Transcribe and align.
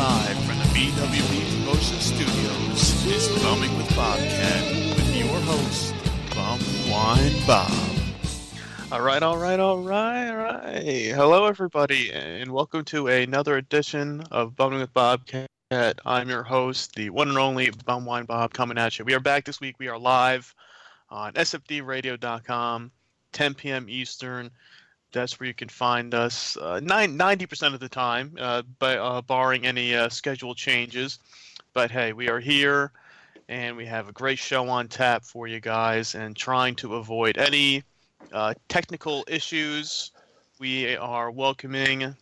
Live 0.00 0.39
BWB 0.80 1.58
Promotion 1.58 1.98
Studios 2.00 3.04
is 3.04 3.28
Bumming 3.42 3.76
with 3.76 3.94
Bobcat 3.94 4.64
with 4.96 5.14
your 5.14 5.38
host, 5.40 5.94
Bum 6.34 6.58
Wine 6.90 7.34
Bob. 7.46 7.70
All 8.90 9.02
right, 9.02 9.22
all 9.22 9.36
right, 9.36 9.60
all 9.60 9.82
right, 9.82 10.30
all 10.30 10.36
right. 10.36 11.12
Hello, 11.14 11.44
everybody, 11.44 12.10
and 12.14 12.50
welcome 12.50 12.82
to 12.86 13.08
another 13.08 13.58
edition 13.58 14.22
of 14.30 14.56
Bumming 14.56 14.80
with 14.80 14.94
Bobcat. 14.94 15.50
I'm 15.70 16.30
your 16.30 16.44
host, 16.44 16.94
the 16.94 17.10
one 17.10 17.28
and 17.28 17.36
only 17.36 17.68
Bum 17.84 18.06
Wine 18.06 18.24
Bob, 18.24 18.54
coming 18.54 18.78
at 18.78 18.98
you. 18.98 19.04
We 19.04 19.12
are 19.12 19.20
back 19.20 19.44
this 19.44 19.60
week. 19.60 19.76
We 19.78 19.88
are 19.88 19.98
live 19.98 20.54
on 21.10 21.34
sfdradio.com, 21.34 22.90
10 23.32 23.54
p.m. 23.54 23.86
Eastern. 23.86 24.50
That's 25.12 25.40
where 25.40 25.46
you 25.46 25.54
can 25.54 25.68
find 25.68 26.14
us 26.14 26.56
uh, 26.56 26.80
90% 26.80 27.74
of 27.74 27.80
the 27.80 27.88
time, 27.88 28.36
uh, 28.38 28.62
by, 28.78 28.96
uh, 28.96 29.22
barring 29.22 29.66
any 29.66 29.94
uh, 29.94 30.08
schedule 30.08 30.54
changes. 30.54 31.18
But 31.72 31.90
hey, 31.90 32.12
we 32.12 32.28
are 32.28 32.40
here 32.40 32.92
and 33.48 33.76
we 33.76 33.84
have 33.84 34.08
a 34.08 34.12
great 34.12 34.38
show 34.38 34.68
on 34.68 34.86
tap 34.86 35.24
for 35.24 35.48
you 35.48 35.58
guys 35.58 36.14
and 36.14 36.36
trying 36.36 36.76
to 36.76 36.94
avoid 36.94 37.36
any 37.36 37.82
uh, 38.32 38.54
technical 38.68 39.24
issues. 39.26 40.12
We 40.60 40.96
are 40.96 41.32
welcoming 41.32 42.14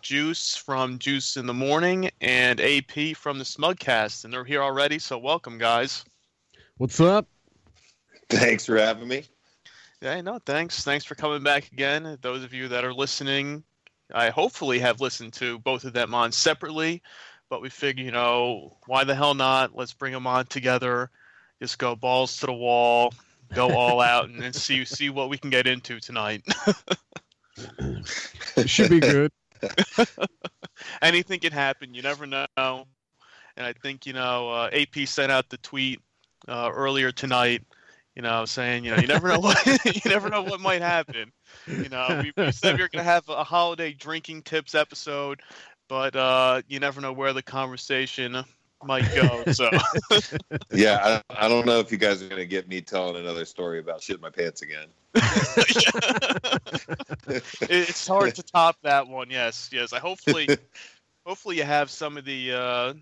Juice 0.00 0.56
from 0.56 0.98
Juice 0.98 1.36
in 1.36 1.46
the 1.46 1.54
Morning 1.54 2.10
and 2.20 2.60
AP 2.60 3.16
from 3.16 3.38
the 3.38 3.44
Smugcast, 3.44 4.24
and 4.24 4.32
they're 4.32 4.44
here 4.44 4.62
already. 4.62 4.98
So 4.98 5.18
welcome, 5.18 5.56
guys. 5.56 6.04
What's 6.78 7.00
up? 7.00 7.26
Thanks 8.28 8.66
for 8.66 8.76
having 8.76 9.06
me. 9.06 9.24
Yeah, 10.02 10.20
no, 10.20 10.40
thanks. 10.44 10.82
Thanks 10.82 11.04
for 11.04 11.14
coming 11.14 11.44
back 11.44 11.70
again. 11.70 12.18
Those 12.22 12.42
of 12.42 12.52
you 12.52 12.66
that 12.66 12.84
are 12.84 12.92
listening, 12.92 13.62
I 14.12 14.30
hopefully 14.30 14.80
have 14.80 15.00
listened 15.00 15.32
to 15.34 15.60
both 15.60 15.84
of 15.84 15.92
them 15.92 16.12
on 16.12 16.32
separately, 16.32 17.04
but 17.48 17.62
we 17.62 17.68
figure, 17.68 18.04
you 18.04 18.10
know, 18.10 18.76
why 18.86 19.04
the 19.04 19.14
hell 19.14 19.34
not? 19.34 19.76
Let's 19.76 19.92
bring 19.92 20.12
them 20.12 20.26
on 20.26 20.46
together. 20.46 21.08
Just 21.60 21.78
go 21.78 21.94
balls 21.94 22.36
to 22.38 22.46
the 22.46 22.52
wall, 22.52 23.14
go 23.54 23.76
all 23.76 24.00
out, 24.00 24.28
and 24.28 24.42
then 24.42 24.52
see 24.52 24.84
see 24.84 25.08
what 25.08 25.28
we 25.28 25.38
can 25.38 25.50
get 25.50 25.68
into 25.68 26.00
tonight. 26.00 26.42
It 28.56 28.68
should 28.68 28.90
be 28.90 28.98
good. 28.98 29.30
Anything 31.02 31.38
can 31.38 31.52
happen. 31.52 31.94
You 31.94 32.02
never 32.02 32.26
know. 32.26 32.46
And 32.56 33.66
I 33.66 33.72
think 33.72 34.04
you 34.06 34.14
know, 34.14 34.50
uh, 34.50 34.70
AP 34.72 35.06
sent 35.06 35.30
out 35.30 35.48
the 35.48 35.58
tweet 35.58 36.00
uh, 36.48 36.72
earlier 36.74 37.12
tonight. 37.12 37.62
You 38.14 38.22
know, 38.22 38.40
what 38.40 38.48
saying 38.48 38.84
you 38.84 38.90
know 38.90 38.98
you 39.00 39.06
never 39.06 39.28
know 39.28 39.38
what 39.40 39.64
you 39.86 40.00
never 40.10 40.28
know 40.28 40.42
what 40.42 40.60
might 40.60 40.82
happen. 40.82 41.32
You 41.66 41.88
know, 41.88 42.22
we, 42.22 42.32
we 42.36 42.52
said 42.52 42.76
we 42.76 42.82
were 42.82 42.88
gonna 42.88 43.04
have 43.04 43.28
a 43.28 43.42
holiday 43.44 43.92
drinking 43.92 44.42
tips 44.42 44.74
episode, 44.74 45.40
but 45.88 46.14
uh, 46.14 46.62
you 46.68 46.78
never 46.80 47.00
know 47.00 47.12
where 47.12 47.32
the 47.32 47.42
conversation 47.42 48.36
might 48.84 49.14
go. 49.14 49.44
So 49.52 49.70
Yeah, 50.72 51.20
I, 51.30 51.44
I 51.44 51.48
don't 51.48 51.66
know 51.66 51.78
if 51.80 51.90
you 51.92 51.98
guys 51.98 52.22
are 52.22 52.28
gonna 52.28 52.44
get 52.44 52.68
me 52.68 52.80
telling 52.80 53.16
another 53.16 53.44
story 53.44 53.78
about 53.78 54.02
shit 54.02 54.20
my 54.20 54.30
pants 54.30 54.62
again. 54.62 54.88
It- 57.28 57.88
it's 57.88 58.06
hard 58.06 58.34
to 58.34 58.42
top 58.42 58.76
that 58.82 59.06
one. 59.08 59.30
Yes, 59.30 59.70
yes. 59.72 59.92
I 59.92 59.98
hopefully, 59.98 60.48
hopefully 61.24 61.56
you 61.56 61.64
have 61.64 61.90
some 61.90 62.16
of 62.16 62.24
the 62.24 62.52
uh, 62.52 62.94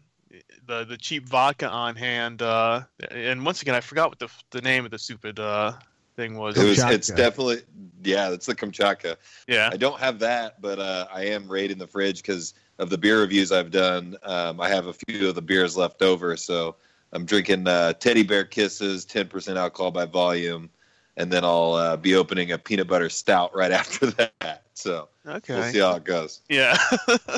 the 0.66 0.84
the 0.84 0.96
cheap 0.96 1.28
vodka 1.28 1.68
on 1.68 1.96
hand. 1.96 2.42
Uh, 2.42 2.82
and 3.10 3.44
once 3.44 3.62
again, 3.62 3.74
I 3.74 3.80
forgot 3.80 4.10
what 4.10 4.18
the 4.18 4.28
the 4.50 4.62
name 4.62 4.84
of 4.84 4.90
the 4.90 4.98
stupid 4.98 5.38
uh, 5.38 5.72
thing 6.16 6.36
was. 6.36 6.56
It 6.56 6.64
was. 6.64 6.78
Kamchatka. 6.78 6.92
It's 6.92 7.08
definitely. 7.08 7.62
Yeah, 8.02 8.30
it's 8.30 8.46
the 8.46 8.54
Kamchatka. 8.54 9.16
yeah. 9.46 9.70
I 9.72 9.76
don't 9.76 9.98
have 10.00 10.18
that, 10.20 10.60
but 10.60 10.78
uh, 10.78 11.06
I 11.12 11.26
am 11.26 11.50
raiding 11.50 11.78
the 11.78 11.86
fridge 11.86 12.22
because 12.22 12.54
of 12.78 12.88
the 12.88 12.98
beer 12.98 13.20
reviews 13.20 13.52
I've 13.52 13.70
done. 13.70 14.16
Um, 14.22 14.60
I 14.60 14.68
have 14.68 14.86
a 14.86 14.94
few 14.94 15.28
of 15.28 15.34
the 15.34 15.42
beers 15.42 15.76
left 15.76 16.00
over, 16.00 16.36
so 16.36 16.76
I'm 17.12 17.26
drinking 17.26 17.68
uh, 17.68 17.92
Teddy 17.94 18.22
Bear 18.22 18.44
Kisses, 18.44 19.04
10% 19.04 19.56
alcohol 19.56 19.90
by 19.90 20.06
volume, 20.06 20.70
and 21.20 21.30
then 21.30 21.44
I'll 21.44 21.74
uh, 21.74 21.96
be 21.96 22.14
opening 22.14 22.52
a 22.52 22.58
peanut 22.58 22.88
butter 22.88 23.10
stout 23.10 23.54
right 23.54 23.70
after 23.80 24.06
that. 24.06 24.62
So 24.74 25.08
Okay. 25.26 25.54
we'll 25.54 25.64
see 25.64 25.78
how 25.78 25.94
it 25.96 26.04
goes. 26.04 26.40
Yeah. 26.48 26.76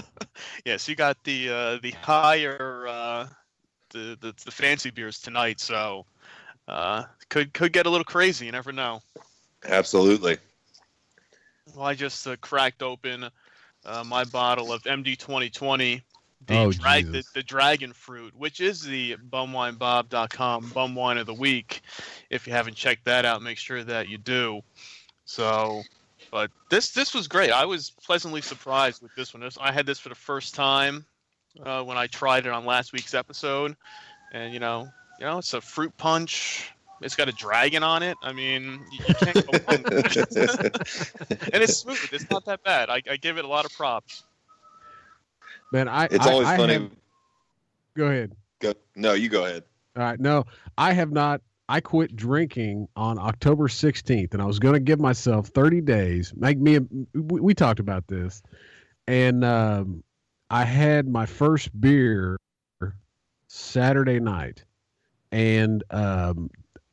yeah. 0.64 0.76
So 0.76 0.93
you 0.93 0.96
got 0.96 1.23
the 1.25 1.49
uh, 1.50 1.79
the 1.82 1.90
higher 1.90 2.87
uh, 2.87 3.26
the, 3.90 4.17
the 4.20 4.34
the 4.44 4.50
fancy 4.50 4.90
beers 4.90 5.20
tonight. 5.20 5.58
So 5.61 6.06
uh, 6.69 7.05
could 7.29 7.52
could 7.52 7.73
get 7.73 7.87
a 7.87 7.90
little 7.90 8.05
crazy. 8.05 8.46
You 8.46 8.52
never 8.52 8.73
know. 8.73 9.02
Absolutely. 9.67 10.38
Well, 11.75 11.87
I 11.87 11.94
just 11.94 12.26
uh, 12.26 12.37
cracked 12.37 12.82
open 12.82 13.28
uh, 13.85 14.05
my 14.05 14.25
bottle 14.25 14.73
of 14.73 14.82
MD 14.85 15.19
2020, 15.19 16.02
the, 16.47 16.59
Oh, 16.59 16.73
drag, 16.73 17.12
the, 17.12 17.25
the 17.35 17.43
dragon 17.43 17.93
fruit, 17.93 18.35
which 18.37 18.61
is 18.61 18.83
the 18.83 19.17
bumwinebob.com 19.31 20.71
bum 20.71 20.94
wine 20.94 21.19
of 21.19 21.27
the 21.27 21.35
week. 21.35 21.83
If 22.31 22.47
you 22.47 22.53
haven't 22.53 22.75
checked 22.75 23.05
that 23.05 23.25
out, 23.25 23.43
make 23.43 23.59
sure 23.59 23.83
that 23.85 24.09
you 24.09 24.19
do. 24.19 24.62
So, 25.25 25.83
but 26.31 26.50
this 26.71 26.91
this 26.91 27.15
was 27.15 27.29
great. 27.29 27.50
I 27.50 27.65
was 27.65 27.91
pleasantly 28.05 28.43
surprised 28.43 29.03
with 29.03 29.15
this 29.15 29.33
one. 29.35 29.49
I 29.61 29.73
had 29.73 29.87
this 29.87 29.99
for 29.99 30.09
the 30.09 30.15
first 30.15 30.55
time 30.55 31.05
uh, 31.62 31.83
when 31.83 31.97
I 31.97 32.06
tried 32.06 32.47
it 32.47 32.53
on 32.53 32.65
last 32.65 32.93
week's 32.93 33.15
episode, 33.15 33.77
and 34.33 34.53
you 34.53 34.61
know, 34.61 34.88
you 35.19 35.27
know, 35.27 35.38
it's 35.38 35.55
a 35.55 35.61
fruit 35.61 35.97
punch. 35.97 36.71
It's 37.00 37.17
got 37.17 37.29
a 37.29 37.33
dragon 37.33 37.83
on 37.83 38.03
it. 38.03 38.17
I 38.23 38.33
mean, 38.33 38.81
you, 38.93 39.05
you 39.09 39.15
can't 39.15 39.35
go 39.35 39.59
wrong. 39.67 39.85
and 39.85 41.62
it's 41.62 41.77
smooth. 41.79 41.99
It's 42.12 42.31
not 42.31 42.45
that 42.45 42.62
bad. 42.62 42.91
I, 42.91 43.03
I 43.11 43.17
give 43.17 43.38
it 43.38 43.45
a 43.45 43.49
lot 43.49 43.65
of 43.65 43.73
props. 43.73 44.23
Man, 45.73 45.89
I 45.89 46.05
It's 46.05 46.27
I- 46.27 46.31
always 46.33 46.49
I 46.49 46.57
funny. 46.57 46.73
have- 46.75 46.91
go 47.97 48.07
ahead. 48.07 48.33
Go, 48.61 48.75
no, 48.95 49.15
you 49.15 49.29
go 49.29 49.45
ahead. 49.47 49.65
All 49.97 50.03
right. 50.05 50.21
No, 50.21 50.45
I 50.79 50.93
have 50.93 51.11
not. 51.11 51.41
I 51.69 51.81
quit 51.81 52.15
drinking 52.15 52.89
on 52.97 53.19
October 53.19 53.69
16th, 53.69 54.35
and 54.35 54.43
I 54.43 54.47
was 54.47 54.59
going 54.59 54.75
to 54.75 54.81
give 54.81 55.01
myself 55.01 55.49
30 55.49 55.81
days. 55.81 56.33
Make 56.37 56.59
me. 56.59 56.77
A, 56.77 56.81
we, 57.15 57.41
we 57.41 57.55
talked 57.55 57.81
about 57.81 58.07
this, 58.09 58.43
and 59.07 59.45
um, 59.45 60.03
I 60.51 60.65
had 60.65 61.09
my 61.09 61.25
first 61.27 61.69
beer 61.81 62.37
Saturday 63.49 64.21
night, 64.21 64.65
and 65.31 65.83
um, 65.91 66.51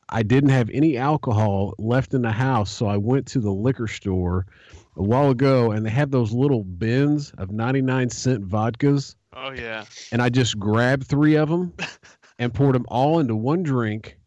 I 0.08 0.22
didn't 0.22 0.50
have 0.50 0.70
any 0.70 0.96
alcohol 0.96 1.74
left 1.78 2.14
in 2.14 2.22
the 2.22 2.32
house, 2.32 2.70
so 2.70 2.86
I 2.86 2.96
went 2.96 3.26
to 3.28 3.40
the 3.40 3.52
liquor 3.52 3.86
store 3.86 4.46
a 4.96 5.02
while 5.02 5.30
ago, 5.30 5.70
and 5.72 5.84
they 5.86 5.90
have 5.90 6.10
those 6.10 6.32
little 6.32 6.64
bins 6.64 7.32
of 7.38 7.50
99 7.50 8.10
cent 8.10 8.46
vodkas 8.48 9.14
Oh 9.32 9.50
yeah. 9.52 9.84
and 10.12 10.20
I 10.20 10.28
just 10.28 10.58
grabbed 10.58 11.06
three 11.06 11.36
of 11.36 11.48
them 11.48 11.72
and 12.38 12.52
poured 12.52 12.74
them 12.74 12.84
all 12.88 13.18
into 13.20 13.36
one 13.36 13.62
drink 13.62 14.18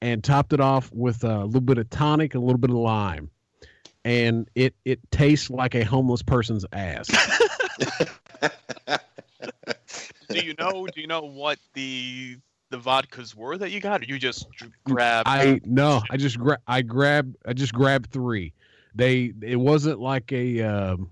and 0.00 0.22
topped 0.24 0.52
it 0.52 0.60
off 0.60 0.90
with 0.92 1.24
a 1.24 1.44
little 1.44 1.60
bit 1.60 1.78
of 1.78 1.90
tonic 1.90 2.34
a 2.34 2.38
little 2.38 2.58
bit 2.58 2.70
of 2.70 2.76
lime. 2.76 3.30
And 4.04 4.48
it 4.54 4.74
it 4.84 5.00
tastes 5.10 5.50
like 5.50 5.74
a 5.74 5.82
homeless 5.84 6.22
person's 6.22 6.64
ass. 6.72 7.08
Do 10.28 10.40
you 10.40 10.54
know? 10.58 10.86
Do 10.86 11.00
you 11.00 11.06
know 11.06 11.22
what 11.22 11.58
the 11.74 12.38
the 12.70 12.78
vodkas 12.78 13.34
were 13.34 13.56
that 13.58 13.70
you 13.70 13.80
got, 13.80 14.02
or 14.02 14.04
you 14.04 14.18
just 14.18 14.46
grabbed? 14.84 15.28
I 15.28 15.60
no, 15.64 16.02
I 16.10 16.16
just 16.16 16.38
gra- 16.38 16.58
I 16.66 16.82
grabbed 16.82 17.36
I 17.46 17.52
just 17.52 17.72
grabbed 17.74 18.10
three. 18.10 18.52
They 18.96 19.32
it 19.42 19.56
wasn't 19.56 20.00
like 20.00 20.32
a 20.32 20.62
um, 20.62 21.10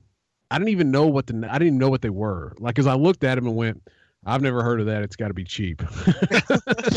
I 0.50 0.58
didn't 0.58 0.70
even 0.70 0.90
know 0.90 1.06
what 1.06 1.26
the 1.26 1.34
I 1.48 1.58
didn't 1.58 1.69
even 1.69 1.78
know 1.78 1.90
what 1.90 2.02
they 2.02 2.10
were. 2.10 2.54
Like 2.58 2.78
as 2.78 2.86
I 2.86 2.94
looked 2.94 3.25
at 3.25 3.36
them 3.36 3.46
and 3.46 3.54
went, 3.54 3.82
I've 4.25 4.42
never 4.42 4.62
heard 4.62 4.81
of 4.81 4.86
that. 4.86 5.02
It's 5.02 5.16
got 5.16 5.28
to 5.28 5.34
be 5.34 5.44
cheap. 5.44 5.82
like 6.06 6.19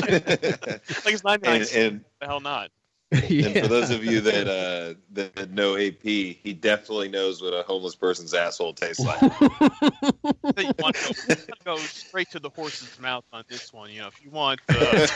it's 0.10 1.24
ninety 1.24 1.48
nine. 1.48 1.62
and, 1.62 1.72
and, 1.76 2.06
The 2.22 2.28
hell 2.28 2.40
not. 2.40 2.72
and 3.12 3.58
for 3.60 3.68
those 3.68 3.90
of 3.90 4.04
you 4.04 4.20
that 4.20 4.48
uh, 4.50 4.94
that, 5.14 5.34
that 5.36 5.52
know 5.52 5.78
AP, 5.78 6.02
he 6.02 6.58
definitely 6.60 7.08
knows 7.08 7.42
what 7.42 7.54
a 7.54 7.64
homeless 7.64 7.96
person's 7.96 8.34
asshole 8.34 8.74
tastes 8.74 9.06
like. 9.06 9.20
that 9.20 10.58
you 10.58 10.72
want 10.78 10.96
to 10.96 11.04
go, 11.04 11.10
you 11.10 11.28
want 11.28 11.48
to 11.48 11.54
go 11.64 11.78
straight 11.78 12.30
to 12.32 12.40
the 12.40 12.50
horse's 12.50 13.00
mouth 13.00 13.24
on 13.32 13.46
this 13.48 13.72
one. 13.72 13.90
You 13.92 14.02
know, 14.02 14.08
if 14.08 14.22
you 14.22 14.30
want 14.30 14.60
uh, 14.70 15.08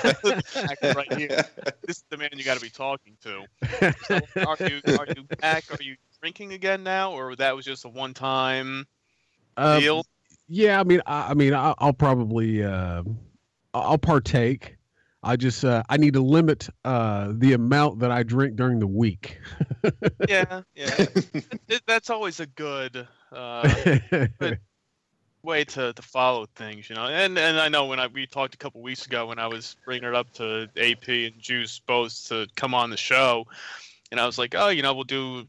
right 0.96 1.14
here, 1.18 1.44
this 1.86 1.98
is 1.98 2.04
the 2.10 2.16
man 2.16 2.30
you 2.34 2.46
got 2.46 2.56
to 2.56 2.62
be 2.62 2.70
talking 2.70 3.18
to. 3.24 3.44
So 4.06 4.22
are 4.46 4.58
you 4.62 4.82
are 4.98 5.08
you 5.08 5.26
back? 5.42 5.66
Are 5.70 5.84
you 5.84 5.98
drinking 6.22 6.54
again 6.54 6.84
now, 6.84 7.12
or 7.12 7.36
that 7.36 7.56
was 7.58 7.66
just 7.66 7.84
a 7.84 7.90
one 7.90 8.14
time 8.14 8.88
Um, 9.58 9.82
deal? 9.82 10.06
Yeah, 10.48 10.80
I 10.80 10.84
mean, 10.84 11.02
I, 11.06 11.32
I 11.32 11.34
mean, 11.34 11.54
I, 11.54 11.74
I'll 11.78 11.94
probably, 11.94 12.64
uh, 12.64 13.04
I'll 13.74 13.98
partake. 13.98 14.76
I 15.24 15.36
just, 15.36 15.64
uh, 15.64 15.84
I 15.88 15.98
need 15.98 16.14
to 16.14 16.22
limit 16.22 16.68
uh, 16.84 17.32
the 17.36 17.54
amount 17.54 18.00
that 18.00 18.12
I 18.12 18.24
drink 18.24 18.56
during 18.56 18.80
the 18.80 18.88
week. 18.88 19.40
Yeah, 20.28 20.62
yeah. 20.76 21.06
That's 21.86 22.10
always 22.10 22.40
a 22.40 22.48
good 22.48 23.08
uh, 23.32 23.70
way 25.44 25.64
to, 25.64 25.94
to 25.94 26.02
follow 26.02 26.46
things, 26.56 26.90
you 26.90 26.96
know. 26.96 27.06
And 27.06 27.38
and 27.38 27.60
I 27.60 27.70
know 27.70 27.86
when 27.86 28.00
I 28.00 28.08
we 28.08 28.28
talked 28.28 28.56
a 28.56 28.58
couple 28.58 28.82
weeks 28.82 29.06
ago 29.06 29.28
when 29.28 29.40
I 29.40 29.48
was 29.48 29.76
bringing 29.86 30.08
it 30.08 30.16
up 30.16 30.32
to 30.34 30.68
AP 30.78 31.08
and 31.08 31.40
Juice 31.40 31.80
both 31.86 32.28
to 32.30 32.48
come 32.56 32.74
on 32.74 32.90
the 32.90 32.98
show, 32.98 33.46
and 34.12 34.20
I 34.20 34.26
was 34.26 34.38
like, 34.38 34.56
oh, 34.56 34.70
you 34.70 34.82
know, 34.82 34.94
we'll 34.94 35.04
do, 35.04 35.48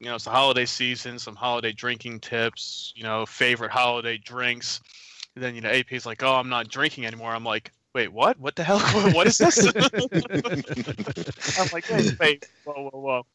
you 0.00 0.06
know, 0.06 0.14
it's 0.14 0.24
the 0.24 0.30
holiday 0.30 0.66
season, 0.66 1.18
some 1.18 1.36
holiday 1.36 1.72
drinking 1.72 2.20
tips, 2.20 2.92
you 2.96 3.02
know, 3.04 3.26
favorite 3.26 3.70
holiday 3.70 4.18
drinks. 4.18 4.80
And 5.34 5.42
then 5.42 5.54
you 5.54 5.60
know, 5.60 5.70
AP's 5.70 6.06
like, 6.06 6.22
oh, 6.22 6.34
I'm 6.34 6.48
not 6.48 6.68
drinking 6.68 7.06
anymore. 7.06 7.34
I'm 7.34 7.44
like. 7.44 7.72
Wait, 7.94 8.12
what? 8.12 8.38
What 8.40 8.56
the 8.56 8.64
hell? 8.64 8.80
what 9.12 9.26
is 9.26 9.38
this? 9.38 9.58
I'm 11.58 11.68
like, 11.72 11.88
wait, 11.90 12.18
wait, 12.18 12.46
whoa, 12.64 12.90
whoa, 12.90 13.00
whoa. 13.00 13.26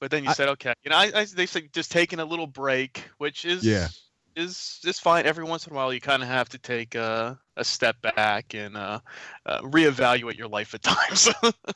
But 0.00 0.10
then 0.10 0.24
you 0.24 0.30
I- 0.30 0.34
said, 0.34 0.48
okay, 0.50 0.74
you 0.84 0.90
know, 0.90 0.96
I, 0.96 1.10
I 1.14 1.24
they 1.24 1.46
said 1.46 1.72
just 1.72 1.90
taking 1.90 2.18
a 2.20 2.24
little 2.24 2.46
break, 2.46 3.04
which 3.18 3.44
is 3.44 3.64
Yeah. 3.64 3.88
is 4.36 4.80
is 4.84 4.98
fine. 4.98 5.24
Every 5.26 5.44
once 5.44 5.66
in 5.66 5.72
a 5.72 5.76
while, 5.76 5.92
you 5.94 6.00
kind 6.00 6.22
of 6.22 6.28
have 6.28 6.48
to 6.50 6.58
take 6.58 6.94
a, 6.94 7.38
a 7.56 7.64
step 7.64 7.96
back 8.02 8.54
and 8.54 8.76
uh, 8.76 9.00
uh, 9.46 9.60
reevaluate 9.62 10.36
your 10.36 10.48
life 10.48 10.74
at 10.74 10.82
times. 10.82 11.30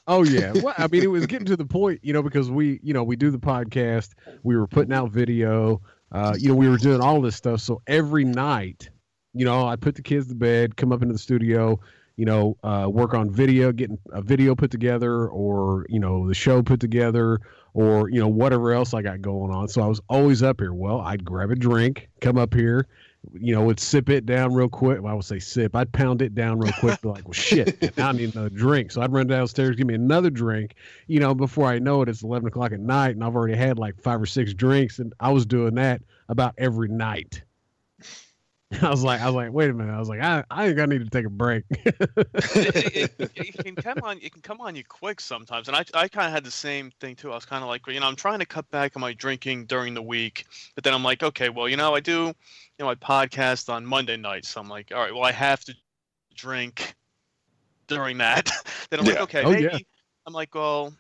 oh 0.07 0.23
yeah. 0.25 0.53
Well, 0.63 0.75
I 0.77 0.89
mean, 0.89 1.03
it 1.05 1.11
was 1.11 1.27
getting 1.27 1.47
to 1.47 1.57
the 1.57 1.65
point, 1.65 2.01
you 2.03 2.13
know, 2.13 2.23
because 2.23 2.51
we, 2.51 2.81
you 2.83 2.93
know, 2.93 3.05
we 3.05 3.17
do 3.17 3.31
the 3.31 3.39
podcast, 3.39 4.11
we 4.43 4.57
were 4.57 4.67
putting 4.67 4.93
out 4.93 5.11
video, 5.11 5.81
uh, 6.13 6.35
you 6.39 6.49
know, 6.49 6.55
we 6.55 6.69
were 6.69 6.79
doing 6.79 7.01
all 7.01 7.21
this 7.23 7.37
stuff. 7.37 7.61
So 7.61 7.81
every 7.87 8.25
night, 8.25 8.91
you 9.33 9.45
know, 9.45 9.67
I 9.67 9.77
put 9.77 9.95
the 9.95 10.03
kids 10.03 10.29
to 10.29 10.35
bed, 10.35 10.77
come 10.77 10.93
up 10.93 11.01
into 11.03 11.13
the 11.13 11.19
studio, 11.19 11.79
you 12.17 12.25
know, 12.25 12.57
uh, 12.63 12.89
work 12.91 13.15
on 13.15 13.31
video, 13.31 13.73
getting 13.73 13.99
a 14.13 14.23
video 14.23 14.55
put 14.55 14.71
together, 14.71 15.29
or 15.29 15.87
you 15.89 16.01
know, 16.01 16.27
the 16.27 16.35
show 16.35 16.63
put 16.63 16.81
together, 16.81 17.41
or 17.75 18.09
you 18.11 18.21
know, 18.21 18.29
whatever 18.29 18.73
else 18.73 18.95
I 18.95 19.03
got 19.03 19.21
going 19.21 19.53
on. 19.53 19.69
So 19.69 19.83
I 19.83 19.87
was 19.87 20.01
always 20.09 20.43
up 20.43 20.61
here. 20.61 20.73
Well, 20.73 21.01
I'd 21.01 21.25
grab 21.25 21.51
a 21.51 21.55
drink, 21.55 22.09
come 22.21 22.39
up 22.39 22.55
here, 22.55 22.87
you 23.35 23.55
know, 23.55 23.63
would 23.63 23.81
sip 23.81 24.09
it 24.09 24.27
down 24.27 24.55
real 24.55 24.69
quick. 24.69 25.03
Well, 25.03 25.13
I 25.13 25.15
would 25.15 25.25
say 25.25 25.39
sip. 25.39 25.75
I'd 25.75 25.93
pound 25.93 26.23
it 26.23 26.35
down 26.35 26.59
real 26.59 26.73
quick. 26.73 27.01
Be 27.01 27.09
like, 27.09 27.25
well, 27.25 27.33
shit, 27.33 27.97
now 27.97 28.09
I 28.11 28.13
need 28.13 28.35
another 28.35 28.51
drink. 28.51 28.91
So 28.91 29.03
I'd 29.03 29.13
run 29.13 29.27
downstairs, 29.27 29.77
give 29.77 29.87
me 29.87 29.95
another 29.95 30.31
drink. 30.31 30.75
You 31.07 31.21
know, 31.21 31.35
before 31.35 31.67
I 31.67 31.79
know 31.79 32.03
it, 32.03 32.09
it's 32.09 32.23
eleven 32.23 32.49
o'clock 32.49 32.73
at 32.73 32.81
night, 32.81 33.11
and 33.11 33.25
I've 33.25 33.37
already 33.37 33.57
had 33.57 33.79
like 33.79 34.01
five 34.01 34.21
or 34.21 34.27
six 34.27 34.55
drinks, 34.55 34.99
and 34.99 35.13
I 35.21 35.31
was 35.31 35.47
doing 35.47 35.75
that 35.77 36.03
about 36.29 36.55
every 36.59 36.89
night. 36.89 37.43
I 38.83 38.91
was 38.91 39.05
like, 39.05 39.21
I 39.21 39.27
was 39.27 39.35
like, 39.35 39.53
wait 39.53 39.71
a 39.71 39.73
minute. 39.73 39.95
I 39.95 39.99
was 39.99 40.09
like, 40.09 40.21
I, 40.21 40.43
I 40.51 40.67
think 40.67 40.81
I 40.81 40.87
need 40.87 40.99
to 40.99 41.09
take 41.09 41.25
a 41.25 41.31
break. 41.31 41.65
it, 41.71 43.15
it, 43.19 43.31
it 43.37 43.65
can 43.65 43.77
come 43.77 43.99
on, 44.03 44.19
it 44.21 44.33
can 44.33 44.43
come 44.43 44.61
on 44.61 44.75
you 44.75 44.83
quick 44.83 45.21
sometimes, 45.21 45.69
and 45.69 45.77
I 45.77 45.85
I 45.95 46.09
kind 46.09 46.27
of 46.27 46.33
had 46.33 46.45
the 46.45 46.51
same 46.51 46.91
thing 47.01 47.15
too. 47.15 47.31
I 47.31 47.37
was 47.37 47.45
kind 47.45 47.63
of 47.63 47.69
like, 47.69 47.87
you 47.87 48.01
know, 48.01 48.07
I'm 48.07 48.17
trying 48.17 48.41
to 48.41 48.47
cut 48.47 48.69
back 48.71 48.97
on 48.97 49.01
my 49.01 49.13
drinking 49.13 49.67
during 49.67 49.95
the 49.95 50.03
week, 50.03 50.47
but 50.75 50.83
then 50.83 50.95
I'm 50.95 51.05
like, 51.05 51.23
okay, 51.23 51.49
well, 51.49 51.69
you 51.69 51.77
know, 51.77 51.95
I 51.95 52.01
do, 52.01 52.25
you 52.27 52.35
know, 52.81 52.87
my 52.87 52.97
podcast 52.97 53.69
on 53.73 53.87
Monday 53.87 54.17
nights, 54.17 54.49
so 54.49 54.61
I'm 54.61 54.69
like, 54.69 54.91
all 54.93 55.01
right, 55.01 55.15
well, 55.15 55.25
I 55.25 55.33
have 55.33 55.65
to 55.67 55.75
drink 56.35 56.95
during 57.87 58.19
that. 58.19 58.51
then 58.91 58.99
I'm 58.99 59.07
like, 59.07 59.21
okay, 59.21 59.45
Oh, 59.45 59.51
maybe. 59.53 59.63
yeah. 59.63 59.79
I'm 60.27 60.33
like, 60.33 60.53
well, 60.57 60.93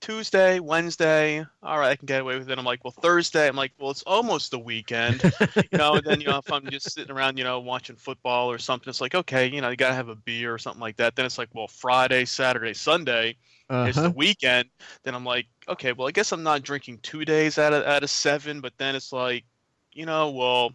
Tuesday, 0.00 0.58
Wednesday, 0.60 1.46
all 1.62 1.78
right, 1.78 1.90
I 1.90 1.96
can 1.96 2.06
get 2.06 2.20
away 2.20 2.36
with 2.38 2.50
it. 2.50 2.58
I'm 2.58 2.64
like, 2.64 2.84
well, 2.84 2.90
Thursday, 2.90 3.46
I'm 3.48 3.56
like, 3.56 3.72
well, 3.78 3.90
it's 3.90 4.02
almost 4.02 4.50
the 4.50 4.58
weekend, 4.58 5.24
you 5.70 5.78
know. 5.78 5.96
And 5.96 6.06
then 6.06 6.20
you 6.20 6.26
know, 6.26 6.38
if 6.38 6.50
I'm 6.50 6.68
just 6.68 6.92
sitting 6.92 7.14
around, 7.14 7.38
you 7.38 7.44
know, 7.44 7.60
watching 7.60 7.96
football 7.96 8.50
or 8.50 8.58
something, 8.58 8.90
it's 8.90 9.00
like, 9.00 9.14
okay, 9.14 9.46
you 9.46 9.60
know, 9.60 9.70
you 9.70 9.76
gotta 9.76 9.94
have 9.94 10.08
a 10.08 10.16
beer 10.16 10.52
or 10.52 10.58
something 10.58 10.80
like 10.80 10.96
that. 10.96 11.14
Then 11.16 11.26
it's 11.26 11.38
like, 11.38 11.48
well, 11.54 11.68
Friday, 11.68 12.24
Saturday, 12.24 12.74
Sunday, 12.74 13.36
it's 13.84 14.00
Uh-huh. 14.00 14.02
the 14.02 14.10
weekend. 14.10 14.68
Then 15.04 15.14
I'm 15.14 15.24
like, 15.24 15.46
okay, 15.68 15.92
well, 15.92 16.08
I 16.08 16.12
guess 16.12 16.32
I'm 16.32 16.42
not 16.42 16.62
drinking 16.62 16.98
two 17.02 17.24
days 17.24 17.56
out 17.58 17.72
of 17.72 17.84
out 17.84 18.02
of 18.02 18.10
seven. 18.10 18.60
But 18.60 18.72
then 18.78 18.96
it's 18.96 19.12
like, 19.12 19.44
you 19.92 20.06
know, 20.06 20.30
well, 20.30 20.72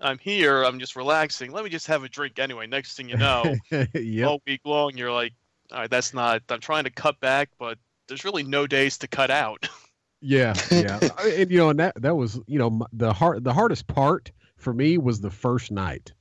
I'm 0.00 0.18
here, 0.18 0.62
I'm 0.62 0.78
just 0.78 0.94
relaxing. 0.96 1.50
Let 1.52 1.64
me 1.64 1.70
just 1.70 1.88
have 1.88 2.04
a 2.04 2.08
drink 2.08 2.38
anyway. 2.38 2.66
Next 2.68 2.96
thing 2.96 3.08
you 3.08 3.16
know, 3.16 3.58
yep. 3.94 4.26
all 4.26 4.40
week 4.46 4.60
long, 4.64 4.96
you're 4.96 5.12
like, 5.12 5.32
all 5.72 5.80
right, 5.80 5.90
that's 5.90 6.14
not. 6.14 6.42
I'm 6.50 6.60
trying 6.60 6.84
to 6.84 6.90
cut 6.90 7.18
back, 7.20 7.50
but 7.58 7.78
there's 8.08 8.24
really 8.24 8.42
no 8.42 8.66
days 8.66 8.98
to 8.98 9.08
cut 9.08 9.30
out. 9.30 9.68
Yeah, 10.26 10.54
yeah, 10.70 11.00
and 11.22 11.50
you 11.50 11.58
know, 11.58 11.68
and 11.68 11.78
that 11.80 12.00
that 12.00 12.16
was 12.16 12.40
you 12.46 12.58
know 12.58 12.86
the 12.94 13.12
hard 13.12 13.44
the 13.44 13.52
hardest 13.52 13.86
part 13.86 14.32
for 14.56 14.72
me 14.72 14.96
was 14.96 15.20
the 15.20 15.30
first 15.30 15.70
night 15.70 16.14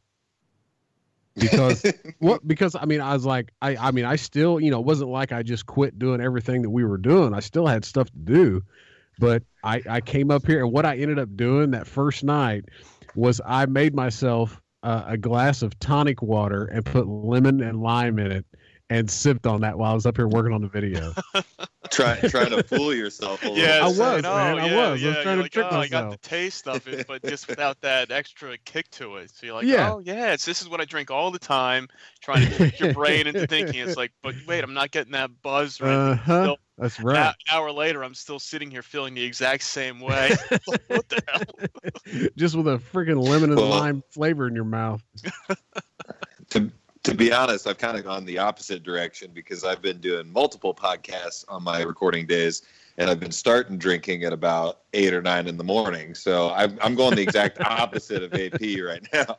because 1.36 1.86
what 2.20 2.46
because 2.46 2.76
I 2.76 2.84
mean 2.84 3.00
I 3.00 3.14
was 3.14 3.26
like 3.26 3.54
I 3.62 3.78
I 3.78 3.92
mean 3.92 4.04
I 4.04 4.18
still 4.18 4.60
you 4.60 4.72
know 4.72 4.80
it 4.80 4.86
wasn't 4.86 5.10
like 5.10 5.32
I 5.32 5.42
just 5.42 5.68
quit 5.68 5.98
doing 5.98 6.20
everything 6.20 6.64
that 6.64 6.70
we 6.70 6.84
were 6.84 6.98
doing 6.98 7.34
I 7.34 7.40
still 7.40 7.66
had 7.66 7.86
stuff 7.86 8.12
to 8.12 8.18
do, 8.18 8.62
but 9.20 9.44
I 9.64 9.82
I 9.90 10.02
came 10.02 10.32
up 10.32 10.46
here 10.46 10.62
and 10.62 10.74
what 10.74 10.86
I 10.86 10.98
ended 10.98 11.18
up 11.18 11.30
doing 11.38 11.72
that 11.72 11.88
first 11.88 12.26
night 12.26 12.66
was 13.16 13.40
I 13.46 13.68
made 13.68 13.96
myself 13.96 14.62
uh, 14.84 15.06
a 15.08 15.18
glass 15.18 15.62
of 15.62 15.80
tonic 15.80 16.22
water 16.22 16.66
and 16.66 16.86
put 16.86 17.08
lemon 17.08 17.62
and 17.62 17.82
lime 17.82 18.20
in 18.20 18.34
it 18.34 18.46
and 18.90 19.10
sipped 19.10 19.48
on 19.48 19.62
that 19.62 19.78
while 19.78 19.92
I 19.92 19.94
was 19.96 20.06
up 20.06 20.18
here 20.18 20.28
working 20.28 20.54
on 20.54 20.62
the 20.62 20.68
video. 20.68 21.14
Try, 21.94 22.16
trying 22.30 22.50
to 22.50 22.64
fool 22.64 22.94
yourself 22.94 23.44
a 23.44 23.50
little. 23.50 23.64
Yeah, 23.64 23.80
I 23.84 23.88
was, 23.88 24.00
oh, 24.00 24.22
man, 24.22 24.26
I 24.26 24.66
yeah, 24.66 24.76
was. 24.76 24.88
I 24.88 24.92
was 24.92 25.02
yeah, 25.02 25.14
trying 25.22 25.26
you're 25.26 25.36
to 25.36 25.42
like, 25.44 25.52
trick 25.52 25.66
oh, 25.70 25.78
I 25.78 25.88
got 25.88 26.10
the 26.12 26.18
taste 26.18 26.68
of 26.68 26.88
it, 26.88 27.06
but 27.08 27.22
just 27.24 27.48
without 27.48 27.80
that 27.82 28.12
extra 28.12 28.58
kick 28.58 28.90
to 28.92 29.18
it. 29.18 29.30
So 29.32 29.46
you're 29.46 29.56
like, 29.56 29.66
Yeah. 29.66 29.94
oh 29.94 30.00
yeah, 30.00 30.34
it's 30.34 30.46
this 30.46 30.62
is 30.62 30.70
what 30.70 30.82
I 30.82 30.86
drink 30.86 31.12
all 31.12 31.30
the 31.30 31.40
time, 31.40 31.88
trying 32.22 32.48
to 32.48 32.56
trick 32.58 32.80
your 32.80 32.94
brain 32.94 33.28
into 33.28 33.46
thinking 33.48 33.80
it's 33.80 33.96
like, 33.98 34.12
but 34.24 34.34
wait, 34.48 34.64
I'm 34.64 34.74
not 34.74 34.92
getting 34.92 35.12
that 35.14 35.30
buzz 35.44 35.80
or. 35.80 35.86
Uh 35.86 36.16
huh. 36.16 36.44
Still, 36.44 36.58
That's 36.80 37.00
An 37.00 37.06
right. 37.06 37.36
hour 37.52 37.72
later, 37.72 38.04
I'm 38.04 38.16
still 38.16 38.40
sitting 38.40 38.72
here 38.72 38.82
feeling 38.82 39.14
the 39.14 39.24
exact 39.24 39.64
same 39.64 40.00
way. 40.00 40.36
what 40.66 41.08
the 41.10 41.22
hell? 41.28 42.30
Just 42.36 42.56
with 42.56 42.68
a 42.68 42.78
freaking 42.92 43.22
lemon 43.22 43.52
and 43.52 43.60
Well- 43.60 43.70
lime 43.70 44.04
flavor 44.12 44.48
in 44.48 44.56
your 44.56 44.66
mouth. 44.66 45.04
Be 47.12 47.34
honest, 47.34 47.68
I've 47.68 47.78
kind 47.78 47.98
of 47.98 48.06
gone 48.06 48.24
the 48.26 48.38
opposite 48.38 48.82
direction 48.82 49.32
because 49.34 49.64
I've 49.66 49.82
been 49.82 50.00
doing 50.00 50.32
multiple 50.32 50.74
podcasts 50.74 51.44
on 51.50 51.62
my 51.62 51.82
recording 51.82 52.26
days, 52.26 52.62
and 52.98 53.10
I've 53.10 53.20
been 53.20 53.32
starting 53.32 53.78
drinking 53.78 54.24
at 54.24 54.32
about 54.32 54.82
eight 54.94 55.14
or 55.14 55.22
nine 55.22 55.48
in 55.48 55.58
the 55.58 55.66
morning. 55.66 56.16
So 56.16 56.52
I'm, 56.52 56.78
I'm 56.82 56.96
going 56.96 57.16
the 57.16 57.22
exact 57.22 57.60
opposite 57.66 58.24
of 58.24 58.34
AP 58.34 58.62
right 58.82 59.06
now. 59.12 59.38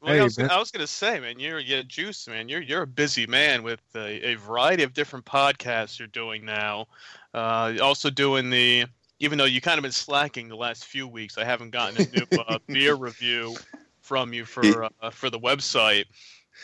Well, 0.00 0.14
Hey, 0.14 0.20
I, 0.20 0.24
was, 0.24 0.38
was 0.38 0.70
gonna 0.70 0.86
say, 0.86 1.20
man, 1.20 1.38
you're 1.38 1.58
you're 1.58 1.82
juice, 1.82 2.26
man. 2.26 2.48
You're 2.48 2.62
you're 2.62 2.82
a 2.82 2.86
busy 2.86 3.26
man 3.26 3.62
with 3.62 3.82
a, 3.94 4.28
a 4.28 4.34
variety 4.36 4.82
of 4.82 4.94
different 4.94 5.26
podcasts 5.26 5.98
you're 5.98 6.08
doing 6.08 6.44
now. 6.44 6.86
Uh, 7.34 7.74
also 7.82 8.08
doing 8.08 8.48
the, 8.48 8.86
even 9.18 9.36
though 9.36 9.44
you 9.44 9.60
kind 9.60 9.76
of 9.78 9.82
been 9.82 9.92
slacking 9.92 10.48
the 10.48 10.56
last 10.56 10.86
few 10.86 11.06
weeks, 11.08 11.36
I 11.36 11.44
haven't 11.44 11.70
gotten 11.70 12.00
a 12.00 12.16
new 12.16 12.38
uh, 12.46 12.58
beer 12.66 12.94
review 12.94 13.56
from 14.00 14.32
you 14.32 14.44
for 14.44 14.84
uh, 14.84 15.10
for 15.10 15.28
the 15.28 15.40
website. 15.40 16.04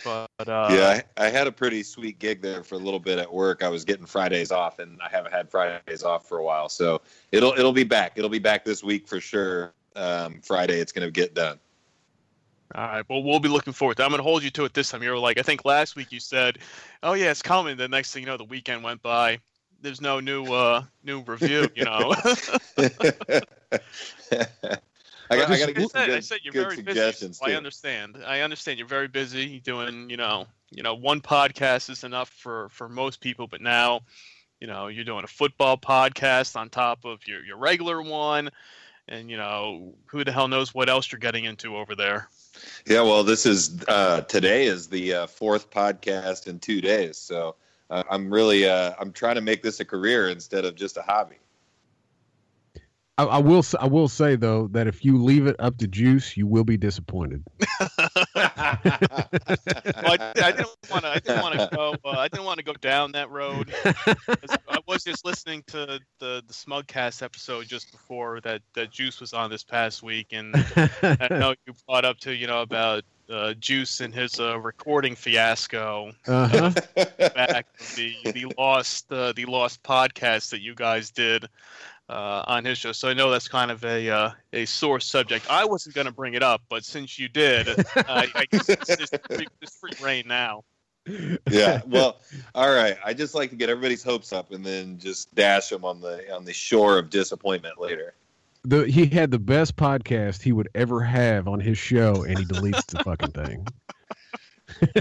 But 0.04 0.28
uh, 0.38 0.68
yeah, 0.70 1.02
I, 1.18 1.26
I 1.26 1.28
had 1.28 1.47
a 1.47 1.52
pretty 1.52 1.82
sweet 1.82 2.18
gig 2.18 2.40
there 2.40 2.62
for 2.62 2.75
a 2.76 2.78
little 2.78 3.00
bit 3.00 3.18
at 3.18 3.32
work. 3.32 3.62
I 3.62 3.68
was 3.68 3.85
getting 3.85 4.06
Fridays 4.06 4.50
off, 4.50 4.78
and 4.78 4.99
I 5.02 5.09
haven't 5.09 5.32
had 5.32 5.50
Fridays 5.50 6.02
off 6.02 6.28
for 6.28 6.38
a 6.38 6.44
while. 6.44 6.68
So 6.68 7.02
it'll 7.32 7.52
it'll 7.52 7.73
be 7.73 7.85
back. 7.85 8.12
It'll 8.16 8.30
be 8.30 8.38
back 8.38 8.64
this 8.64 8.82
week 8.82 9.06
for 9.06 9.20
sure. 9.20 9.73
Um, 9.97 10.40
Friday, 10.42 10.78
it's 10.80 10.92
going 10.92 11.06
to 11.06 11.11
get 11.11 11.35
done. 11.35 11.59
All 12.75 12.87
right. 12.87 13.04
Well, 13.09 13.23
we'll 13.23 13.40
be 13.40 13.49
looking 13.49 13.73
forward. 13.73 13.97
to 13.97 14.02
it. 14.02 14.04
I'm 14.04 14.12
gonna 14.12 14.23
hold 14.23 14.44
you 14.44 14.50
to 14.50 14.64
it 14.64 14.75
this 14.75 14.90
time. 14.90 15.02
You 15.02 15.11
were 15.11 15.18
like, 15.18 15.38
I 15.38 15.42
think 15.42 15.64
last 15.64 15.97
week 15.97 16.12
you 16.12 16.20
said, 16.20 16.59
"Oh 17.02 17.14
yeah, 17.14 17.32
it's 17.32 17.42
coming." 17.42 17.76
The 17.76 17.88
next 17.88 18.12
thing 18.12 18.23
you 18.23 18.28
know, 18.28 18.37
the 18.37 18.44
weekend 18.44 18.85
went 18.85 19.02
by. 19.02 19.40
There's 19.82 20.00
no 20.00 20.20
new 20.20 20.44
uh 20.47 20.85
new 21.02 21.23
review. 21.23 21.68
You 21.75 21.85
know. 21.85 22.14
I 25.31 25.37
got, 25.37 25.51
I 25.51 25.57
just- 25.57 25.61
got 25.61 25.67
to 25.67 25.73
get 25.73 25.91
some 25.91 26.07
good, 26.07 26.17
I 26.17 26.21
said 26.21 26.39
you're 26.43 26.53
good 26.53 26.63
very 26.65 26.83
busy. 26.83 26.99
suggestions 26.99 27.39
so 27.39 27.47
I 27.47 27.55
understand. 27.55 28.19
I 28.27 28.41
understand 28.41 28.79
you're 28.79 28.89
very 28.89 29.09
busy 29.09 29.61
doing. 29.61 30.11
You 30.11 30.17
know, 30.17 30.47
you 30.71 30.83
know, 30.83 30.95
one 30.95 31.21
podcast 31.21 31.89
is 31.89 32.05
enough 32.05 32.29
for 32.31 32.69
for 32.71 32.89
most 32.89 33.21
people, 33.21 33.47
but 33.47 33.61
now, 33.61 34.01
you 34.61 34.67
know, 34.67 34.89
you're 34.89 35.05
doing 35.05 35.25
a 35.25 35.29
football 35.29 35.79
podcast 35.79 36.57
on 36.57 36.69
top 36.69 37.05
of 37.05 37.27
your 37.27 37.45
your 37.45 37.57
regular 37.57 38.03
one, 38.03 38.51
and 39.09 39.31
you 39.31 39.37
know, 39.37 39.95
who 40.07 40.25
the 40.25 40.33
hell 40.33 40.49
knows 40.49 40.75
what 40.75 40.89
else 40.89 41.11
you're 41.13 41.19
getting 41.21 41.45
into 41.45 41.77
over 41.77 41.95
there. 41.95 42.29
Yeah, 42.87 43.03
well, 43.03 43.23
this 43.25 43.47
is 43.47 43.83
uh, 43.89 44.23
today 44.23 44.67
is 44.67 44.89
the 44.89 45.15
uh, 45.15 45.27
fourth 45.27 45.71
podcast 45.71 46.47
in 46.49 46.59
two 46.59 46.81
days, 46.81 47.17
so 47.17 47.55
uh, 47.89 48.03
I'm 48.11 48.33
really 48.33 48.69
uh, 48.69 48.95
I'm 48.99 49.13
trying 49.13 49.37
to 49.37 49.41
make 49.41 49.63
this 49.63 49.81
a 49.81 49.85
career 49.85 50.29
instead 50.29 50.65
of 50.65 50.75
just 50.75 50.97
a 50.97 51.03
hobby. 51.03 51.37
I, 53.21 53.25
I 53.25 53.39
will. 53.39 53.59
s- 53.59 53.75
I 53.79 53.87
will 53.87 54.09
say 54.09 54.37
though 54.37 54.69
that 54.69 54.87
if 54.87 55.05
you 55.05 55.23
leave 55.23 55.47
it 55.47 55.57
up 55.59 55.77
to 55.79 55.87
Juice, 55.87 56.37
you 56.37 56.47
will 56.47 56.65
be 56.65 56.77
disappointed. 56.77 57.45
Well, 60.03 60.17
I, 60.19 60.33
I 60.43 60.53
didn't 60.53 60.69
want 60.91 61.05
to. 61.05 61.09
I 61.09 61.19
didn't 61.19 61.43
want 61.43 61.55
to 61.59 61.69
go. 61.73 61.95
Uh, 62.05 62.11
I 62.11 62.29
didn't 62.29 62.45
want 62.45 62.59
to 62.59 62.65
go 62.65 62.73
down 62.75 63.12
that 63.12 63.31
road. 63.31 63.73
I 63.85 64.79
was 64.87 65.05
just 65.05 65.25
listening 65.25 65.62
to 65.69 66.00
the 66.19 66.43
the 66.47 66.53
Smugcast 66.53 67.23
episode 67.23 67.67
just 67.67 67.91
before 67.93 68.41
that 68.43 68.62
that 68.75 68.91
Juice 68.91 69.21
was 69.21 69.33
on 69.33 69.50
this 69.50 69.62
past 69.62 70.03
week, 70.03 70.29
and 70.33 70.55
I 71.03 71.29
know 71.31 71.55
you 71.67 71.75
brought 71.87 72.05
up 72.05 72.19
to 72.21 72.35
you 72.35 72.47
know 72.47 72.62
about 72.62 73.05
uh, 73.31 73.55
Juice 73.55 74.00
and 74.00 74.15
his 74.15 74.41
uh, 74.41 74.59
recording 74.59 75.15
fiasco 75.15 76.12
uh-huh. 76.27 76.71
back 77.19 77.67
the 77.97 78.15
the 78.25 78.53
lost 78.59 79.12
uh, 79.12 79.33
the 79.33 79.47
lost 79.47 79.83
podcast 79.83 80.50
that 80.50 80.61
you 80.61 80.75
guys 80.75 81.11
did. 81.11 81.49
Uh, 82.11 82.43
on 82.49 82.64
his 82.64 82.76
show, 82.76 82.90
so 82.90 83.09
I 83.09 83.14
know 83.14 83.31
that's 83.31 83.47
kind 83.47 83.71
of 83.71 83.85
a 83.85 84.11
uh, 84.11 84.31
a 84.52 84.64
sore 84.64 84.99
subject. 84.99 85.49
I 85.49 85.64
wasn't 85.64 85.95
going 85.95 86.09
to 86.09 86.12
bring 86.12 86.35
it 86.35 86.43
up, 86.43 86.61
but 86.69 86.85
since 86.85 87.21
you 87.21 87.29
did, 87.29 87.69
uh, 87.69 87.85
I 87.97 88.47
guess 88.50 88.69
it's, 88.69 88.90
it's, 88.90 89.26
free, 89.29 89.47
it's 89.62 89.76
free 89.76 89.93
rein 90.02 90.25
now. 90.26 90.64
yeah, 91.49 91.81
well, 91.87 92.19
all 92.52 92.75
right. 92.75 92.97
I 93.05 93.14
just 93.14 93.37
like 93.37 93.50
to 93.50 93.57
get 93.57 93.71
everybody's 93.71 94.02
hopes 94.02 94.33
up 94.33 94.50
and 94.50 94.67
then 94.67 94.99
just 94.99 95.33
dash 95.37 95.69
them 95.69 95.85
on 95.85 96.00
the 96.00 96.35
on 96.35 96.45
the 96.45 96.52
shore 96.52 96.99
of 96.99 97.11
disappointment 97.11 97.81
later. 97.81 98.14
the 98.64 98.90
he 98.90 99.07
had 99.07 99.31
the 99.31 99.38
best 99.38 99.76
podcast 99.76 100.43
he 100.43 100.50
would 100.50 100.69
ever 100.75 101.00
have 101.00 101.47
on 101.47 101.61
his 101.61 101.79
show, 101.79 102.25
and 102.25 102.37
he 102.40 102.45
deletes 102.45 102.87
the 102.87 103.05
fucking 103.05 103.31
thing. 103.31 103.64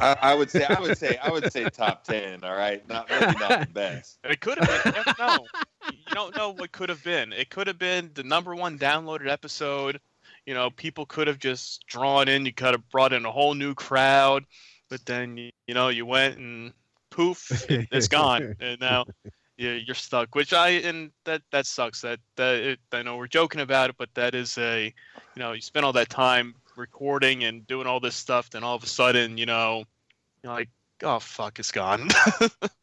I, 0.01 0.17
I 0.21 0.35
would 0.35 0.49
say 0.49 0.65
I 0.65 0.79
would 0.79 0.97
say 0.97 1.17
I 1.17 1.29
would 1.29 1.51
say 1.51 1.65
top 1.69 2.03
ten. 2.03 2.43
All 2.43 2.55
right, 2.55 2.87
not 2.87 3.09
maybe 3.09 3.39
not 3.39 3.61
the 3.61 3.73
best. 3.73 4.19
It 4.23 4.39
could 4.39 4.57
have 4.59 4.83
been. 4.83 5.03
You 5.07 5.13
know. 5.19 5.45
You 5.91 6.15
don't 6.15 6.35
know 6.35 6.51
what 6.51 6.71
could 6.71 6.89
have 6.89 7.03
been. 7.03 7.33
It 7.33 7.49
could 7.49 7.67
have 7.67 7.79
been 7.79 8.11
the 8.13 8.23
number 8.23 8.55
one 8.55 8.77
downloaded 8.77 9.29
episode. 9.29 9.99
You 10.45 10.53
know, 10.53 10.69
people 10.69 11.05
could 11.05 11.27
have 11.27 11.39
just 11.39 11.85
drawn 11.87 12.27
in. 12.27 12.45
You 12.45 12.53
could 12.53 12.73
have 12.73 12.89
brought 12.89 13.13
in 13.13 13.25
a 13.25 13.31
whole 13.31 13.53
new 13.53 13.73
crowd, 13.73 14.45
but 14.89 15.05
then 15.05 15.37
you, 15.37 15.51
you 15.67 15.73
know 15.73 15.89
you 15.89 16.05
went 16.05 16.37
and 16.37 16.73
poof, 17.09 17.69
it, 17.69 17.87
it's 17.91 18.07
gone, 18.07 18.55
and 18.59 18.79
now 18.79 19.05
you, 19.57 19.71
you're 19.71 19.95
stuck. 19.95 20.35
Which 20.35 20.53
I 20.53 20.69
and 20.69 21.11
that 21.25 21.41
that 21.51 21.65
sucks. 21.65 22.01
That 22.01 22.19
that 22.35 22.55
it, 22.55 22.79
I 22.91 23.03
know 23.03 23.17
we're 23.17 23.27
joking 23.27 23.61
about 23.61 23.89
it, 23.89 23.95
but 23.97 24.09
that 24.15 24.35
is 24.35 24.57
a 24.57 24.85
you 25.35 25.39
know 25.39 25.53
you 25.53 25.61
spend 25.61 25.85
all 25.85 25.93
that 25.93 26.09
time 26.09 26.55
recording 26.79 27.43
and 27.43 27.67
doing 27.67 27.85
all 27.85 27.99
this 27.99 28.15
stuff, 28.15 28.49
then 28.49 28.63
all 28.63 28.75
of 28.75 28.83
a 28.83 28.87
sudden 28.87 29.37
you 29.37 29.45
know 29.45 29.83
like 30.43 30.69
oh 31.03 31.19
fuck, 31.19 31.59
it's 31.59 31.71
gone. 31.71 32.09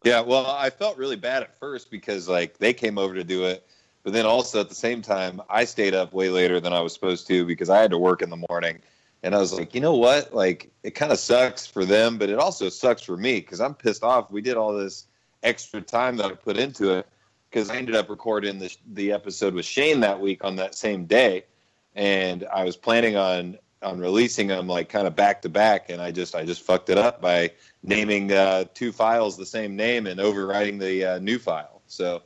Yeah, 0.04 0.20
well, 0.20 0.46
I 0.46 0.70
felt 0.70 0.98
really 0.98 1.16
bad 1.16 1.42
at 1.42 1.58
first 1.58 1.90
because 1.90 2.28
like 2.28 2.58
they 2.58 2.72
came 2.72 2.96
over 2.96 3.12
to 3.14 3.24
do 3.24 3.44
it, 3.46 3.66
but 4.04 4.12
then 4.12 4.24
also 4.24 4.60
at 4.60 4.68
the 4.68 4.74
same 4.76 5.02
time, 5.02 5.42
I 5.50 5.64
stayed 5.64 5.96
up 5.96 6.12
way 6.12 6.30
later 6.30 6.60
than 6.60 6.72
I 6.72 6.80
was 6.80 6.94
supposed 6.94 7.26
to 7.26 7.44
because 7.44 7.70
I 7.70 7.80
had 7.80 7.90
to 7.90 7.98
work 7.98 8.22
in 8.22 8.30
the 8.30 8.46
morning, 8.48 8.78
and 9.24 9.34
I 9.34 9.38
was 9.38 9.52
like, 9.52 9.74
you 9.74 9.80
know 9.80 9.96
what? 9.96 10.32
Like, 10.32 10.70
it 10.84 10.92
kind 10.92 11.10
of 11.10 11.18
sucks 11.18 11.66
for 11.66 11.84
them, 11.84 12.18
but 12.18 12.30
it 12.30 12.38
also 12.38 12.68
sucks 12.68 13.02
for 13.02 13.16
me 13.16 13.40
because 13.40 13.60
I'm 13.60 13.74
pissed 13.74 14.04
off. 14.04 14.30
We 14.30 14.40
did 14.40 14.56
all 14.56 14.72
this 14.72 15.08
extra 15.42 15.80
time 15.80 16.16
that 16.18 16.26
I 16.26 16.34
put 16.34 16.56
into 16.56 16.92
it 16.92 17.08
because 17.50 17.68
I 17.68 17.74
ended 17.74 17.96
up 17.96 18.08
recording 18.08 18.60
the 18.60 18.76
the 18.92 19.10
episode 19.10 19.54
with 19.54 19.64
Shane 19.64 19.98
that 20.00 20.20
week 20.20 20.44
on 20.44 20.54
that 20.54 20.76
same 20.76 21.06
day, 21.06 21.46
and 21.96 22.46
I 22.54 22.62
was 22.62 22.76
planning 22.76 23.16
on 23.16 23.58
on 23.86 23.98
releasing 23.98 24.48
them 24.48 24.66
like 24.66 24.88
kind 24.88 25.06
of 25.06 25.14
back 25.16 25.42
to 25.42 25.48
back, 25.48 25.90
and 25.90 26.02
I 26.02 26.10
just 26.10 26.34
I 26.34 26.44
just 26.44 26.62
fucked 26.62 26.90
it 26.90 26.98
up 26.98 27.20
by 27.20 27.52
naming 27.82 28.32
uh, 28.32 28.64
two 28.74 28.92
files 28.92 29.36
the 29.36 29.46
same 29.46 29.76
name 29.76 30.06
and 30.06 30.20
overwriting 30.20 30.78
the 30.78 31.04
uh, 31.04 31.18
new 31.18 31.38
file. 31.38 31.82
So 31.86 32.22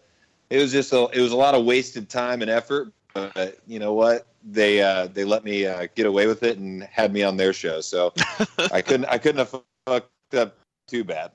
it 0.49 0.59
was 0.59 0.73
just 0.73 0.93
a, 0.93 1.09
it 1.13 1.21
was 1.21 1.33
a 1.33 1.37
lot 1.37 1.55
of 1.55 1.65
wasted 1.65 2.09
time 2.09 2.43
and 2.43 2.51
effort. 2.51 2.93
But 3.13 3.59
you 3.67 3.79
know 3.79 3.93
what? 3.93 4.27
They 4.45 4.83
uh, 4.83 5.09
they 5.09 5.25
let 5.25 5.45
me 5.45 5.67
uh, 5.67 5.89
get 5.95 6.07
away 6.07 6.27
with 6.27 6.43
it 6.43 6.59
and 6.59 6.83
had 6.85 7.13
me 7.13 7.23
on 7.23 7.37
their 7.37 7.53
show. 7.53 7.81
So 7.81 8.15
I 8.73 8.81
couldn't 8.81 9.07
I 9.07 9.19
couldn't 9.19 9.39
have 9.39 9.63
fucked 9.87 10.35
up 10.35 10.57
too 10.87 11.05
bad. 11.05 11.33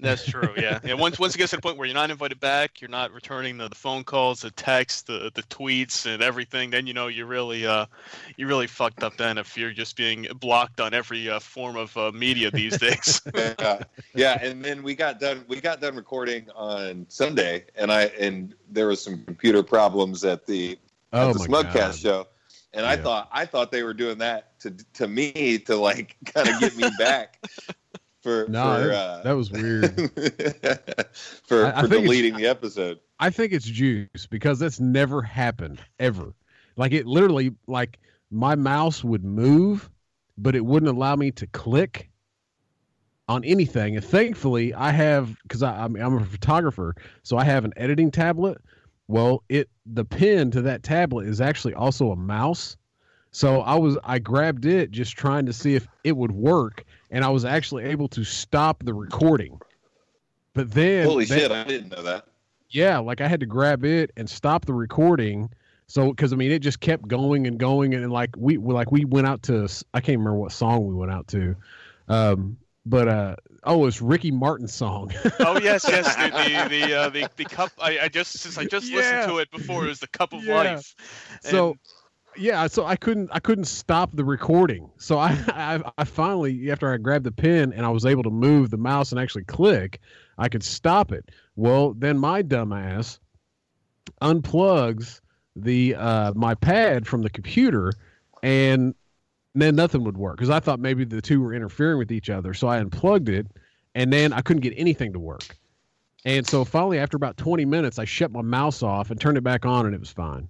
That's 0.00 0.24
true. 0.24 0.48
Yeah. 0.56 0.80
Yeah. 0.84 0.94
Once 0.94 1.18
once 1.18 1.34
it 1.34 1.38
gets 1.38 1.50
to 1.50 1.56
the 1.56 1.62
point 1.62 1.76
where 1.76 1.86
you're 1.86 1.94
not 1.94 2.10
invited 2.10 2.40
back, 2.40 2.80
you're 2.80 2.90
not 2.90 3.12
returning 3.12 3.58
the, 3.58 3.68
the 3.68 3.74
phone 3.74 4.04
calls, 4.04 4.40
the 4.40 4.50
texts, 4.50 5.02
the 5.02 5.30
the 5.34 5.42
tweets, 5.44 6.06
and 6.12 6.22
everything. 6.22 6.70
Then 6.70 6.86
you 6.86 6.94
know 6.94 7.08
you 7.08 7.26
really 7.26 7.66
uh 7.66 7.86
you 8.36 8.46
really 8.46 8.66
fucked 8.66 9.02
up. 9.02 9.16
Then 9.16 9.38
if 9.38 9.56
you're 9.56 9.72
just 9.72 9.96
being 9.96 10.26
blocked 10.40 10.80
on 10.80 10.94
every 10.94 11.28
uh, 11.28 11.40
form 11.40 11.76
of 11.76 11.96
uh, 11.96 12.12
media 12.12 12.50
these 12.50 12.78
days. 12.78 13.20
yeah, 13.34 13.82
yeah, 14.14 14.38
and 14.42 14.64
then 14.64 14.82
we 14.82 14.94
got 14.94 15.20
done. 15.20 15.44
We 15.48 15.60
got 15.60 15.80
done 15.80 15.96
recording 15.96 16.48
on 16.54 17.06
Sunday, 17.08 17.66
and 17.74 17.92
I 17.92 18.04
and 18.18 18.54
there 18.70 18.88
was 18.88 19.02
some 19.02 19.24
computer 19.24 19.62
problems 19.62 20.24
at 20.24 20.46
the 20.46 20.78
Oh 21.12 21.30
at 21.30 21.32
the 21.34 21.40
Smugcast 21.40 21.74
god! 21.74 21.96
show, 21.96 22.26
and 22.72 22.86
I 22.86 22.96
thought 22.96 23.28
I 23.32 23.44
thought 23.44 23.70
they 23.70 23.82
were 23.82 23.94
doing 23.94 24.18
that 24.18 24.58
to 24.60 24.74
to 24.94 25.08
me 25.08 25.58
to 25.58 25.76
like 25.76 26.16
kind 26.24 26.48
of 26.48 26.60
get 26.60 26.76
me 26.76 26.88
back 26.98 27.38
for 28.20 28.46
No, 28.48 28.62
for 28.62 28.86
that, 28.88 28.94
uh, 28.94 29.22
that 29.22 29.32
was 29.32 29.50
weird. 29.50 29.96
for, 31.46 31.66
I- 31.66 31.78
I 31.78 31.82
for 31.82 31.88
deleting 31.88 32.36
the 32.36 32.46
episode. 32.46 33.00
I 33.18 33.30
think 33.30 33.52
it's 33.52 33.66
juice 33.66 34.26
because 34.30 34.58
that's 34.58 34.80
never 34.80 35.20
happened 35.22 35.80
ever. 35.98 36.32
Like 36.76 36.92
it 36.92 37.06
literally, 37.06 37.52
like 37.66 37.98
my 38.30 38.54
mouse 38.54 39.04
would 39.04 39.24
move, 39.24 39.90
but 40.38 40.54
it 40.54 40.64
wouldn't 40.64 40.90
allow 40.90 41.16
me 41.16 41.30
to 41.32 41.46
click 41.48 42.10
on 43.28 43.44
anything. 43.44 43.96
And 43.96 44.04
thankfully, 44.04 44.72
I 44.74 44.90
have 44.90 45.36
because 45.42 45.62
I'm 45.62 45.96
I'm 45.96 46.16
a 46.18 46.24
photographer, 46.24 46.94
so 47.22 47.36
I 47.36 47.44
have 47.44 47.64
an 47.64 47.72
editing 47.76 48.10
tablet. 48.10 48.58
Well, 49.08 49.42
it 49.48 49.68
the 49.86 50.04
pin 50.04 50.50
to 50.52 50.62
that 50.62 50.82
tablet 50.82 51.26
is 51.26 51.40
actually 51.40 51.74
also 51.74 52.12
a 52.12 52.16
mouse. 52.16 52.76
So 53.32 53.60
I 53.60 53.76
was 53.76 53.96
I 54.04 54.18
grabbed 54.18 54.66
it 54.66 54.90
just 54.90 55.12
trying 55.16 55.46
to 55.46 55.52
see 55.52 55.74
if 55.76 55.86
it 56.04 56.16
would 56.16 56.32
work, 56.32 56.84
and 57.10 57.24
I 57.24 57.28
was 57.28 57.44
actually 57.44 57.84
able 57.84 58.08
to 58.08 58.24
stop 58.24 58.82
the 58.84 58.92
recording. 58.94 59.60
But 60.54 60.72
then 60.72 61.06
Holy 61.06 61.24
that- 61.26 61.38
shit! 61.38 61.52
I 61.52 61.64
didn't 61.64 61.90
know 61.90 62.02
that. 62.02 62.26
yeah, 62.70 62.98
like 62.98 63.20
I 63.20 63.28
had 63.28 63.40
to 63.40 63.46
grab 63.46 63.84
it 63.84 64.10
and 64.16 64.28
stop 64.28 64.64
the 64.66 64.74
recording. 64.74 65.48
So, 65.86 66.10
because 66.10 66.32
I 66.32 66.36
mean, 66.36 66.50
it 66.52 66.60
just 66.60 66.80
kept 66.80 67.06
going 67.08 67.46
and 67.46 67.58
going, 67.58 67.94
and 67.94 68.10
like 68.12 68.30
we 68.36 68.58
we- 68.58 68.74
like 68.74 68.90
we 68.90 69.04
went 69.04 69.26
out 69.26 69.42
to 69.44 69.68
I 69.94 70.00
can't 70.00 70.18
remember 70.18 70.38
what 70.38 70.52
song 70.52 70.86
we 70.88 70.94
went 70.94 71.12
out 71.12 71.28
to, 71.28 71.54
um, 72.08 72.56
but 72.84 73.06
uh 73.08 73.36
oh, 73.64 73.86
it's 73.86 74.00
Ricky 74.02 74.32
Martin's 74.32 74.72
song. 74.74 75.12
oh 75.40 75.58
yes, 75.60 75.84
yes. 75.88 76.16
The 76.16 76.68
the 76.68 76.68
the, 76.86 76.94
uh, 76.94 77.08
the, 77.10 77.28
the 77.36 77.44
cup. 77.44 77.70
I, 77.80 78.00
I 78.00 78.08
just 78.08 78.32
since 78.38 78.58
I 78.58 78.64
just 78.64 78.88
Yeah. 78.88 78.96
listened 78.96 79.28
to 79.32 79.38
it 79.38 79.50
before. 79.52 79.84
It 79.84 79.88
was 79.88 80.00
the 80.00 80.08
cup 80.08 80.32
of 80.32 80.42
Yeah. 80.44 80.54
life. 80.56 80.94
so 81.42 81.70
And- 81.70 81.78
yeah, 82.36 82.66
so 82.66 82.86
I 82.86 82.96
couldn't 82.96 83.30
I 83.32 83.40
couldn't 83.40 83.64
stop 83.64 84.10
the 84.12 84.24
recording. 84.24 84.90
So 84.98 85.18
I, 85.18 85.30
I 85.48 85.82
I 85.98 86.04
finally 86.04 86.70
after 86.70 86.92
I 86.92 86.96
grabbed 86.96 87.24
the 87.24 87.32
pen 87.32 87.72
and 87.72 87.84
I 87.84 87.90
was 87.90 88.06
able 88.06 88.22
to 88.22 88.30
move 88.30 88.70
the 88.70 88.76
mouse 88.76 89.12
and 89.12 89.20
actually 89.20 89.44
click, 89.44 90.00
I 90.38 90.48
could 90.48 90.62
stop 90.62 91.12
it. 91.12 91.30
Well, 91.56 91.94
then 91.94 92.18
my 92.18 92.42
dumbass 92.42 93.18
unplugs 94.22 95.20
the 95.56 95.94
uh 95.94 96.32
my 96.34 96.54
pad 96.54 97.06
from 97.06 97.22
the 97.22 97.30
computer 97.30 97.92
and 98.42 98.94
then 99.54 99.74
nothing 99.74 100.04
would 100.04 100.16
work 100.16 100.36
because 100.36 100.50
I 100.50 100.60
thought 100.60 100.78
maybe 100.78 101.04
the 101.04 101.20
two 101.20 101.40
were 101.40 101.52
interfering 101.52 101.98
with 101.98 102.12
each 102.12 102.30
other. 102.30 102.54
So 102.54 102.68
I 102.68 102.78
unplugged 102.78 103.28
it 103.28 103.46
and 103.94 104.12
then 104.12 104.32
I 104.32 104.40
couldn't 104.40 104.62
get 104.62 104.74
anything 104.76 105.12
to 105.12 105.18
work. 105.18 105.56
And 106.24 106.46
so 106.46 106.64
finally, 106.64 106.98
after 106.98 107.16
about 107.16 107.36
20 107.38 107.64
minutes, 107.64 107.98
I 107.98 108.04
shut 108.04 108.30
my 108.30 108.42
mouse 108.42 108.82
off 108.82 109.10
and 109.10 109.20
turned 109.20 109.38
it 109.38 109.44
back 109.44 109.64
on 109.64 109.86
and 109.86 109.94
it 109.94 110.00
was 110.00 110.10
fine. 110.10 110.48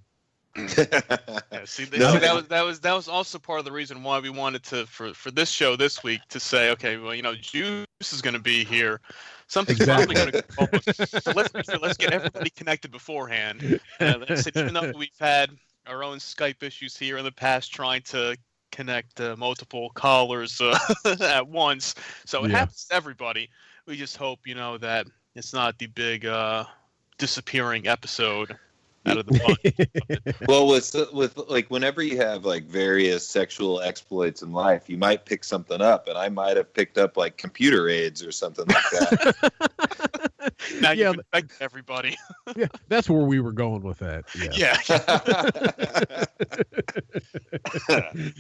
Yeah, 0.57 1.65
see, 1.65 1.85
they, 1.85 1.99
No. 1.99 2.13
see, 2.13 2.19
that 2.19 2.35
was 2.35 2.49
that 2.49 2.63
was 2.63 2.81
that 2.81 2.93
was 2.93 3.09
also 3.09 3.39
part 3.39 3.59
of 3.61 3.65
the 3.65 3.73
reason 3.73 4.03
why 4.03 4.19
we 4.21 4.31
wanted 4.31 4.63
to 4.65 4.87
for 4.87 5.15
for 5.15 5.31
this 5.31 5.51
show 5.51 5.77
this 5.77 6.03
week 6.03 6.21
to 6.31 6.41
say, 6.41 6.71
okay, 6.71 6.97
well, 6.97 7.15
you 7.15 7.23
know, 7.23 7.35
Juice 7.35 7.87
is 8.13 8.21
going 8.23 8.35
to 8.35 8.41
be 8.41 8.65
here. 8.65 9.01
Something's 9.47 9.81
Exactly. 9.81 10.15
probably 10.15 10.33
going 10.33 10.45
to 10.45 10.93
go. 10.93 11.19
So 11.21 11.33
let's 11.33 11.53
make 11.55 11.65
sure- 11.65 11.79
let's 11.79 11.97
get 11.97 12.13
everybody 12.13 12.51
connected 12.51 12.91
beforehand. 12.91 13.81
Uh, 14.01 14.17
that's 14.19 14.47
it, 14.47 14.57
even 14.57 14.73
though 14.73 14.91
we've 14.97 15.09
had 15.21 15.51
our 15.87 16.03
own 16.03 16.17
Skype 16.19 16.63
issues 16.63 16.97
here 16.97 17.19
in 17.19 17.25
the 17.25 17.33
past, 17.33 17.71
trying 17.73 18.01
to 18.01 18.35
connect 18.73 19.21
uh, 19.21 19.37
multiple 19.37 19.91
callers 19.91 20.59
uh, 20.61 20.79
at 21.21 21.47
once, 21.47 21.95
so 22.25 22.45
it 22.45 22.51
Yeah. 22.51 22.59
happens 22.61 22.87
to 22.87 22.95
everybody. 22.95 23.51
We 23.87 23.97
just 23.97 24.17
hope 24.17 24.47
you 24.47 24.55
know 24.55 24.79
that 24.79 25.07
it's 25.35 25.53
not 25.53 25.79
the 25.79 25.87
big 25.89 26.25
uh, 26.25 26.65
disappearing 27.19 27.89
episode 27.89 28.57
out 29.07 29.19
of 29.19 29.27
the 29.27 29.39
bunch. 29.39 30.37
well, 30.49 30.67
with 30.67 30.95
with 31.13 31.37
like 31.49 31.71
whenever 31.71 32.03
you 32.03 32.19
have 32.19 32.45
like 32.45 32.65
various 32.65 33.27
sexual 33.27 33.81
exploits 33.81 34.43
in 34.43 34.53
life, 34.53 34.89
you 34.89 34.99
might 34.99 35.25
pick 35.25 35.45
something 35.45 35.81
up, 35.81 36.09
and 36.09 36.19
I 36.19 36.29
might 36.29 36.57
have 36.57 36.73
picked 36.73 36.99
up 36.99 37.17
like 37.17 37.37
computer 37.37 37.89
aids 37.89 38.23
or 38.23 38.33
something 38.33 38.67
like 38.67 38.91
that. 38.93 39.53
now 40.81 40.93
Yeah, 40.93 41.13
you've 41.35 41.51
everybody. 41.61 42.17
yeah, 42.57 42.67
that's 42.89 43.09
where 43.09 43.25
we 43.25 43.41
were 43.41 43.53
going 43.53 43.83
with 43.83 43.99
that. 43.99 44.25
Yeah. 44.37 44.77
Yeah. 44.89 46.25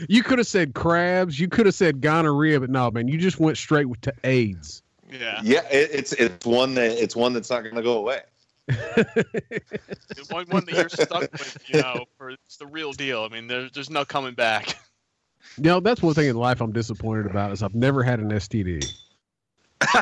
You 0.09 0.23
could 0.23 0.39
have 0.39 0.47
said 0.47 0.75
crabs. 0.75 1.39
You 1.39 1.49
could 1.49 1.67
have 1.67 1.75
said 1.75 2.01
gonorrhea, 2.01 2.61
but 2.61 2.71
no, 2.71 2.91
man, 2.91 3.09
you 3.09 3.19
just 3.19 3.41
went 3.41 3.57
straight 3.57 3.87
to 4.03 4.13
AIDS. 4.25 4.83
Yeah. 5.11 5.41
yeah, 5.43 5.67
it, 5.71 5.91
it's 5.93 6.13
it's 6.13 6.47
one 6.47 6.75
that 6.75 6.93
it's 6.93 7.17
one 7.17 7.33
that's 7.33 7.51
not 7.51 7.65
going 7.65 7.75
to 7.75 7.83
go 7.83 7.99
away. 7.99 8.21
The 8.69 10.27
one, 10.31 10.47
one 10.47 10.65
that 10.67 10.75
you're 10.75 10.89
stuck 10.89 11.33
with, 11.33 11.59
you 11.67 11.81
know, 11.81 12.05
for 12.17 12.31
it's 12.31 12.57
the 12.57 12.67
real 12.67 12.93
deal. 12.93 13.23
I 13.23 13.29
mean, 13.29 13.47
there's 13.47 13.73
there's 13.73 13.91
no 13.91 14.05
coming 14.05 14.35
back. 14.35 14.79
You 15.57 15.65
know, 15.65 15.81
that's 15.81 16.03
one 16.03 16.15
thing 16.15 16.29
in 16.29 16.37
life 16.37 16.61
I'm 16.61 16.73
disappointed 16.73 17.27
about 17.27 17.53
is 17.53 17.63
I've 17.63 17.75
never 17.75 18.03
had 18.03 18.21
an 18.21 18.31
STD. 18.31 18.93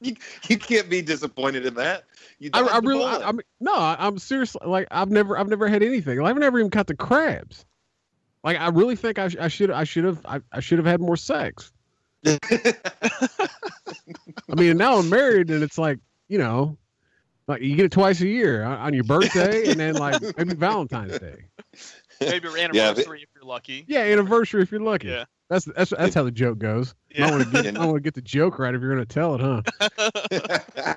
you, 0.00 0.14
you 0.48 0.58
can't 0.58 0.88
be 0.88 1.02
disappointed 1.02 1.66
in 1.66 1.74
that. 1.74 2.04
You 2.38 2.50
I, 2.52 2.60
dodged 2.60 2.72
I 2.72 2.80
the 2.80 2.86
really, 2.86 3.00
bullet. 3.00 3.24
I, 3.24 3.28
I 3.28 3.32
mean, 3.32 3.42
no, 3.60 3.74
I- 3.74 3.96
I'm 3.98 4.18
seriously 4.18 4.60
like 4.64 4.86
I've 4.90 5.10
never, 5.10 5.36
I've 5.36 5.48
never 5.48 5.68
had 5.68 5.82
anything. 5.82 6.20
I've 6.22 6.36
never 6.38 6.58
even 6.58 6.70
caught 6.70 6.86
the 6.86 6.96
crabs. 6.96 7.64
Like 8.44 8.58
I 8.58 8.68
really 8.68 8.96
think 8.96 9.18
I, 9.18 9.28
sh- 9.28 9.36
I 9.40 9.48
should, 9.48 9.70
I 9.70 9.84
should 9.84 10.04
have, 10.04 10.24
I, 10.24 10.40
I 10.52 10.60
should 10.60 10.78
have 10.78 10.86
had 10.86 11.00
more 11.00 11.16
sex. 11.16 11.72
I 12.24 12.38
mean, 14.56 14.76
now 14.76 14.98
I'm 14.98 15.08
married, 15.10 15.50
and 15.50 15.62
it's 15.62 15.78
like 15.78 15.98
you 16.28 16.38
know, 16.38 16.76
like 17.48 17.62
you 17.62 17.74
get 17.74 17.86
it 17.86 17.92
twice 17.92 18.20
a 18.20 18.28
year 18.28 18.62
on, 18.62 18.78
on 18.78 18.94
your 18.94 19.04
birthday, 19.04 19.68
and 19.70 19.80
then 19.80 19.94
like 19.94 20.22
maybe 20.36 20.54
Valentine's 20.54 21.18
Day. 21.18 21.44
Maybe 22.20 22.48
your 22.48 22.52
but- 22.56 22.76
anniversary 22.76 23.22
if 23.22 23.28
you're 23.34 23.44
lucky. 23.44 23.84
Yeah, 23.88 24.00
anniversary 24.00 24.62
if 24.62 24.70
you're 24.70 24.80
lucky. 24.80 25.08
Yeah. 25.08 25.24
That's 25.50 25.64
that's 25.64 25.90
that's 25.90 26.14
how 26.14 26.24
the 26.24 26.30
joke 26.30 26.58
goes. 26.58 26.94
I 27.16 27.20
Yeah. 27.20 27.30
want 27.30 27.44
to 27.44 27.62
get, 27.62 27.76
I 27.78 27.84
want 27.86 27.96
to 27.96 28.00
get 28.02 28.12
the 28.14 28.20
joke 28.20 28.58
right 28.58 28.74
if 28.74 28.82
you're 28.82 28.90
gonna 28.90 29.06
tell 29.06 29.34
it, 29.34 29.40
huh? 29.40 29.62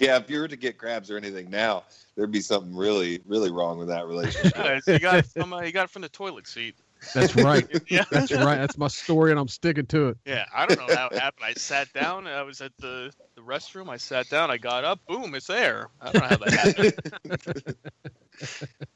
yeah, 0.00 0.16
if 0.16 0.28
you 0.28 0.40
were 0.40 0.48
to 0.48 0.56
get 0.56 0.76
crabs 0.76 1.10
or 1.10 1.16
anything 1.16 1.50
now, 1.50 1.84
there'd 2.16 2.30
be 2.32 2.40
something 2.40 2.74
really, 2.76 3.20
really 3.26 3.50
wrong 3.52 3.78
with 3.78 3.88
that 3.88 4.06
relationship. 4.06 4.82
You 4.86 4.98
got 4.98 5.18
it 5.18 5.26
from 5.26 5.52
uh, 5.52 5.60
you 5.60 5.72
got 5.72 5.84
it 5.84 5.90
from 5.90 6.02
the 6.02 6.08
toilet 6.08 6.46
seat. 6.48 6.74
That's 7.14 7.36
right. 7.36 7.66
Yeah. 7.88 8.04
That's 8.10 8.32
right. 8.32 8.56
That's 8.56 8.76
my 8.76 8.88
story, 8.88 9.30
and 9.30 9.40
I'm 9.40 9.48
sticking 9.48 9.86
to 9.86 10.08
it. 10.08 10.18
Yeah, 10.26 10.44
I 10.54 10.66
don't 10.66 10.78
know 10.78 10.94
how 10.94 11.08
it 11.08 11.18
happened. 11.18 11.44
I 11.44 11.54
sat 11.54 11.90
down. 11.92 12.26
I 12.26 12.42
was 12.42 12.60
at 12.60 12.72
the, 12.78 13.10
the 13.34 13.40
restroom. 13.40 13.88
I 13.88 13.96
sat 13.96 14.28
down. 14.28 14.50
I 14.50 14.58
got 14.58 14.84
up. 14.84 15.00
Boom! 15.06 15.34
It's 15.34 15.46
there. 15.46 15.88
I 16.00 16.12
don't 16.12 16.22
know 16.22 16.28
how 16.28 16.36
that 16.36 16.52
happened. 16.52 16.94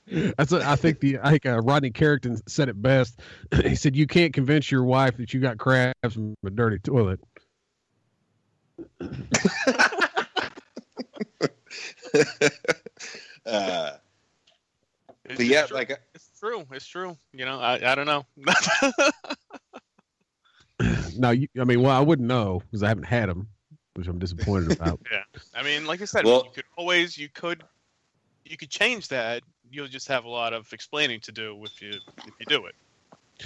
That's 0.37 0.53
a, 0.53 0.69
I 0.69 0.77
think 0.77 1.01
the 1.01 1.19
I 1.23 1.31
think 1.31 1.47
uh, 1.47 1.59
Rodney 1.61 1.91
Carrington 1.91 2.39
said 2.47 2.69
it 2.69 2.81
best. 2.81 3.19
he 3.63 3.75
said 3.75 3.97
you 3.97 4.07
can't 4.07 4.35
convince 4.35 4.71
your 4.71 4.85
wife 4.85 5.17
that 5.17 5.33
you 5.33 5.41
got 5.41 5.57
crabs 5.59 5.95
from 6.13 6.35
a 6.45 6.51
dirty 6.51 6.79
toilet. 6.79 7.21
uh, 13.47 13.93
but 15.25 15.41
yeah, 15.41 15.67
like 15.71 15.99
it's 16.15 16.32
true. 16.43 16.65
It's 16.73 16.87
true. 16.87 17.17
You 17.33 17.45
know, 17.45 17.61
I, 17.61 17.93
I 17.93 17.95
don't 17.95 18.07
know. 18.07 18.27
No, 21.17 21.31
you, 21.31 21.47
I 21.61 21.65
mean, 21.65 21.83
well, 21.83 21.93
I 21.97 22.01
wouldn't 22.01 22.27
know 22.27 22.61
because 22.65 22.83
I 22.83 22.89
haven't 22.89 23.05
had 23.05 23.29
them, 23.29 23.47
which 23.95 24.09
I'm 24.09 24.19
disappointed 24.19 24.73
about. 24.73 24.99
Yeah, 25.13 25.23
I 25.55 25.63
mean, 25.63 25.87
like 25.87 26.01
I 26.03 26.07
said, 26.07 26.25
Well- 26.25 26.45
you 26.47 26.51
could 26.55 26.65
always 26.77 27.17
you 27.17 27.29
could 27.29 27.63
you 28.45 28.57
could 28.57 28.71
change 28.71 29.09
that. 29.09 29.43
You'll 29.71 29.89
just 29.89 30.09
have 30.09 30.25
a 30.25 30.29
lot 30.29 30.53
of 30.53 30.73
explaining 30.73 31.21
to 31.21 31.31
do 31.33 31.57
if 31.63 31.81
you 31.81 31.91
if 32.27 32.33
you 32.41 32.47
do 32.47 32.67
it. 32.67 32.75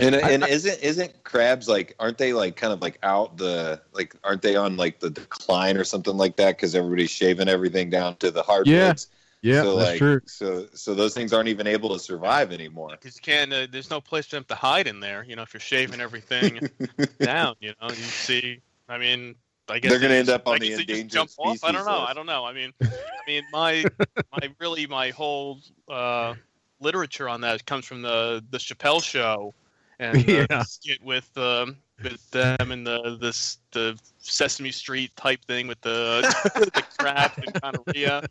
and 0.00 0.14
and 0.14 0.46
isn't 0.46 0.80
isn't 0.80 1.24
crabs 1.24 1.68
like 1.68 1.94
aren't 1.98 2.18
they 2.18 2.32
like 2.32 2.56
kind 2.56 2.72
of 2.72 2.80
like 2.80 2.98
out 3.02 3.36
the 3.36 3.80
like 3.92 4.14
aren't 4.24 4.42
they 4.42 4.56
on 4.56 4.76
like 4.76 5.00
the 5.00 5.10
decline 5.10 5.76
or 5.76 5.84
something 5.84 6.16
like 6.16 6.36
that 6.36 6.56
because 6.56 6.74
everybody's 6.74 7.10
shaving 7.10 7.48
everything 7.48 7.90
down 7.90 8.16
to 8.16 8.30
the 8.30 8.42
hardwoods? 8.42 9.08
Yeah, 9.10 9.15
so 9.42 9.74
that's 9.74 9.92
like, 9.92 9.98
true. 9.98 10.20
So 10.26 10.66
so 10.74 10.94
those 10.94 11.14
things 11.14 11.32
aren't 11.32 11.48
even 11.48 11.66
able 11.66 11.90
to 11.90 11.98
survive 11.98 12.52
anymore. 12.52 12.90
Because 12.90 13.16
you 13.16 13.22
can't. 13.22 13.52
Uh, 13.52 13.66
there's 13.70 13.90
no 13.90 14.00
place 14.00 14.26
for 14.26 14.36
them 14.36 14.44
to 14.44 14.54
hide 14.54 14.86
in 14.86 15.00
there. 15.00 15.24
You 15.24 15.36
know, 15.36 15.42
if 15.42 15.52
you're 15.54 15.60
shaving 15.60 16.00
everything 16.00 16.60
down, 17.22 17.54
you 17.60 17.72
know, 17.80 17.90
you 17.90 18.04
see. 18.04 18.60
I 18.88 18.98
mean, 18.98 19.34
I 19.68 19.78
guess 19.78 19.90
They're 19.90 20.00
gonna 20.00 20.14
end 20.14 20.28
up 20.28 20.46
on 20.46 20.54
I 20.54 20.58
the 20.58 20.68
guess 20.68 20.76
they 20.78 20.84
just 20.84 21.02
endangered 21.02 21.12
jump 21.12 21.30
off. 21.38 21.64
I 21.64 21.72
don't 21.72 21.84
know. 21.84 22.00
list. 22.00 22.10
I 22.10 22.14
don't 22.14 22.26
know. 22.26 22.44
I 22.44 22.52
mean, 22.52 22.72
I 22.82 23.30
mean, 23.30 23.42
my 23.52 23.84
my 24.32 24.48
really 24.58 24.86
my 24.86 25.10
whole 25.10 25.58
uh, 25.88 26.34
literature 26.80 27.28
on 27.28 27.40
that 27.42 27.66
comes 27.66 27.84
from 27.84 28.02
the 28.02 28.44
the 28.50 28.58
Chappelle 28.58 29.02
show 29.02 29.54
and 29.98 30.14
the 30.24 30.46
Yeah. 30.50 30.62
skit 30.62 31.02
with 31.02 31.36
um, 31.36 31.76
with 32.02 32.30
them 32.30 32.70
and 32.70 32.86
the 32.86 33.16
this 33.20 33.58
the 33.72 33.98
Sesame 34.18 34.70
Street 34.70 35.14
type 35.16 35.44
thing 35.44 35.66
with 35.66 35.80
the 35.80 36.20
the 36.74 36.84
crap 36.98 37.38
and 37.38 37.60
gonorrhea 37.60 38.22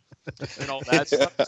and 0.60 0.70
all 0.70 0.82
that 0.90 1.08
stuff. 1.08 1.34
So, 1.38 1.44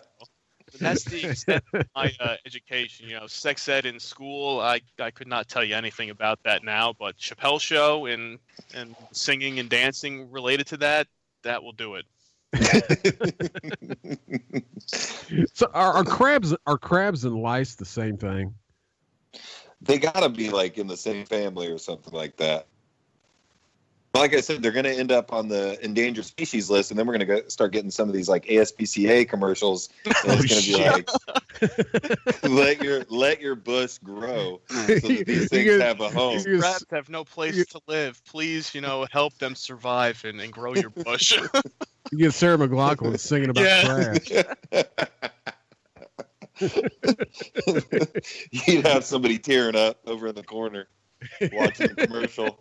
that's 0.80 1.04
the 1.04 1.30
extent 1.30 1.64
of 1.72 1.86
my 1.96 2.12
uh, 2.20 2.36
education. 2.44 3.08
You 3.08 3.20
know, 3.20 3.26
sex 3.26 3.66
ed 3.68 3.86
in 3.86 3.98
school. 3.98 4.60
I, 4.60 4.80
I 4.98 5.10
could 5.10 5.26
not 5.26 5.48
tell 5.48 5.64
you 5.64 5.74
anything 5.74 6.10
about 6.10 6.42
that 6.42 6.62
now, 6.62 6.94
but 6.98 7.16
Chappelle 7.16 7.60
show 7.60 8.06
and 8.06 8.38
and 8.74 8.94
singing 9.12 9.60
and 9.60 9.70
dancing 9.70 10.30
related 10.30 10.66
to 10.68 10.76
that, 10.78 11.06
that 11.42 11.62
will 11.62 11.72
do 11.72 11.94
it. 11.94 12.04
So 15.52 15.70
are, 15.74 15.92
are 15.92 16.04
crabs 16.04 16.54
are 16.66 16.78
crabs 16.78 17.24
and 17.24 17.36
lice 17.36 17.74
the 17.74 17.84
same 17.84 18.16
thing? 18.16 18.54
They 19.80 19.98
gotta 19.98 20.28
be 20.28 20.50
like 20.50 20.76
in 20.78 20.86
the 20.86 20.96
same 20.96 21.24
family 21.24 21.68
or 21.68 21.78
something 21.78 22.12
like 22.12 22.36
that. 22.38 22.66
Like 24.14 24.34
I 24.34 24.40
said, 24.40 24.62
they're 24.62 24.72
gonna 24.72 24.88
end 24.88 25.12
up 25.12 25.32
on 25.32 25.48
the 25.48 25.82
endangered 25.84 26.24
species 26.24 26.68
list, 26.70 26.90
and 26.90 26.98
then 26.98 27.06
we're 27.06 27.12
gonna 27.12 27.26
go, 27.26 27.42
start 27.48 27.72
getting 27.72 27.90
some 27.90 28.08
of 28.08 28.14
these 28.14 28.28
like 28.28 28.46
ASPCA 28.46 29.28
commercials. 29.28 29.90
And 30.04 30.14
it's 30.16 30.66
Oh, 30.74 30.80
gonna 30.80 31.04
be 31.62 32.42
like, 32.42 32.42
let 32.42 32.82
your 32.82 33.04
let 33.10 33.40
your 33.40 33.54
bush 33.54 33.98
grow 33.98 34.60
so 34.68 34.76
that 34.86 35.02
these 35.02 35.28
You 35.28 35.46
things 35.46 35.64
get- 35.64 35.80
have 35.80 36.00
a 36.00 36.08
home. 36.10 36.38
you 36.38 36.44
get- 36.44 36.60
Crabs 36.60 36.84
have 36.90 37.08
no 37.08 37.22
place 37.24 37.54
you- 37.56 37.64
to 37.66 37.80
live. 37.86 38.20
Please, 38.24 38.74
you 38.74 38.80
know, 38.80 39.06
help 39.12 39.36
them 39.38 39.54
survive 39.54 40.24
and, 40.24 40.40
and 40.40 40.52
grow 40.52 40.74
your 40.74 40.90
bush. 40.90 41.38
You 42.10 42.16
get 42.16 42.32
Sarah 42.32 42.56
McLachlan 42.56 43.20
singing 43.20 43.50
about 43.50 43.64
Yeah. 43.64 44.16
crabs. 44.72 44.92
You'd 48.50 48.86
have 48.86 49.04
somebody 49.04 49.38
tearing 49.38 49.76
up 49.76 50.00
over 50.06 50.28
in 50.28 50.34
the 50.34 50.42
corner, 50.42 50.88
watching 51.52 51.88
the 51.94 52.06
commercial, 52.06 52.58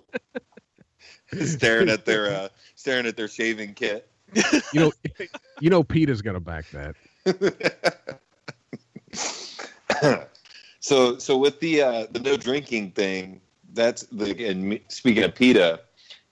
staring 1.43 1.89
at 1.89 2.05
their 2.05 2.29
uh, 2.29 2.49
staring 2.75 3.05
at 3.05 3.17
their 3.17 3.27
shaving 3.27 3.73
kit. 3.73 4.10
You 4.73 4.79
know, 4.79 4.91
you 5.60 5.69
know, 5.69 5.83
PETA's 5.83 6.21
gonna 6.21 6.39
back 6.39 6.65
that. 6.71 6.95
so 10.79 11.17
so 11.17 11.38
with 11.38 11.60
the 11.60 11.81
uh, 11.81 12.07
the 12.12 12.19
no 12.19 12.38
drinking 12.38 12.91
thing, 12.91 13.41
that's 13.73 14.03
the 14.03 14.47
and 14.47 14.79
speaking 14.89 15.23
of 15.23 15.33
PETA, 15.33 15.81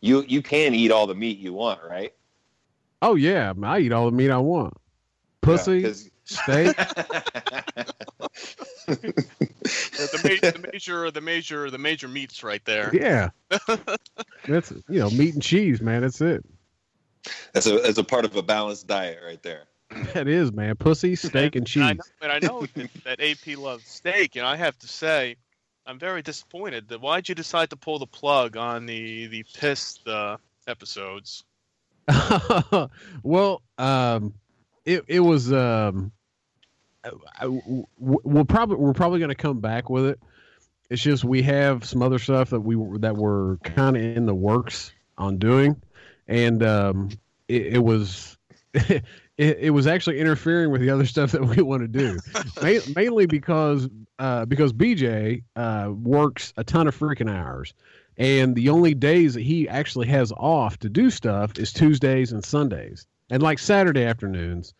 you 0.01 0.23
you 0.27 0.41
can 0.41 0.75
eat 0.75 0.91
all 0.91 1.07
the 1.07 1.15
meat 1.15 1.39
you 1.39 1.53
want, 1.53 1.79
right? 1.87 2.13
Oh 3.01 3.15
yeah, 3.15 3.53
I 3.63 3.79
eat 3.79 3.91
all 3.91 4.05
the 4.05 4.15
meat 4.15 4.29
I 4.29 4.37
want. 4.37 4.75
Pussy, 5.41 5.81
steak. 6.25 6.75
the, 8.87 10.19
ma- 10.23 10.51
the 10.51 10.69
major, 10.71 11.11
the 11.11 11.21
major, 11.21 11.71
the 11.71 11.77
major 11.77 12.07
meats 12.07 12.43
right 12.43 12.63
there. 12.65 12.91
Yeah, 12.93 13.29
that's 14.47 14.71
you 14.89 14.99
know 14.99 15.09
meat 15.09 15.33
and 15.33 15.43
cheese, 15.43 15.81
man. 15.81 16.01
That's 16.01 16.21
it. 16.21 16.45
That's 17.53 17.67
a 17.67 17.79
that's 17.79 17.97
a 17.97 18.03
part 18.03 18.25
of 18.25 18.35
a 18.35 18.43
balanced 18.43 18.87
diet 18.87 19.19
right 19.25 19.41
there. 19.41 19.63
That 20.13 20.27
is, 20.27 20.51
man. 20.51 20.75
Pussy, 20.75 21.15
steak, 21.15 21.55
and 21.55 21.67
And 21.75 21.83
I 21.83 21.93
cheese. 21.93 21.97
know, 21.97 22.03
and 22.21 22.31
I 22.31 22.39
know 22.39 22.65
that, 22.65 22.89
that 23.05 23.21
AP 23.21 23.57
loves 23.57 23.87
steak, 23.87 24.35
and 24.35 24.45
I 24.45 24.55
have 24.55 24.77
to 24.79 24.87
say, 24.87 25.35
I'm 25.85 25.99
very 25.99 26.21
disappointed. 26.21 26.87
That 26.89 27.01
why'd 27.01 27.29
you 27.29 27.35
decide 27.35 27.69
to 27.69 27.75
pull 27.75 27.99
the 27.99 28.07
plug 28.07 28.57
on 28.57 28.85
the 28.85 29.27
the 29.27 29.43
pissed 29.53 30.07
uh, 30.07 30.37
episodes? 30.67 31.43
well, 33.23 33.61
um, 33.77 34.33
it 34.85 35.03
it 35.07 35.19
was 35.19 35.51
um, 35.51 36.11
I- 37.39 37.47
we'll 37.97 38.45
probably 38.45 38.77
we're 38.77 38.93
probably 38.93 39.19
going 39.19 39.29
to 39.29 39.35
come 39.35 39.59
back 39.59 39.89
with 39.89 40.05
it. 40.05 40.19
It's 40.89 41.01
just 41.01 41.23
we 41.23 41.41
have 41.43 41.83
some 41.85 42.01
other 42.03 42.19
stuff 42.19 42.51
that 42.51 42.61
we 42.61 42.75
were- 42.75 42.97
that 42.99 43.15
were 43.17 43.57
kind 43.63 43.95
of 43.97 44.03
in 44.03 44.25
the 44.25 44.35
works 44.35 44.91
on 45.17 45.37
doing, 45.37 45.81
and 46.27 46.61
um, 46.63 47.09
it, 47.47 47.75
it 47.75 47.83
was. 47.83 48.37
It, 49.37 49.57
it 49.59 49.69
was 49.71 49.85
actually 49.85 50.19
interfering 50.21 50.71
with 50.71 50.79
the 50.79 50.89
other 50.91 51.05
stuff 51.05 51.33
that 51.33 51.43
we 51.43 51.61
want 51.61 51.81
to 51.81 51.89
do, 51.89 52.17
Ma- 52.61 52.79
mainly 52.95 53.25
because 53.25 53.89
uh, 54.17 54.45
because 54.45 54.71
BJ 54.71 55.43
uh, 55.57 55.91
works 55.93 56.53
a 56.55 56.63
ton 56.63 56.87
of 56.87 56.97
freaking 56.97 57.29
hours, 57.29 57.73
and 58.17 58.55
the 58.55 58.69
only 58.69 58.93
days 58.93 59.33
that 59.33 59.41
he 59.41 59.67
actually 59.67 60.07
has 60.07 60.31
off 60.31 60.79
to 60.79 60.89
do 60.89 61.09
stuff 61.09 61.59
is 61.59 61.73
Tuesdays 61.73 62.31
and 62.31 62.45
Sundays, 62.45 63.05
and 63.29 63.41
like 63.41 63.59
Saturday 63.59 64.03
afternoons. 64.03 64.73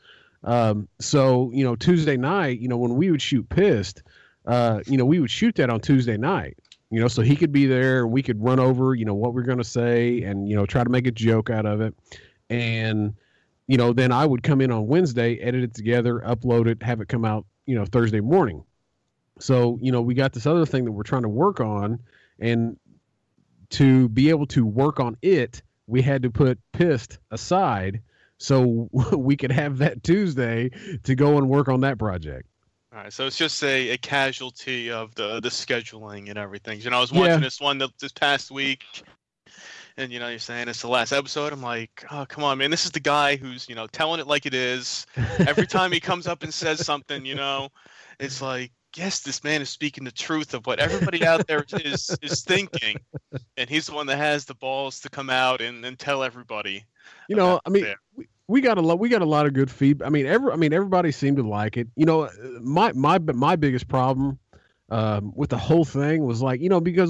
Um, 0.43 0.87
so 0.99 1.51
you 1.53 1.63
know, 1.63 1.75
Tuesday 1.75 2.17
night, 2.17 2.59
you 2.59 2.67
know, 2.67 2.77
when 2.77 2.95
we 2.95 3.11
would 3.11 3.21
shoot 3.21 3.47
pissed, 3.49 4.03
uh, 4.45 4.81
you 4.85 4.97
know, 4.97 5.05
we 5.05 5.19
would 5.19 5.31
shoot 5.31 5.55
that 5.55 5.69
on 5.69 5.79
Tuesday 5.79 6.17
night. 6.17 6.57
You 6.91 7.01
know, 7.01 7.07
so 7.07 7.23
he 7.23 7.35
could 7.35 7.51
be 7.51 7.65
there, 7.65 8.03
and 8.03 8.11
we 8.11 8.21
could 8.21 8.41
run 8.41 8.59
over, 8.59 8.93
you 8.93 9.05
know, 9.05 9.15
what 9.15 9.33
we're 9.33 9.43
gonna 9.43 9.63
say, 9.63 10.21
and 10.21 10.47
you 10.47 10.55
know, 10.55 10.65
try 10.65 10.83
to 10.83 10.89
make 10.89 11.07
a 11.07 11.11
joke 11.11 11.49
out 11.49 11.65
of 11.65 11.81
it, 11.81 11.95
and 12.49 13.15
you 13.67 13.77
know, 13.77 13.93
then 13.93 14.11
I 14.11 14.25
would 14.25 14.43
come 14.43 14.61
in 14.61 14.71
on 14.71 14.87
Wednesday, 14.87 15.37
edit 15.37 15.63
it 15.63 15.73
together, 15.73 16.21
upload 16.25 16.67
it, 16.67 16.83
have 16.83 17.01
it 17.01 17.07
come 17.07 17.25
out, 17.25 17.45
you 17.65 17.75
know, 17.75 17.85
Thursday 17.85 18.21
morning. 18.21 18.63
So, 19.39 19.77
you 19.81 19.91
know, 19.91 20.01
we 20.01 20.13
got 20.13 20.33
this 20.33 20.45
other 20.45 20.65
thing 20.65 20.85
that 20.85 20.91
we're 20.91 21.03
trying 21.03 21.23
to 21.23 21.29
work 21.29 21.59
on. 21.59 21.99
And 22.39 22.77
to 23.71 24.07
be 24.09 24.29
able 24.29 24.45
to 24.47 24.65
work 24.65 24.99
on 24.99 25.17
it, 25.21 25.61
we 25.87 26.01
had 26.01 26.23
to 26.23 26.29
put 26.29 26.59
pissed 26.73 27.17
aside 27.31 28.01
so 28.45 28.89
we 29.17 29.35
could 29.35 29.51
have 29.51 29.79
that 29.79 30.03
Tuesday 30.03 30.69
to 31.03 31.15
go 31.15 31.37
and 31.37 31.49
work 31.49 31.67
on 31.67 31.81
that 31.81 31.97
project. 31.97 32.47
All 32.93 33.01
right, 33.01 33.11
so 33.11 33.25
it's 33.27 33.37
just 33.37 33.61
a, 33.63 33.89
a 33.89 33.97
casualty 33.97 34.89
of 34.91 35.13
the 35.15 35.39
the 35.41 35.49
scheduling 35.49 36.29
and 36.29 36.37
everything. 36.37 36.79
You 36.79 36.89
know, 36.91 36.97
I 36.97 37.01
was 37.01 37.11
watching 37.11 37.25
Yeah. 37.33 37.37
this 37.39 37.59
one 37.59 37.79
th- 37.79 37.91
this 37.99 38.13
past 38.13 38.51
week, 38.51 38.83
and 39.97 40.11
you 40.13 40.19
know, 40.19 40.29
you're 40.29 40.39
saying 40.39 40.67
it's 40.69 40.81
the 40.81 40.87
last 40.87 41.11
episode. 41.11 41.51
I'm 41.51 41.61
like, 41.61 42.05
oh 42.11 42.25
come 42.29 42.43
on, 42.45 42.57
man, 42.57 42.71
this 42.71 42.85
is 42.85 42.91
the 42.91 42.99
guy 43.01 43.35
who's 43.35 43.67
you 43.67 43.75
know 43.75 43.87
telling 43.87 44.19
it 44.21 44.27
like 44.27 44.45
it 44.45 44.53
is. 44.53 45.05
Every 45.39 45.67
time 45.67 45.91
he 45.91 45.99
comes 45.99 46.25
up 46.27 46.43
and 46.43 46.53
says 46.53 46.85
something, 46.85 47.25
you 47.25 47.35
know, 47.35 47.67
it's 48.19 48.41
like, 48.41 48.71
yes, 48.95 49.19
this 49.19 49.43
man 49.43 49.61
is 49.61 49.69
speaking 49.69 50.05
the 50.05 50.11
truth 50.11 50.53
of 50.53 50.65
what 50.65 50.79
everybody 50.79 51.25
out 51.25 51.47
there 51.47 51.65
is 51.73 52.15
is 52.21 52.43
thinking, 52.43 52.97
and 53.57 53.69
he's 53.69 53.87
the 53.87 53.93
one 53.93 54.07
that 54.07 54.17
has 54.17 54.45
the 54.45 54.55
balls 54.55 55.01
to 55.01 55.09
come 55.09 55.29
out 55.29 55.59
and, 55.59 55.83
and 55.83 55.99
tell 55.99 56.23
everybody. 56.23 56.85
you 57.27 57.35
know 57.35 57.59
i 57.65 57.69
mean 57.69 57.85
we, 58.15 58.25
we 58.47 58.61
got 58.61 58.77
a 58.77 58.81
lot 58.81 58.99
we 58.99 59.09
got 59.09 59.21
a 59.21 59.25
lot 59.25 59.45
of 59.45 59.53
good 59.53 59.71
feedback 59.71 60.07
i 60.07 60.09
mean 60.09 60.25
every 60.25 60.51
i 60.51 60.55
mean 60.55 60.73
everybody 60.73 61.11
seemed 61.11 61.37
to 61.37 61.43
like 61.43 61.77
it. 61.77 61.87
You 61.95 62.05
know 62.05 62.23
uh, 62.23 62.31
my 62.61 62.91
my 62.93 63.17
my 63.19 63.55
biggest 63.55 63.87
problem 63.87 64.39
um, 64.89 65.33
with 65.35 65.49
the 65.49 65.57
whole 65.57 65.85
thing 65.85 66.23
was 66.25 66.41
like 66.41 66.61
you 66.61 66.69
know 66.69 66.79
because 66.79 67.09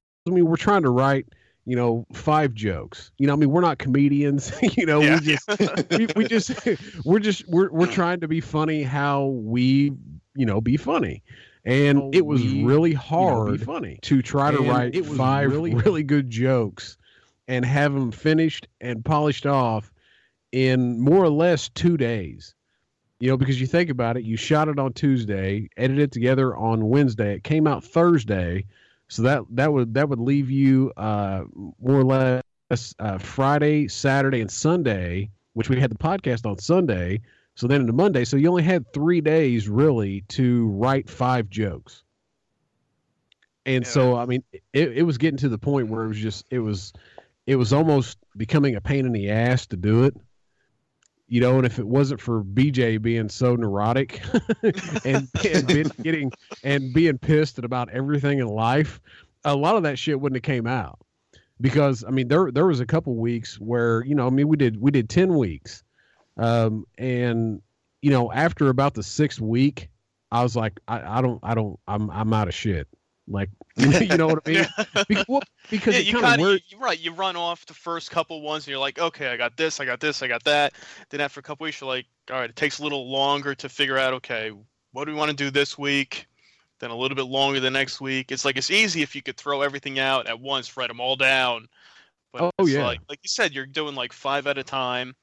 I 0.27 0.31
mean, 0.31 0.45
we're 0.45 0.55
trying 0.55 0.83
to 0.83 0.89
write, 0.89 1.27
you 1.65 1.75
know, 1.75 2.05
five 2.13 2.53
jokes. 2.53 3.11
You 3.17 3.27
know, 3.27 3.33
I 3.33 3.35
mean, 3.35 3.49
we're 3.49 3.61
not 3.61 3.79
comedians. 3.79 4.51
you 4.77 4.85
know, 4.85 5.01
Yeah. 5.01 5.19
we 5.19 5.21
just, 5.25 5.89
we, 5.91 6.07
we 6.15 6.27
just, 6.27 6.51
we're 7.05 7.19
just, 7.19 7.47
we're 7.47 7.71
we're 7.71 7.87
trying 7.91 8.19
to 8.21 8.27
be 8.27 8.41
funny 8.41 8.83
how 8.83 9.25
we, 9.25 9.93
you 10.35 10.45
know, 10.45 10.61
be 10.61 10.77
funny. 10.77 11.23
And 11.63 12.13
it 12.15 12.25
was 12.25 12.41
we, 12.41 12.63
really 12.63 12.91
be 12.91 12.95
hard 12.95 13.61
funny. 13.63 13.99
to 14.01 14.21
try 14.23 14.49
to 14.51 14.59
write 14.59 14.95
it 14.95 15.05
five 15.05 15.51
really- 15.51 15.75
really 15.75 16.03
good 16.03 16.29
jokes 16.29 16.97
and 17.47 17.63
have 17.65 17.93
them 17.93 18.11
finished 18.11 18.67
and 18.79 19.03
polished 19.05 19.45
off 19.45 19.91
in 20.51 20.99
more 20.99 21.23
or 21.23 21.29
less 21.29 21.69
two 21.69 21.97
days. 21.97 22.55
You 23.19 23.29
know, 23.29 23.37
because 23.37 23.61
you 23.61 23.67
think 23.67 23.91
about 23.91 24.17
it, 24.17 24.23
you 24.23 24.35
shot 24.37 24.67
it 24.69 24.79
on 24.79 24.93
Tuesday, 24.93 25.69
edited 25.77 26.05
it 26.05 26.11
together 26.11 26.55
on 26.55 26.89
Wednesday. 26.89 27.35
It 27.35 27.43
came 27.43 27.67
out 27.67 27.83
Thursday, 27.83 28.65
so 29.11 29.23
that 29.23 29.43
that 29.49 29.73
would 29.73 29.93
that 29.95 30.07
would 30.07 30.19
leave 30.19 30.49
you 30.49 30.93
uh, 30.95 31.43
more 31.81 31.99
or 31.99 32.05
less 32.05 32.95
uh, 32.97 33.17
Friday, 33.17 33.89
Saturday, 33.89 34.39
and 34.39 34.49
Sunday, 34.49 35.29
which 35.51 35.67
we 35.67 35.77
had 35.77 35.91
the 35.91 35.97
podcast 35.97 36.49
on 36.49 36.57
Sunday. 36.57 37.19
So 37.55 37.67
then 37.67 37.81
into 37.81 37.91
Monday, 37.91 38.23
so 38.23 38.37
you 38.37 38.47
only 38.47 38.63
had 38.63 38.85
three 38.93 39.19
days 39.19 39.67
really 39.67 40.21
to 40.29 40.69
write 40.69 41.09
five 41.09 41.49
jokes. 41.49 42.03
And 43.65 43.85
so 43.85 44.15
I 44.15 44.25
mean, 44.25 44.43
it, 44.71 44.97
it 44.97 45.03
was 45.03 45.17
getting 45.17 45.37
to 45.39 45.49
the 45.49 45.57
point 45.57 45.89
where 45.89 46.05
it 46.05 46.07
was 46.07 46.17
just 46.17 46.45
it 46.49 46.59
was 46.59 46.93
it 47.45 47.57
was 47.57 47.73
almost 47.73 48.17
becoming 48.37 48.77
a 48.77 48.81
pain 48.81 49.05
in 49.05 49.11
the 49.11 49.29
ass 49.29 49.67
to 49.67 49.75
do 49.75 50.05
it. 50.05 50.15
You 51.31 51.39
know, 51.39 51.55
and 51.55 51.65
if 51.65 51.79
it 51.79 51.87
wasn't 51.87 52.19
for 52.19 52.43
BJ 52.43 53.01
being 53.01 53.29
so 53.29 53.55
neurotic 53.55 54.21
and, 55.05 55.29
and 55.45 55.95
getting 56.03 56.29
and 56.61 56.93
being 56.93 57.17
pissed 57.17 57.57
at 57.57 57.63
about 57.63 57.89
everything 57.91 58.39
in 58.39 58.47
life, 58.47 58.99
a 59.45 59.55
lot 59.55 59.77
of 59.77 59.83
that 59.83 59.97
shit 59.97 60.19
wouldn't 60.19 60.35
have 60.35 60.43
came 60.43 60.67
out. 60.67 60.99
Because 61.61 62.03
I 62.03 62.09
mean, 62.09 62.27
there 62.27 62.51
there 62.51 62.67
was 62.67 62.81
a 62.81 62.85
couple 62.85 63.15
weeks 63.15 63.57
where 63.61 64.03
you 64.03 64.13
know, 64.13 64.27
I 64.27 64.29
mean, 64.29 64.49
we 64.49 64.57
did 64.57 64.81
we 64.81 64.91
did 64.91 65.07
ten 65.07 65.37
weeks, 65.37 65.83
um, 66.35 66.85
and 66.97 67.61
you 68.01 68.11
know, 68.11 68.29
after 68.33 68.67
about 68.67 68.93
the 68.93 69.03
sixth 69.03 69.39
week, 69.39 69.87
I 70.33 70.43
was 70.43 70.57
like, 70.57 70.81
I, 70.89 71.19
I 71.19 71.21
don't, 71.21 71.39
I 71.43 71.53
don't, 71.53 71.79
I'm 71.87 72.11
I'm 72.11 72.33
out 72.33 72.49
of 72.49 72.53
shit. 72.53 72.89
Like, 73.27 73.49
you 73.77 74.17
know 74.17 74.27
what 74.27 74.39
I 74.45 74.49
mean? 74.49 74.65
Because, 75.07 75.25
well, 75.27 75.41
because 75.69 75.93
yeah, 75.93 75.99
it 76.01 76.05
you 76.07 76.19
kind 76.19 76.41
of 76.41 76.47
worked. 76.47 76.75
right. 76.79 76.99
You 76.99 77.13
run 77.13 77.35
off 77.35 77.65
the 77.65 77.73
first 77.73 78.11
couple 78.11 78.41
ones, 78.41 78.63
and 78.65 78.71
you're 78.71 78.79
like, 78.79 78.99
okay, 78.99 79.27
I 79.27 79.37
got 79.37 79.55
this, 79.57 79.79
I 79.79 79.85
got 79.85 79.99
this, 79.99 80.21
I 80.21 80.27
got 80.27 80.43
that. 80.43 80.73
Then 81.09 81.21
after 81.21 81.39
a 81.39 81.43
couple 81.43 81.63
weeks, 81.65 81.79
you're 81.81 81.87
like, 81.89 82.05
all 82.29 82.39
right, 82.39 82.49
it 82.49 82.55
takes 82.55 82.79
a 82.79 82.83
little 82.83 83.09
longer 83.09 83.55
to 83.55 83.69
figure 83.69 83.97
out, 83.97 84.13
okay, 84.15 84.51
what 84.91 85.05
do 85.05 85.11
we 85.11 85.17
want 85.17 85.29
to 85.29 85.35
do 85.35 85.49
this 85.49 85.77
week? 85.77 86.27
Then 86.79 86.89
a 86.89 86.95
little 86.95 87.15
bit 87.15 87.25
longer 87.27 87.59
the 87.59 87.69
next 87.71 88.01
week. 88.01 88.31
It's 88.31 88.43
like 88.43 88.57
it's 88.57 88.71
easy 88.71 89.01
if 89.01 89.15
you 89.15 89.21
could 89.21 89.37
throw 89.37 89.61
everything 89.61 89.99
out 89.99 90.27
at 90.27 90.39
once, 90.39 90.75
write 90.75 90.87
them 90.89 90.99
all 90.99 91.15
down. 91.15 91.67
But 92.33 92.43
Oh, 92.43 92.51
it's 92.59 92.71
yeah. 92.71 92.85
like, 92.85 92.99
like 93.07 93.19
you 93.23 93.27
said, 93.27 93.53
you're 93.53 93.65
doing 93.65 93.93
like 93.95 94.13
five 94.13 94.47
at 94.47 94.57
a 94.57 94.63
time, 94.63 95.15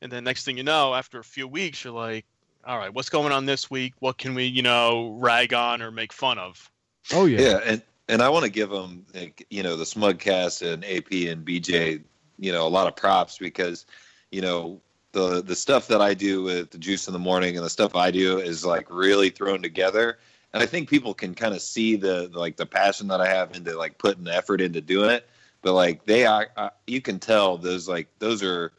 and 0.00 0.10
then 0.10 0.24
next 0.24 0.44
thing 0.44 0.56
you 0.56 0.62
know, 0.62 0.94
after 0.94 1.18
a 1.18 1.24
few 1.24 1.48
weeks, 1.48 1.84
you're 1.84 1.92
like, 1.92 2.24
all 2.64 2.78
right, 2.78 2.92
what's 2.92 3.08
going 3.08 3.32
on 3.32 3.46
this 3.46 3.70
week? 3.70 3.94
What 4.00 4.18
can 4.18 4.34
we, 4.34 4.44
you 4.44 4.62
know, 4.62 5.16
rag 5.20 5.52
on 5.54 5.82
or 5.82 5.90
make 5.90 6.12
fun 6.12 6.38
of? 6.38 6.70
Oh 7.12 7.26
yeah. 7.26 7.40
Yeah, 7.40 7.60
and 7.64 7.82
and 8.08 8.22
I 8.22 8.28
want 8.28 8.44
to 8.44 8.50
give 8.50 8.70
them, 8.70 9.06
you 9.50 9.62
know, 9.62 9.76
the 9.76 9.84
Smugcast 9.84 10.62
and 10.62 10.84
AP 10.84 11.30
and 11.30 11.46
BJ, 11.46 12.02
you 12.38 12.52
know, 12.52 12.66
a 12.66 12.68
lot 12.68 12.88
of 12.88 12.96
props 12.96 13.38
because, 13.38 13.86
you 14.32 14.40
know, 14.40 14.80
the 15.12 15.42
the 15.42 15.54
stuff 15.54 15.86
that 15.88 16.00
I 16.00 16.14
do 16.14 16.42
with 16.42 16.70
the 16.70 16.78
Juice 16.78 17.06
in 17.06 17.12
the 17.12 17.18
Morning 17.18 17.56
and 17.56 17.64
the 17.64 17.70
stuff 17.70 17.94
I 17.94 18.10
do 18.10 18.38
is 18.38 18.64
like 18.64 18.86
really 18.90 19.30
thrown 19.30 19.62
together, 19.62 20.18
and 20.52 20.62
I 20.62 20.66
think 20.66 20.88
people 20.88 21.14
can 21.14 21.34
kind 21.34 21.54
of 21.54 21.62
see 21.62 21.96
the 21.96 22.30
like 22.32 22.56
the 22.56 22.66
passion 22.66 23.08
that 23.08 23.20
I 23.20 23.28
have 23.28 23.54
into 23.54 23.76
like 23.76 23.98
putting 23.98 24.26
effort 24.28 24.60
into 24.60 24.80
doing 24.80 25.10
it. 25.10 25.28
But 25.62 25.74
like 25.74 26.04
they 26.04 26.26
are, 26.26 26.48
uh, 26.56 26.70
you 26.86 27.00
can 27.00 27.18
tell 27.18 27.58
those 27.58 27.88
like 27.88 28.08
those 28.18 28.42
are 28.42 28.72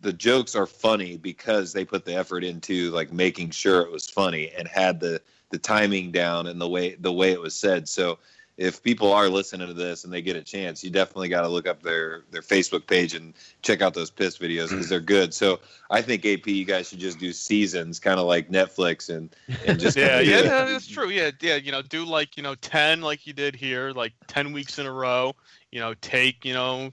the 0.00 0.12
jokes 0.12 0.54
are 0.54 0.66
funny 0.66 1.16
because 1.16 1.72
they 1.72 1.84
put 1.84 2.04
the 2.04 2.14
effort 2.14 2.44
into 2.44 2.90
like 2.90 3.12
making 3.12 3.50
sure 3.50 3.82
it 3.82 3.90
was 3.90 4.08
funny 4.08 4.50
and 4.56 4.66
had 4.66 5.00
the 5.00 5.20
the 5.50 5.58
timing 5.58 6.10
down 6.10 6.46
and 6.46 6.60
the 6.60 6.68
way 6.68 6.94
the 6.96 7.12
way 7.12 7.32
it 7.32 7.40
was 7.40 7.54
said. 7.54 7.88
So 7.88 8.18
if 8.60 8.82
people 8.82 9.10
are 9.10 9.28
listening 9.28 9.66
to 9.68 9.74
this 9.74 10.04
and 10.04 10.12
they 10.12 10.20
get 10.20 10.36
a 10.36 10.42
chance, 10.42 10.84
you 10.84 10.90
definitely 10.90 11.30
got 11.30 11.40
to 11.42 11.48
look 11.48 11.66
up 11.66 11.82
their 11.82 12.24
their 12.30 12.42
Facebook 12.42 12.86
page 12.86 13.14
and 13.14 13.32
check 13.62 13.80
out 13.80 13.94
those 13.94 14.10
piss 14.10 14.36
videos 14.36 14.68
because 14.68 14.88
they're 14.88 15.00
good. 15.00 15.32
So 15.32 15.60
I 15.90 16.02
think 16.02 16.26
AP, 16.26 16.46
you 16.46 16.66
guys 16.66 16.88
should 16.90 16.98
just 16.98 17.18
do 17.18 17.32
seasons, 17.32 17.98
kind 17.98 18.20
of 18.20 18.26
like 18.26 18.50
Netflix, 18.50 19.08
and 19.08 19.34
and 19.64 19.80
just 19.80 19.96
yeah, 19.96 20.20
kinda 20.20 20.30
yeah, 20.30 20.42
do 20.42 20.44
yeah, 20.44 20.64
that's 20.66 20.86
true. 20.86 21.08
Yeah, 21.08 21.30
yeah, 21.40 21.56
you 21.56 21.72
know, 21.72 21.80
do 21.80 22.04
like 22.04 22.36
you 22.36 22.42
know 22.42 22.54
ten, 22.56 23.00
like 23.00 23.26
you 23.26 23.32
did 23.32 23.56
here, 23.56 23.92
like 23.92 24.12
ten 24.26 24.52
weeks 24.52 24.78
in 24.78 24.84
a 24.86 24.92
row. 24.92 25.34
You 25.72 25.80
know, 25.80 25.94
take 26.02 26.44
you 26.44 26.52
know 26.52 26.92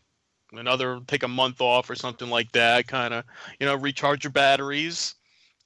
another, 0.53 1.01
take 1.05 1.23
a 1.23 1.27
month 1.27 1.59
off 1.59 1.89
or 1.89 1.95
something 1.95 2.29
like 2.29 2.49
that. 2.53 2.87
Kind 2.87 3.13
of, 3.13 3.25
you 3.59 3.65
know, 3.65 3.75
recharge 3.75 4.23
your 4.23 4.31
batteries, 4.31 5.15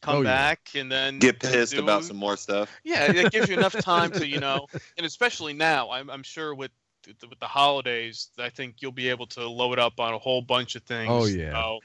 come 0.01 0.15
Oh, 0.17 0.21
yeah. 0.21 0.23
back, 0.23 0.69
and 0.75 0.91
then 0.91 1.19
Get 1.19 1.39
pissed 1.39 1.73
do- 1.73 1.81
about 1.81 2.03
some 2.03 2.17
more 2.17 2.35
stuff. 2.37 2.69
Yeah, 2.83 3.11
it 3.11 3.31
gives 3.31 3.49
you 3.49 3.57
enough 3.57 3.73
time 3.79 4.11
to 4.11 4.27
you 4.27 4.39
know, 4.39 4.67
and 4.97 5.05
especially 5.05 5.53
now, 5.53 5.89
I'm 5.91 6.09
I'm 6.09 6.23
sure 6.23 6.53
with 6.55 6.71
with 7.07 7.39
the 7.39 7.47
holidays, 7.47 8.29
I 8.37 8.49
think 8.49 8.75
you'll 8.79 8.91
be 8.91 9.09
able 9.09 9.25
to 9.27 9.47
load 9.47 9.79
up 9.79 9.99
on 9.99 10.13
a 10.13 10.17
whole 10.19 10.41
bunch 10.41 10.75
of 10.75 10.83
things. 10.83 11.09
Oh, 11.11 11.25
yeah. 11.25 11.51
So 11.51 11.79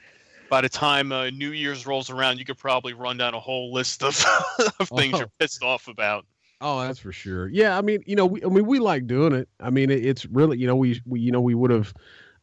by 0.49 0.61
the 0.61 0.69
time 0.69 1.11
uh, 1.11 1.29
New 1.31 1.51
Year's 1.51 1.87
rolls 1.87 2.09
around, 2.11 2.37
you 2.37 2.45
could 2.45 2.57
probably 2.59 2.93
run 2.93 3.17
down 3.17 3.33
a 3.33 3.39
whole 3.39 3.73
list 3.73 4.03
of, 4.03 4.23
of 4.79 4.87
things 4.89 5.15
Oh. 5.15 5.19
you're 5.19 5.31
pissed 5.39 5.63
off 5.63 5.87
about. 5.87 6.25
Oh, 6.61 6.81
that's 6.81 6.99
for 6.99 7.11
sure. 7.11 7.47
Yeah, 7.49 7.77
I 7.77 7.81
mean, 7.81 8.01
you 8.05 8.15
know, 8.15 8.25
we, 8.27 8.43
I 8.43 8.47
mean, 8.47 8.65
we 8.67 8.77
like 8.79 9.07
doing 9.07 9.33
it. 9.33 9.49
I 9.59 9.69
mean, 9.71 9.89
it, 9.89 10.05
it's 10.05 10.25
really, 10.27 10.57
you 10.59 10.67
know, 10.67 10.75
we, 10.75 11.01
we, 11.05 11.19
you 11.19 11.31
know, 11.31 11.41
we 11.41 11.53
would 11.55 11.71
have, 11.71 11.93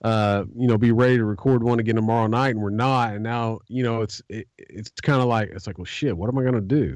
uh, 0.03 0.45
you 0.57 0.67
know, 0.67 0.77
be 0.77 0.93
ready 0.93 1.17
to 1.17 1.25
record 1.25 1.63
one 1.63 1.79
again 1.79 1.97
tomorrow 1.97 2.27
night, 2.27 2.51
and 2.51 2.61
we're 2.61 2.71
not. 2.71 3.15
And 3.15 3.23
now, 3.23 3.61
you 3.69 3.83
know, 3.83 4.03
it's, 4.03 4.23
it, 4.29 4.49
it's 4.59 4.91
kind 5.03 5.21
of 5.21 5.29
like, 5.29 5.51
it's 5.51 5.67
like, 5.67 5.79
well, 5.79 5.85
shit, 5.85 6.17
what 6.17 6.29
am 6.29 6.39
I 6.39 6.45
gonna 6.45 6.61
do? 6.61 6.95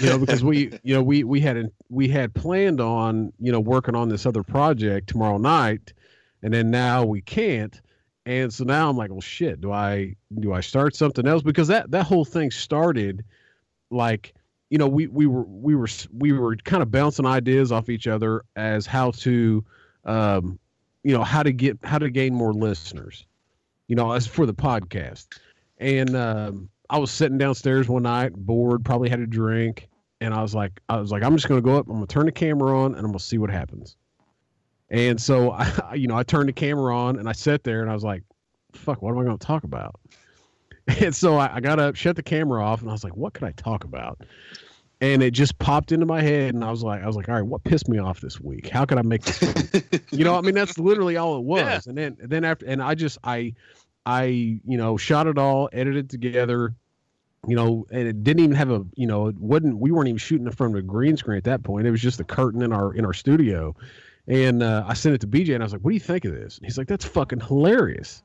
you 0.00 0.06
know, 0.06 0.18
because 0.18 0.44
we, 0.44 0.72
you 0.82 0.94
know, 0.94 1.02
we, 1.02 1.24
we 1.24 1.40
had, 1.40 1.70
we 1.88 2.08
had 2.08 2.34
planned 2.34 2.80
on, 2.80 3.32
you 3.38 3.52
know, 3.52 3.60
working 3.60 3.94
on 3.94 4.08
this 4.08 4.26
other 4.26 4.42
project 4.42 5.08
tomorrow 5.08 5.38
night, 5.38 5.92
and 6.42 6.52
then 6.52 6.70
now 6.70 7.04
we 7.04 7.20
can't. 7.20 7.80
And 8.26 8.52
so 8.52 8.64
now 8.64 8.90
I'm 8.90 8.96
like, 8.96 9.10
well, 9.10 9.20
shit, 9.20 9.60
do 9.60 9.72
I, 9.72 10.14
do 10.38 10.52
I 10.52 10.60
start 10.60 10.94
something 10.94 11.26
else? 11.26 11.42
Because 11.42 11.68
that, 11.68 11.90
that 11.90 12.04
whole 12.04 12.24
thing 12.24 12.50
started, 12.50 13.24
like 13.90 14.34
you 14.70 14.78
know 14.78 14.86
we 14.86 15.08
we 15.08 15.26
were 15.26 15.42
we 15.42 15.74
were 15.74 15.88
we 16.16 16.32
were 16.32 16.56
kind 16.56 16.82
of 16.82 16.90
bouncing 16.90 17.26
ideas 17.26 17.72
off 17.72 17.88
each 17.88 18.06
other 18.06 18.44
as 18.56 18.86
how 18.86 19.10
to 19.10 19.64
um 20.04 20.58
you 21.02 21.12
know 21.12 21.24
how 21.24 21.42
to 21.42 21.52
get 21.52 21.78
how 21.82 21.98
to 21.98 22.10
gain 22.10 22.34
more 22.34 22.52
listeners 22.52 23.26
you 23.88 23.96
know 23.96 24.12
as 24.12 24.26
for 24.26 24.46
the 24.46 24.54
podcast. 24.54 25.26
And 25.78 26.14
um 26.14 26.68
i 26.90 26.98
was 26.98 27.10
sitting 27.10 27.38
downstairs 27.38 27.88
one 27.88 28.02
night 28.02 28.32
bored 28.34 28.84
probably 28.84 29.08
had 29.08 29.20
a 29.20 29.26
drink 29.26 29.88
and 30.20 30.34
i 30.34 30.42
was 30.42 30.54
like 30.54 30.80
i 30.88 30.96
was 30.96 31.10
like 31.10 31.22
i'm 31.22 31.36
just 31.36 31.48
going 31.48 31.60
to 31.60 31.64
go 31.64 31.76
up 31.76 31.86
i'm 31.86 31.94
going 31.94 32.06
to 32.06 32.12
turn 32.12 32.26
the 32.26 32.32
camera 32.32 32.78
on 32.78 32.94
and 32.94 32.98
i'm 32.98 33.12
going 33.12 33.18
to 33.18 33.24
see 33.24 33.38
what 33.38 33.50
happens. 33.50 33.96
And 34.90 35.20
so 35.20 35.50
i 35.52 35.94
you 35.94 36.06
know 36.06 36.16
i 36.16 36.22
turned 36.22 36.48
the 36.48 36.52
camera 36.52 36.96
on 36.96 37.18
and 37.18 37.28
i 37.28 37.32
sat 37.32 37.64
there 37.64 37.80
and 37.82 37.90
i 37.90 37.94
was 37.94 38.04
like 38.04 38.22
fuck 38.72 39.02
what 39.02 39.12
am 39.12 39.18
i 39.18 39.24
going 39.24 39.38
to 39.38 39.46
talk 39.46 39.64
about? 39.64 39.98
And 41.00 41.14
so 41.14 41.36
I, 41.36 41.56
I 41.56 41.60
got 41.60 41.78
up, 41.78 41.94
shut 41.94 42.16
the 42.16 42.22
camera 42.22 42.64
off, 42.64 42.80
and 42.80 42.90
I 42.90 42.92
was 42.92 43.04
like, 43.04 43.16
"What 43.16 43.32
could 43.32 43.44
I 43.44 43.52
talk 43.52 43.84
about?" 43.84 44.22
And 45.02 45.22
it 45.22 45.30
just 45.30 45.58
popped 45.58 45.92
into 45.92 46.04
my 46.04 46.20
head, 46.20 46.54
and 46.54 46.62
I 46.62 46.70
was 46.70 46.82
like, 46.82 47.02
"I 47.02 47.06
was 47.06 47.16
like, 47.16 47.28
all 47.28 47.34
right, 47.34 47.46
what 47.46 47.64
pissed 47.64 47.88
me 47.88 47.98
off 47.98 48.20
this 48.20 48.38
week? 48.38 48.68
How 48.68 48.84
could 48.84 48.98
I 48.98 49.02
make 49.02 49.22
this?" 49.22 49.82
you 50.10 50.24
know, 50.24 50.36
I 50.36 50.42
mean, 50.42 50.54
that's 50.54 50.78
literally 50.78 51.16
all 51.16 51.38
it 51.38 51.44
was. 51.44 51.60
Yeah. 51.60 51.80
And 51.86 51.96
then, 51.96 52.16
then 52.20 52.44
after, 52.44 52.66
and 52.66 52.82
I 52.82 52.94
just, 52.94 53.16
I, 53.24 53.54
I, 54.04 54.24
you 54.24 54.76
know, 54.76 54.98
shot 54.98 55.26
it 55.26 55.38
all, 55.38 55.70
edited 55.72 56.10
together, 56.10 56.74
you 57.48 57.56
know, 57.56 57.86
and 57.90 58.06
it 58.06 58.22
didn't 58.22 58.44
even 58.44 58.56
have 58.56 58.70
a, 58.70 58.84
you 58.94 59.06
know, 59.06 59.28
it 59.28 59.38
wasn't. 59.38 59.78
We 59.78 59.90
weren't 59.90 60.08
even 60.08 60.18
shooting 60.18 60.46
in 60.46 60.52
front 60.52 60.74
of 60.74 60.78
a 60.78 60.82
green 60.82 61.16
screen 61.16 61.38
at 61.38 61.44
that 61.44 61.62
point. 61.62 61.86
It 61.86 61.90
was 61.90 62.02
just 62.02 62.20
a 62.20 62.24
curtain 62.24 62.60
in 62.60 62.72
our 62.72 62.92
in 62.92 63.06
our 63.06 63.14
studio, 63.14 63.74
and 64.26 64.62
uh, 64.62 64.84
I 64.86 64.92
sent 64.92 65.14
it 65.14 65.22
to 65.22 65.26
BJ, 65.26 65.54
and 65.54 65.62
I 65.62 65.64
was 65.64 65.72
like, 65.72 65.80
"What 65.80 65.92
do 65.92 65.94
you 65.94 66.00
think 66.00 66.26
of 66.26 66.32
this?" 66.32 66.58
And 66.58 66.66
he's 66.66 66.76
like, 66.76 66.88
"That's 66.88 67.06
fucking 67.06 67.40
hilarious." 67.40 68.22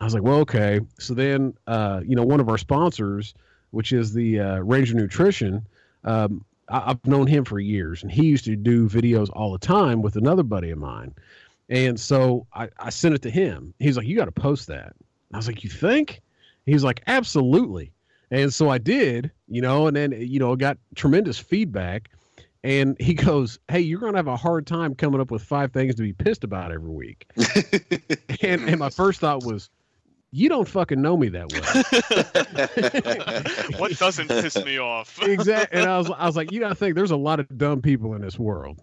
I 0.00 0.04
was 0.04 0.14
like, 0.14 0.22
well, 0.22 0.38
okay. 0.40 0.80
So 0.98 1.14
then, 1.14 1.54
uh, 1.66 2.02
you 2.04 2.16
know, 2.16 2.24
one 2.24 2.40
of 2.40 2.48
our 2.48 2.58
sponsors, 2.58 3.34
which 3.70 3.92
is 3.92 4.12
the 4.12 4.40
uh, 4.40 4.58
Ranger 4.58 4.94
Nutrition, 4.94 5.66
um, 6.06 6.44
I- 6.68 6.90
I've 6.90 7.06
known 7.06 7.26
him 7.26 7.44
for 7.44 7.60
years, 7.60 8.02
and 8.02 8.10
he 8.10 8.26
used 8.26 8.44
to 8.46 8.56
do 8.56 8.88
videos 8.88 9.28
all 9.32 9.52
the 9.52 9.58
time 9.58 10.02
with 10.02 10.16
another 10.16 10.42
buddy 10.42 10.70
of 10.70 10.78
mine. 10.78 11.14
And 11.68 11.98
so 11.98 12.46
I, 12.54 12.68
I 12.78 12.90
sent 12.90 13.14
it 13.14 13.22
to 13.22 13.30
him. 13.30 13.74
He's 13.78 13.96
like, 13.96 14.06
you 14.06 14.16
got 14.16 14.26
to 14.26 14.32
post 14.32 14.68
that. 14.68 14.94
I 15.32 15.36
was 15.36 15.48
like, 15.48 15.64
you 15.64 15.70
think? 15.70 16.22
He's 16.64 16.84
like, 16.84 17.02
absolutely. 17.06 17.92
And 18.30 18.52
so 18.52 18.68
I 18.68 18.78
did, 18.78 19.30
you 19.48 19.60
know, 19.60 19.86
and 19.86 19.96
then, 19.96 20.12
you 20.12 20.38
know, 20.38 20.54
got 20.56 20.78
tremendous 20.94 21.38
feedback. 21.38 22.10
And 22.64 22.96
he 23.00 23.14
goes, 23.14 23.58
hey, 23.68 23.80
you're 23.80 24.00
going 24.00 24.14
to 24.14 24.18
have 24.18 24.26
a 24.26 24.36
hard 24.36 24.66
time 24.66 24.94
coming 24.94 25.20
up 25.20 25.30
with 25.30 25.42
five 25.42 25.72
things 25.72 25.94
to 25.96 26.02
be 26.02 26.12
pissed 26.12 26.42
about 26.42 26.72
every 26.72 26.90
week. 26.90 27.30
and, 28.42 28.62
and 28.68 28.78
my 28.78 28.90
first 28.90 29.20
thought 29.20 29.44
was, 29.44 29.70
you 30.36 30.50
don't 30.50 30.68
fucking 30.68 31.00
know 31.00 31.16
me 31.16 31.30
that 31.30 31.50
well. 31.50 31.62
what 33.80 33.98
doesn't 33.98 34.28
piss 34.28 34.62
me 34.64 34.78
off? 34.78 35.20
exactly. 35.22 35.78
And 35.80 35.88
I 35.88 35.96
was, 35.98 36.10
I 36.10 36.26
was 36.26 36.36
like, 36.36 36.52
you 36.52 36.60
got 36.60 36.68
to 36.68 36.74
think 36.74 36.94
there's 36.94 37.10
a 37.10 37.16
lot 37.16 37.40
of 37.40 37.56
dumb 37.56 37.80
people 37.80 38.14
in 38.14 38.20
this 38.20 38.38
world. 38.38 38.78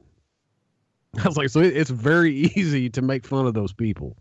I 1.24 1.28
was 1.28 1.38
like, 1.38 1.50
so 1.50 1.60
it, 1.60 1.78
it's 1.78 1.92
very 1.92 2.34
easy 2.56 2.90
to 2.90 3.02
make 3.04 3.26
fun 3.26 3.46
of 3.46 3.54
those 3.54 3.72
people. 3.72 4.18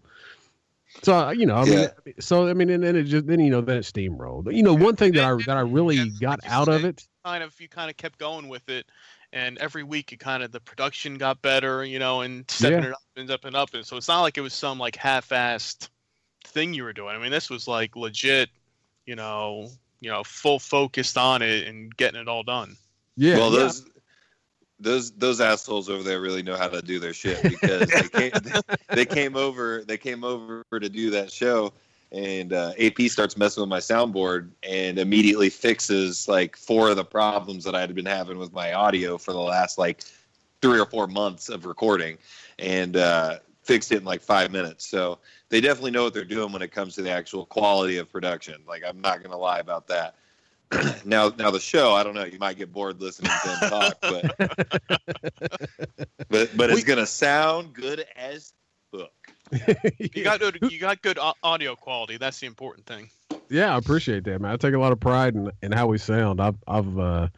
So 1.02 1.14
uh, 1.14 1.30
you 1.30 1.46
know, 1.46 1.56
I 1.56 1.64
mean, 1.64 1.78
Yeah. 1.78 2.12
so 2.20 2.48
I 2.48 2.52
mean, 2.52 2.68
and 2.68 2.84
then 2.84 2.96
it 2.96 3.04
just 3.04 3.26
then 3.26 3.40
you 3.40 3.50
know 3.50 3.62
then 3.62 3.78
it 3.78 3.84
steamrolled. 3.84 4.54
You 4.54 4.62
know, 4.62 4.74
one 4.74 4.94
thing 4.94 5.14
that 5.14 5.24
I 5.24 5.34
that 5.46 5.56
I 5.56 5.60
really 5.62 5.96
Yeah, 5.96 6.04
got 6.20 6.40
out 6.46 6.68
of 6.68 6.84
it. 6.84 7.02
kind 7.24 7.42
of 7.42 7.58
you 7.58 7.68
kind 7.68 7.88
of 7.90 7.96
kept 7.96 8.18
going 8.18 8.48
with 8.48 8.68
it 8.68 8.84
and 9.32 9.56
every 9.58 9.82
week 9.84 10.12
it 10.12 10.20
kind 10.20 10.42
of 10.42 10.52
the 10.52 10.60
production 10.60 11.14
got 11.16 11.40
better 11.40 11.84
you 11.84 11.98
know 11.98 12.20
and 12.20 12.44
stepping 12.50 12.82
Yeah. 12.82 12.88
it 12.88 12.92
up 12.92 12.98
and 13.16 13.30
up 13.30 13.44
and 13.44 13.56
up 13.56 13.74
and 13.74 13.86
so 13.86 13.96
it's 13.96 14.08
not 14.08 14.20
like 14.20 14.36
it 14.36 14.42
was 14.42 14.52
some 14.52 14.78
like 14.78 14.96
half-assed 14.96 15.88
thing 16.44 16.74
you 16.74 16.82
were 16.84 16.92
doing 16.92 17.14
i 17.14 17.18
mean 17.18 17.30
this 17.30 17.48
was 17.50 17.66
like 17.68 17.96
legit 17.96 18.48
you 19.06 19.14
know 19.16 19.68
you 20.00 20.10
know 20.10 20.22
full 20.24 20.58
focused 20.58 21.16
on 21.16 21.42
it 21.42 21.66
and 21.66 21.96
getting 21.96 22.20
it 22.20 22.28
all 22.28 22.42
done 22.42 22.76
Yeah. 23.16 23.36
well, 23.36 23.52
yeah. 23.52 23.58
those 23.60 23.86
those 24.80 25.12
those 25.12 25.40
assholes 25.40 25.88
over 25.88 26.02
there 26.02 26.20
really 26.20 26.42
know 26.42 26.56
how 26.56 26.68
to 26.68 26.82
do 26.82 26.98
their 26.98 27.12
shit 27.12 27.40
because 27.42 27.88
they 27.88 28.08
came, 28.30 28.32
they 28.88 29.06
came 29.06 29.36
over 29.36 29.84
they 29.86 29.96
came 29.96 30.24
over 30.24 30.64
to 30.72 30.88
do 30.88 31.10
that 31.10 31.30
show, 31.30 31.72
and 32.10 32.52
uh, 32.52 32.72
AP 32.80 33.02
starts 33.02 33.36
messing 33.36 33.60
with 33.60 33.68
my 33.70 33.78
soundboard 33.78 34.50
and 34.64 34.98
immediately 34.98 35.50
fixes 35.50 36.26
like 36.26 36.56
four 36.56 36.90
of 36.90 36.96
the 36.96 37.04
problems 37.04 37.62
that 37.62 37.76
I 37.76 37.80
had 37.80 37.94
been 37.94 38.04
having 38.06 38.38
with 38.38 38.52
my 38.52 38.72
audio 38.72 39.18
for 39.18 39.32
the 39.32 39.38
last 39.38 39.78
like 39.78 40.02
three 40.60 40.80
or 40.80 40.86
four 40.86 41.06
months 41.06 41.48
of 41.48 41.64
recording, 41.64 42.18
and 42.58 42.96
uh, 42.96 43.38
fixed 43.62 43.92
it 43.92 43.98
in 43.98 44.04
like 44.04 44.20
five 44.20 44.50
minutes. 44.50 44.86
So 44.88 45.18
they 45.48 45.60
definitely 45.60 45.92
know 45.92 46.04
what 46.04 46.14
they're 46.14 46.24
doing 46.24 46.52
when 46.52 46.62
it 46.62 46.72
comes 46.72 46.94
to 46.96 47.02
the 47.02 47.10
actual 47.10 47.46
quality 47.46 47.98
of 47.98 48.10
production. 48.10 48.56
Like 48.66 48.82
I'm 48.86 49.00
not 49.00 49.22
gonna 49.22 49.36
lie 49.38 49.60
about 49.60 49.86
that. 49.88 50.16
now, 51.04 51.32
now 51.38 51.50
the 51.50 51.60
show, 51.60 51.92
I 51.94 52.02
don't 52.02 52.14
know. 52.14 52.24
You 52.24 52.38
might 52.38 52.56
get 52.56 52.72
bored 52.72 53.00
listening 53.00 53.30
to 53.42 53.48
them 53.48 53.70
talk, 53.70 53.96
but 54.00 54.36
but 56.30 56.56
but 56.56 56.70
it's 56.70 56.74
We- 56.76 56.82
gonna 56.82 57.06
sound 57.06 57.74
good 57.74 58.04
as 58.16 58.52
fuck. 58.90 59.10
You 59.98 60.24
got 60.24 60.40
good, 60.40 60.58
you 60.70 60.78
got 60.78 61.02
good 61.02 61.18
audio 61.42 61.76
quality. 61.76 62.16
That's 62.16 62.40
the 62.40 62.46
important 62.46 62.86
thing. 62.86 63.10
Yeah, 63.50 63.74
I 63.74 63.76
appreciate 63.78 64.24
that, 64.24 64.40
man. 64.40 64.50
I 64.50 64.56
take 64.56 64.72
a 64.72 64.78
lot 64.78 64.92
of 64.92 65.00
pride 65.00 65.34
in, 65.34 65.50
in 65.60 65.72
how 65.72 65.86
we 65.88 65.98
sound. 65.98 66.40
I've 66.40 66.56
I've 66.66 66.98
uh, 66.98 67.28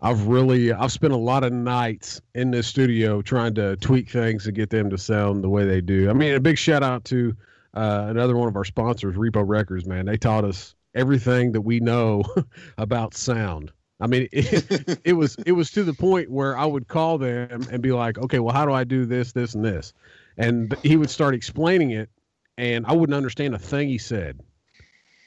I've 0.00 0.26
really 0.26 0.72
I've 0.72 0.92
spent 0.92 1.12
a 1.12 1.18
lot 1.18 1.44
of 1.44 1.52
nights 1.52 2.20
in 2.34 2.50
this 2.50 2.66
studio 2.66 3.22
trying 3.22 3.54
to 3.54 3.76
tweak 3.76 4.10
things 4.10 4.44
to 4.44 4.52
get 4.52 4.70
them 4.70 4.90
to 4.90 4.98
sound 4.98 5.42
the 5.42 5.48
way 5.48 5.64
they 5.64 5.80
do. 5.80 6.10
I 6.10 6.12
mean, 6.12 6.34
a 6.34 6.40
big 6.40 6.58
shout 6.58 6.82
out 6.82 7.04
to 7.06 7.34
uh, 7.74 8.06
another 8.08 8.36
one 8.36 8.48
of 8.48 8.56
our 8.56 8.64
sponsors, 8.64 9.16
Repo 9.16 9.42
Records. 9.46 9.86
Man, 9.86 10.06
they 10.06 10.16
taught 10.16 10.44
us 10.44 10.74
everything 10.94 11.52
that 11.52 11.62
we 11.62 11.80
know 11.80 12.22
about 12.78 13.14
sound. 13.14 13.72
I 13.98 14.06
mean, 14.06 14.28
it, 14.32 15.00
it 15.04 15.12
was 15.14 15.36
it 15.46 15.52
was 15.52 15.70
to 15.72 15.82
the 15.82 15.94
point 15.94 16.30
where 16.30 16.56
I 16.56 16.66
would 16.66 16.88
call 16.88 17.18
them 17.18 17.66
and 17.70 17.82
be 17.82 17.92
like, 17.92 18.18
okay, 18.18 18.38
well, 18.38 18.54
how 18.54 18.66
do 18.66 18.72
I 18.72 18.84
do 18.84 19.06
this, 19.06 19.32
this, 19.32 19.54
and 19.54 19.64
this? 19.64 19.94
And 20.36 20.76
he 20.82 20.96
would 20.96 21.08
start 21.08 21.34
explaining 21.34 21.92
it, 21.92 22.10
and 22.58 22.84
I 22.86 22.92
wouldn't 22.92 23.16
understand 23.16 23.54
a 23.54 23.58
thing 23.58 23.88
he 23.88 23.98
said 23.98 24.40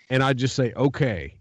and 0.10 0.24
I'd 0.24 0.38
just 0.38 0.56
say 0.56 0.74
okay. 0.76 1.36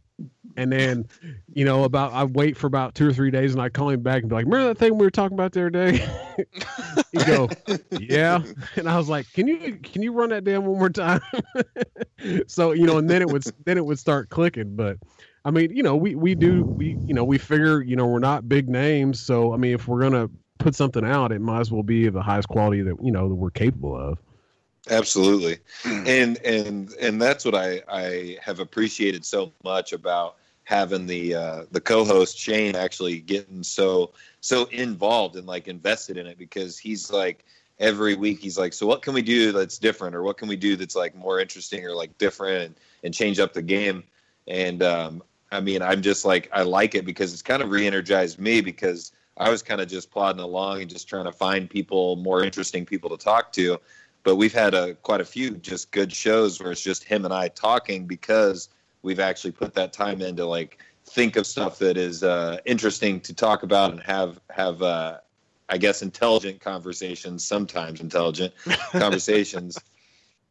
And 0.59 0.73
then, 0.73 1.07
you 1.55 1.65
know, 1.65 1.85
about 1.85 2.13
I 2.13 2.25
wait 2.25 2.57
for 2.57 2.67
about 2.67 2.97
two 2.97 3.07
or 3.07 3.13
three 3.13 3.31
days, 3.31 3.53
and 3.53 3.63
I 3.63 3.69
call 3.69 3.91
him 3.91 4.03
back 4.03 4.23
and 4.23 4.29
be 4.29 4.35
like, 4.35 4.45
"Remember 4.45 4.67
that 4.67 4.79
thing 4.79 4.99
we 4.99 5.07
were 5.07 5.11
talking 5.11 5.37
about 5.37 5.53
the 5.53 5.61
other 5.61 5.71
day?" 5.71 6.05
he 7.13 7.19
go, 7.19 7.49
"Yeah," 7.93 8.43
and 8.75 8.89
I 8.89 8.97
was 8.97 9.09
like, 9.09 9.33
"Can 9.35 9.47
you 9.47 9.79
can 9.85 10.03
you 10.03 10.13
run 10.13 10.31
that 10.31 10.43
down 10.43 10.67
one 10.67 10.77
more 10.77 10.91
time?" 10.91 11.21
so 12.49 12.73
you 12.73 12.87
know, 12.87 12.99
and 12.99 13.09
then 13.09 13.23
it 13.23 13.29
would 13.29 13.45
then 13.67 13.79
it 13.79 13.87
would 13.87 14.01
start 14.01 14.31
clicking. 14.31 14.75
But 14.75 14.97
I 15.45 15.53
mean, 15.53 15.71
you 15.71 15.85
know, 15.85 15.95
we 15.95 16.17
we 16.17 16.35
do 16.35 16.65
we 16.77 16.99
you 17.07 17.15
know 17.15 17.23
we 17.23 17.39
figure 17.39 17.81
you 17.81 17.95
know 17.95 18.07
we're 18.07 18.19
not 18.19 18.49
big 18.49 18.69
names, 18.69 19.21
so 19.21 19.55
I 19.55 19.59
mean, 19.59 19.75
if 19.75 19.87
we're 19.87 20.01
gonna 20.01 20.29
put 20.59 20.75
something 20.75 21.05
out, 21.05 21.31
it 21.31 21.41
might 21.41 21.61
as 21.61 21.71
well 21.71 21.85
be 21.85 22.07
of 22.07 22.15
the 22.15 22.23
highest 22.23 22.49
quality 22.49 22.83
that 22.83 22.97
you 23.01 23.13
know 23.13 23.29
that 23.29 23.37
we're 23.37 23.51
capable 23.51 23.97
of. 23.97 24.19
Absolutely, 24.91 25.59
and 25.85 26.37
and 26.39 26.93
and 26.95 27.23
that's 27.23 27.45
what 27.45 27.55
I 27.55 27.81
I 27.89 28.39
have 28.43 28.59
appreciated 28.59 29.25
so 29.25 29.53
much 29.63 29.93
about 29.93 30.35
having 30.69 31.07
the 31.07 31.35
uh, 31.35 31.65
the 31.71 31.81
co-host 31.81 32.37
Shane 32.37 32.77
actually 32.77 33.21
getting 33.21 33.63
so 33.63 34.13
so 34.43 34.67
involved 34.67 35.37
and 35.37 35.47
like 35.47 35.67
invested 35.67 36.19
in 36.19 36.27
it 36.27 36.37
because 36.37 36.79
he's 36.79 37.11
like 37.11 37.47
every 37.79 38.15
week 38.15 38.39
he's 38.39 38.59
like 38.59 38.75
so 38.75 38.87
what 38.87 39.01
can 39.01 39.15
we 39.15 39.23
do 39.23 39.51
that's 39.51 39.79
different 39.79 40.15
or 40.15 40.23
what 40.23 40.37
can 40.37 40.47
we 40.47 40.57
do 40.57 40.77
that's 40.77 40.95
like 40.95 41.15
more 41.15 41.41
interesting 41.41 41.87
or 41.87 41.95
like 41.95 42.19
different 42.19 42.67
and, 42.67 42.75
and 43.03 43.15
change 43.15 43.39
up 43.39 43.55
the 43.55 43.63
game? 43.63 44.05
And 44.47 44.83
um, 44.83 45.23
I 45.51 45.63
mean 45.63 45.81
I'm 45.81 46.03
just 46.03 46.27
like 46.27 46.51
I 46.53 46.65
like 46.65 46.95
it 46.95 47.07
because 47.07 47.33
it's 47.33 47.41
kind 47.41 47.63
of 47.63 47.71
re-energized 47.71 48.39
me 48.39 48.61
because 48.61 49.13
I 49.39 49.49
was 49.49 49.63
kind 49.63 49.81
of 49.81 49.89
just 49.89 50.11
plodding 50.11 50.43
along 50.43 50.83
and 50.83 50.91
just 50.91 51.09
trying 51.09 51.25
to 51.25 51.33
find 51.33 51.71
people 51.71 52.17
more 52.17 52.45
interesting 52.45 52.85
people 52.85 53.09
to 53.09 53.17
talk 53.17 53.53
to. 53.55 53.81
But 54.23 54.37
we've 54.37 54.53
had 54.53 54.75
a 54.75 54.97
quite 54.97 55.23
a 55.23 55.25
few 55.25 55.53
just 55.53 55.93
good 55.93 56.13
shows 56.13 56.61
where 56.61 56.73
it's 56.73 56.83
just 56.83 57.05
him 57.05 57.25
and 57.25 57.33
I 57.33 57.49
talking 57.49 58.07
because 58.07 58.69
we've 59.03 59.21
actually 59.21 59.53
put 59.53 59.75
that 59.75 59.93
time 59.93 60.21
in 60.21 60.37
to 60.37 60.45
like 60.47 60.79
think 61.05 61.37
of 61.37 61.47
stuff 61.47 61.79
that 61.79 61.97
is 61.97 62.23
uh, 62.23 62.59
interesting 62.65 63.21
to 63.21 63.35
talk 63.35 63.63
about 63.63 63.93
and 63.93 64.01
have 64.01 64.41
have 64.51 64.83
uh, 64.83 65.19
I 65.69 65.79
guess 65.79 66.03
intelligent 66.03 66.61
conversations 66.61 67.45
sometimes 67.45 68.01
intelligent 68.01 68.55
conversations 68.93 69.79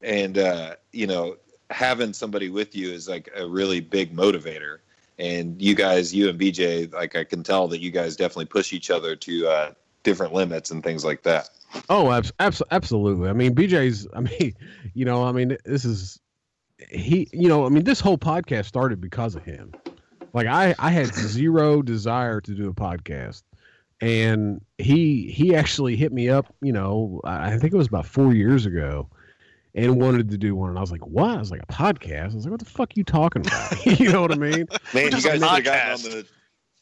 and 0.01 0.37
uh, 0.37 0.75
you 0.91 1.07
know 1.07 1.37
having 1.69 2.13
somebody 2.13 2.49
with 2.49 2.75
you 2.75 2.91
is 2.91 3.07
like 3.07 3.29
a 3.35 3.45
really 3.45 3.81
big 3.81 4.15
motivator 4.15 4.77
and 5.19 5.61
you 5.61 5.75
guys 5.75 6.13
you 6.13 6.29
and 6.29 6.39
BJ 6.39 6.91
like 6.93 7.15
I 7.15 7.23
can 7.23 7.43
tell 7.43 7.67
that 7.67 7.81
you 7.81 7.91
guys 7.91 8.15
definitely 8.15 8.45
push 8.45 8.73
each 8.73 8.89
other 8.89 9.15
to 9.15 9.47
uh, 9.47 9.71
different 10.03 10.33
limits 10.33 10.71
and 10.71 10.83
things 10.83 11.03
like 11.03 11.23
that 11.23 11.49
Oh, 11.89 12.11
abs- 12.11 12.31
abs- 12.39 12.63
absolutely. 12.71 13.29
I 13.29 13.33
mean, 13.33 13.53
BJ's. 13.53 14.07
I 14.13 14.21
mean, 14.21 14.55
you 14.93 15.05
know, 15.05 15.23
I 15.23 15.31
mean, 15.31 15.57
this 15.65 15.85
is 15.85 16.19
he. 16.89 17.27
You 17.33 17.47
know, 17.47 17.65
I 17.65 17.69
mean, 17.69 17.83
this 17.83 17.99
whole 17.99 18.17
podcast 18.17 18.65
started 18.65 18.99
because 19.01 19.35
of 19.35 19.43
him. 19.43 19.73
Like, 20.33 20.47
I 20.47 20.75
I 20.79 20.89
had 20.91 21.13
zero 21.13 21.81
desire 21.93 22.41
to 22.41 22.53
do 22.53 22.69
a 22.69 22.73
podcast, 22.73 23.43
and 24.01 24.61
he 24.77 25.31
he 25.31 25.55
actually 25.55 25.95
hit 25.95 26.11
me 26.13 26.29
up. 26.29 26.53
You 26.61 26.73
know, 26.73 27.21
I 27.23 27.53
I 27.53 27.57
think 27.57 27.73
it 27.73 27.77
was 27.77 27.87
about 27.87 28.05
four 28.05 28.33
years 28.33 28.65
ago. 28.65 29.09
And 29.75 30.01
wanted 30.01 30.31
to 30.31 30.39
do 30.39 30.55
one, 30.55 30.69
and 30.69 30.77
I 30.79 30.81
was 30.81 30.91
like, 30.91 31.05
"What?" 31.05 31.35
I 31.35 31.37
was 31.37 31.51
like, 31.51 31.61
"A 31.61 31.67
podcast." 31.67 32.31
I 32.31 32.35
was 32.35 32.45
like, 32.45 32.51
"What 32.51 32.59
the 32.59 32.65
fuck 32.65 32.89
are 32.89 32.93
you 32.95 33.03
talking 33.03 33.45
about?" 33.45 33.85
you 33.99 34.11
know 34.11 34.21
what 34.21 34.31
I 34.31 34.35
mean? 34.35 34.65
Man, 34.93 35.03
you 35.03 35.09
Just 35.11 35.23
guys 35.27 35.39
a 35.39 35.45
should 35.45 35.49
have 35.49 35.63
gotten 35.63 35.91
on 35.91 35.97
podcast. 35.99 36.03
the 36.13 36.25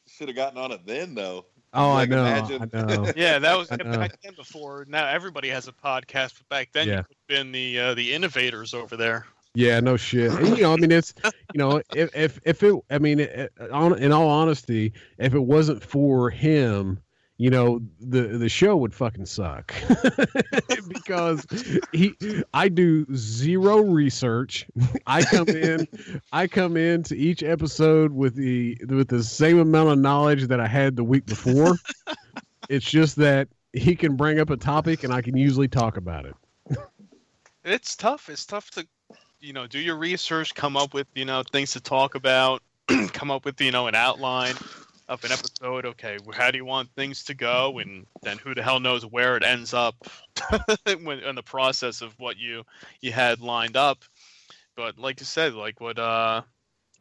should 0.07 0.27
have 0.29 0.35
gotten 0.37 0.57
on 0.57 0.71
it 0.71 0.79
then 0.85 1.13
though. 1.13 1.45
Oh, 1.73 1.89
Like, 1.95 2.09
I 2.09 2.15
know, 2.15 2.25
imagine- 2.25 2.69
I 2.73 2.81
know. 2.95 3.11
Yeah, 3.17 3.39
that 3.39 3.57
was 3.57 3.67
back 3.67 4.21
then. 4.21 4.33
Before 4.37 4.85
now, 4.87 5.07
everybody 5.09 5.49
has 5.49 5.67
a 5.67 5.73
podcast, 5.73 6.35
but 6.37 6.47
back 6.47 6.69
then 6.71 6.87
Yeah. 6.87 6.95
you've 7.09 7.27
been 7.27 7.51
the 7.51 7.77
uh, 7.79 7.93
the 7.95 8.13
innovators 8.13 8.73
over 8.73 8.95
there. 8.95 9.25
Yeah, 9.55 9.79
no 9.79 9.97
shit. 9.97 10.31
And, 10.31 10.57
you 10.57 10.63
know, 10.63 10.73
I 10.73 10.75
mean, 10.75 10.91
it's 10.91 11.13
you 11.53 11.57
know, 11.57 11.81
if 11.95 12.15
if 12.15 12.39
if 12.43 12.63
it, 12.63 12.75
I 12.89 12.99
mean, 12.99 13.21
it, 13.21 13.51
on 13.71 13.97
in 13.97 14.11
all 14.11 14.27
honesty, 14.27 14.93
if 15.17 15.33
it 15.33 15.39
wasn't 15.39 15.81
for 15.81 16.29
him, 16.29 16.99
you 17.37 17.49
know, 17.49 17.81
the 17.99 18.21
the 18.21 18.49
show 18.49 18.75
would 18.77 18.93
fucking 18.93 19.25
suck 19.25 19.73
because 20.87 21.45
he, 21.91 22.13
I 22.53 22.69
do 22.69 23.05
zero 23.15 23.81
research. 23.81 24.67
I 25.07 25.23
come 25.23 25.49
in, 25.49 25.87
I 26.31 26.47
come 26.47 26.77
in 26.77 27.03
to 27.03 27.17
each 27.17 27.43
episode 27.43 28.11
with 28.11 28.35
the 28.35 28.77
with 28.87 29.07
the 29.07 29.23
same 29.23 29.59
amount 29.59 29.89
of 29.89 29.99
knowledge 29.99 30.47
that 30.47 30.59
I 30.59 30.67
had 30.67 30.95
the 30.95 31.03
week 31.03 31.25
before. 31.25 31.77
it's 32.69 32.89
just 32.89 33.15
that 33.17 33.47
he 33.73 33.95
can 33.95 34.15
bring 34.15 34.39
up 34.39 34.49
a 34.49 34.57
topic 34.57 35.03
and 35.03 35.13
I 35.13 35.21
can 35.21 35.35
usually 35.35 35.67
talk 35.67 35.97
about 35.97 36.25
it. 36.25 36.35
It's 37.65 37.95
tough. 37.95 38.29
It's 38.29 38.45
tough 38.45 38.69
to, 38.71 38.87
you 39.45 39.53
know, 39.53 39.67
do 39.67 39.79
your 39.79 39.95
research, 39.95 40.55
come 40.55 40.75
up 40.75 40.93
with 40.93 41.07
you 41.13 41.25
know 41.25 41.43
things 41.43 41.71
to 41.73 41.79
talk 41.79 42.15
about, 42.15 42.61
come 43.13 43.29
up 43.29 43.45
with 43.45 43.61
you 43.61 43.71
know 43.71 43.87
an 43.87 43.95
outline 43.95 44.55
of 45.07 45.23
an 45.23 45.31
episode. 45.31 45.85
Okay, 45.85 46.17
how 46.33 46.49
do 46.49 46.57
you 46.57 46.65
want 46.65 46.89
things 46.95 47.23
to 47.25 47.35
go, 47.35 47.77
and 47.79 48.07
then 48.23 48.39
who 48.39 48.55
the 48.55 48.63
hell 48.63 48.79
knows 48.79 49.05
where 49.05 49.37
it 49.37 49.43
ends 49.43 49.73
up 49.73 49.95
when 51.03 51.19
in 51.19 51.35
the 51.35 51.43
process 51.43 52.01
of 52.01 52.17
what 52.19 52.37
you 52.37 52.63
you 53.01 53.11
had 53.11 53.39
lined 53.39 53.77
up. 53.77 54.03
But 54.75 54.97
like 54.97 55.19
you 55.19 55.25
said, 55.25 55.53
like 55.53 55.79
what 55.79 55.99
uh 55.99 56.41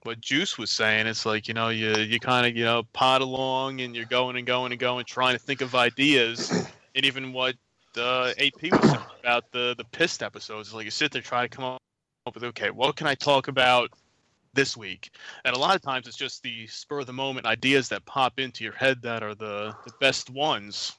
what 0.02 0.20
Juice 0.20 0.58
was 0.58 0.70
saying, 0.70 1.06
it's 1.06 1.24
like 1.24 1.48
you 1.48 1.54
know 1.54 1.70
you 1.70 1.96
you 1.96 2.20
kind 2.20 2.46
of 2.46 2.54
you 2.54 2.64
know 2.64 2.82
pot 2.92 3.22
along 3.22 3.80
and 3.80 3.96
you're 3.96 4.04
going 4.04 4.36
and 4.36 4.46
going 4.46 4.70
and 4.70 4.78
going, 4.78 5.06
trying 5.06 5.34
to 5.34 5.42
think 5.42 5.62
of 5.62 5.74
ideas, 5.74 6.68
and 6.94 7.06
even 7.06 7.32
what 7.32 7.54
the 7.94 8.34
AP 8.38 8.70
was 8.70 8.98
about 9.20 9.50
the 9.50 9.74
the 9.78 9.84
pissed 9.92 10.22
episodes. 10.22 10.74
Like 10.74 10.84
you 10.84 10.90
sit 10.90 11.10
there 11.10 11.22
trying 11.22 11.48
to 11.48 11.56
come 11.56 11.78
up 12.26 12.34
with 12.34 12.44
okay, 12.44 12.70
what 12.70 12.96
can 12.96 13.06
I 13.06 13.14
talk 13.14 13.48
about 13.48 13.90
this 14.54 14.78
week? 14.78 15.10
And 15.44 15.54
a 15.54 15.58
lot 15.58 15.76
of 15.76 15.82
times 15.82 16.08
it's 16.08 16.16
just 16.16 16.42
the 16.42 16.66
spur 16.68 17.00
of 17.00 17.06
the 17.06 17.12
moment 17.12 17.44
ideas 17.46 17.88
that 17.90 18.04
pop 18.06 18.40
into 18.40 18.64
your 18.64 18.72
head 18.72 19.02
that 19.02 19.22
are 19.22 19.34
the 19.34 19.74
the 19.84 19.92
best 20.00 20.30
ones 20.30 20.96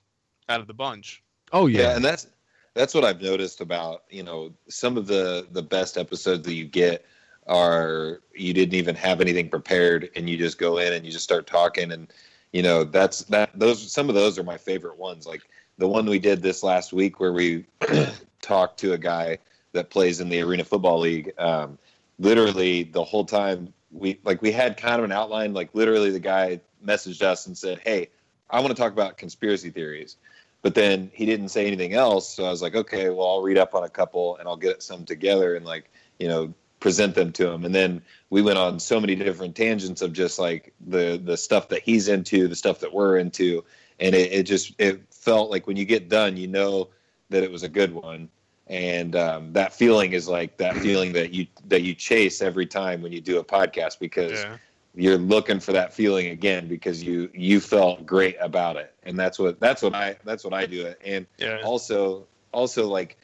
out 0.50 0.60
of 0.60 0.68
the 0.68 0.74
bunch. 0.74 1.24
Oh 1.52 1.66
Yeah. 1.66 1.82
yeah, 1.82 1.96
and 1.96 2.06
that's 2.06 2.28
that's 2.76 2.94
what 2.94 3.04
I've 3.04 3.22
noticed 3.22 3.60
about 3.60 4.04
you 4.10 4.22
know 4.22 4.54
some 4.70 4.98
of 4.98 5.08
the 5.08 5.48
the 5.52 5.64
best 5.64 5.98
episodes 5.98 6.46
that 6.46 6.54
you 6.54 6.66
get 6.66 7.06
are 7.48 8.22
you 8.36 8.54
didn't 8.54 8.76
even 8.76 8.96
have 8.96 9.20
anything 9.20 9.50
prepared 9.50 10.10
and 10.16 10.30
you 10.30 10.38
just 10.38 10.60
go 10.60 10.78
in 10.78 10.94
and 10.94 11.06
you 11.06 11.12
just 11.12 11.24
start 11.24 11.48
talking 11.48 11.92
and 11.92 12.14
you 12.54 12.62
know 12.62 12.84
that's 12.84 13.24
that 13.24 13.50
those 13.58 13.92
some 13.92 14.10
of 14.10 14.16
those 14.16 14.38
are 14.40 14.44
my 14.44 14.58
favorite 14.58 14.98
ones 14.98 15.28
like 15.28 15.44
the 15.78 15.88
one 15.88 16.08
we 16.08 16.18
did 16.18 16.42
this 16.42 16.64
last 16.64 16.92
week 16.92 17.20
where 17.20 17.34
we 17.34 17.66
talked 18.42 18.80
to 18.80 18.94
a 18.94 18.98
guy 18.98 19.38
that 19.76 19.90
plays 19.90 20.20
in 20.20 20.30
the 20.30 20.42
arena 20.42 20.64
football 20.64 21.00
league 21.00 21.32
um, 21.38 21.78
literally 22.20 22.84
the 22.84 23.04
whole 23.04 23.26
time 23.26 23.74
we 23.92 24.20
like 24.24 24.42
we 24.42 24.52
had 24.52 24.78
kind 24.78 25.00
of 25.00 25.06
an 25.06 25.12
outline 25.12 25.54
like 25.54 25.70
literally 25.74 26.10
the 26.12 26.20
guy 26.20 26.60
messaged 26.84 27.22
us 27.22 27.48
and 27.48 27.58
said 27.58 27.80
hey 27.84 28.10
i 28.50 28.60
want 28.60 28.76
to 28.76 28.82
talk 28.82 28.92
about 28.92 29.18
conspiracy 29.18 29.70
theories. 29.70 30.18
But 30.62 30.74
then 30.74 31.12
he 31.14 31.28
didn't 31.28 31.50
say 31.50 31.68
anything 31.68 31.94
else 31.94 32.28
so 32.28 32.46
i 32.46 32.50
was 32.50 32.62
like 32.62 32.76
okay 32.76 33.10
well 33.10 33.28
i'll 33.28 33.44
read 33.44 33.58
up 33.58 33.76
on 33.76 33.84
a 33.84 33.90
couple 33.90 34.38
and 34.38 34.48
i'll 34.48 34.58
get 34.58 34.82
some 34.82 35.06
together 35.06 35.56
and 35.56 35.64
like 35.64 35.92
you 36.18 36.28
know 36.28 36.54
present 36.86 37.16
them 37.16 37.32
to 37.32 37.50
him. 37.50 37.66
And 37.66 37.74
then 37.74 38.00
we 38.30 38.44
went 38.44 38.60
on 38.60 38.80
so 38.80 39.00
many 39.00 39.16
different 39.16 39.56
tangents 39.56 40.04
of 40.04 40.14
just 40.14 40.38
like 40.38 40.72
the 40.86 41.20
the 41.24 41.36
stuff 41.36 41.70
that 41.70 41.82
he's 41.82 42.08
into 42.08 42.48
the 42.48 42.56
stuff 42.56 42.80
that 42.82 42.94
we're 42.94 43.18
into 43.18 43.64
and 44.00 44.14
it, 44.14 44.32
it 44.32 44.44
just 44.44 44.74
it 44.78 45.02
felt 45.12 45.50
like 45.50 45.66
when 45.66 45.78
you 45.78 45.86
get 45.86 46.10
done 46.10 46.38
you 46.38 46.48
know 46.48 46.90
that 47.30 47.44
it 47.44 47.52
was 47.52 47.64
a 47.64 47.70
good 47.70 47.92
one 47.92 48.30
and 48.68 49.16
um, 49.16 49.54
that 49.54 49.74
feeling 49.74 50.14
is 50.14 50.28
like 50.28 50.58
that 50.58 50.76
feeling 50.78 51.14
that 51.14 51.32
you 51.32 51.48
that 51.68 51.84
you 51.84 51.94
chase 51.94 52.42
every 52.42 52.66
time 52.66 53.02
when 53.02 53.12
you 53.12 53.22
do 53.22 53.40
a 53.40 53.44
podcast 53.44 54.00
because 54.00 54.44
Yeah. 54.44 54.58
you're 54.96 55.18
looking 55.18 55.60
for 55.60 55.72
that 55.74 55.94
feeling 55.94 56.28
again 56.28 56.68
because 56.68 57.04
you 57.04 57.30
you 57.34 57.60
felt 57.60 58.06
great 58.06 58.38
about 58.40 58.76
it 58.78 58.94
and 59.04 59.20
that's 59.20 59.38
what 59.38 59.60
that's 59.60 59.82
what 59.82 59.94
i 59.94 60.16
that's 60.24 60.44
what 60.44 60.54
i 60.54 60.66
do 60.66 60.86
it 60.86 61.00
and 61.06 61.28
Yeah. 61.38 61.62
also 61.64 62.26
also 62.54 62.88
like 62.88 63.18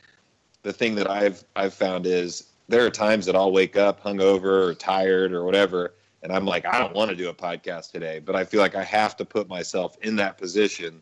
the 0.63 0.73
thing 0.73 0.95
that 0.95 1.09
I've 1.09 1.43
I've 1.55 1.73
found 1.73 2.05
is 2.05 2.51
there 2.67 2.85
are 2.85 2.89
times 2.91 3.25
that 3.25 3.35
I'll 3.35 3.51
wake 3.51 3.75
up 3.75 4.03
hungover 4.03 4.63
or 4.67 4.73
tired 4.73 5.33
or 5.33 5.43
whatever, 5.43 5.95
and 6.23 6.31
I'm 6.31 6.45
like, 6.45 6.65
I 6.65 6.79
don't 6.79 6.93
want 6.93 7.09
to 7.09 7.15
do 7.15 7.29
a 7.29 7.33
podcast 7.33 7.91
today, 7.91 8.19
but 8.19 8.35
I 8.35 8.43
feel 8.45 8.61
like 8.61 8.75
I 8.75 8.83
have 8.83 9.17
to 9.17 9.25
put 9.25 9.49
myself 9.49 9.97
in 10.01 10.15
that 10.17 10.37
position 10.37 11.01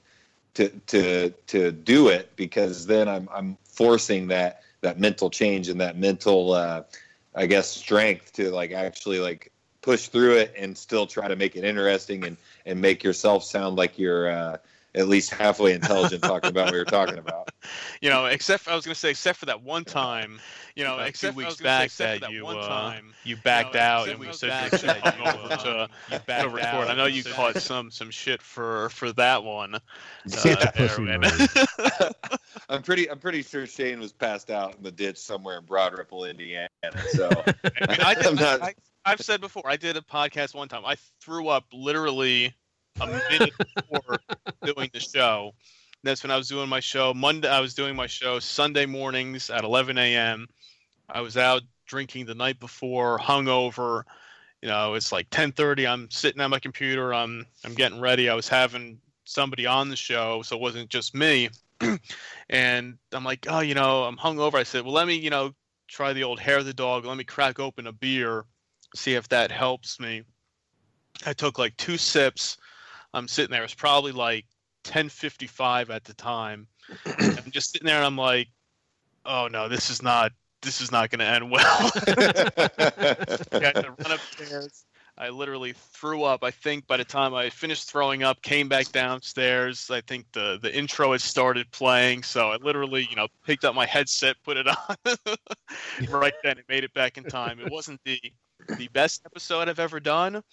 to 0.55 0.69
to 0.87 1.29
to 1.47 1.71
do 1.71 2.09
it 2.09 2.35
because 2.35 2.85
then 2.85 3.07
I'm 3.07 3.29
I'm 3.31 3.57
forcing 3.63 4.27
that 4.27 4.63
that 4.81 4.99
mental 4.99 5.29
change 5.29 5.69
and 5.69 5.79
that 5.81 5.97
mental 5.97 6.53
uh, 6.53 6.83
I 7.35 7.45
guess 7.45 7.69
strength 7.69 8.33
to 8.33 8.49
like 8.51 8.71
actually 8.71 9.19
like 9.19 9.51
push 9.81 10.07
through 10.07 10.37
it 10.37 10.53
and 10.57 10.77
still 10.77 11.07
try 11.07 11.27
to 11.27 11.35
make 11.35 11.55
it 11.55 11.63
interesting 11.63 12.25
and 12.25 12.37
and 12.65 12.81
make 12.81 13.03
yourself 13.03 13.43
sound 13.43 13.75
like 13.75 13.97
you're 13.97 14.29
uh, 14.29 14.57
at 14.95 15.07
least 15.07 15.31
halfway 15.31 15.73
intelligent 15.73 16.23
talking 16.23 16.49
about 16.49 16.65
what 16.65 16.73
you're 16.73 16.85
talking 16.85 17.17
about. 17.17 17.49
You 18.01 18.09
know, 18.09 18.25
except 18.27 18.69
I 18.69 18.75
was 18.75 18.85
going 18.85 18.93
to 18.93 18.99
say, 18.99 19.09
except 19.09 19.37
for 19.37 19.45
that 19.47 19.61
one 19.61 19.83
time, 19.83 20.39
you 20.75 20.85
know, 20.85 20.93
About 20.93 21.09
except 21.09 21.33
two 21.33 21.37
weeks 21.39 21.59
gonna 21.59 21.89
say, 21.89 22.05
back 22.13 22.19
for 22.19 22.25
that 22.25 22.31
you 22.31 22.43
one 22.45 22.57
uh, 22.57 22.67
time, 22.67 23.13
you 23.25 23.35
backed 23.43 23.73
know, 23.73 23.81
out 23.81 24.07
and 24.07 24.17
we 24.17 24.27
we 24.27 24.33
said 24.33 24.71
you 24.81 24.87
were 24.87 25.27
out, 25.27 25.39
over 25.39 25.57
to 25.57 25.89
you 26.09 26.17
to 26.17 26.49
record. 26.49 26.63
out, 26.63 26.89
I 26.89 26.95
know 26.95 27.05
you 27.05 27.23
caught 27.25 27.57
some 27.61 27.91
some 27.91 28.09
shit 28.09 28.41
for 28.41 28.87
for 28.89 29.11
that 29.13 29.43
one. 29.43 29.75
Uh, 29.75 29.79
Get 30.41 30.61
there, 30.61 30.87
pussy 30.87 31.01
man. 31.01 31.19
mode. 31.19 31.49
I'm 32.69 32.81
pretty 32.81 33.11
I'm 33.11 33.19
pretty 33.19 33.43
sure 33.43 33.67
Shane 33.67 33.99
was 33.99 34.13
passed 34.13 34.49
out 34.49 34.77
in 34.77 34.83
the 34.83 34.91
ditch 34.91 35.17
somewhere 35.17 35.57
in 35.59 35.65
Broad 35.65 35.97
Ripple, 35.97 36.23
Indiana. 36.23 36.69
So 37.09 37.29
I, 37.29 37.53
mean, 37.87 37.99
I, 37.99 38.15
I'm 38.15 38.35
did, 38.35 38.39
not- 38.39 38.61
I, 38.61 38.73
I've 39.05 39.19
said 39.19 39.41
before, 39.41 39.63
I 39.65 39.75
did 39.75 39.97
a 39.97 40.01
podcast 40.01 40.55
one 40.55 40.69
time. 40.69 40.85
I 40.85 40.95
threw 41.19 41.49
up 41.49 41.65
literally 41.73 42.53
a 43.01 43.07
minute 43.07 43.53
before 43.75 44.19
doing 44.63 44.89
the 44.93 44.99
show. 44.99 45.53
That's 46.03 46.23
when 46.23 46.31
I 46.31 46.37
was 46.37 46.47
doing 46.47 46.69
my 46.69 46.79
show. 46.79 47.13
Monday, 47.13 47.49
I 47.49 47.59
was 47.59 47.73
doing 47.73 47.95
my 47.95 48.07
show 48.07 48.39
Sunday 48.39 48.85
mornings 48.85 49.49
at 49.49 49.63
11 49.63 49.97
a.m. 49.97 50.47
I 51.09 51.21
was 51.21 51.37
out 51.37 51.63
drinking 51.87 52.25
the 52.25 52.35
night 52.35 52.59
before, 52.59 53.19
hungover. 53.19 54.03
You 54.61 54.69
know, 54.69 54.93
it's 54.93 55.11
like 55.11 55.29
10:30. 55.29 55.87
I'm 55.87 56.09
sitting 56.11 56.41
at 56.41 56.49
my 56.49 56.59
computer. 56.59 57.13
I'm 57.13 57.45
I'm 57.65 57.73
getting 57.73 57.99
ready. 57.99 58.29
I 58.29 58.35
was 58.35 58.47
having 58.47 58.99
somebody 59.25 59.65
on 59.65 59.89
the 59.89 59.95
show, 59.95 60.41
so 60.41 60.55
it 60.55 60.61
wasn't 60.61 60.89
just 60.89 61.13
me. 61.13 61.49
and 62.49 62.97
I'm 63.13 63.23
like, 63.23 63.45
oh, 63.49 63.59
you 63.59 63.73
know, 63.73 64.03
I'm 64.03 64.17
hungover. 64.17 64.55
I 64.55 64.63
said, 64.63 64.83
well, 64.83 64.93
let 64.93 65.07
me, 65.07 65.15
you 65.15 65.29
know, 65.29 65.53
try 65.87 66.13
the 66.13 66.23
old 66.23 66.39
hair 66.39 66.59
of 66.59 66.65
the 66.65 66.73
dog. 66.73 67.05
Let 67.05 67.17
me 67.17 67.23
crack 67.23 67.59
open 67.59 67.87
a 67.87 67.91
beer, 67.91 68.45
see 68.95 69.13
if 69.13 69.29
that 69.29 69.51
helps 69.51 69.99
me. 69.99 70.23
I 71.25 71.33
took 71.33 71.57
like 71.57 71.75
two 71.77 71.97
sips. 71.97 72.57
I'm 73.13 73.27
sitting 73.27 73.51
there. 73.51 73.63
It's 73.63 73.73
probably 73.73 74.11
like 74.11 74.45
10:55 74.83 75.89
at 75.89 76.03
the 76.03 76.13
time. 76.13 76.67
I'm 77.05 77.51
just 77.51 77.71
sitting 77.71 77.85
there, 77.85 77.97
and 77.97 78.05
I'm 78.05 78.17
like, 78.17 78.47
"Oh 79.25 79.47
no, 79.51 79.67
this 79.67 79.89
is 79.89 80.01
not. 80.01 80.31
This 80.61 80.81
is 80.81 80.91
not 80.91 81.09
going 81.09 81.19
to 81.19 81.25
end 81.25 81.51
well." 81.51 81.91
I 83.53 83.73
run 83.75 84.11
upstairs. 84.11 84.85
I 85.19 85.29
literally 85.29 85.73
threw 85.73 86.23
up. 86.23 86.45
I 86.45 86.51
think 86.51 86.87
by 86.87 86.95
the 86.95 87.03
time 87.03 87.35
I 87.35 87.49
finished 87.49 87.91
throwing 87.91 88.23
up, 88.23 88.41
came 88.41 88.69
back 88.69 88.89
downstairs. 88.93 89.89
I 89.91 89.99
think 90.01 90.25
the 90.31 90.57
the 90.61 90.73
intro 90.73 91.11
had 91.11 91.21
started 91.21 91.69
playing, 91.71 92.23
so 92.23 92.51
I 92.51 92.55
literally, 92.55 93.05
you 93.09 93.17
know, 93.17 93.27
picked 93.45 93.65
up 93.65 93.75
my 93.75 93.85
headset, 93.85 94.37
put 94.43 94.55
it 94.55 94.67
on. 94.67 94.95
right 96.09 96.33
then, 96.41 96.57
it 96.57 96.65
made 96.69 96.85
it 96.85 96.93
back 96.93 97.17
in 97.17 97.25
time. 97.25 97.59
It 97.59 97.69
wasn't 97.69 97.99
the 98.05 98.19
the 98.77 98.87
best 98.89 99.21
episode 99.25 99.69
I've 99.69 99.79
ever 99.79 99.99
done, 99.99 100.43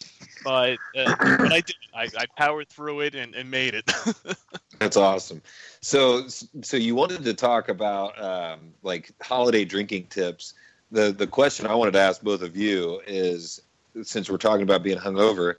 but 0.44 0.78
uh, 0.96 1.14
but 1.18 1.52
I 1.52 1.60
did. 1.60 1.76
I, 1.94 2.08
I 2.16 2.26
powered 2.36 2.68
through 2.68 3.00
it 3.00 3.14
and, 3.14 3.34
and 3.34 3.50
made 3.50 3.74
it. 3.74 3.90
That's 4.78 4.96
awesome. 4.96 5.42
So, 5.80 6.28
so 6.28 6.76
you 6.76 6.94
wanted 6.94 7.24
to 7.24 7.34
talk 7.34 7.68
about 7.68 8.22
um, 8.22 8.72
like 8.82 9.12
holiday 9.22 9.64
drinking 9.64 10.06
tips. 10.06 10.54
The 10.90 11.12
the 11.12 11.26
question 11.26 11.66
I 11.66 11.74
wanted 11.74 11.92
to 11.92 12.00
ask 12.00 12.22
both 12.22 12.42
of 12.42 12.56
you 12.56 13.00
is, 13.06 13.60
since 14.02 14.30
we're 14.30 14.36
talking 14.36 14.62
about 14.62 14.82
being 14.82 14.98
hungover, 14.98 15.56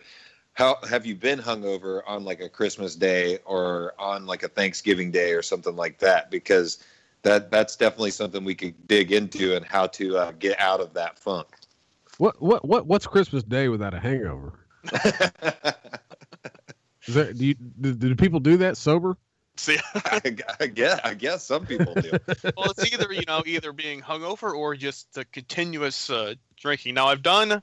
how 0.53 0.77
have 0.89 1.05
you 1.05 1.15
been 1.15 1.39
hungover 1.39 2.01
on 2.07 2.23
like 2.23 2.41
a 2.41 2.49
Christmas 2.49 2.95
day 2.95 3.39
or 3.45 3.93
on 3.99 4.25
like 4.25 4.43
a 4.43 4.47
Thanksgiving 4.47 5.11
day 5.11 5.33
or 5.33 5.41
something 5.41 5.75
like 5.75 5.99
that? 5.99 6.31
Because 6.31 6.83
that 7.23 7.51
that's 7.51 7.75
definitely 7.75 8.11
something 8.11 8.43
we 8.43 8.55
could 8.55 8.87
dig 8.87 9.11
into 9.11 9.55
and 9.55 9.65
how 9.65 9.87
to 9.87 10.17
uh, 10.17 10.31
get 10.39 10.59
out 10.59 10.79
of 10.79 10.93
that 10.93 11.19
funk. 11.19 11.47
What 12.17 12.41
what 12.41 12.65
what 12.65 12.87
what's 12.87 13.07
Christmas 13.07 13.43
Day 13.43 13.67
without 13.69 13.93
a 13.93 13.99
hangover? 13.99 14.53
Is 17.07 17.15
that 17.15 17.37
do, 17.37 17.45
you, 17.45 17.55
do, 17.55 17.93
do 17.93 18.15
people 18.15 18.39
do 18.39 18.57
that 18.57 18.75
sober? 18.77 19.17
See, 19.55 19.77
I, 19.95 20.21
I 20.59 20.67
guess 20.67 20.99
I 21.03 21.13
guess 21.13 21.43
some 21.43 21.65
people 21.65 21.93
do. 21.95 22.11
well, 22.57 22.71
it's 22.71 22.91
either 22.91 23.11
you 23.11 23.23
know 23.27 23.43
either 23.45 23.71
being 23.73 24.01
hungover 24.01 24.53
or 24.53 24.75
just 24.75 25.13
the 25.13 25.25
continuous 25.25 26.09
uh, 26.09 26.35
drinking. 26.57 26.95
Now 26.95 27.07
I've 27.07 27.21
done. 27.21 27.61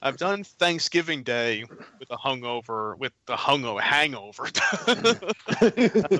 I've 0.00 0.16
done 0.16 0.44
Thanksgiving 0.44 1.24
Day 1.24 1.64
with 1.98 2.10
a 2.10 2.16
hungover, 2.16 2.96
with 2.98 3.12
the 3.26 3.34
hungover 3.34 3.80
hangover, 3.80 4.48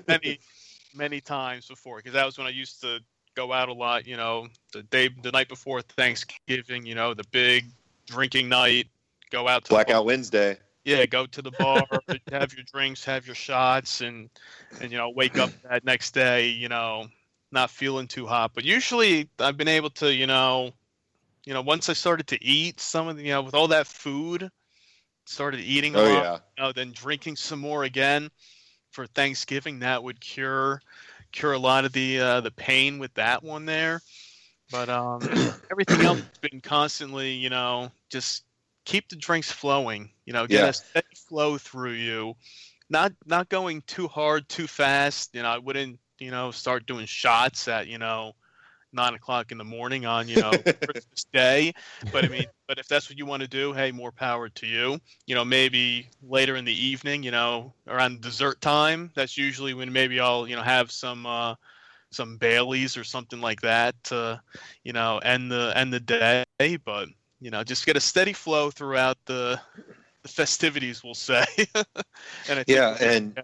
many, 0.09 0.41
many 0.95 1.21
times 1.21 1.69
before. 1.69 1.99
Because 1.99 2.13
that 2.15 2.27
was 2.27 2.39
when 2.39 2.47
I 2.49 2.51
used 2.51 2.81
to 2.81 2.99
go 3.35 3.53
out 3.53 3.69
a 3.69 3.73
lot. 3.73 4.07
You 4.07 4.17
know, 4.17 4.49
the 4.73 4.83
day, 4.85 5.09
the 5.23 5.31
night 5.33 5.49
before 5.49 5.83
Thanksgiving. 5.83 6.87
You 6.87 6.95
know, 6.95 7.15
the 7.15 7.25
big 7.31 7.67
drinking 8.07 8.49
night. 8.49 8.87
Go 9.31 9.49
out 9.49 9.65
to. 9.65 9.71
Blackout 9.71 10.05
Wednesday. 10.05 10.59
yeah, 10.85 11.07
go 11.07 11.27
to 11.27 11.41
the 11.43 11.53
bar, 11.53 11.85
have 12.33 12.53
your 12.55 12.65
drinks, 12.73 13.05
have 13.05 13.27
your 13.27 13.35
shots, 13.35 14.01
and 14.01 14.29
and 14.81 14.91
you 14.93 14.99
know 14.99 15.11
wake 15.11 15.39
up 15.39 15.51
that 15.71 15.85
next 15.85 16.13
day, 16.13 16.49
you 16.49 16.69
know, 16.69 17.07
not 17.51 17.71
feeling 17.71 18.07
too 18.09 18.27
hot. 18.27 18.53
But 18.55 18.65
usually 18.65 19.29
I've 19.39 19.57
been 19.57 19.69
able 19.69 19.91
to, 19.91 20.13
you 20.13 20.27
know, 20.27 20.73
you 21.47 21.55
know, 21.55 21.63
once 21.63 21.89
I 21.89 21.93
started 21.95 22.27
to 22.29 22.45
eat 22.45 22.81
some 22.81 23.09
of 23.09 23.17
the, 23.17 23.23
you 23.25 23.31
know, 23.31 23.43
with 23.43 23.55
all 23.55 23.69
that 23.69 23.87
food, 23.87 24.51
started 25.25 25.61
eating 25.61 25.95
a 25.95 25.99
Oh 25.99 26.03
lot, 26.03 26.23
yeah. 26.23 26.39
you 26.59 26.63
know, 26.65 26.73
then 26.73 26.93
drinking 26.93 27.37
some 27.37 27.59
more 27.61 27.85
again 27.85 28.29
for 28.91 29.07
Thanksgiving. 29.07 29.79
That 29.79 30.03
would 30.03 30.21
cure 30.21 30.83
cure 31.33 31.53
a 31.53 31.59
lot 31.59 31.85
of 31.85 31.93
the 31.93 32.21
uh, 32.21 32.41
the 32.41 32.51
pain 32.51 32.99
with 32.99 33.15
that 33.15 33.43
one 33.43 33.65
there. 33.67 34.03
But 34.71 34.89
um, 34.91 35.31
everything 35.71 36.05
else 36.05 36.21
has 36.33 36.51
been 36.51 36.61
constantly, 36.61 37.33
you 37.35 37.51
know, 37.51 37.93
just 38.11 38.45
keep 38.85 39.09
the 39.09 39.17
drinks 39.17 39.51
flowing. 39.53 40.13
You 40.27 40.33
know, 40.33 40.47
get 40.47 40.65
Yeah. 40.65 40.67
a 40.67 40.73
steady 40.73 41.07
flow 41.29 41.59
through 41.59 41.93
you. 41.95 42.35
Not 42.91 43.13
not 43.27 43.49
going 43.49 43.83
too 43.83 44.09
hard, 44.09 44.49
too 44.49 44.67
fast. 44.67 45.31
You 45.35 45.43
know, 45.43 45.51
I 45.51 45.59
wouldn't, 45.59 46.01
you 46.19 46.31
know, 46.31 46.51
start 46.51 46.87
doing 46.87 47.07
shots 47.07 47.69
at, 47.69 47.89
you 47.89 47.99
know, 47.99 48.35
nine 48.93 49.15
o'clock 49.15 49.53
in 49.53 49.59
the 49.59 49.65
morning 49.65 50.07
on, 50.07 50.29
you 50.29 50.37
know, 50.37 50.53
Christmas 50.87 51.25
Day. 51.33 51.73
But 52.13 52.25
I 52.25 52.29
mean, 52.29 52.47
but 52.69 52.79
if 52.79 52.89
that's 52.89 53.09
what 53.09 53.19
you 53.19 53.27
want 53.27 53.43
to 53.43 53.49
do, 53.49 53.73
hey, 53.73 53.91
more 53.93 54.13
power 54.13 54.49
to 54.49 54.67
you. 54.67 54.99
You 55.27 55.35
know, 55.35 55.45
maybe 55.45 56.09
later 56.23 56.57
in 56.57 56.65
the 56.65 56.73
evening, 56.73 57.23
you 57.23 57.31
know, 57.31 57.73
around 57.87 58.21
dessert 58.21 58.61
time. 58.61 59.11
That's 59.15 59.37
usually 59.37 59.75
when 59.75 59.93
maybe 59.93 60.21
I'll, 60.21 60.47
you 60.47 60.57
know, 60.57 60.63
have 60.63 60.91
some 60.91 61.27
uh 61.27 61.55
some 62.11 62.37
Baileys 62.37 62.97
or 62.97 63.05
something 63.05 63.41
like 63.41 63.61
that 63.63 63.95
to, 64.05 64.41
you 64.85 64.93
know, 64.93 65.19
end 65.19 65.51
the 65.51 65.73
end 65.75 65.93
the 65.93 66.01
day. 66.01 66.45
But 66.85 67.09
you 67.41 67.51
know, 67.51 67.65
just 67.65 67.87
get 67.87 67.97
a 67.97 68.01
steady 68.01 68.33
flow 68.33 68.71
throughout 68.71 69.19
the 69.27 69.61
the 70.23 70.29
festivities, 70.29 71.03
we'll 71.03 71.15
say. 71.15 71.45
and 72.49 72.65
Yeah, 72.67 72.97
and 73.01 73.43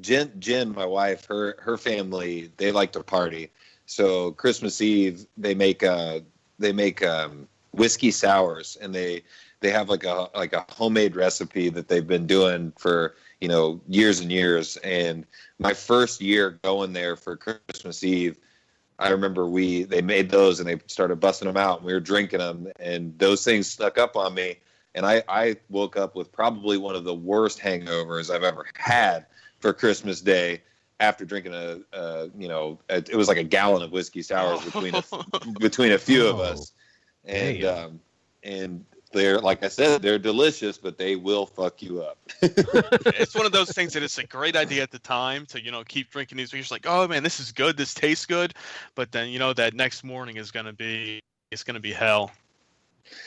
Jen, 0.00 0.32
Jen, 0.38 0.72
my 0.74 0.86
wife, 0.86 1.24
her 1.26 1.56
her 1.60 1.76
family, 1.76 2.50
they 2.56 2.72
like 2.72 2.92
to 2.92 3.02
party. 3.02 3.50
So 3.86 4.32
Christmas 4.32 4.80
Eve, 4.80 5.26
they 5.36 5.54
make 5.54 5.82
uh 5.82 6.20
they 6.58 6.72
make 6.72 7.04
um, 7.04 7.48
whiskey 7.72 8.10
sours, 8.10 8.76
and 8.80 8.94
they 8.94 9.22
they 9.60 9.70
have 9.70 9.88
like 9.88 10.04
a 10.04 10.28
like 10.34 10.52
a 10.52 10.64
homemade 10.70 11.16
recipe 11.16 11.68
that 11.70 11.88
they've 11.88 12.06
been 12.06 12.26
doing 12.26 12.72
for 12.78 13.14
you 13.40 13.48
know 13.48 13.80
years 13.88 14.20
and 14.20 14.30
years. 14.30 14.76
And 14.78 15.26
my 15.58 15.74
first 15.74 16.20
year 16.20 16.58
going 16.62 16.92
there 16.92 17.16
for 17.16 17.36
Christmas 17.36 18.02
Eve, 18.04 18.38
I 18.98 19.10
remember 19.10 19.46
we 19.46 19.84
they 19.84 20.02
made 20.02 20.30
those 20.30 20.60
and 20.60 20.68
they 20.68 20.78
started 20.86 21.20
busting 21.20 21.48
them 21.48 21.56
out. 21.56 21.78
And 21.78 21.86
we 21.86 21.92
were 21.92 22.00
drinking 22.00 22.40
them, 22.40 22.68
and 22.78 23.18
those 23.18 23.44
things 23.44 23.70
stuck 23.70 23.98
up 23.98 24.16
on 24.16 24.34
me. 24.34 24.58
And 24.96 25.04
I, 25.04 25.24
I 25.28 25.56
woke 25.70 25.96
up 25.96 26.14
with 26.14 26.30
probably 26.30 26.78
one 26.78 26.94
of 26.94 27.02
the 27.02 27.14
worst 27.14 27.58
hangovers 27.58 28.32
I've 28.32 28.44
ever 28.44 28.64
had 28.76 29.26
for 29.58 29.72
Christmas 29.72 30.20
Day 30.20 30.62
after 31.00 31.24
drinking 31.24 31.54
a, 31.54 31.80
a 31.92 32.30
you 32.38 32.48
know 32.48 32.78
a, 32.88 32.96
it 32.96 33.16
was 33.16 33.28
like 33.28 33.36
a 33.36 33.44
gallon 33.44 33.82
of 33.82 33.92
whiskey 33.92 34.22
sours 34.22 34.64
between 34.64 34.94
a, 34.94 35.02
between 35.58 35.92
a 35.92 35.98
few 35.98 36.26
of 36.26 36.40
us, 36.40 36.72
and 37.24 37.60
Damn. 37.60 37.84
um, 37.84 38.00
and 38.42 38.84
they're 39.12 39.38
like 39.38 39.62
I 39.62 39.68
said 39.68 40.02
they're 40.02 40.18
delicious, 40.18 40.76
but 40.76 40.98
they 40.98 41.16
will 41.16 41.46
fuck 41.46 41.82
you 41.82 42.02
up. 42.02 42.18
it's 42.42 43.34
one 43.34 43.46
of 43.46 43.52
those 43.52 43.70
things 43.70 43.92
that 43.94 44.02
it's 44.02 44.18
a 44.18 44.26
great 44.26 44.56
idea 44.56 44.82
at 44.82 44.90
the 44.90 44.98
time 44.98 45.46
to 45.46 45.62
you 45.62 45.70
know 45.70 45.84
keep 45.84 46.10
drinking 46.10 46.38
these. 46.38 46.52
You're 46.52 46.60
just 46.60 46.70
like, 46.70 46.86
oh 46.86 47.08
man, 47.08 47.22
this 47.22 47.40
is 47.40 47.52
good. 47.52 47.76
This 47.76 47.94
tastes 47.94 48.26
good, 48.26 48.54
but 48.94 49.12
then 49.12 49.28
you 49.28 49.38
know 49.38 49.52
that 49.54 49.74
next 49.74 50.04
morning 50.04 50.36
is 50.36 50.50
gonna 50.50 50.72
be 50.72 51.20
it's 51.50 51.64
gonna 51.64 51.80
be 51.80 51.92
hell. 51.92 52.32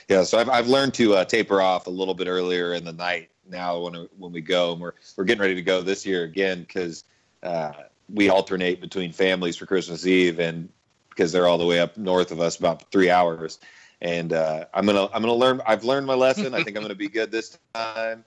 Yeah, 0.09 0.23
so 0.23 0.39
I've, 0.39 0.49
I've 0.49 0.67
learned 0.67 0.93
to 0.95 1.15
uh, 1.15 1.25
taper 1.25 1.61
off 1.61 1.87
a 1.87 1.91
little 1.91 2.15
bit 2.15 2.27
earlier 2.27 2.73
in 2.73 2.83
the 2.83 2.93
night 2.93 3.29
now 3.49 3.79
when 3.79 4.07
when 4.17 4.31
we 4.31 4.41
go, 4.41 4.73
and 4.73 4.81
we're 4.81 4.93
we're 5.15 5.23
getting 5.23 5.41
ready 5.41 5.55
to 5.55 5.61
go 5.61 5.81
this 5.81 6.05
year 6.05 6.23
again 6.23 6.61
because 6.61 7.03
uh, 7.43 7.73
we 8.09 8.29
alternate 8.29 8.81
between 8.81 9.11
families 9.11 9.55
for 9.55 9.65
Christmas 9.65 10.05
Eve, 10.05 10.39
and 10.39 10.69
because 11.09 11.31
they're 11.31 11.47
all 11.47 11.57
the 11.57 11.65
way 11.65 11.79
up 11.79 11.97
north 11.97 12.31
of 12.31 12.39
us, 12.39 12.57
about 12.57 12.91
three 12.91 13.09
hours. 13.09 13.59
And 14.01 14.31
uh, 14.33 14.65
I'm 14.73 14.85
gonna 14.85 15.05
I'm 15.05 15.21
gonna 15.21 15.33
learn. 15.33 15.61
I've 15.65 15.83
learned 15.83 16.05
my 16.05 16.13
lesson. 16.13 16.53
I 16.53 16.63
think 16.63 16.77
I'm 16.77 16.83
gonna 16.83 16.95
be 16.95 17.09
good 17.09 17.31
this 17.31 17.57
time. 17.73 18.23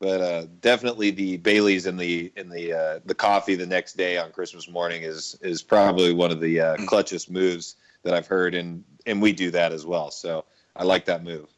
But 0.00 0.20
uh, 0.20 0.46
definitely 0.60 1.12
the 1.12 1.36
Bailey's 1.36 1.86
and 1.86 1.96
the 1.98 2.32
in 2.36 2.48
the 2.48 2.72
uh, 2.72 3.00
the 3.04 3.14
coffee 3.14 3.54
the 3.54 3.66
next 3.66 3.96
day 3.96 4.18
on 4.18 4.32
Christmas 4.32 4.68
morning 4.68 5.02
is 5.02 5.38
is 5.42 5.62
probably 5.62 6.12
one 6.12 6.32
of 6.32 6.40
the 6.40 6.60
uh, 6.60 6.76
clutchest 6.78 7.30
moves 7.30 7.76
that 8.02 8.12
I've 8.12 8.26
heard, 8.26 8.56
and 8.56 8.82
and 9.06 9.22
we 9.22 9.32
do 9.32 9.52
that 9.52 9.72
as 9.72 9.86
well. 9.86 10.10
So 10.10 10.44
I 10.74 10.82
like 10.82 11.04
that 11.04 11.22
move. 11.22 11.48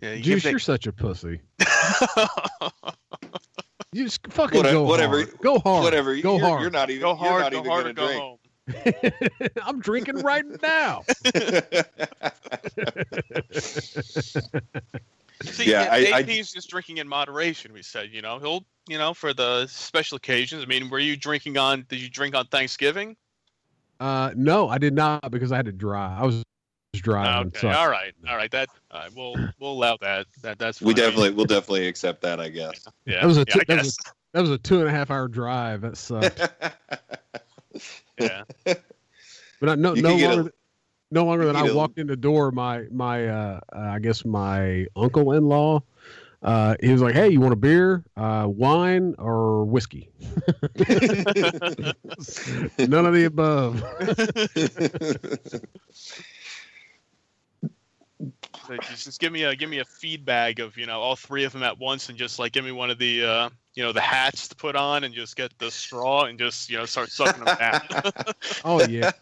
Yeah, 0.00 0.12
you 0.12 0.22
Juice, 0.22 0.44
give 0.44 0.52
you're 0.52 0.60
such 0.60 0.86
a 0.86 0.92
pussy. 0.92 1.40
You 3.92 4.04
just 4.04 4.20
fucking 4.30 4.56
Whatever- 4.56 4.74
go 4.74 4.82
whatever- 4.82 5.18
hard. 5.24 5.38
Go 5.40 5.58
hard. 5.60 5.84
Whatever. 5.84 6.16
Go 6.20 6.36
you're, 6.36 6.46
hard. 6.46 6.60
You're 6.62 6.70
not 6.70 6.90
even. 6.90 7.00
go 7.02 7.08
you're 7.08 7.16
hard, 7.16 7.42
not 7.42 7.52
go 7.52 7.58
even 7.60 7.70
hard, 7.70 7.86
or 7.86 7.92
gonna 7.92 7.94
go 7.94 8.06
drink. 8.06 8.20
home. 8.20 8.38
I'm 9.64 9.80
drinking 9.80 10.18
right 10.18 10.44
now. 10.62 11.02
See, 15.42 15.70
Yeah, 15.70 15.96
yeah, 15.96 16.16
I- 16.16 16.18
I- 16.18 16.20
AP's 16.20 16.52
just 16.52 16.68
drinking 16.68 16.98
in 16.98 17.08
moderation. 17.08 17.72
We 17.72 17.82
said, 17.82 18.10
you 18.12 18.20
know, 18.22 18.38
he'll, 18.38 18.64
you 18.88 18.98
know, 18.98 19.14
for 19.14 19.32
the 19.32 19.66
special 19.68 20.16
occasions. 20.16 20.62
I 20.62 20.66
mean, 20.66 20.90
were 20.90 20.98
you 20.98 21.16
drinking 21.16 21.56
on? 21.56 21.86
Did 21.88 22.00
you 22.00 22.10
drink 22.10 22.34
on 22.34 22.46
Thanksgiving? 22.48 23.16
Uh, 24.00 24.32
no, 24.36 24.68
I 24.68 24.78
did 24.78 24.94
not 24.94 25.30
because 25.30 25.52
I 25.52 25.56
had 25.56 25.66
to 25.66 25.72
drive. 25.72 26.20
I 26.20 26.24
was 26.26 26.42
driving. 26.94 27.48
okay, 27.48 27.58
so 27.60 27.68
all 27.70 27.88
right, 27.88 28.12
all 28.28 28.36
right. 28.36 28.50
That 28.50 28.68
all 28.90 29.00
right, 29.00 29.10
we'll 29.14 29.34
we'll 29.60 29.72
allow 29.72 29.96
that. 30.00 30.26
That 30.42 30.58
that's 30.58 30.80
we 30.80 30.94
definitely, 30.94 31.30
we'll 31.30 31.44
definitely 31.46 31.86
accept 31.86 32.22
that, 32.22 32.40
I 32.40 32.48
guess. 32.48 32.86
Yeah, 33.04 33.20
That 33.20 33.26
was 33.26 33.36
a 33.36 33.44
two- 33.44 33.60
I 33.60 33.64
that 33.68 33.78
was 33.78 33.96
guess. 33.96 34.12
that 34.32 34.40
was 34.40 34.50
a 34.50 34.58
two 34.58 34.80
and 34.80 34.88
a 34.88 34.90
half 34.90 35.10
hour 35.10 35.28
drive. 35.28 35.82
That 35.82 35.96
sucked. 35.96 36.40
yeah. 38.18 38.42
But 39.60 39.68
I, 39.70 39.74
no, 39.74 39.94
You 39.94 40.02
no 40.02 40.08
can 40.10 40.18
get 40.18 40.30
a- 40.32 40.34
longer, 40.36 40.52
no 41.10 41.24
longer 41.24 41.46
than 41.46 41.56
I 41.56 41.62
get 41.62 41.72
a- 41.72 41.74
walked 41.74 41.98
in 41.98 42.06
the 42.06 42.16
door, 42.16 42.50
my 42.52 42.84
my 42.90 43.28
uh, 43.28 43.60
uh, 43.74 43.78
I 43.78 43.98
guess 43.98 44.24
my 44.24 44.86
uncle 44.96 45.32
in 45.32 45.44
law, 45.44 45.82
uh, 46.42 46.74
he 46.80 46.90
was 46.92 47.02
like, 47.02 47.14
"Hey, 47.14 47.28
you 47.30 47.40
want 47.40 47.52
a 47.52 47.56
beer, 47.56 48.04
uh, 48.16 48.46
wine, 48.48 49.14
or 49.18 49.64
whiskey?" 49.64 50.10
None 52.78 53.06
of 53.06 53.12
the 53.14 53.24
above. 53.26 53.82
So 58.66 58.76
just, 58.76 59.04
just 59.04 59.20
give 59.20 59.32
me 59.32 59.44
a 59.44 59.54
give 59.54 59.70
me 59.70 59.78
a 59.78 59.84
feed 59.84 60.24
bag 60.24 60.58
of 60.60 60.76
you 60.76 60.86
know 60.86 61.00
all 61.00 61.14
three 61.14 61.44
of 61.44 61.52
them 61.52 61.62
at 61.62 61.78
once, 61.78 62.08
and 62.08 62.18
just 62.18 62.38
like 62.38 62.52
give 62.52 62.64
me 62.64 62.72
one 62.72 62.90
of 62.90 62.98
the 62.98 63.24
uh, 63.24 63.50
you 63.74 63.82
know 63.82 63.92
the 63.92 64.00
hats 64.00 64.48
to 64.48 64.56
put 64.56 64.74
on, 64.74 65.04
and 65.04 65.14
just 65.14 65.36
get 65.36 65.56
the 65.58 65.70
straw 65.70 66.24
and 66.24 66.38
just 66.38 66.68
you 66.68 66.76
know 66.76 66.84
start 66.84 67.10
sucking 67.10 67.44
them 67.44 67.56
down. 67.56 67.80
Oh 68.64 68.84
yeah. 68.86 69.12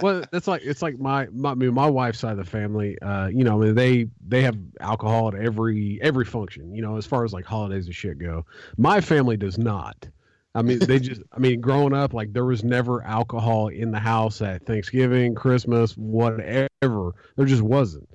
Well, 0.00 0.24
that's 0.30 0.48
like 0.48 0.62
it's 0.64 0.80
like 0.80 0.98
my 0.98 1.26
my 1.32 1.50
I 1.50 1.54
mean, 1.54 1.74
my 1.74 1.88
wife's 1.88 2.20
side 2.20 2.32
of 2.32 2.38
the 2.38 2.44
family. 2.44 2.98
Uh, 3.00 3.26
you 3.26 3.44
know, 3.44 3.62
I 3.62 3.66
mean, 3.66 3.74
they 3.74 4.08
they 4.26 4.42
have 4.42 4.56
alcohol 4.80 5.28
at 5.28 5.34
every 5.34 6.00
every 6.00 6.24
function. 6.24 6.74
You 6.74 6.82
know, 6.82 6.96
as 6.96 7.04
far 7.04 7.24
as 7.24 7.32
like 7.32 7.44
holidays 7.44 7.86
and 7.86 7.94
shit 7.94 8.18
go. 8.18 8.46
My 8.78 9.00
family 9.02 9.36
does 9.36 9.58
not. 9.58 10.08
I 10.54 10.62
mean, 10.62 10.78
they 10.78 10.98
just. 10.98 11.20
I 11.32 11.38
mean, 11.38 11.60
growing 11.60 11.92
up, 11.92 12.14
like 12.14 12.32
there 12.32 12.46
was 12.46 12.64
never 12.64 13.02
alcohol 13.02 13.68
in 13.68 13.90
the 13.90 14.00
house 14.00 14.40
at 14.40 14.64
Thanksgiving, 14.64 15.34
Christmas, 15.34 15.94
whatever. 15.96 17.12
There 17.36 17.44
just 17.44 17.62
wasn't. 17.62 18.08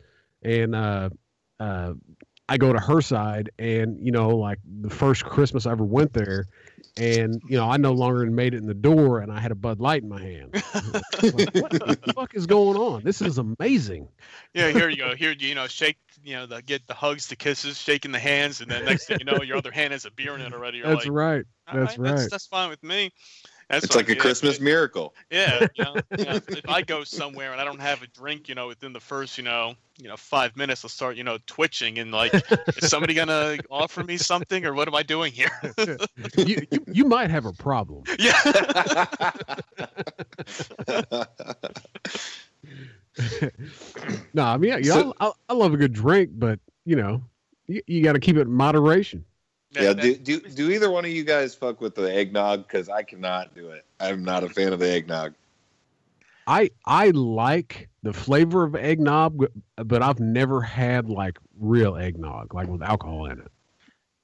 And 0.43 0.75
uh, 0.75 1.09
uh, 1.59 1.93
I 2.49 2.57
go 2.57 2.73
to 2.73 2.79
her 2.79 3.01
side, 3.01 3.51
and 3.59 3.97
you 4.05 4.11
know, 4.11 4.29
like 4.29 4.59
the 4.81 4.89
first 4.89 5.23
Christmas 5.23 5.65
I 5.65 5.71
ever 5.71 5.85
went 5.85 6.11
there, 6.11 6.47
and 6.97 7.41
you 7.47 7.55
know, 7.57 7.69
I 7.69 7.77
no 7.77 7.93
longer 7.93 8.25
made 8.25 8.53
it 8.53 8.57
in 8.57 8.65
the 8.65 8.73
door, 8.73 9.19
and 9.19 9.31
I 9.31 9.39
had 9.39 9.51
a 9.51 9.55
Bud 9.55 9.79
Light 9.79 10.03
in 10.03 10.09
my 10.09 10.21
hand. 10.21 10.49
Like, 10.53 10.63
what 11.55 11.71
the 11.71 12.11
fuck 12.15 12.35
is 12.35 12.45
going 12.45 12.77
on? 12.77 13.03
This 13.03 13.21
is 13.21 13.37
amazing. 13.37 14.07
yeah, 14.53 14.69
here 14.69 14.89
you 14.89 14.97
go. 14.97 15.15
Here 15.15 15.31
you 15.31 15.55
know 15.55 15.67
shake 15.67 15.97
you 16.23 16.33
know 16.33 16.45
the 16.45 16.61
get 16.61 16.85
the 16.87 16.93
hugs, 16.93 17.27
the 17.27 17.35
kisses, 17.35 17.77
shaking 17.77 18.11
the 18.11 18.19
hands, 18.19 18.59
and 18.61 18.69
then 18.69 18.85
next 18.85 19.05
thing 19.05 19.19
you 19.19 19.25
know, 19.25 19.41
your 19.41 19.57
other 19.57 19.71
hand 19.71 19.93
has 19.93 20.05
a 20.05 20.11
beer 20.11 20.35
in 20.35 20.41
it 20.41 20.53
already. 20.53 20.79
You're 20.79 20.87
That's 20.87 21.05
like, 21.05 21.13
right. 21.13 21.45
That's 21.67 21.97
right, 21.97 22.03
That's, 22.03 22.21
right. 22.23 22.31
that's 22.31 22.47
fine 22.47 22.69
with 22.69 22.83
me. 22.83 23.11
That's 23.71 23.85
it's 23.85 23.95
like 23.95 24.09
a 24.09 24.15
yeah, 24.15 24.19
Christmas 24.19 24.57
yeah, 24.57 24.63
miracle. 24.65 25.13
Yeah, 25.31 25.67
you 25.75 25.83
know, 25.85 25.95
you 26.17 26.25
know, 26.25 26.39
if 26.47 26.67
I 26.67 26.81
go 26.81 27.05
somewhere 27.05 27.53
and 27.53 27.61
I 27.61 27.63
don't 27.63 27.79
have 27.79 28.03
a 28.03 28.07
drink, 28.07 28.49
you 28.49 28.55
know, 28.55 28.67
within 28.67 28.91
the 28.91 28.99
first, 28.99 29.37
you 29.37 29.45
know, 29.45 29.75
you 29.97 30.09
know, 30.09 30.17
five 30.17 30.57
minutes, 30.57 30.83
I'll 30.83 30.89
start, 30.89 31.15
you 31.15 31.23
know, 31.23 31.37
twitching 31.47 31.97
and 31.97 32.11
like, 32.11 32.33
is 32.33 32.89
somebody 32.89 33.13
gonna 33.13 33.59
offer 33.71 34.03
me 34.03 34.17
something 34.17 34.65
or 34.65 34.73
what 34.73 34.89
am 34.89 34.95
I 34.95 35.03
doing 35.03 35.31
here? 35.31 35.51
you, 36.37 36.67
you 36.69 36.85
you 36.87 37.05
might 37.05 37.29
have 37.29 37.45
a 37.45 37.53
problem. 37.53 38.03
yeah. 38.19 38.33
no, 44.33 44.43
I 44.43 44.57
mean, 44.57 44.71
yeah, 44.83 44.93
So- 44.93 45.13
I, 45.21 45.27
I, 45.27 45.31
I 45.49 45.53
love 45.53 45.73
a 45.73 45.77
good 45.77 45.93
drink, 45.93 46.31
but 46.33 46.59
you 46.83 46.97
know, 46.97 47.21
you, 47.67 47.81
you 47.87 48.03
got 48.03 48.13
to 48.13 48.19
keep 48.19 48.35
it 48.35 48.41
in 48.41 48.51
moderation. 48.51 49.23
Yeah. 49.71 49.93
Do, 49.93 50.15
do 50.17 50.39
do 50.41 50.71
either 50.71 50.89
one 50.91 51.05
of 51.05 51.11
you 51.11 51.23
guys 51.23 51.55
fuck 51.55 51.81
with 51.81 51.95
the 51.95 52.11
eggnog? 52.13 52.63
Because 52.67 52.89
I 52.89 53.03
cannot 53.03 53.55
do 53.55 53.69
it. 53.69 53.85
I'm 53.99 54.23
not 54.23 54.43
a 54.43 54.49
fan 54.49 54.73
of 54.73 54.79
the 54.79 54.89
eggnog. 54.89 55.33
I 56.47 56.69
I 56.85 57.09
like 57.11 57.89
the 58.03 58.13
flavor 58.13 58.63
of 58.63 58.75
eggnog, 58.75 59.37
but- 59.37 59.87
but 59.87 60.01
I've 60.03 60.19
never 60.19 60.61
had 60.61 61.09
like 61.09 61.39
real 61.57 61.95
eggnog, 61.95 62.53
like 62.53 62.67
with 62.67 62.81
alcohol 62.83 63.25
in 63.27 63.39
it. 63.39 63.51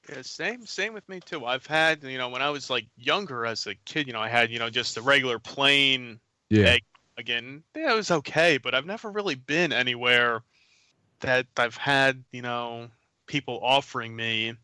Yeah, 0.10 0.22
same, 0.22 0.66
same 0.66 0.94
with 0.94 1.08
me 1.10 1.20
too. 1.20 1.46
I've 1.46 1.66
had, 1.66 2.04
you 2.04 2.18
know, 2.18 2.30
when 2.30 2.42
I 2.42 2.50
was 2.50 2.70
like 2.70 2.88
younger 2.96 3.46
as 3.46 3.68
a 3.68 3.76
kid, 3.76 4.08
you 4.08 4.14
know, 4.14 4.22
I 4.22 4.30
had, 4.30 4.52
you 4.52 4.60
know, 4.60 4.70
just 4.70 4.96
the 4.96 5.02
regular 5.02 5.38
plain 5.40 6.20
Yeah, 6.50 6.74
egg 6.74 6.82
again. 7.18 7.64
Yeah, 7.76 7.92
it 7.92 7.96
was 7.96 8.12
okay, 8.12 8.58
but 8.58 8.74
I've 8.74 8.86
never 8.86 9.12
really 9.12 9.36
been 9.36 9.74
anywhere 9.74 10.44
that 11.22 11.48
I've 11.58 11.78
had, 11.78 12.24
you 12.32 12.42
know, 12.44 12.90
people 13.28 13.60
offering 13.64 14.16
me 14.16 14.56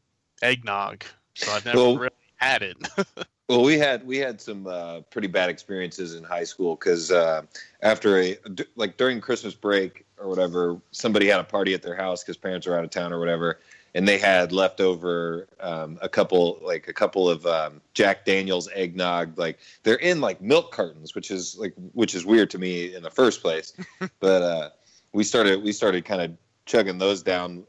eggnog. 0.43 1.03
So 1.35 1.51
I've 1.51 1.65
never 1.65 1.77
Well- 1.77 1.97
really 1.97 2.09
had 2.37 2.61
it. 2.61 2.77
Well, 3.49 3.61
we 3.61 3.77
had 3.77 4.07
we 4.07 4.17
had 4.17 4.39
some 4.39 4.65
uh, 4.65 5.01
pretty 5.11 5.27
bad 5.27 5.49
experiences 5.49 6.15
in 6.15 6.23
high 6.23 6.45
school 6.45 6.75
because 6.77 7.11
uh, 7.11 7.41
after 7.81 8.17
a 8.17 8.35
d- 8.35 8.63
like 8.77 8.95
during 8.95 9.19
Christmas 9.19 9.53
break 9.53 10.05
or 10.17 10.29
whatever, 10.29 10.79
somebody 10.91 11.27
had 11.27 11.41
a 11.41 11.43
party 11.43 11.73
at 11.73 11.81
their 11.83 11.93
house 11.95 12.23
because 12.23 12.37
parents 12.37 12.65
were 12.65 12.77
out 12.77 12.85
of 12.85 12.89
town 12.89 13.11
or 13.11 13.19
whatever, 13.19 13.59
and 13.95 14.07
they 14.07 14.17
had 14.17 14.53
leftover 14.53 15.49
um, 15.59 15.99
a 16.01 16.07
couple 16.07 16.57
like 16.63 16.87
a 16.87 16.93
couple 16.93 17.29
of 17.29 17.45
um, 17.45 17.81
Jack 17.93 18.23
Daniel's 18.23 18.69
eggnog. 18.73 19.37
Like 19.37 19.59
they're 19.83 19.95
in 19.95 20.21
like 20.21 20.41
milk 20.41 20.71
cartons, 20.71 21.13
which 21.13 21.29
is 21.29 21.57
like 21.59 21.73
which 21.91 22.15
is 22.15 22.25
weird 22.25 22.49
to 22.51 22.57
me 22.57 22.95
in 22.95 23.03
the 23.03 23.11
first 23.11 23.41
place. 23.41 23.73
but 24.21 24.41
uh, 24.41 24.69
we 25.11 25.25
started 25.25 25.61
we 25.61 25.73
started 25.73 26.05
kind 26.05 26.21
of 26.21 26.31
chugging 26.65 26.97
those 26.97 27.21
down, 27.21 27.65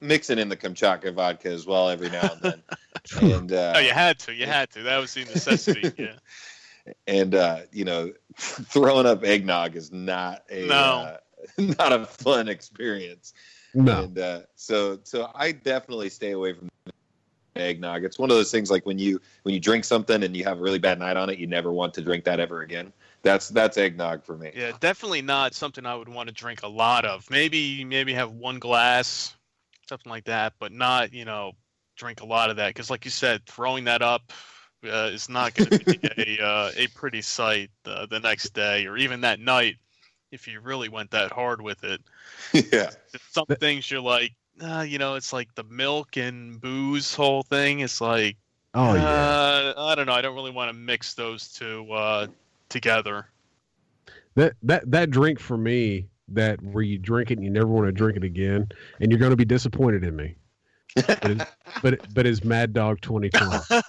mixing 0.00 0.38
in 0.38 0.48
the 0.48 0.56
Kamchatka 0.56 1.12
vodka 1.14 1.48
as 1.48 1.66
well 1.66 1.88
every 1.88 2.10
now 2.10 2.30
and 2.32 2.40
then. 2.42 2.62
and 3.32 3.52
uh, 3.52 3.74
oh, 3.76 3.78
you 3.80 3.90
had 3.92 4.18
to. 4.20 4.32
You 4.32 4.46
had 4.46 4.70
to. 4.70 4.82
That 4.82 4.98
was 4.98 5.14
the 5.14 5.24
necessity. 5.24 5.92
Yeah. 5.98 6.92
and 7.06 7.34
uh, 7.34 7.60
you 7.72 7.84
know, 7.84 8.12
throwing 8.36 9.06
up 9.06 9.22
eggnog 9.24 9.76
is 9.76 9.92
not 9.92 10.42
a 10.50 10.66
No. 10.66 10.74
uh, 10.74 11.16
not 11.78 11.92
a 11.92 12.04
fun 12.06 12.48
experience. 12.48 13.32
no, 13.74 14.04
And 14.04 14.18
uh, 14.18 14.40
so 14.54 14.98
so 15.04 15.30
I 15.34 15.52
definitely 15.52 16.08
stay 16.08 16.30
away 16.32 16.54
from 16.54 16.68
eggnog. 17.56 18.04
It's 18.04 18.18
one 18.18 18.30
of 18.30 18.36
those 18.36 18.50
things 18.50 18.70
like 18.70 18.86
when 18.86 18.98
you 18.98 19.20
when 19.42 19.52
you 19.54 19.60
drink 19.60 19.84
something 19.84 20.22
and 20.22 20.36
you 20.36 20.44
have 20.44 20.58
a 20.58 20.62
really 20.62 20.78
bad 20.78 20.98
night 20.98 21.16
on 21.16 21.28
it, 21.28 21.38
you 21.38 21.46
never 21.46 21.72
want 21.72 21.92
to 21.94 22.00
drink 22.02 22.24
that 22.24 22.40
ever 22.40 22.62
again. 22.62 22.92
That's 23.22 23.48
that's 23.48 23.76
eggnog 23.76 24.24
for 24.24 24.36
me. 24.36 24.52
Yeah, 24.54 24.72
definitely 24.80 25.22
not 25.22 25.54
something 25.54 25.84
I 25.84 25.94
would 25.96 26.08
want 26.08 26.28
to 26.28 26.34
drink 26.34 26.62
a 26.62 26.68
lot 26.68 27.04
of. 27.04 27.28
Maybe 27.30 27.84
maybe 27.84 28.14
have 28.14 28.30
one 28.30 28.58
glass, 28.60 29.34
something 29.88 30.10
like 30.10 30.24
that, 30.24 30.54
but 30.58 30.72
not 30.72 31.12
you 31.12 31.24
know 31.24 31.52
drink 31.96 32.20
a 32.20 32.26
lot 32.26 32.50
of 32.50 32.56
that 32.56 32.68
because, 32.68 32.90
like 32.90 33.04
you 33.04 33.10
said, 33.10 33.44
throwing 33.46 33.84
that 33.84 34.02
up 34.02 34.32
uh, 34.84 35.10
is 35.12 35.28
not 35.28 35.54
going 35.54 35.70
to 35.70 35.78
be 36.14 36.38
a 36.40 36.44
uh, 36.44 36.70
a 36.76 36.86
pretty 36.88 37.22
sight 37.22 37.70
uh, 37.84 38.06
the 38.06 38.20
next 38.20 38.50
day 38.50 38.86
or 38.86 38.96
even 38.96 39.20
that 39.22 39.40
night 39.40 39.76
if 40.30 40.46
you 40.46 40.60
really 40.60 40.88
went 40.88 41.10
that 41.10 41.32
hard 41.32 41.60
with 41.60 41.84
it. 41.84 42.00
yeah. 42.72 42.90
Some 43.30 43.46
things 43.46 43.90
you're 43.90 44.00
like, 44.00 44.32
uh, 44.60 44.84
you 44.86 44.98
know, 44.98 45.14
it's 45.14 45.32
like 45.32 45.54
the 45.54 45.64
milk 45.64 46.16
and 46.16 46.60
booze 46.60 47.14
whole 47.14 47.42
thing. 47.42 47.80
It's 47.80 48.00
like, 48.00 48.36
oh 48.74 48.94
yeah. 48.94 49.04
uh, 49.04 49.74
I 49.76 49.94
don't 49.94 50.06
know. 50.06 50.12
I 50.12 50.22
don't 50.22 50.34
really 50.34 50.50
want 50.50 50.68
to 50.68 50.74
mix 50.74 51.14
those 51.14 51.48
two 51.48 51.90
uh, 51.92 52.26
together. 52.68 53.26
That 54.34 54.54
that 54.62 54.90
that 54.90 55.10
drink 55.10 55.40
for 55.40 55.56
me, 55.56 56.06
that 56.30 56.60
where 56.62 56.82
you 56.82 56.98
drink 56.98 57.30
it 57.30 57.34
and 57.38 57.44
you 57.44 57.50
never 57.50 57.68
want 57.68 57.86
to 57.86 57.92
drink 57.92 58.16
it 58.16 58.24
again, 58.24 58.68
and 59.00 59.10
you're 59.10 59.18
going 59.20 59.30
to 59.30 59.36
be 59.36 59.44
disappointed 59.44 60.04
in 60.04 60.14
me. 60.16 60.36
But 60.94 61.24
it's, 61.30 61.44
but 61.82 61.92
it- 61.94 62.14
but 62.14 62.26
it's 62.26 62.42
Mad 62.44 62.72
Dog 62.72 63.00
2020. 63.00 63.80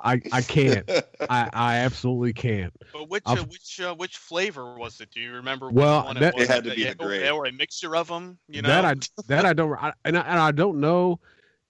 I 0.00 0.20
I 0.32 0.42
can't. 0.42 0.88
I 1.30 1.48
I 1.52 1.76
absolutely 1.78 2.32
can't. 2.32 2.72
But 2.92 3.08
which 3.08 3.22
uh, 3.26 3.36
which 3.36 3.80
uh, 3.80 3.94
which 3.94 4.16
flavor 4.16 4.74
was 4.76 5.00
it? 5.00 5.10
Do 5.12 5.20
you 5.20 5.32
remember? 5.34 5.70
Well, 5.70 6.04
one 6.04 6.16
that- 6.16 6.34
it, 6.34 6.34
was? 6.34 6.44
It 6.44 6.50
had 6.52 6.64
to 6.64 6.74
be 6.74 6.82
you- 6.82 6.88
the 6.90 6.94
grape. 6.96 7.32
or 7.32 7.46
a 7.46 7.52
mixture 7.52 7.94
of 7.96 8.08
them. 8.08 8.38
You 8.48 8.62
know, 8.62 8.68
That 8.68 8.84
I 8.84 8.94
that 9.28 9.44
I 9.46 9.52
don't 9.52 9.72
I, 9.74 9.92
and 10.04 10.18
I, 10.18 10.20
and 10.22 10.38
I 10.40 10.50
don't 10.52 10.80
know 10.80 11.20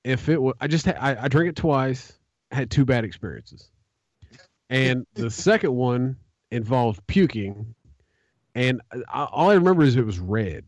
if 0.05 0.29
it 0.29 0.41
was. 0.41 0.55
I 0.61 0.67
just 0.69 0.87
ha- 0.87 0.97
I, 0.99 1.25
I 1.25 1.29
drank 1.29 1.51
it 1.51 1.57
twice. 1.57 2.13
Had 2.51 2.71
two 2.71 2.85
bad 2.85 3.05
experiences, 3.05 3.71
and 4.69 5.07
the 5.15 5.31
second 5.31 5.75
one 5.75 6.17
involved 6.53 7.05
puking, 7.07 7.75
and 8.55 8.81
I, 8.93 9.25
all 9.25 9.51
I 9.51 9.55
remember 9.55 9.83
is 9.83 9.97
it 9.97 10.07
was 10.07 10.21
red. 10.21 10.65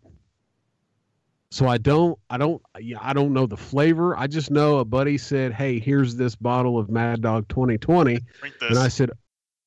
So 1.50 1.68
I 1.68 1.78
don't, 1.78 2.18
I 2.30 2.36
don't, 2.36 2.60
yeah, 2.80 2.98
I 3.00 3.12
don't 3.12 3.32
know 3.32 3.46
the 3.46 3.56
flavor. 3.56 4.16
I 4.16 4.26
just 4.26 4.50
know 4.50 4.78
a 4.78 4.84
buddy 4.84 5.16
said, 5.16 5.52
"Hey, 5.52 5.78
here's 5.78 6.16
this 6.16 6.34
bottle 6.34 6.78
of 6.78 6.90
Mad 6.90 7.22
Dog 7.22 7.46
2020," 7.48 8.18
and 8.62 8.78
I 8.78 8.88
said, 8.88 9.10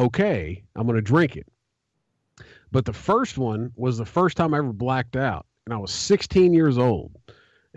Okay, 0.00 0.62
I'm 0.74 0.86
going 0.86 0.96
to 0.96 1.02
drink 1.02 1.36
it. 1.36 1.46
But 2.72 2.84
the 2.84 2.92
first 2.92 3.38
one 3.38 3.72
was 3.76 3.98
the 3.98 4.06
first 4.06 4.36
time 4.36 4.54
I 4.54 4.58
ever 4.58 4.72
blacked 4.72 5.16
out, 5.16 5.46
and 5.66 5.74
I 5.74 5.76
was 5.76 5.90
16 5.90 6.52
years 6.54 6.78
old. 6.78 7.12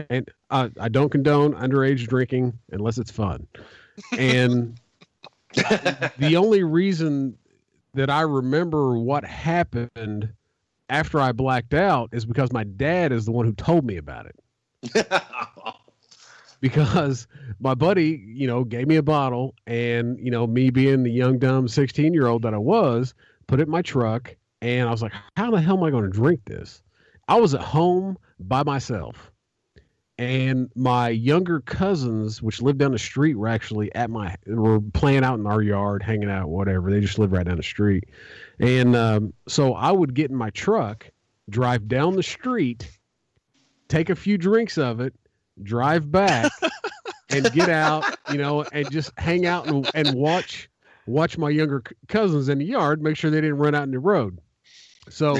And 0.09 0.29
I, 0.49 0.71
I 0.79 0.89
don't 0.89 1.09
condone 1.09 1.53
underage 1.53 2.07
drinking 2.07 2.57
unless 2.71 2.97
it's 2.97 3.11
fun. 3.11 3.45
And 4.17 4.79
the 5.53 6.35
only 6.35 6.63
reason 6.63 7.37
that 7.93 8.09
I 8.09 8.21
remember 8.21 8.97
what 8.97 9.23
happened 9.23 10.29
after 10.89 11.19
I 11.19 11.31
blacked 11.31 11.75
out 11.75 12.09
is 12.11 12.25
because 12.25 12.51
my 12.51 12.63
dad 12.63 13.11
is 13.11 13.25
the 13.25 13.31
one 13.31 13.45
who 13.45 13.53
told 13.53 13.85
me 13.85 13.97
about 13.97 14.25
it. 14.25 15.07
because 16.63 17.27
my 17.59 17.75
buddy, 17.75 18.23
you 18.25 18.47
know, 18.47 18.63
gave 18.63 18.87
me 18.87 18.95
a 18.95 19.03
bottle 19.03 19.53
and, 19.67 20.17
you 20.17 20.31
know, 20.31 20.47
me 20.47 20.69
being 20.69 21.03
the 21.03 21.11
young, 21.11 21.37
dumb 21.37 21.67
16 21.67 22.13
year 22.13 22.27
old 22.27 22.41
that 22.43 22.53
I 22.53 22.57
was, 22.57 23.13
put 23.47 23.59
it 23.59 23.63
in 23.63 23.69
my 23.69 23.81
truck. 23.81 24.33
And 24.61 24.87
I 24.87 24.91
was 24.91 25.01
like, 25.01 25.11
how 25.35 25.51
the 25.51 25.59
hell 25.59 25.75
am 25.77 25.83
I 25.83 25.91
going 25.91 26.05
to 26.05 26.09
drink 26.09 26.39
this? 26.45 26.81
I 27.27 27.35
was 27.35 27.53
at 27.53 27.59
home 27.59 28.17
by 28.39 28.63
myself. 28.63 29.29
And 30.17 30.71
my 30.73 31.09
younger 31.09 31.59
cousins, 31.59 32.41
which 32.41 32.61
lived 32.61 32.79
down 32.79 32.93
the 32.93 32.99
street, 32.99 33.35
were 33.35 33.49
actually 33.49 33.93
at 33.93 34.09
my, 34.09 34.33
were 34.47 34.79
playing 34.79 35.25
out 35.25 35.39
in 35.39 35.45
our 35.45 35.61
yard, 35.61 36.01
hanging 36.01 36.29
out, 36.29 36.47
whatever. 36.47 36.89
They 36.89 37.01
just 37.01 37.19
lived 37.19 37.33
right 37.33 37.45
down 37.45 37.57
the 37.57 37.63
street. 37.63 38.05
And 38.59 38.95
um, 38.95 39.33
so 39.49 39.73
I 39.73 39.91
would 39.91 40.13
get 40.13 40.31
in 40.31 40.37
my 40.37 40.51
truck, 40.51 41.11
drive 41.49 41.89
down 41.89 42.15
the 42.15 42.23
street, 42.23 42.89
take 43.89 44.09
a 44.09 44.15
few 44.15 44.37
drinks 44.37 44.77
of 44.77 45.01
it, 45.01 45.13
drive 45.61 46.11
back 46.11 46.51
and 47.29 47.51
get 47.51 47.69
out, 47.69 48.03
you 48.31 48.37
know, 48.37 48.63
and 48.71 48.89
just 48.91 49.11
hang 49.17 49.45
out 49.45 49.67
and, 49.67 49.89
and 49.93 50.13
watch 50.15 50.69
watch 51.05 51.37
my 51.37 51.49
younger 51.49 51.83
cousins 52.07 52.47
in 52.49 52.59
the 52.59 52.65
yard, 52.65 53.01
make 53.01 53.17
sure 53.17 53.29
they 53.29 53.41
didn't 53.41 53.57
run 53.57 53.75
out 53.75 53.83
in 53.83 53.91
the 53.91 53.99
road. 53.99 54.39
So, 55.09 55.37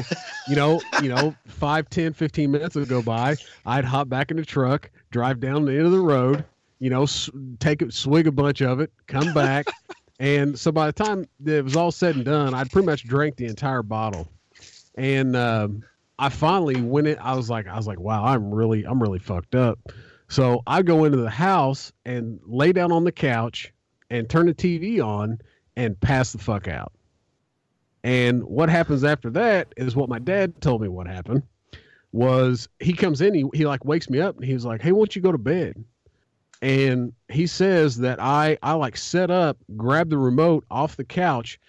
you 0.49 0.57
know, 0.57 0.81
you 1.01 1.07
know, 1.07 1.33
five, 1.47 1.89
10, 1.89 2.11
15 2.13 2.51
minutes 2.51 2.75
would 2.75 2.89
go 2.89 3.01
by. 3.01 3.37
I'd 3.65 3.85
hop 3.85 4.09
back 4.09 4.29
in 4.29 4.35
the 4.35 4.43
truck, 4.43 4.89
drive 5.09 5.39
down 5.39 5.63
the 5.63 5.71
end 5.71 5.85
of 5.85 5.93
the 5.93 6.01
road, 6.01 6.43
you 6.79 6.89
know, 6.89 7.03
s- 7.03 7.29
take 7.59 7.81
a 7.81 7.89
swig 7.89 8.27
a 8.27 8.31
bunch 8.31 8.61
of 8.61 8.81
it, 8.81 8.91
come 9.07 9.33
back. 9.33 9.67
and 10.19 10.59
so 10.59 10.69
by 10.69 10.87
the 10.87 10.91
time 10.91 11.25
it 11.45 11.63
was 11.63 11.77
all 11.77 11.91
said 11.93 12.17
and 12.17 12.25
done, 12.25 12.53
I'd 12.53 12.69
pretty 12.71 12.85
much 12.87 13.05
drank 13.05 13.37
the 13.37 13.45
entire 13.45 13.83
bottle. 13.83 14.27
And 14.95 15.33
um, 15.37 15.83
I 16.19 16.29
finally 16.29 16.81
went 16.81 17.07
it. 17.07 17.17
I 17.19 17.35
was 17.35 17.49
like, 17.49 17.67
I 17.67 17.75
was 17.75 17.87
like, 17.87 17.99
wow, 17.99 18.25
I'm 18.25 18.53
really, 18.53 18.83
I'm 18.83 19.01
really 19.01 19.19
fucked 19.19 19.55
up. 19.55 19.79
So 20.29 20.61
I 20.65 20.81
go 20.81 21.05
into 21.05 21.17
the 21.17 21.29
house 21.29 21.91
and 22.05 22.39
lay 22.45 22.71
down 22.71 22.91
on 22.91 23.03
the 23.03 23.11
couch 23.11 23.73
and 24.09 24.29
turn 24.29 24.45
the 24.45 24.53
TV 24.53 25.03
on 25.03 25.39
and 25.75 25.99
pass 25.99 26.31
the 26.31 26.37
fuck 26.37 26.67
out. 26.67 26.93
And 28.03 28.43
what 28.43 28.69
happens 28.69 29.03
after 29.03 29.29
that 29.31 29.73
is 29.77 29.95
what 29.95 30.09
my 30.09 30.19
dad 30.19 30.59
told 30.61 30.81
me 30.81 30.87
what 30.87 31.07
happened 31.07 31.43
was 32.11 32.67
he 32.79 32.93
comes 32.93 33.21
in, 33.21 33.33
he, 33.33 33.45
he 33.53 33.65
like 33.65 33.85
wakes 33.85 34.09
me 34.09 34.19
up 34.19 34.35
and 34.35 34.45
he's 34.45 34.65
like, 34.65 34.81
Hey, 34.81 34.91
why 34.91 34.99
don't 34.99 35.15
you 35.15 35.21
go 35.21 35.31
to 35.31 35.37
bed? 35.37 35.83
And 36.61 37.13
he 37.29 37.47
says 37.47 37.97
that 37.97 38.21
I, 38.21 38.57
I 38.61 38.73
like 38.73 38.95
set 38.97 39.31
up, 39.31 39.57
grab 39.75 40.09
the 40.09 40.17
remote 40.17 40.63
off 40.69 40.95
the 40.95 41.03
couch, 41.03 41.59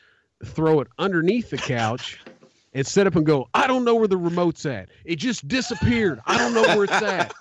throw 0.45 0.81
it 0.81 0.89
underneath 0.99 1.51
the 1.51 1.57
couch 1.57 2.21
and 2.75 2.87
set 2.87 3.07
up 3.07 3.17
and 3.17 3.25
go, 3.25 3.49
I 3.55 3.67
don't 3.67 3.85
know 3.85 3.95
where 3.95 4.09
the 4.09 4.17
remote's 4.17 4.67
at. 4.67 4.91
It 5.05 5.17
just 5.17 5.47
disappeared. 5.47 6.21
I 6.27 6.37
don't 6.37 6.53
know 6.53 6.63
where 6.77 6.85
it's 6.85 6.93
at. 6.93 7.33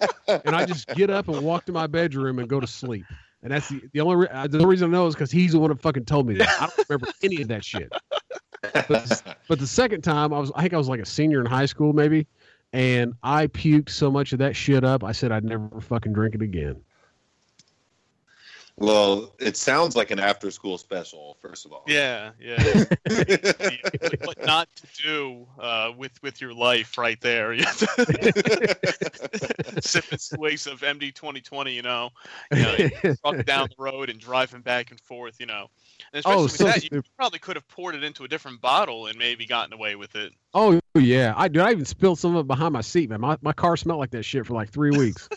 And 0.46 0.56
I 0.56 0.66
just 0.66 0.88
get 0.90 1.10
up 1.10 1.28
and 1.28 1.42
walk 1.44 1.66
to 1.66 1.72
my 1.72 1.88
bedroom 1.88 2.40
and 2.40 2.48
go 2.48 2.60
to 2.60 2.68
sleep. 2.68 3.06
And 3.42 3.52
that's 3.52 3.68
the, 3.68 3.82
the 3.92 4.00
only 4.00 4.16
re- 4.16 4.28
uh, 4.32 4.48
the 4.48 4.66
reason 4.66 4.90
I 4.90 4.98
know 4.98 5.08
is 5.08 5.16
because 5.16 5.32
he's 5.32 5.52
the 5.52 5.60
one 5.60 5.70
that 5.70 5.82
fucking 5.82 6.06
told 6.06 6.28
me 6.28 6.36
that. 6.36 6.50
I 6.62 6.68
don't 6.68 6.90
remember 6.90 7.08
any 7.24 7.42
of 7.42 7.50
that 7.50 7.66
shit. 7.66 7.92
But, 8.88 9.38
but 9.50 9.60
the 9.60 9.68
second 9.68 10.02
time, 10.02 10.34
I 10.34 10.40
was 10.40 10.52
I 10.56 10.62
think 10.62 10.74
I 10.74 10.78
was 10.78 10.88
like 10.88 11.02
a 11.02 11.06
senior 11.06 11.42
in 11.42 11.46
high 11.46 11.66
school 11.66 11.92
maybe, 11.92 12.26
and 12.72 13.14
I 13.22 13.48
puked 13.48 13.90
so 13.90 14.10
much 14.10 14.32
of 14.32 14.40
that 14.40 14.56
shit 14.56 14.86
up. 14.86 15.04
I 15.04 15.12
said 15.12 15.34
I'd 15.34 15.44
never 15.44 15.82
fucking 15.82 16.14
drink 16.14 16.36
it 16.36 16.42
again. 16.42 16.78
Well, 18.84 19.34
it 19.40 19.56
sounds 19.56 19.96
like 19.96 20.12
an 20.12 20.20
after 20.20 20.52
school 20.52 20.78
special, 20.78 21.38
first 21.42 21.66
of 21.66 21.72
all. 21.72 21.84
Yeah, 21.88 22.32
yeah. 22.38 22.58
what 24.26 24.46
not 24.46 24.68
to 24.76 24.88
do 25.02 25.48
uh, 25.58 25.92
with 25.98 26.12
with 26.22 26.42
your 26.42 26.54
life 26.54 26.98
right 26.98 27.20
there. 27.22 27.58
Sipping 29.80 30.20
swigs 30.20 30.68
of 30.68 30.82
MD 30.82 31.14
2020, 31.14 31.72
you 31.74 31.82
know, 31.82 32.10
you 32.54 32.62
know, 32.62 32.76
truck 33.24 33.46
down 33.46 33.70
the 33.70 33.76
road 33.82 34.10
and 34.10 34.20
driving 34.20 34.60
back 34.62 34.92
and 34.92 35.00
forth, 35.00 35.40
you 35.40 35.46
know. 35.46 35.68
And 36.14 36.20
especially 36.20 36.40
Oh, 36.40 36.44
with 36.44 36.52
so 36.52 36.66
that, 36.66 36.92
you 36.92 37.02
probably 37.18 37.40
could 37.40 37.56
have 37.56 37.68
poured 37.70 37.96
it 37.96 38.04
into 38.04 38.26
a 38.26 38.28
different 38.28 38.60
bottle 38.60 39.08
and 39.08 39.18
maybe 39.18 39.46
gotten 39.46 39.72
away 39.72 39.96
with 39.96 40.16
it. 40.16 40.34
oh 40.54 40.82
yeah, 40.96 41.34
I 41.38 41.48
did. 41.48 41.62
I 41.62 41.72
even 41.72 41.86
spilled 41.86 42.20
some 42.20 42.36
of 42.36 42.42
it 42.42 42.48
behind 42.48 42.74
my 42.74 42.82
seat, 42.82 43.10
man. 43.10 43.22
My 43.22 43.38
my 43.42 43.54
car 43.54 43.78
smelled 43.78 44.00
like 44.00 44.12
that 44.12 44.24
shit 44.24 44.46
for 44.46 44.54
like 44.56 44.70
three 44.70 44.92
weeks. 44.92 45.30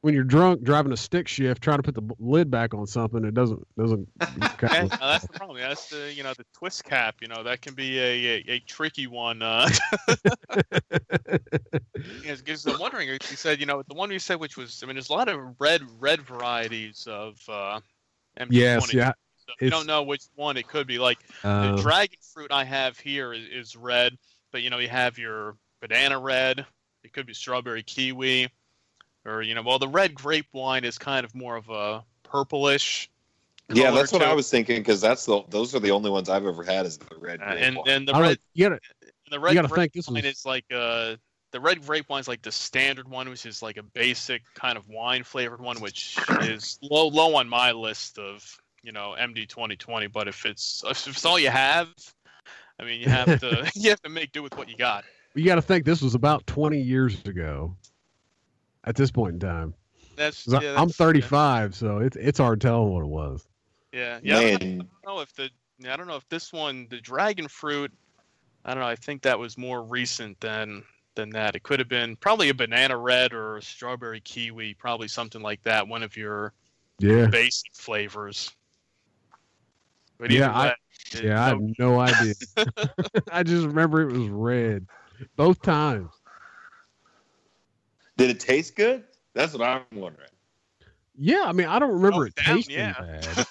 When 0.00 0.14
you're 0.14 0.24
drunk 0.24 0.62
driving 0.62 0.92
a 0.92 0.96
stick 0.96 1.26
shift, 1.28 1.62
trying 1.62 1.78
to 1.78 1.82
put 1.82 1.94
the 1.94 2.14
lid 2.18 2.50
back 2.50 2.74
on 2.74 2.86
something, 2.86 3.24
it 3.24 3.34
doesn't 3.34 3.66
doesn't. 3.76 4.08
Yeah, 4.62 4.82
no, 4.82 4.96
that's 5.00 5.26
the 5.26 5.32
problem. 5.34 5.58
That's 5.58 5.88
the 5.88 6.12
you 6.12 6.22
know 6.22 6.34
the 6.34 6.44
twist 6.54 6.84
cap. 6.84 7.16
You 7.20 7.28
know 7.28 7.42
that 7.44 7.60
can 7.62 7.74
be 7.74 7.98
a 7.98 8.24
a, 8.26 8.44
a 8.48 8.58
tricky 8.60 9.06
one. 9.06 9.42
Uh, 9.42 9.68
because 12.22 12.66
I'm 12.66 12.78
wondering. 12.78 13.08
You 13.08 13.18
said 13.20 13.60
you 13.60 13.66
know 13.66 13.82
the 13.86 13.94
one 13.94 14.10
you 14.10 14.18
said 14.18 14.40
which 14.40 14.56
was 14.56 14.82
I 14.82 14.86
mean 14.86 14.96
there's 14.96 15.10
a 15.10 15.12
lot 15.12 15.28
of 15.28 15.40
red 15.60 15.82
red 15.98 16.22
varieties 16.22 17.06
of 17.08 17.38
uh, 17.48 17.80
MD20. 18.38 18.48
yes, 18.50 18.94
yeah. 18.94 19.12
So 19.36 19.54
you 19.60 19.70
don't 19.70 19.86
know 19.86 20.02
which 20.02 20.24
one 20.34 20.56
it 20.56 20.68
could 20.68 20.86
be. 20.86 20.98
Like 20.98 21.18
the 21.42 21.48
Uh, 21.48 21.76
dragon 21.82 22.18
fruit 22.34 22.52
I 22.52 22.64
have 22.64 22.98
here 22.98 23.32
is, 23.32 23.46
is 23.48 23.76
red, 23.76 24.16
but 24.52 24.62
you 24.62 24.70
know 24.70 24.78
you 24.78 24.88
have 24.88 25.18
your 25.18 25.56
banana 25.80 26.18
red. 26.18 26.66
It 27.04 27.12
could 27.12 27.26
be 27.26 27.34
strawberry 27.34 27.82
kiwi, 27.82 28.48
or 29.28 29.42
you 29.42 29.54
know 29.54 29.62
well 29.62 29.78
the 29.78 29.88
red 29.88 30.14
grape 30.14 30.46
wine 30.52 30.84
is 30.84 30.98
kind 30.98 31.24
of 31.24 31.34
more 31.34 31.56
of 31.56 31.68
a 31.68 32.04
purplish. 32.22 33.10
yeah, 33.72 33.90
that's 33.90 34.12
what 34.12 34.22
I 34.22 34.32
was 34.34 34.50
thinking 34.50 34.78
because 34.78 35.00
that's 35.00 35.26
the 35.26 35.42
those 35.50 35.74
are 35.74 35.80
the 35.80 35.90
only 35.90 36.10
ones 36.10 36.28
I've 36.28 36.46
ever 36.46 36.62
had 36.62 36.86
is 36.86 36.98
the 36.98 37.06
red. 37.18 37.40
Uh, 37.40 37.44
and 37.44 37.76
one. 37.76 37.88
and 37.88 38.08
the 38.08 38.14
I 38.14 38.20
red 38.20 38.38
you 38.54 38.68
gotta 38.68 38.80
the 39.30 39.38
red 39.40 39.54
gotta 39.54 39.68
grape 39.68 39.92
think 39.92 39.92
this 39.92 40.08
wine 40.08 40.22
was- 40.22 40.32
is 40.32 40.46
like 40.46 40.64
uh 40.74 41.16
the 41.50 41.60
red 41.60 41.84
grape 41.86 42.08
wine 42.10 42.20
is 42.20 42.28
like 42.28 42.42
the 42.42 42.52
standard 42.52 43.08
one, 43.08 43.28
which 43.30 43.46
is 43.46 43.62
like 43.62 43.78
a 43.78 43.82
basic 43.82 44.42
kind 44.54 44.76
of 44.76 44.86
wine 44.88 45.24
flavored 45.24 45.60
one, 45.62 45.78
which 45.80 46.18
is 46.42 46.78
low 46.82 47.08
low 47.08 47.36
on 47.36 47.48
my 47.48 47.72
list 47.72 48.18
of 48.18 48.44
you 48.82 48.92
know 48.92 49.14
MD 49.18 49.48
2020. 49.48 50.08
But 50.08 50.28
if 50.28 50.44
it's 50.44 50.82
if 50.86 51.06
it's 51.06 51.24
all 51.24 51.38
you 51.38 51.48
have, 51.50 51.88
I 52.78 52.84
mean 52.84 53.00
you 53.00 53.08
have 53.08 53.40
to 53.40 53.70
you 53.74 53.90
have 53.90 54.02
to 54.02 54.10
make 54.10 54.32
do 54.32 54.42
with 54.42 54.56
what 54.58 54.68
you 54.68 54.76
got. 54.76 55.04
you 55.34 55.44
got 55.44 55.54
to 55.56 55.62
think 55.62 55.84
this 55.86 56.02
was 56.02 56.14
about 56.14 56.46
20 56.46 56.78
years 56.80 57.22
ago. 57.24 57.74
At 58.88 58.96
this 58.96 59.10
point 59.10 59.34
in 59.34 59.40
time, 59.40 59.74
That's 60.16 60.44
'Cause 60.46 60.54
I- 60.54 60.62
yeah, 60.62 60.70
I'm 60.70 60.88
that's- 60.88 60.96
35, 60.96 61.74
so 61.76 61.98
it's 61.98 62.16
it's 62.16 62.38
hard 62.38 62.60
telling 62.60 62.90
what 62.92 63.02
it 63.04 63.08
was. 63.08 63.46
Yeah, 63.92 64.18
yeah. 64.22 64.38
I 64.38 64.40
don't, 64.56 64.62
know, 64.78 64.84
I 64.84 65.06
don't 65.06 65.14
know 65.16 65.20
if 65.20 65.32
the 65.34 65.50
I 65.88 65.96
don't 65.96 66.06
know 66.08 66.16
if 66.16 66.28
this 66.30 66.52
one, 66.52 66.86
the 66.90 67.00
dragon 67.00 67.46
fruit. 67.48 67.92
I 68.64 68.72
don't 68.74 68.82
know. 68.82 68.88
I 68.88 68.96
think 68.96 69.22
that 69.22 69.38
was 69.38 69.56
more 69.58 69.82
recent 69.84 70.40
than 70.40 70.82
than 71.14 71.28
that. 71.30 71.54
It 71.54 71.62
could 71.64 71.78
have 71.80 71.88
been 71.88 72.16
probably 72.16 72.48
a 72.48 72.54
banana 72.54 72.96
red 72.96 73.32
or 73.34 73.58
a 73.58 73.62
strawberry 73.62 74.20
kiwi, 74.20 74.72
probably 74.74 75.06
something 75.08 75.42
like 75.42 75.62
that. 75.64 75.86
One 75.86 76.02
of 76.02 76.16
your 76.16 76.52
Yeah. 76.98 77.26
basic 77.26 77.74
flavors. 77.74 78.50
But 80.18 80.30
Yeah, 80.30 80.46
either 80.50 80.54
I- 80.54 80.66
way, 80.68 80.74
it- 81.12 81.24
Yeah, 81.24 81.44
I 81.44 81.48
have 81.48 81.60
no 81.78 82.00
idea. 82.00 82.34
I 83.32 83.42
just 83.42 83.66
remember 83.66 84.00
it 84.08 84.12
was 84.12 84.28
red 84.30 84.86
both 85.36 85.60
times. 85.62 86.10
Did 88.18 88.28
it 88.30 88.40
taste 88.40 88.76
good? 88.76 89.04
That's 89.34 89.54
what 89.54 89.62
I'm 89.62 89.82
wondering. 89.94 90.28
Yeah, 91.20 91.44
I 91.46 91.52
mean, 91.52 91.66
I 91.66 91.78
don't 91.80 91.92
remember 91.94 92.22
Oh, 92.24 92.26
it 92.26 92.34
down, 92.36 92.56
tasting 92.56 92.76
yeah. 92.76 92.94
bad. 93.00 93.46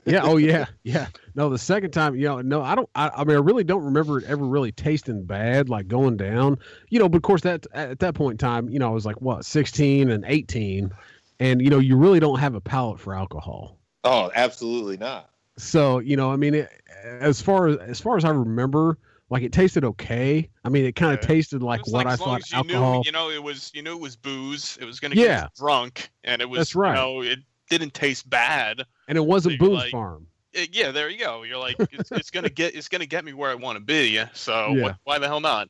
yeah. 0.06 0.22
Oh, 0.24 0.38
yeah. 0.38 0.66
Yeah. 0.82 1.06
No, 1.36 1.48
the 1.48 1.58
second 1.58 1.92
time, 1.92 2.16
you 2.16 2.24
know, 2.24 2.40
no, 2.40 2.62
I 2.62 2.74
don't. 2.74 2.88
I, 2.96 3.10
I 3.10 3.24
mean, 3.24 3.36
I 3.36 3.40
really 3.40 3.62
don't 3.62 3.84
remember 3.84 4.18
it 4.18 4.24
ever 4.24 4.44
really 4.44 4.72
tasting 4.72 5.24
bad, 5.24 5.68
like 5.68 5.86
going 5.86 6.16
down. 6.16 6.58
You 6.88 6.98
know, 6.98 7.08
but 7.08 7.18
of 7.18 7.22
course, 7.22 7.42
that 7.42 7.66
at 7.74 8.00
that 8.00 8.14
point 8.14 8.34
in 8.34 8.38
time, 8.38 8.68
you 8.68 8.80
know, 8.80 8.88
I 8.88 8.90
was 8.90 9.06
like 9.06 9.20
what, 9.20 9.44
sixteen 9.44 10.10
and 10.10 10.24
eighteen, 10.26 10.90
and 11.38 11.62
you 11.62 11.70
know, 11.70 11.78
you 11.78 11.96
really 11.96 12.18
don't 12.18 12.40
have 12.40 12.54
a 12.56 12.60
palate 12.60 12.98
for 12.98 13.14
alcohol. 13.14 13.78
Oh, 14.02 14.32
absolutely 14.34 14.96
not. 14.96 15.30
So 15.58 16.00
you 16.00 16.16
know, 16.16 16.32
I 16.32 16.36
mean, 16.36 16.54
it, 16.54 16.70
as 17.04 17.40
far 17.40 17.68
as 17.68 17.76
as 17.76 18.00
far 18.00 18.16
as 18.16 18.24
I 18.24 18.30
remember, 18.30 18.98
like 19.30 19.42
it 19.42 19.52
tasted 19.52 19.84
okay. 19.84 20.48
I 20.64 20.68
mean, 20.68 20.84
it 20.84 20.94
kind 20.96 21.12
of 21.16 21.22
Yeah. 21.22 21.28
tasted 21.34 21.62
It 21.62 21.64
like 21.64 21.86
what 21.88 22.06
as 22.06 22.20
I 22.20 22.24
long 22.24 22.34
thought 22.34 22.42
as 22.42 22.50
you 22.52 22.58
alcohol. 22.58 22.94
Knew, 22.98 23.02
you 23.06 23.12
know, 23.12 23.30
it 23.30 23.42
was 23.42 23.70
you 23.74 23.82
knew 23.82 23.92
it 23.96 24.00
was 24.00 24.16
booze. 24.16 24.78
It 24.80 24.84
was 24.84 25.00
gonna 25.00 25.14
Yeah. 25.16 25.24
get 25.26 25.42
you 25.42 25.48
drunk, 25.56 26.10
and 26.24 26.40
it 26.42 26.48
was 26.48 26.58
That's 26.58 26.74
right. 26.74 26.90
You 26.90 26.94
know, 26.96 27.20
it 27.22 27.38
didn't 27.70 27.94
taste 27.94 28.28
bad. 28.30 28.84
and 29.08 29.16
it 29.18 29.24
wasn't 29.24 29.58
so 29.58 29.64
you're 29.66 29.74
like- 29.74 29.90
Farm. 29.90 30.26
It- 30.52 30.74
yeah, 30.74 30.90
there 30.90 31.10
you 31.10 31.18
go. 31.18 31.42
You're 31.42 31.58
like, 31.58 31.76
it's, 31.92 32.10
it's 32.12 32.30
gonna 32.30 32.48
get 32.48 32.74
it's 32.74 32.88
gonna 32.88 33.04
get 33.06 33.24
me 33.24 33.32
where 33.34 33.50
I 33.50 33.54
want 33.54 33.76
to 33.76 33.84
be. 33.84 34.20
So 34.32 34.68
Yeah. 34.74 34.82
what, 34.82 34.96
why 35.04 35.18
the 35.18 35.26
hell 35.26 35.40
not? 35.40 35.68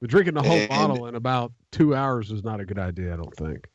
But 0.00 0.10
drinking 0.10 0.34
the 0.34 0.42
whole 0.42 0.52
And- 0.58 0.68
bottle 0.68 1.06
in 1.06 1.14
about 1.14 1.52
two 1.72 1.94
hours 1.94 2.30
is 2.30 2.44
not 2.44 2.60
a 2.60 2.64
good 2.64 2.78
idea. 2.78 3.14
I 3.14 3.16
don't 3.16 3.34
think. 3.36 3.68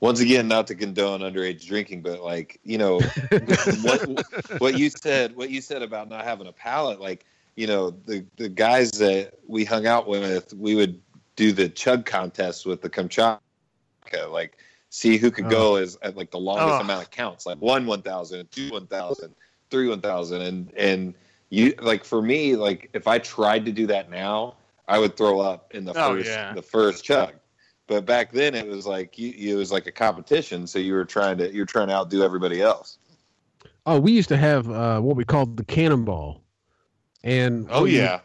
Once 0.00 0.20
again, 0.20 0.46
not 0.46 0.66
to 0.68 0.74
condone 0.76 1.20
underage 1.20 1.66
drinking, 1.66 2.02
but 2.02 2.20
like 2.22 2.60
you 2.62 2.78
know, 2.78 3.00
what 3.82 4.24
what 4.60 4.78
you 4.78 4.90
said, 4.90 5.34
what 5.36 5.50
you 5.50 5.60
said 5.60 5.82
about 5.82 6.08
not 6.08 6.24
having 6.24 6.46
a 6.46 6.52
palate, 6.52 7.00
like 7.00 7.24
you 7.58 7.66
know, 7.66 7.90
the 7.90 8.24
the 8.36 8.48
guys 8.48 8.92
that 8.92 9.32
we 9.48 9.64
hung 9.64 9.84
out 9.88 10.06
with, 10.06 10.54
we 10.54 10.76
would 10.76 11.00
do 11.34 11.50
the 11.50 11.68
chug 11.68 12.06
contest 12.06 12.64
with 12.64 12.80
the 12.82 12.88
Kamchatka, 12.88 13.40
like 14.30 14.58
see 14.90 15.16
who 15.16 15.28
could 15.32 15.48
go 15.50 15.74
as 15.74 15.98
at 16.02 16.16
like 16.16 16.30
the 16.30 16.38
longest 16.38 16.78
Oh. 16.78 16.84
amount 16.84 17.02
of 17.02 17.10
counts, 17.10 17.46
like 17.46 17.58
one 17.58 17.84
one 17.84 18.02
thousand, 18.02 18.48
two 18.52 18.70
one 18.70 18.86
thousand, 18.86 19.34
three 19.72 19.88
one 19.88 20.00
thousand, 20.00 20.42
and 20.42 20.72
and 20.76 21.14
you 21.50 21.74
like 21.80 22.04
for 22.04 22.22
me, 22.22 22.54
like 22.54 22.90
if 22.92 23.08
I 23.08 23.18
tried 23.18 23.64
to 23.64 23.72
do 23.72 23.88
that 23.88 24.08
now, 24.08 24.54
I 24.86 25.00
would 25.00 25.16
throw 25.16 25.40
up 25.40 25.74
in 25.74 25.84
the 25.84 25.94
Oh, 25.94 26.14
first 26.14 26.30
yeah. 26.30 26.54
the 26.54 26.62
first 26.62 27.04
chug. 27.04 27.34
But 27.88 28.06
back 28.06 28.30
then, 28.30 28.54
it 28.54 28.68
was 28.68 28.86
like 28.86 29.18
you, 29.18 29.30
you, 29.30 29.56
it 29.56 29.58
was 29.58 29.72
like 29.72 29.88
a 29.88 29.92
competition, 29.92 30.66
so 30.68 30.78
you 30.78 30.92
were 30.92 31.04
trying 31.04 31.38
to 31.38 31.52
you're 31.52 31.66
trying 31.66 31.88
to 31.88 31.94
outdo 31.94 32.22
everybody 32.22 32.62
else. 32.62 32.98
Oh, 33.84 33.98
we 33.98 34.12
used 34.12 34.28
to 34.28 34.36
have 34.36 34.70
uh, 34.70 35.00
what 35.00 35.16
we 35.16 35.24
called 35.24 35.56
the 35.56 35.64
cannonball, 35.64 36.44
and 37.24 37.66
Oh 37.70 37.84
you- 37.84 37.98
yeah, 37.98 38.20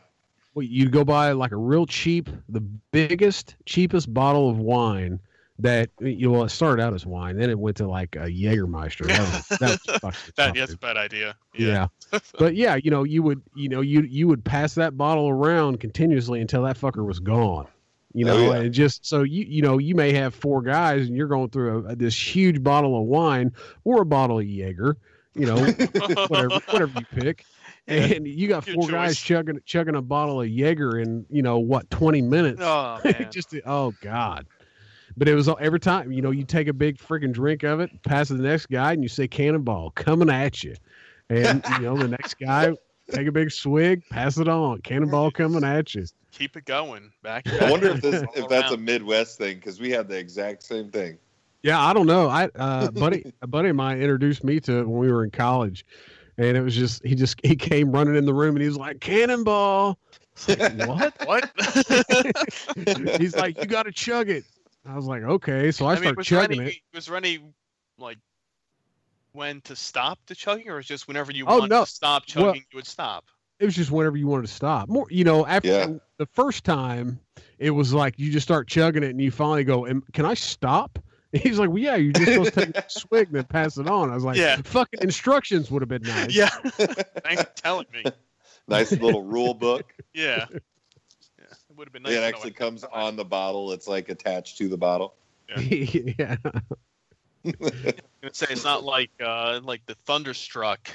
you'd 0.55 0.91
go 0.91 1.03
buy 1.03 1.31
like 1.31 1.51
a 1.51 1.57
real 1.57 1.85
cheap, 1.85 2.29
the 2.49 2.61
biggest, 2.91 3.55
cheapest 3.65 4.13
bottle 4.13 4.49
of 4.49 4.57
wine 4.59 5.19
that 5.59 5.89
you 5.99 6.27
know. 6.27 6.31
Well, 6.31 6.43
it 6.43 6.49
started 6.49 6.81
out 6.81 6.93
as 6.93 7.05
wine, 7.05 7.37
then 7.37 7.49
it 7.49 7.57
went 7.59 7.77
to 7.77 7.87
like 7.87 8.15
a 8.15 8.25
Jägermeister. 8.27 9.07
That 9.07 9.19
was, 9.19 9.59
that 9.59 10.03
was 10.03 10.31
That, 10.35 10.57
a 10.57 10.77
bad 10.77 10.97
idea. 10.97 11.35
yeah. 11.53 11.87
but 12.39 12.55
yeah, 12.55 12.75
you 12.75 12.91
know, 12.91 13.03
you 13.03 13.21
would, 13.23 13.41
you 13.55 13.69
know, 13.69 13.81
you 13.81 14.01
you 14.01 14.27
would 14.27 14.43
pass 14.43 14.75
that 14.75 14.97
bottle 14.97 15.29
around 15.29 15.79
continuously 15.79 16.41
until 16.41 16.63
that 16.63 16.77
fucker 16.77 17.05
was 17.05 17.19
gone. 17.19 17.67
You 18.15 18.27
Oh, 18.29 18.33
know, 18.37 18.51
yeah. 18.53 18.59
and 18.61 18.73
just 18.73 19.05
so 19.07 19.23
you 19.23 19.43
you 19.47 19.61
know, 19.63 19.77
you 19.79 19.95
may 19.95 20.11
have 20.13 20.35
four 20.35 20.61
guys 20.61 21.07
and 21.07 21.15
you're 21.17 21.27
going 21.27 21.49
through 21.49 21.87
a, 21.87 21.95
this 21.95 22.35
huge 22.35 22.61
bottle 22.63 22.99
of 22.99 23.05
wine 23.05 23.53
or 23.85 24.01
a 24.03 24.05
bottle 24.05 24.37
of 24.39 24.45
Jaeger, 24.45 24.97
you 25.35 25.45
know, 25.47 25.55
whatever 26.27 26.49
whatever 26.71 26.99
you 26.99 27.05
pick. 27.21 27.45
And 27.87 28.25
you 28.25 28.47
got 28.47 28.65
Good 28.65 28.75
four 28.75 28.87
guys 28.87 29.19
chugging 29.19 29.59
chugging 29.65 29.95
a 29.95 30.01
bottle 30.01 30.41
of 30.41 30.47
Jaeger 30.47 30.99
in 30.99 31.25
you 31.29 31.41
know 31.41 31.59
what 31.59 31.89
twenty 31.89 32.21
minutes. 32.21 32.61
Oh 32.61 32.99
man. 33.05 33.27
just 33.31 33.49
to- 33.51 33.61
oh 33.69 33.93
god. 34.01 34.45
But 35.17 35.27
it 35.27 35.35
was 35.35 35.47
all- 35.47 35.57
every 35.59 35.79
time 35.79 36.11
you 36.11 36.21
know 36.21 36.31
you 36.31 36.43
take 36.45 36.67
a 36.67 36.73
big 36.73 36.97
freaking 36.97 37.33
drink 37.33 37.63
of 37.63 37.81
it, 37.81 37.91
pass 38.03 38.31
it 38.31 38.35
to 38.37 38.41
the 38.41 38.47
next 38.47 38.67
guy, 38.67 38.93
and 38.93 39.03
you 39.03 39.09
say 39.09 39.27
"Cannonball 39.27 39.91
coming 39.91 40.29
at 40.29 40.63
you," 40.63 40.75
and 41.29 41.63
you 41.73 41.79
know 41.81 41.97
the 41.97 42.07
next 42.07 42.35
guy 42.39 42.73
take 43.11 43.27
a 43.27 43.31
big 43.31 43.51
swig, 43.51 44.01
pass 44.09 44.37
it 44.37 44.47
on, 44.47 44.79
"Cannonball 44.81 45.31
coming 45.31 45.63
at 45.63 45.93
you." 45.93 46.05
Keep 46.31 46.55
it 46.57 46.65
going. 46.65 47.11
Back. 47.21 47.47
I 47.61 47.69
wonder 47.69 47.89
if 47.89 48.01
this 48.01 48.23
if 48.35 48.47
that's 48.47 48.71
a. 48.71 48.77
Midwest 48.77 49.37
thing 49.37 49.57
because 49.57 49.79
we 49.79 49.91
had 49.91 50.07
the 50.07 50.17
exact 50.17 50.63
same 50.63 50.89
thing. 50.89 51.17
Yeah, 51.61 51.79
I 51.79 51.93
don't 51.93 52.07
know. 52.07 52.27
I 52.27 52.49
uh, 52.55 52.89
buddy, 52.91 53.31
a 53.41 53.47
buddy 53.47 53.69
of 53.69 53.75
mine 53.75 54.01
introduced 54.01 54.43
me 54.43 54.59
to 54.61 54.79
it 54.79 54.87
when 54.87 54.97
we 54.99 55.11
were 55.11 55.23
in 55.23 55.29
college, 55.31 55.85
and 56.37 56.57
it 56.57 56.61
was 56.61 56.75
just 56.75 57.05
he 57.05 57.15
just 57.15 57.39
he 57.43 57.55
came 57.55 57.91
running 57.91 58.15
in 58.15 58.25
the 58.25 58.33
room 58.33 58.55
and 58.55 58.61
he 58.61 58.67
was 58.67 58.77
like 58.77 58.99
"Cannonball." 58.99 59.97
Like, 60.47 60.73
what? 60.87 61.13
What? 61.27 61.51
He's 63.21 63.35
like, 63.35 63.57
"You 63.59 63.65
got 63.65 63.83
to 63.83 63.91
chug 63.91 64.29
it." 64.29 64.43
I 64.85 64.95
was 64.95 65.05
like, 65.05 65.23
"Okay," 65.23 65.71
so 65.71 65.85
I, 65.85 65.91
I 65.91 65.95
mean, 65.95 66.03
start 66.03 66.17
was 66.17 66.27
chugging 66.27 66.61
any, 66.61 66.69
it. 66.71 66.77
was 66.93 67.05
there 67.05 67.15
any 67.17 67.39
like 67.97 68.17
when 69.33 69.61
to 69.61 69.75
stop 69.75 70.19
the 70.27 70.35
chugging, 70.35 70.69
or 70.69 70.79
is 70.79 70.85
just 70.87 71.07
whenever 71.07 71.31
you 71.31 71.45
Oh, 71.47 71.59
wanted 71.59 71.69
no. 71.69 71.85
to 71.85 71.89
stop 71.89 72.23
Well- 72.35 72.45
chugging, 72.47 72.65
you 72.71 72.77
would 72.77 72.87
stop? 72.87 73.25
it 73.59 73.65
was 73.65 73.75
just 73.75 73.91
whenever 73.91 74.17
you 74.17 74.27
wanted 74.27 74.47
to 74.47 74.53
stop. 74.53 74.89
More, 74.89 75.05
you 75.09 75.23
know, 75.23 75.45
after 75.45 75.69
Yeah. 75.69 75.87
the 76.17 76.25
first 76.25 76.63
time, 76.65 77.19
it 77.59 77.69
was 77.69 77.93
like 77.93 78.17
you 78.19 78.29
just 78.31 78.45
start 78.45 78.67
chugging 78.67 79.03
it, 79.03 79.11
and 79.11 79.21
you 79.21 79.31
finally 79.31 79.63
go, 79.63 79.85
"Am- 79.87 80.03
"Can 80.13 80.25
I 80.25 80.33
stop?" 80.33 80.99
He's 81.33 81.57
like, 81.57 81.69
"Well, 81.69 81.79
yeah, 81.79 81.95
you're 81.95 82.13
just 82.13 82.31
supposed 82.31 82.53
to 82.53 82.65
take 82.67 82.77
a 82.77 82.85
swig 82.89 83.27
and 83.27 83.37
then 83.37 83.43
pass 83.45 83.77
it 83.77 83.87
on." 83.87 84.11
I 84.11 84.15
was 84.15 84.23
like, 84.23 84.37
Yeah. 84.37 84.57
fucking 84.63 85.01
instructions 85.01 85.71
would 85.71 85.81
have 85.81 85.89
been 85.89 86.03
nice." 86.03 86.33
Yeah. 86.33 86.47
Thanks 86.77 87.43
for 87.43 87.51
telling 87.55 87.87
me. 87.93 88.03
Nice 88.67 88.91
little 88.91 89.23
rule 89.23 89.53
book. 89.53 89.93
Yeah. 90.13 90.45
Yeah. 90.51 90.55
It 91.39 91.75
would 91.75 91.87
have 91.87 91.93
been 91.93 92.03
nice. 92.03 92.13
it 92.13 92.21
actually 92.23 92.51
it. 92.51 92.55
comes 92.55 92.83
on 92.83 93.15
the 93.15 93.25
bottle. 93.25 93.71
It's 93.71 93.87
like 93.87 94.09
attached 94.09 94.59
to 94.59 94.67
the 94.67 94.77
bottle. 94.77 95.15
yeah. 95.57 96.35
I'm 97.43 97.51
gonna 97.59 97.93
say 98.31 98.45
it's 98.51 98.63
not 98.63 98.83
like 98.83 99.09
uh 99.19 99.59
like 99.63 99.83
the 99.87 99.95
Thunderstruck 99.95 100.89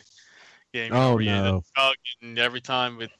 game. 0.72 0.92
Oh, 0.94 1.14
where 1.14 1.22
you 1.22 1.30
hit 1.30 1.42
no. 1.42 1.62
and 2.22 2.38
every 2.38 2.60
time 2.60 2.96
with 2.96 3.10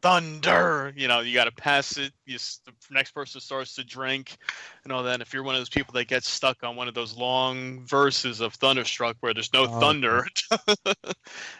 thunder, 0.00 0.92
you 0.96 1.08
know, 1.08 1.20
you 1.20 1.34
got 1.34 1.44
to 1.44 1.52
pass 1.52 1.96
it. 1.96 2.12
You, 2.26 2.38
the 2.66 2.72
next 2.90 3.12
person 3.12 3.40
starts 3.40 3.74
to 3.76 3.84
drink, 3.84 4.36
and 4.84 4.92
all 4.92 5.02
that. 5.02 5.14
And 5.14 5.22
if 5.22 5.32
you're 5.34 5.42
one 5.42 5.54
of 5.54 5.60
those 5.60 5.68
people 5.68 5.92
that 5.94 6.06
gets 6.08 6.28
stuck 6.28 6.62
on 6.62 6.76
one 6.76 6.88
of 6.88 6.94
those 6.94 7.16
long 7.16 7.84
verses 7.86 8.40
of 8.40 8.54
Thunderstruck 8.54 9.16
where 9.20 9.34
there's 9.34 9.52
no 9.52 9.64
Oh, 9.64 9.80
thunder, 9.80 10.26
You 10.74 10.94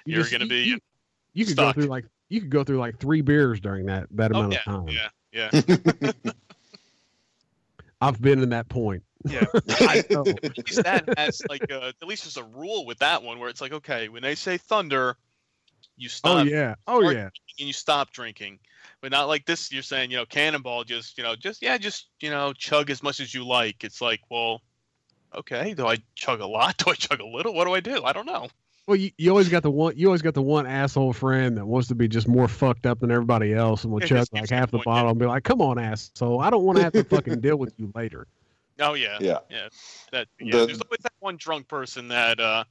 you're 0.06 0.20
just- 0.22 0.32
gonna 0.32 0.46
be 0.46 0.62
You, 0.64 0.78
you 1.34 1.44
could 1.44 1.52
stuck. 1.54 1.74
go 1.76 1.82
through 1.82 1.90
like 1.90 2.04
you 2.28 2.40
could 2.40 2.50
go 2.50 2.62
through 2.64 2.78
like 2.78 2.98
three 2.98 3.20
beers 3.22 3.60
during 3.60 3.86
that 3.86 4.06
that 4.12 4.32
oh 4.34 4.40
amount 4.40 4.52
yeah, 4.52 4.58
of 4.58 4.64
time. 4.64 4.88
yeah, 5.32 5.50
yeah, 6.12 6.32
I've 8.00 8.20
been 8.20 8.42
in 8.42 8.50
that 8.50 8.68
point. 8.68 9.02
yeah. 9.28 9.44
I 9.80 10.04
at 10.10 10.56
least 10.56 10.82
that 10.84 11.04
has 11.18 11.42
like 11.48 11.64
a, 11.70 11.88
at 12.00 12.06
least 12.06 12.24
there's 12.24 12.36
a 12.36 12.44
rule 12.44 12.86
with 12.86 12.98
that 13.00 13.22
one 13.22 13.38
where 13.40 13.48
it's 13.48 13.60
like 13.60 13.72
okay 13.72 14.08
when 14.08 14.22
they 14.22 14.34
say 14.36 14.56
thunder 14.56 15.16
you 15.98 16.08
stop 16.08 16.40
oh 16.46 16.48
yeah. 16.48 16.74
Oh 16.86 17.00
yeah. 17.10 17.28
and 17.58 17.66
you 17.66 17.72
stop 17.72 18.10
drinking 18.12 18.58
but 19.00 19.10
not 19.10 19.28
like 19.28 19.44
this 19.44 19.70
you're 19.72 19.82
saying 19.82 20.10
you 20.10 20.16
know 20.16 20.24
cannonball 20.26 20.84
just 20.84 21.18
you 21.18 21.24
know 21.24 21.34
just 21.36 21.60
yeah 21.62 21.76
just 21.76 22.08
you 22.20 22.30
know 22.30 22.52
chug 22.52 22.90
as 22.90 23.02
much 23.02 23.20
as 23.20 23.34
you 23.34 23.44
like 23.46 23.84
it's 23.84 24.00
like 24.00 24.20
well 24.30 24.62
okay 25.34 25.74
do 25.74 25.86
i 25.86 25.96
chug 26.14 26.40
a 26.40 26.46
lot 26.46 26.76
do 26.84 26.90
i 26.90 26.94
chug 26.94 27.20
a 27.20 27.26
little 27.26 27.52
what 27.54 27.64
do 27.66 27.74
i 27.74 27.80
do 27.80 28.02
i 28.04 28.12
don't 28.12 28.26
know 28.26 28.48
Well, 28.86 28.96
you, 28.96 29.10
you 29.18 29.28
always 29.28 29.50
got 29.50 29.62
the 29.62 29.70
one. 29.70 29.92
You 29.96 30.06
always 30.06 30.22
got 30.22 30.32
the 30.32 30.40
one 30.40 30.66
asshole 30.66 31.12
friend 31.12 31.58
that 31.58 31.66
wants 31.66 31.88
to 31.88 31.94
be 31.94 32.08
just 32.08 32.26
more 32.26 32.48
fucked 32.48 32.86
up 32.86 33.00
than 33.00 33.10
everybody 33.10 33.52
else, 33.52 33.84
and 33.84 33.92
will 33.92 34.00
Yeah, 34.00 34.06
chug 34.24 34.28
like 34.32 34.48
half 34.48 34.70
the 34.70 34.78
going, 34.78 34.84
bottle 34.84 35.10
and 35.10 35.18
be 35.18 35.26
like, 35.26 35.44
"Come 35.44 35.60
on, 35.60 35.78
asshole! 35.78 36.40
I 36.40 36.48
don't 36.48 36.64
want 36.64 36.78
to 36.78 36.84
have 36.84 36.94
to 36.94 37.04
fucking 37.04 37.40
deal 37.40 37.56
with 37.58 37.74
you 37.76 37.92
later." 37.94 38.26
oh 38.80 38.94
yeah 38.94 39.18
Yeah. 39.20 39.40
that 40.12 40.28
yeah 40.40 40.56
The- 40.60 40.66
there's 40.66 40.80
always 40.80 41.00
that 41.02 41.12
one 41.20 41.36
drunk 41.36 41.68
person 41.68 42.08
that 42.08 42.40
uh 42.40 42.64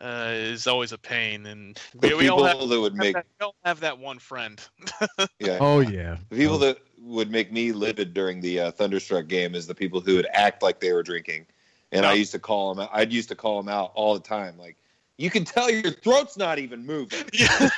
uh, 0.00 0.30
is 0.32 0.66
always 0.66 0.92
a 0.92 0.98
pain, 0.98 1.46
and 1.46 1.80
The 1.94 2.08
we, 2.08 2.14
we 2.14 2.28
all 2.28 2.38
people 2.38 2.60
have, 2.60 2.68
that 2.68 2.80
would 2.80 2.94
make 2.94 3.14
that, 3.14 3.26
we 3.40 3.44
all 3.44 3.54
have 3.64 3.80
that 3.80 3.98
one 3.98 4.18
friend. 4.18 4.60
yeah. 5.38 5.58
Oh 5.60 5.80
yeah. 5.80 6.16
The 6.30 6.36
people 6.36 6.58
that 6.58 6.78
would 6.98 7.30
make 7.30 7.52
me 7.52 7.72
livid 7.72 8.14
during 8.14 8.40
the 8.40 8.60
uh, 8.60 8.70
Thunderstruck 8.72 9.26
game 9.26 9.54
is 9.54 9.66
the 9.66 9.74
people 9.74 10.00
who 10.00 10.16
would 10.16 10.26
act 10.32 10.62
like 10.62 10.80
they 10.80 10.92
were 10.92 11.02
drinking, 11.02 11.46
and 11.92 12.06
I 12.06 12.14
used 12.14 12.32
to 12.32 12.38
call 12.38 12.74
them. 12.74 12.84
out. 12.84 12.90
I'd 12.92 13.12
used 13.12 13.28
to 13.30 13.34
call 13.34 13.62
them 13.62 13.68
out 13.68 13.92
all 13.94 14.14
the 14.14 14.20
time. 14.20 14.58
Like, 14.58 14.76
you 15.18 15.30
can 15.30 15.44
tell 15.44 15.70
your 15.70 15.92
throat's 15.92 16.36
not 16.36 16.58
even 16.58 16.84
moving. 16.84 17.24
Yeah. 17.32 17.68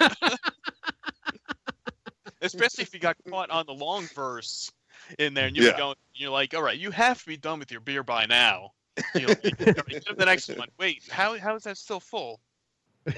Especially 2.42 2.82
if 2.82 2.92
you 2.92 3.00
got 3.00 3.16
caught 3.28 3.50
on 3.50 3.64
the 3.66 3.72
long 3.72 4.04
verse 4.14 4.70
in 5.18 5.34
there 5.34 5.46
and 5.46 5.56
you're 5.56 5.66
Yeah. 5.66 5.76
going 5.76 5.96
you're 6.14 6.30
like, 6.30 6.54
all 6.54 6.62
right, 6.62 6.78
you 6.78 6.90
have 6.90 7.20
to 7.20 7.26
be 7.26 7.36
done 7.36 7.58
with 7.58 7.70
your 7.70 7.80
beer 7.80 8.02
by 8.02 8.26
now. 8.26 8.72
You 9.14 9.26
know, 9.26 9.34
you 9.42 9.50
get 9.50 9.78
him 10.08 10.16
the 10.16 10.24
next 10.24 10.48
one. 10.56 10.68
Wait, 10.78 11.02
how 11.10 11.38
how 11.38 11.54
is 11.54 11.64
that 11.64 11.76
still 11.76 12.00
full? 12.00 12.40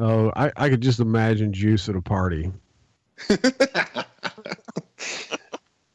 Oh, 0.00 0.32
I, 0.34 0.50
I 0.56 0.68
could 0.68 0.80
just 0.80 0.98
imagine 0.98 1.52
Juice 1.52 1.88
at 1.88 1.96
a 1.96 2.02
party. 2.02 2.52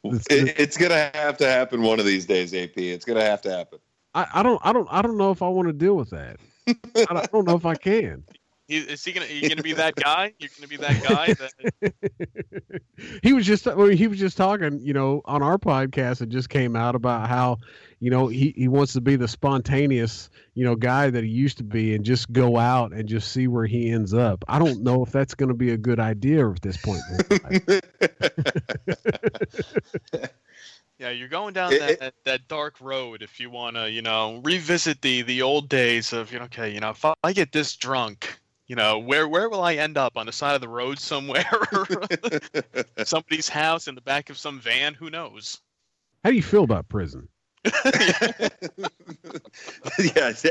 It, 0.02 0.58
it's 0.58 0.78
gonna 0.78 1.10
have 1.12 1.36
to 1.36 1.46
happen 1.46 1.82
one 1.82 2.00
of 2.00 2.06
these 2.06 2.24
days, 2.24 2.54
AP. 2.54 2.78
It's 2.78 3.04
gonna 3.04 3.22
have 3.22 3.42
to 3.42 3.54
happen. 3.54 3.78
I, 4.14 4.26
I 4.34 4.42
don't 4.42 4.60
I 4.64 4.72
don't 4.72 4.88
I 4.90 5.02
don't 5.02 5.18
know 5.18 5.30
if 5.30 5.42
I 5.42 5.48
want 5.48 5.68
to 5.68 5.74
deal 5.74 5.94
with 5.94 6.08
that. 6.10 6.38
I 6.66 6.74
don't, 6.94 7.16
I 7.18 7.26
don't 7.26 7.46
know 7.46 7.54
if 7.54 7.66
I 7.66 7.74
can. 7.74 8.24
He, 8.70 8.78
is 8.78 9.04
he 9.04 9.10
gonna? 9.10 9.26
Are 9.26 9.28
you 9.28 9.48
gonna 9.48 9.64
be 9.64 9.72
that 9.72 9.96
guy? 9.96 10.32
You're 10.38 10.48
gonna 10.56 10.68
be 10.68 10.76
that 10.76 11.02
guy 11.02 11.34
that 11.34 12.72
he 13.24 13.32
was 13.32 13.44
just 13.44 13.66
well, 13.66 13.88
he 13.88 14.06
was 14.06 14.16
just 14.20 14.36
talking, 14.36 14.78
you 14.80 14.92
know, 14.92 15.22
on 15.24 15.42
our 15.42 15.58
podcast. 15.58 16.20
It 16.22 16.28
just 16.28 16.50
came 16.50 16.76
out 16.76 16.94
about 16.94 17.28
how, 17.28 17.58
you 17.98 18.10
know, 18.10 18.28
he, 18.28 18.54
he 18.56 18.68
wants 18.68 18.92
to 18.92 19.00
be 19.00 19.16
the 19.16 19.26
spontaneous, 19.26 20.30
you 20.54 20.64
know, 20.64 20.76
guy 20.76 21.10
that 21.10 21.24
he 21.24 21.30
used 21.30 21.58
to 21.58 21.64
be 21.64 21.96
and 21.96 22.04
just 22.04 22.30
go 22.30 22.58
out 22.58 22.92
and 22.92 23.08
just 23.08 23.32
see 23.32 23.48
where 23.48 23.66
he 23.66 23.90
ends 23.90 24.14
up. 24.14 24.44
I 24.46 24.60
don't 24.60 24.84
know 24.84 25.04
if 25.04 25.10
that's 25.10 25.34
going 25.34 25.48
to 25.48 25.54
be 25.56 25.72
a 25.72 25.76
good 25.76 25.98
idea 25.98 26.48
at 26.48 26.62
this 26.62 26.76
point. 26.76 27.02
in. 27.68 27.80
Yeah, 30.98 31.08
you're 31.08 31.28
going 31.28 31.54
down 31.54 31.72
It- 31.72 31.78
that, 31.78 31.90
it- 31.92 32.00
that, 32.00 32.14
that 32.24 32.46
dark 32.48 32.78
road 32.78 33.22
if 33.22 33.40
you 33.40 33.48
want 33.48 33.76
to, 33.76 33.90
you 33.90 34.02
know, 34.02 34.38
revisit 34.44 35.00
the 35.00 35.22
the 35.22 35.40
old 35.40 35.70
days 35.70 36.12
of, 36.12 36.30
you 36.30 36.38
know, 36.38 36.44
okay, 36.44 36.68
you 36.74 36.80
know, 36.80 36.90
if 36.90 37.02
I 37.24 37.32
get 37.32 37.52
this 37.52 37.74
drunk, 37.74 38.38
you 38.70 38.76
know, 38.76 39.00
where 39.00 39.26
where 39.26 39.48
will 39.48 39.62
I 39.62 39.74
end 39.74 39.98
up 39.98 40.16
on 40.16 40.26
the 40.26 40.32
side 40.32 40.54
of 40.54 40.60
the 40.60 40.68
road 40.68 41.00
somewhere, 41.00 41.44
somebody's 43.04 43.48
house 43.48 43.88
in 43.88 43.96
the 43.96 44.00
back 44.00 44.30
of 44.30 44.38
some 44.38 44.60
van? 44.60 44.94
Who 44.94 45.10
knows? 45.10 45.58
How 46.22 46.30
do 46.30 46.36
you 46.36 46.42
feel 46.42 46.62
about 46.62 46.88
prison? 46.88 47.26
yeah, 47.64 47.72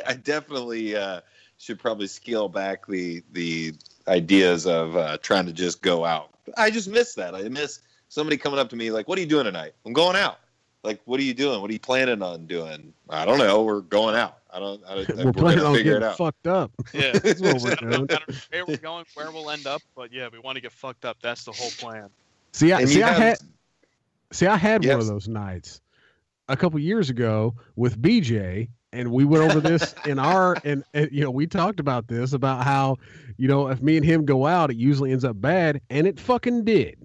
I 0.06 0.16
definitely 0.22 0.98
uh, 0.98 1.22
should 1.60 1.80
probably 1.80 2.08
scale 2.08 2.50
back 2.50 2.88
the 2.88 3.24
the 3.32 3.74
ideas 4.06 4.68
of 4.68 4.98
uh, 4.98 5.18
trying 5.22 5.46
to 5.46 5.54
just 5.54 5.82
go 5.82 6.04
out. 6.04 6.32
I 6.58 6.72
just 6.72 6.90
miss 6.90 7.14
that. 7.14 7.34
I 7.34 7.48
miss 7.48 7.80
somebody 8.10 8.36
coming 8.36 8.60
up 8.60 8.68
to 8.72 8.76
me 8.76 8.92
like, 8.92 9.08
"What 9.08 9.18
are 9.18 9.22
you 9.22 9.28
doing 9.28 9.46
tonight?" 9.46 9.76
I'm 9.86 9.94
going 9.94 10.18
out. 10.18 10.40
Like, 10.84 11.00
what 11.06 11.22
are 11.22 11.24
you 11.24 11.34
doing? 11.34 11.62
What 11.62 11.70
are 11.70 11.74
you 11.74 11.80
planning 11.80 12.22
on 12.22 12.48
doing? 12.48 12.92
I 13.10 13.24
don't 13.24 13.38
know. 13.38 13.64
We're 13.64 13.80
going 13.80 14.18
out. 14.18 14.39
I 14.52 14.60
don't. 14.60 14.82
I, 14.88 15.04
don't- 15.04 15.18
We're 15.26 15.34
planning 15.34 15.64
on 15.66 15.76
figure 15.76 15.92
it 15.98 16.00
getting 16.00 16.10
out. 16.10 16.18
fucked 16.18 16.48
up. 16.48 16.72
Yeah. 16.94 17.12
That's 17.14 17.40
what 17.42 17.62
we're 17.62 17.70
know 17.70 18.06
doing. 18.06 18.08
I 18.12 18.16
don't 18.16 18.52
where 18.52 18.66
we're 18.66 18.78
going, 18.78 19.06
where 19.14 19.32
we'll 19.32 19.50
end 19.52 19.68
up, 19.68 19.82
but 19.96 20.12
yeah, 20.12 20.28
we 20.32 20.40
want 20.40 20.56
to 20.56 20.62
get 20.62 20.72
fucked 20.72 21.06
up. 21.06 21.18
That's 21.22 21.44
the 21.44 21.52
whole 21.52 21.70
plan. 21.72 22.10
See, 22.54 22.72
I, 22.74 22.82
And 22.82 22.90
see, 22.90 23.00
you 23.00 23.04
I 23.06 23.08
have- 23.10 23.18
had 23.18 23.38
see, 24.32 24.48
I 24.48 24.58
had 24.58 24.86
one 24.86 25.00
of 25.00 25.08
those 25.08 25.28
nights 25.28 25.82
a 26.48 26.58
couple 26.58 26.80
years 26.80 27.10
ago 27.12 27.54
with 27.76 28.02
BJ, 28.02 28.70
and 28.92 29.12
we 29.12 29.24
went 29.24 29.44
over 29.52 29.60
this 29.60 29.94
in 30.06 30.18
our 30.18 30.58
and, 30.64 30.84
and 30.96 31.10
you 31.12 31.22
know 31.24 31.30
we 31.32 31.46
talked 31.46 31.80
about 31.80 32.08
this 32.08 32.34
about 32.34 32.64
how 32.64 32.98
you 33.38 33.48
know 33.48 33.68
if 33.68 33.82
me 33.84 33.98
and 33.98 34.06
him 34.06 34.26
go 34.26 34.48
out, 34.48 34.72
it 34.72 34.78
usually 34.78 35.12
ends 35.12 35.24
up 35.24 35.40
bad, 35.40 35.80
and 35.92 36.08
it 36.08 36.20
fucking 36.20 36.64
did. 36.64 36.98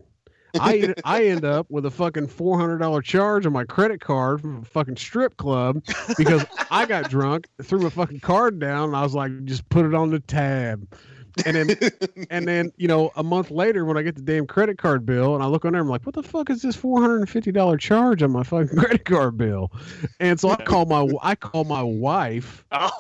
I 0.61 0.95
I 1.05 1.25
end 1.25 1.45
up 1.45 1.67
with 1.71 1.87
a 1.87 1.91
fucking 1.91 2.29
four 2.29 2.59
hundred 2.59 2.79
dollar 2.79 3.03
charge 3.03 3.47
on 3.47 3.53
my 3.53 3.65
credit 3.65 4.01
card 4.01 4.41
from 4.41 4.63
a 4.63 4.65
fucking 4.65 4.97
strip 4.97 5.37
club 5.37 5.85
because 6.17 6.45
I 6.71 6.87
got 6.87 7.11
drunk, 7.11 7.49
threw 7.63 7.81
my 7.81 7.91
fucking 7.91 8.21
card 8.21 8.59
down, 8.59 8.89
and 8.91 8.97
I 8.97 9.03
was 9.03 9.15
like, 9.15 9.45
just 9.45 9.69
put 9.69 9.85
it 9.85 9.95
on 9.95 10.11
the 10.11 10.21
tab. 10.21 10.87
And 11.45 11.57
then 11.57 11.77
and 12.31 12.47
then, 12.49 12.73
you 12.77 12.87
know, 12.89 13.11
a 13.17 13.23
month 13.23 13.51
later 13.51 13.85
when 13.85 13.97
I 13.97 14.03
get 14.03 14.15
the 14.17 14.23
damn 14.23 14.47
credit 14.47 14.79
card 14.79 15.05
bill 15.05 15.35
and 15.35 15.43
I 15.43 15.47
look 15.47 15.65
on 15.65 15.73
there, 15.73 15.81
I'm 15.81 15.89
like, 15.89 16.07
what 16.07 16.15
the 16.15 16.23
fuck 16.23 16.51
is 16.51 16.63
this 16.63 16.77
four 16.77 17.01
hundred 17.01 17.19
and 17.21 17.29
fifty 17.29 17.51
dollar 17.53 17.77
charge 17.77 18.23
on 18.23 18.31
my 18.31 18.43
fucking 18.43 18.77
credit 18.79 19.05
card 19.05 19.37
bill? 19.37 19.73
And 20.21 20.39
so 20.39 20.51
I 20.51 20.57
call 20.57 20.87
my 20.87 21.09
I 21.23 21.35
call 21.35 21.65
my 21.65 21.83
wife 21.83 22.65
Oh, 22.73 22.93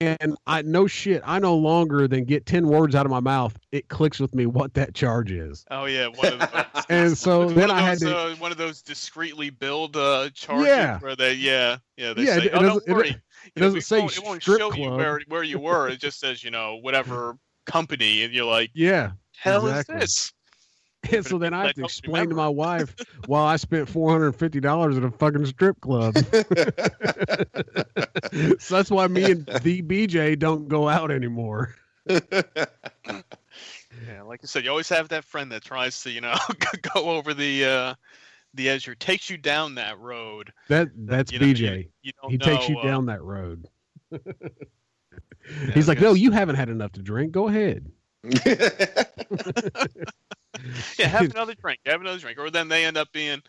and 0.00 0.36
I 0.46 0.62
no 0.62 0.86
shit, 0.86 1.22
I 1.24 1.38
no 1.38 1.56
longer 1.56 2.06
than 2.06 2.24
get 2.24 2.46
ten 2.46 2.68
words 2.68 2.94
out 2.94 3.06
of 3.06 3.10
my 3.10 3.20
mouth. 3.20 3.58
It 3.72 3.88
clicks 3.88 4.20
with 4.20 4.34
me 4.34 4.46
what 4.46 4.74
that 4.74 4.94
charge 4.94 5.32
is. 5.32 5.64
oh 5.70 5.86
yeah, 5.86 6.06
one 6.08 6.34
of 6.34 6.38
those. 6.52 6.84
And 6.88 7.18
so 7.18 7.48
then 7.48 7.70
of 7.70 7.76
I 7.76 7.80
had 7.80 7.98
to 8.00 8.16
uh, 8.16 8.34
one 8.36 8.52
of 8.52 8.58
those 8.58 8.82
discreetly 8.82 9.50
billed 9.50 9.96
uh, 9.96 10.30
charges 10.34 10.66
Yeah. 10.68 10.98
where 11.00 11.16
they 11.16 11.34
yeah 11.34 11.78
yeah 11.96 12.12
they 12.12 12.22
Yeah, 12.24 12.38
say 12.38 12.50
oh 12.50 12.60
don't 12.62 12.84
doesn't- 12.84 12.88
it- 12.88 12.92
worry 12.94 13.16
it 13.54 13.60
doesn't 13.60 13.80
it 13.80 13.82
say 13.82 13.98
won't, 13.98 14.16
it 14.16 14.24
won't 14.24 14.42
strip 14.42 14.58
show 14.58 14.72
you 14.72 14.90
where 14.90 15.20
where 15.28 15.42
you 15.42 15.58
were 15.58 15.88
it 15.88 16.00
just 16.00 16.20
says 16.20 16.42
you 16.42 16.50
know 16.50 16.76
whatever 16.76 17.36
company 17.66 18.24
and 18.24 18.32
you're 18.32 18.46
like 18.46 18.70
Yeah. 18.74 19.12
hell 19.36 19.66
Exactly. 19.66 19.96
is 19.96 20.00
this 20.00 20.32
And 21.12 21.26
so 21.30 21.38
then 21.38 21.54
I 21.54 21.62
have 21.62 21.74
to 21.74 21.84
explain 21.84 22.28
to 22.30 22.34
my 22.34 22.48
wife 22.48 22.96
while 23.26 23.46
I 23.46 23.56
spent 23.56 23.88
four 23.88 24.12
hundred 24.12 24.26
and 24.26 24.36
fifty 24.36 24.60
dollars 24.60 24.96
at 24.96 25.04
a 25.04 25.10
fucking 25.10 25.46
strip 25.46 25.80
club. 25.80 26.14
so 28.58 28.76
that's 28.76 28.90
why 28.90 29.06
me 29.08 29.30
and 29.30 29.46
the 29.62 29.82
BJ 29.82 30.38
don't 30.38 30.68
go 30.68 30.88
out 30.88 31.10
anymore. 31.10 31.74
yeah 32.08 32.20
like 34.24 34.40
I 34.42 34.46
said 34.46 34.64
you 34.64 34.70
always 34.70 34.88
have 34.88 35.08
that 35.08 35.24
friend 35.24 35.50
that 35.52 35.62
tries 35.62 36.02
to 36.02 36.10
you 36.10 36.20
know 36.20 36.34
go 36.94 37.10
over 37.10 37.34
the 37.34 37.64
uh 37.64 37.94
the 38.54 38.68
edge 38.68 38.88
or 38.88 38.94
takes 38.94 39.30
you 39.30 39.36
down 39.36 39.76
that 39.76 39.98
road 39.98 40.52
That 40.68 40.90
that's 40.96 41.32
You 41.32 41.38
know, 41.38 41.46
BJ. 41.46 41.88
you 42.02 42.12
don't 42.20 42.30
he 42.30 42.38
takes 42.38 42.68
you 42.68 42.78
uh, 42.78 42.82
down 42.82 43.06
that 43.06 43.22
road. 43.22 43.68
yeah, 44.10 44.18
He's 45.72 45.88
like, 45.88 46.00
no, 46.00 46.12
you 46.12 46.30
haven't 46.30 46.56
had 46.56 46.68
enough 46.68 46.92
to 46.92 47.02
drink. 47.02 47.32
Go 47.32 47.48
ahead. 47.48 47.90
yeah, 50.98 51.08
have 51.08 51.30
another 51.34 51.54
drink, 51.54 51.80
have 51.86 52.00
another 52.00 52.18
drink, 52.18 52.38
or 52.38 52.50
then 52.50 52.68
they 52.68 52.84
end 52.84 52.96
up 52.96 53.10
being 53.12 53.42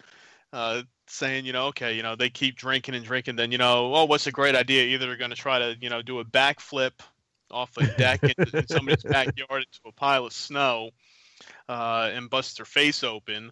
uh, 0.53 0.83
saying, 1.07 1.45
you 1.45 1.53
know, 1.53 1.67
okay, 1.67 1.95
you 1.95 2.03
know, 2.03 2.15
they 2.15 2.29
keep 2.29 2.55
drinking 2.55 2.95
and 2.95 3.05
drinking, 3.05 3.35
then 3.35 3.51
you 3.51 3.57
know, 3.57 3.93
oh, 3.93 4.05
what's 4.05 4.27
a 4.27 4.31
great 4.31 4.55
idea? 4.55 4.83
Either 4.83 5.07
they're 5.07 5.17
going 5.17 5.31
to 5.31 5.35
try 5.35 5.59
to, 5.59 5.75
you 5.81 5.89
know, 5.89 6.01
do 6.01 6.19
a 6.19 6.25
backflip 6.25 6.91
off 7.49 7.75
a 7.77 7.85
deck 7.97 8.23
into, 8.37 8.57
in 8.57 8.67
somebody's 8.67 9.03
backyard 9.03 9.63
into 9.63 9.79
a 9.85 9.91
pile 9.91 10.25
of 10.25 10.33
snow 10.33 10.91
uh, 11.67 12.09
and 12.13 12.29
bust 12.29 12.57
their 12.57 12.65
face 12.65 13.03
open, 13.03 13.51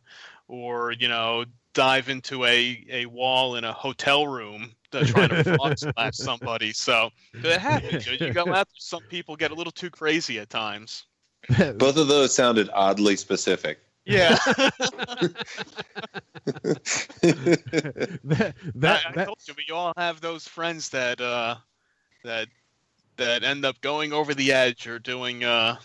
or 0.49 0.91
you 0.91 1.07
know, 1.07 1.45
dive 1.73 2.09
into 2.09 2.43
a 2.43 2.83
a 2.89 3.05
wall 3.05 3.55
in 3.55 3.63
a 3.63 3.71
hotel 3.71 4.27
room. 4.27 4.71
to 4.91 5.05
try 5.05 5.27
to 5.27 5.43
frog 5.43 5.77
splash 5.77 6.15
somebody, 6.17 6.73
so 6.73 7.11
it 7.33 7.59
happens. 7.59 8.05
You, 8.05 8.27
you 8.27 8.33
go 8.33 8.51
out. 8.53 8.67
Some 8.77 9.03
people 9.03 9.35
get 9.35 9.51
a 9.51 9.53
little 9.55 9.71
too 9.71 9.89
crazy 9.89 10.39
at 10.39 10.49
times. 10.49 11.05
Both 11.75 11.97
of 11.97 12.07
those 12.07 12.35
sounded 12.35 12.69
oddly 12.73 13.15
specific. 13.15 13.79
Yeah, 14.05 14.29
that 14.45 14.71
that, 18.75 19.05
I, 19.05 19.09
I 19.09 19.11
that 19.13 19.25
told 19.25 19.37
you, 19.47 19.53
we 19.55 19.71
all 19.73 19.93
have 19.95 20.19
those 20.19 20.47
friends 20.47 20.89
that 20.89 21.21
uh, 21.21 21.55
that 22.23 22.47
that 23.17 23.43
end 23.43 23.65
up 23.65 23.79
going 23.81 24.11
over 24.11 24.33
the 24.33 24.51
edge 24.51 24.87
or 24.87 24.97
doing 24.97 25.43
uh, 25.43 25.75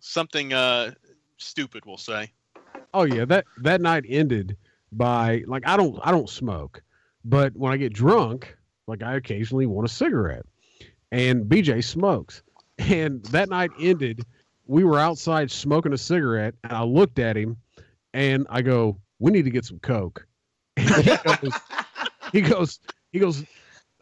something 0.00 0.52
uh, 0.52 0.90
stupid. 1.36 1.84
We'll 1.86 1.96
say. 1.96 2.32
Oh 2.94 3.04
yeah, 3.04 3.24
that 3.26 3.44
that 3.62 3.80
night 3.80 4.04
ended 4.08 4.56
by 4.92 5.44
like 5.46 5.66
I 5.66 5.76
don't 5.76 5.98
I 6.02 6.10
don't 6.10 6.28
smoke, 6.28 6.82
but 7.24 7.54
when 7.56 7.72
I 7.72 7.76
get 7.76 7.92
drunk, 7.92 8.56
like 8.86 9.02
I 9.02 9.16
occasionally 9.16 9.66
want 9.66 9.88
a 9.88 9.92
cigarette, 9.92 10.46
and 11.12 11.44
BJ 11.46 11.82
smokes, 11.84 12.42
and 12.78 13.22
that 13.26 13.48
night 13.48 13.70
ended. 13.80 14.22
We 14.66 14.84
were 14.84 14.98
outside 14.98 15.50
smoking 15.50 15.94
a 15.94 15.98
cigarette, 15.98 16.54
and 16.62 16.74
I 16.74 16.82
looked 16.82 17.18
at 17.18 17.38
him, 17.38 17.56
and 18.12 18.46
I 18.50 18.60
go, 18.60 18.98
"We 19.18 19.32
need 19.32 19.44
to 19.44 19.50
get 19.50 19.64
some 19.64 19.78
coke." 19.78 20.26
He 20.76 20.92
goes, 21.22 21.50
he 22.32 22.40
goes, 22.42 22.80
he 23.12 23.18
goes, 23.18 23.44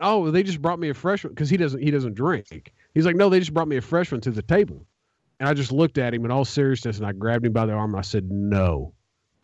"Oh, 0.00 0.30
they 0.30 0.42
just 0.42 0.60
brought 0.60 0.80
me 0.80 0.88
a 0.88 0.94
fresh 0.94 1.22
one 1.22 1.32
because 1.32 1.48
he 1.48 1.56
doesn't 1.56 1.80
he 1.80 1.90
doesn't 1.90 2.14
drink." 2.14 2.72
He's 2.94 3.06
like, 3.06 3.16
"No, 3.16 3.28
they 3.28 3.38
just 3.38 3.54
brought 3.54 3.68
me 3.68 3.76
a 3.76 3.80
fresh 3.80 4.10
one 4.10 4.20
to 4.22 4.30
the 4.30 4.42
table." 4.42 4.84
And 5.38 5.48
I 5.48 5.54
just 5.54 5.72
looked 5.72 5.98
at 5.98 6.14
him 6.14 6.24
in 6.24 6.30
all 6.30 6.44
seriousness, 6.44 6.96
and 6.98 7.06
I 7.06 7.12
grabbed 7.12 7.44
him 7.44 7.52
by 7.52 7.66
the 7.66 7.72
arm 7.72 7.92
and 7.92 7.98
I 7.98 8.02
said, 8.02 8.30
"No, 8.30 8.94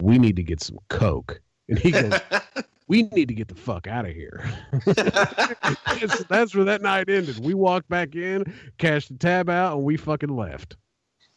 we 0.01 0.18
need 0.18 0.36
to 0.36 0.43
get 0.43 0.62
some 0.62 0.78
coke." 0.88 1.40
And 1.68 1.78
he 1.78 1.90
goes, 1.90 2.18
"We 2.88 3.05
need 3.05 3.28
to 3.28 3.34
get 3.34 3.49
the 3.49 3.55
fuck 3.55 3.86
out 3.86 4.07
of 4.07 4.12
here." 4.12 4.45
And 6.03 6.11
that's 6.28 6.53
where 6.53 6.64
that 6.64 6.82
night 6.82 7.09
ended. 7.09 7.38
We 7.38 7.55
walked 7.55 7.88
back 7.88 8.16
in, 8.16 8.53
cashed 8.78 9.09
the 9.09 9.14
tab 9.14 9.49
out, 9.49 9.76
and 9.76 9.84
we 9.84 9.97
fucking 9.97 10.34
left. 10.34 10.76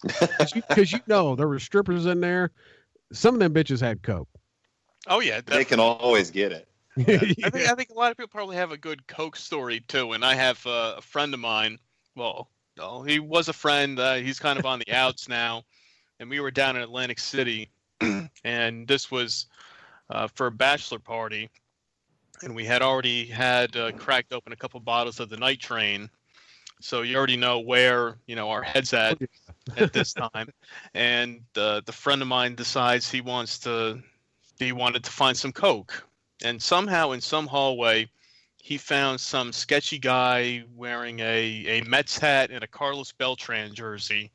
Because 0.01 0.91
you, 0.91 0.99
know 1.07 1.35
there 1.35 1.47
were 1.47 1.59
strippers 1.59 2.07
in 2.07 2.19
there. 2.19 2.51
Some 3.11 3.35
of 3.35 3.39
them 3.39 3.53
bitches 3.53 3.79
had 3.79 4.01
coke. 4.01 4.29
Oh 5.07 5.19
yeah, 5.19 5.41
they 5.45 5.65
can 5.65 5.79
always 5.79 6.31
get 6.31 6.51
it. 6.51 6.67
I 6.97 7.03
think 7.03 7.69
I 7.69 7.75
think 7.75 7.89
a 7.89 7.93
lot 7.93 8.11
of 8.11 8.17
people 8.17 8.29
probably 8.29 8.55
have 8.55 8.71
a 8.71 8.77
good 8.77 9.05
Coke 9.07 9.35
story 9.35 9.81
too. 9.81 10.13
And 10.13 10.23
I 10.23 10.33
have 10.35 10.65
uh, 10.65 10.95
a 10.97 11.01
friend 11.01 11.33
of 11.33 11.39
mine. 11.39 11.77
Well, 12.15 12.49
no, 12.77 13.03
he 13.03 13.19
was 13.19 13.47
a 13.47 13.53
friend. 13.53 13.99
Uh, 13.99 14.15
he's 14.15 14.39
kind 14.39 14.59
of 14.59 14.65
on 14.65 14.79
the 14.79 14.93
outs 14.93 15.29
now. 15.29 15.63
And 16.19 16.29
we 16.29 16.39
were 16.39 16.51
down 16.51 16.75
in 16.75 16.81
Atlantic 16.81 17.19
City, 17.19 17.69
and 18.43 18.87
this 18.87 19.11
was 19.11 19.47
uh, 20.09 20.27
for 20.33 20.47
a 20.47 20.51
bachelor 20.51 20.99
party. 20.99 21.49
And 22.41 22.55
we 22.55 22.65
had 22.65 22.81
already 22.81 23.25
had 23.25 23.75
uh, 23.75 23.91
cracked 23.93 24.33
open 24.33 24.53
a 24.53 24.55
couple 24.55 24.79
bottles 24.79 25.19
of 25.19 25.29
the 25.29 25.37
night 25.37 25.59
train, 25.59 26.09
so 26.81 27.01
you 27.01 27.15
already 27.15 27.37
know 27.37 27.59
where 27.59 28.17
you 28.27 28.35
know 28.35 28.49
our 28.49 28.61
heads 28.61 28.93
at 28.93 29.17
at 29.77 29.93
this 29.93 30.13
time. 30.13 30.49
And 30.93 31.41
uh, 31.55 31.81
the 31.85 31.93
friend 31.93 32.21
of 32.21 32.27
mine 32.27 32.55
decides 32.55 33.09
he 33.09 33.21
wants 33.21 33.57
to 33.59 34.01
he 34.59 34.73
wanted 34.73 35.03
to 35.05 35.11
find 35.11 35.35
some 35.37 35.53
coke, 35.53 36.05
and 36.43 36.61
somehow 36.61 37.11
in 37.11 37.21
some 37.21 37.47
hallway, 37.47 38.09
he 38.65 38.79
found 38.79 39.21
some 39.21 39.53
sketchy 39.53 39.99
guy 39.99 40.63
wearing 40.75 41.19
a 41.19 41.65
a 41.67 41.81
Mets 41.81 42.17
hat 42.17 42.49
and 42.49 42.63
a 42.63 42.67
Carlos 42.67 43.11
Beltran 43.11 43.75
jersey, 43.75 44.31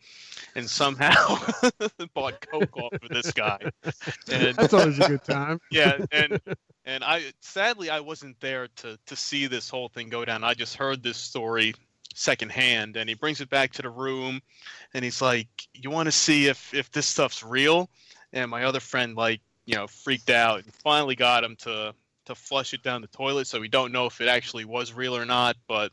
and 0.55 0.71
somehow 0.71 1.37
bought 2.15 2.41
coke 2.49 2.77
off 2.77 2.93
of 3.03 3.09
this 3.09 3.33
guy. 3.33 3.59
And 4.31 4.55
That's 4.55 4.73
always 4.73 5.01
a 5.01 5.09
good 5.09 5.25
time. 5.25 5.61
yeah, 5.73 5.99
and 6.13 6.41
and 6.85 7.03
I 7.03 7.33
sadly 7.41 7.91
I 7.91 7.99
wasn't 7.99 8.39
there 8.39 8.69
to 8.77 8.97
to 9.05 9.17
see 9.17 9.49
this 9.49 9.69
whole 9.69 9.89
thing 9.89 10.09
go 10.11 10.25
down. 10.25 10.45
I 10.45 10.55
just 10.55 10.77
heard 10.77 11.03
this 11.03 11.17
story 11.17 11.75
secondhand, 12.15 12.97
and 12.97 13.09
he 13.09 13.17
brings 13.17 13.41
it 13.41 13.51
back 13.51 13.73
to 13.73 13.83
the 13.83 13.91
room, 13.91 14.41
and 14.95 15.05
he's 15.05 15.21
like, 15.21 15.49
"You 15.75 15.91
want 15.91 16.07
to 16.07 16.13
see 16.13 16.47
if 16.47 16.73
if 16.73 16.89
this 16.93 17.07
stuff's 17.07 17.43
real?" 17.43 17.91
And 18.33 18.49
my 18.49 18.63
other 18.63 18.79
friend 18.79 19.17
like 19.17 19.41
you 19.65 19.75
know 19.75 19.89
freaked 19.89 20.31
out 20.31 20.63
and 20.63 20.73
finally 20.73 21.17
got 21.17 21.43
him 21.43 21.57
to 21.63 21.97
to 22.31 22.35
flush 22.35 22.73
it 22.75 22.83
down 22.83 23.03
the 23.03 23.09
toilet. 23.09 23.47
So 23.47 23.61
we 23.61 23.69
don't 23.69 23.93
know 23.93 24.07
if 24.07 24.21
it 24.21 24.29
actually 24.29 24.65
was 24.65 24.93
real 24.93 25.17
or 25.17 25.25
not, 25.25 25.57
but. 25.69 25.93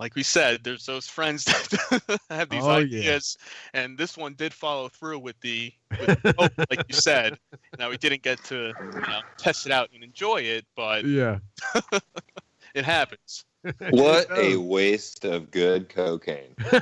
Like 0.00 0.14
we 0.14 0.22
said, 0.22 0.60
there's 0.62 0.86
those 0.86 1.08
friends 1.08 1.44
that 1.46 2.20
have 2.30 2.48
these 2.50 2.62
Oh, 2.62 2.78
yeah. 2.78 3.00
ideas, 3.00 3.36
and 3.74 3.98
this 3.98 4.16
one 4.16 4.34
did 4.34 4.54
follow 4.54 4.88
through 4.88 5.18
with 5.18 5.34
the, 5.40 5.72
with 5.98 6.22
the 6.22 6.34
hope, 6.38 6.52
like 6.70 6.84
you 6.86 6.94
said. 6.94 7.36
Now 7.80 7.90
we 7.90 7.96
didn't 7.96 8.22
get 8.22 8.40
to 8.44 8.74
you 8.78 9.08
know, 9.08 9.22
test 9.38 9.66
it 9.66 9.72
out 9.72 9.88
and 9.92 10.04
enjoy 10.04 10.42
it, 10.42 10.64
but 10.76 11.04
Yeah. 11.04 11.38
it 12.76 12.84
happens. 12.84 13.44
What 13.90 14.30
a 14.30 14.54
waste 14.56 15.24
of 15.24 15.50
good 15.50 15.88
cocaine. 15.88 16.54
or, 16.72 16.80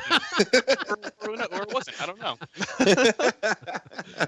or, 1.23 1.31
or 1.31 1.63
it 1.63 1.73
wasn't. 1.73 2.03
I 2.03 2.05
don't 2.05 2.21
know. 2.21 2.37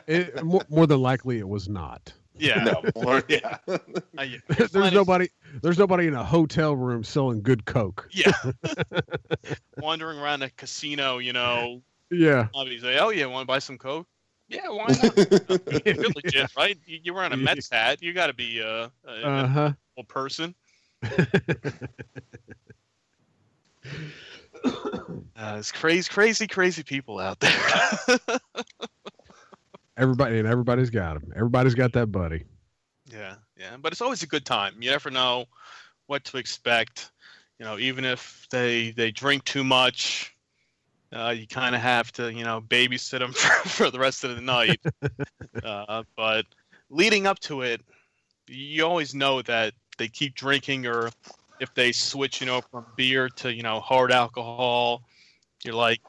It, 0.06 0.42
more, 0.42 0.62
more 0.70 0.86
than 0.86 1.00
likely, 1.02 1.38
it 1.40 1.48
was 1.48 1.68
not. 1.68 2.14
Yeah. 2.38 2.64
no, 2.64 2.82
more, 3.02 3.22
yeah. 3.28 3.58
I- 4.16 4.22
yeah, 4.24 4.38
there's 4.48 4.70
plenty- 4.70 4.94
nobody. 4.96 5.28
There's 5.62 5.78
nobody 5.78 6.06
in 6.06 6.14
a 6.14 6.24
hotel 6.24 6.74
room 6.76 7.02
selling 7.04 7.42
good 7.42 7.64
coke. 7.64 8.08
Yeah. 8.12 8.32
Wandering 9.78 10.18
around 10.18 10.42
a 10.42 10.50
casino, 10.50 11.18
you 11.18 11.32
know, 11.32 11.82
Yeah. 12.10 12.48
obviously, 12.54 12.98
oh 12.98 13.10
yeah, 13.10 13.26
want 13.26 13.42
to 13.42 13.46
buy 13.46 13.58
some 13.58 13.78
coke? 13.78 14.06
Yeah, 14.48 14.68
why 14.68 14.86
not? 14.88 15.16
You're 15.86 16.08
legit, 16.14 16.50
right? 16.56 16.78
You- 16.86 17.00
You're 17.02 17.14
wearing 17.14 17.32
a 17.32 17.36
Mets 17.36 17.68
hat. 17.70 18.02
You 18.02 18.12
got 18.12 18.28
to 18.28 18.34
be 18.34 18.62
uh, 18.62 18.88
a, 19.06 19.10
a 19.10 19.22
Uh 19.22 19.46
huh. 19.46 19.72
normal 19.96 20.06
person. 20.08 20.54
Uh, 25.36 25.56
it's 25.58 25.70
crazy, 25.72 26.08
crazy, 26.10 26.46
crazy 26.46 26.82
people 26.82 27.18
out 27.20 27.38
there. 27.40 27.52
Everybody 29.98 30.38
and 30.38 30.46
everybody's 30.46 30.90
got 30.90 31.20
them. 31.20 31.32
Everybody's 31.34 31.74
got 31.74 31.92
that 31.94 32.06
buddy. 32.06 32.44
Yeah, 33.10 33.34
yeah, 33.56 33.76
but 33.78 33.92
it's 33.92 34.00
always 34.00 34.22
a 34.22 34.26
good 34.26 34.44
time. 34.44 34.74
You 34.80 34.90
never 34.90 35.10
know 35.10 35.46
what 36.06 36.24
to 36.24 36.36
expect. 36.36 37.10
You 37.58 37.66
know, 37.66 37.78
even 37.78 38.04
if 38.04 38.46
they 38.50 38.92
they 38.92 39.10
drink 39.10 39.44
too 39.44 39.64
much, 39.64 40.36
uh, 41.12 41.34
you 41.36 41.46
kind 41.46 41.74
of 41.74 41.80
have 41.80 42.12
to 42.12 42.32
you 42.32 42.44
know 42.44 42.60
babysit 42.60 43.18
them 43.18 43.32
for, 43.34 43.68
for 43.68 43.90
the 43.90 43.98
rest 43.98 44.22
of 44.22 44.36
the 44.36 44.42
night. 44.42 44.80
uh, 45.64 46.04
but 46.16 46.46
leading 46.90 47.26
up 47.26 47.40
to 47.40 47.62
it, 47.62 47.80
you 48.46 48.84
always 48.84 49.14
know 49.14 49.42
that 49.42 49.74
they 49.96 50.06
keep 50.06 50.34
drinking, 50.34 50.86
or 50.86 51.10
if 51.58 51.74
they 51.74 51.90
switch, 51.90 52.40
you 52.40 52.46
know, 52.46 52.60
from 52.60 52.86
beer 52.96 53.28
to 53.30 53.52
you 53.52 53.62
know 53.64 53.80
hard 53.80 54.12
alcohol, 54.12 55.02
you're 55.64 55.74
like, 55.74 56.00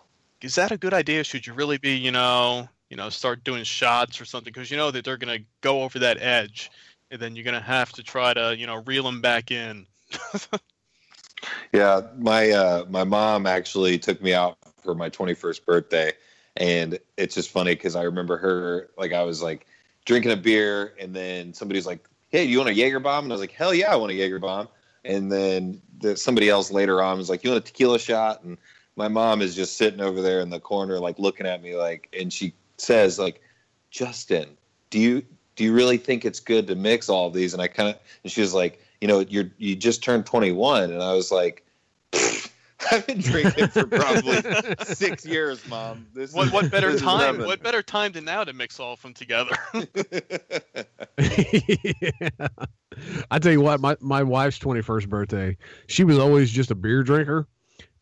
is 0.42 0.56
that 0.56 0.72
a 0.72 0.78
good 0.78 0.94
idea? 0.94 1.24
Should 1.24 1.48
you 1.48 1.54
really 1.54 1.78
be, 1.78 1.96
you 1.96 2.12
know, 2.12 2.70
you 2.90 2.98
know, 2.98 3.10
start 3.10 3.44
doing 3.44 3.64
shots 3.64 4.20
or 4.20 4.26
something? 4.26 4.52
Because 4.52 4.72
you 4.72 4.78
know 4.78 4.92
that 4.92 5.06
they're 5.06 5.18
gonna 5.18 5.40
go 5.62 5.84
over 5.84 6.00
that 6.00 6.22
edge, 6.22 6.72
and 7.12 7.22
then 7.22 7.36
you're 7.36 7.46
gonna 7.46 7.62
have 7.62 7.92
to 7.94 8.04
try 8.04 8.34
to, 8.34 8.56
you 8.58 8.68
know, 8.68 8.84
reel 8.86 9.04
them 9.04 9.22
back 9.22 9.52
in. 9.52 9.86
Yeah, 11.72 12.02
my 12.18 12.50
uh, 12.52 12.86
my 12.90 13.04
mom 13.04 13.46
actually 13.46 14.00
took 14.00 14.22
me 14.22 14.34
out 14.34 14.58
for 14.82 14.96
my 14.96 15.10
21st 15.10 15.66
birthday, 15.66 16.14
and 16.58 17.00
it's 17.18 17.36
just 17.36 17.52
funny 17.52 17.76
because 17.76 17.96
I 17.96 18.04
remember 18.04 18.38
her 18.38 18.90
like 18.98 19.14
I 19.14 19.24
was 19.24 19.42
like 19.42 19.68
drinking 20.06 20.32
a 20.32 20.38
beer, 20.38 20.96
and 21.00 21.14
then 21.14 21.54
somebody's 21.54 21.86
like, 21.86 22.08
"Hey, 22.30 22.46
do 22.46 22.52
you 22.52 22.58
want 22.58 22.70
a 22.70 22.74
Jaeger 22.74 23.00
bomb?" 23.00 23.26
And 23.26 23.32
I 23.32 23.36
was 23.36 23.42
like, 23.42 23.52
"Hell 23.52 23.74
yeah, 23.74 23.92
I 23.92 23.96
want 23.96 24.12
a 24.12 24.16
Jaeger 24.16 24.40
bomb." 24.40 24.68
And 25.06 25.32
then 25.32 25.82
the, 26.00 26.18
somebody 26.18 26.50
else 26.50 26.72
later 26.72 27.02
on 27.02 27.18
was 27.18 27.30
like, 27.30 27.44
"You 27.44 27.52
want 27.52 27.64
a 27.64 27.68
tequila 27.68 28.00
shot?" 28.00 28.44
And 28.44 28.58
my 28.96 29.08
mom 29.08 29.42
is 29.42 29.56
just 29.56 29.78
sitting 29.78 30.02
over 30.02 30.22
there 30.22 30.42
in 30.42 30.50
the 30.50 30.60
corner, 30.60 31.00
like 31.00 31.20
looking 31.20 31.46
at 31.46 31.62
me, 31.62 31.76
like, 31.76 32.10
and 32.18 32.34
she 32.34 32.54
says, 32.82 33.20
"Like, 33.20 33.42
Justin, 33.92 34.58
do 34.90 35.00
you 35.00 35.24
do 35.56 35.64
you 35.64 35.74
really 35.74 35.98
think 35.98 36.26
it's 36.26 36.40
good 36.40 36.68
to 36.68 36.76
mix 36.76 37.10
all 37.10 37.28
of 37.28 37.34
these?" 37.34 37.54
And 37.54 37.62
I 37.62 37.68
kind 37.68 37.90
of, 37.90 37.96
and 38.24 38.32
she 38.32 38.42
was 38.42 38.54
like, 38.54 38.82
"You 39.02 39.08
know, 39.08 39.20
you're 39.22 39.50
you 39.58 39.76
just 39.76 40.04
turned 40.04 40.26
21," 40.26 40.92
and 40.92 41.02
I 41.04 41.14
was 41.14 41.32
like. 41.32 41.66
I've 42.92 43.06
been 43.06 43.20
drinking 43.20 43.68
for 43.68 43.86
probably 43.86 44.42
six 44.86 45.26
years, 45.26 45.68
Mom. 45.68 46.08
This 46.14 46.32
What 46.32 46.48
is- 46.48 46.54
what 46.54 46.72
better 46.72 46.94
this 46.94 47.02
time? 47.02 47.36
nothing. 47.36 47.46
What 47.46 47.62
better 47.62 47.84
time 47.84 48.14
than 48.14 48.24
now 48.24 48.46
to 48.46 48.54
mix 48.54 48.80
all 48.80 48.94
of 48.94 49.02
them 49.02 49.14
together? 49.14 49.54
yeah. 49.74 49.84
I 53.32 53.40
tell 53.40 53.52
you 53.52 53.60
what, 53.62 53.82
my, 53.82 53.98
my 54.00 54.24
wife's 54.24 54.60
21st 54.60 55.10
birthday, 55.10 55.58
she 55.88 56.06
was 56.06 56.18
always 56.18 56.50
just 56.52 56.72
a 56.72 56.76
beer 56.76 57.04
drinker. 57.04 57.48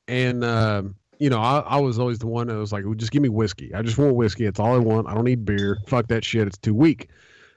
And, 0.08 0.44
um, 0.44 0.96
you 1.20 1.30
know, 1.30 1.40
I, 1.40 1.60
I 1.60 1.80
was 1.80 2.00
always 2.00 2.20
the 2.20 2.28
one 2.28 2.48
that 2.48 2.56
was 2.56 2.72
like, 2.72 2.86
well, 2.86 2.94
just 2.94 3.12
give 3.12 3.22
me 3.22 3.30
whiskey. 3.30 3.74
I 3.74 3.82
just 3.82 3.98
want 3.98 4.16
whiskey. 4.16 4.46
It's 4.46 4.60
all 4.60 4.74
I 4.74 4.78
want. 4.78 5.08
I 5.08 5.14
don't 5.14 5.26
need 5.26 5.46
beer. 5.46 5.80
Fuck 5.88 6.08
that 6.08 6.24
shit. 6.24 6.48
It's 6.48 6.58
too 6.58 6.74
weak. 6.74 7.10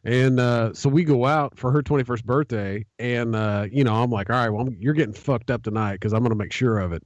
And 0.04 0.40
uh, 0.40 0.72
so 0.72 0.88
we 0.88 1.04
go 1.04 1.26
out 1.26 1.58
for 1.58 1.70
her 1.70 1.82
21st 1.82 2.24
birthday. 2.24 2.86
And, 2.98 3.36
uh, 3.36 3.66
you 3.70 3.84
know, 3.84 3.94
I'm 3.94 4.11
like, 4.11 4.30
all 4.30 4.36
right, 4.36 4.48
well, 4.48 4.62
I'm, 4.66 4.76
you're 4.80 4.94
getting 4.94 5.14
fucked 5.14 5.50
up 5.50 5.62
tonight 5.62 5.94
because 5.94 6.12
I'm 6.12 6.20
going 6.20 6.30
to 6.30 6.36
make 6.36 6.52
sure 6.52 6.78
of 6.78 6.92
it. 6.92 7.02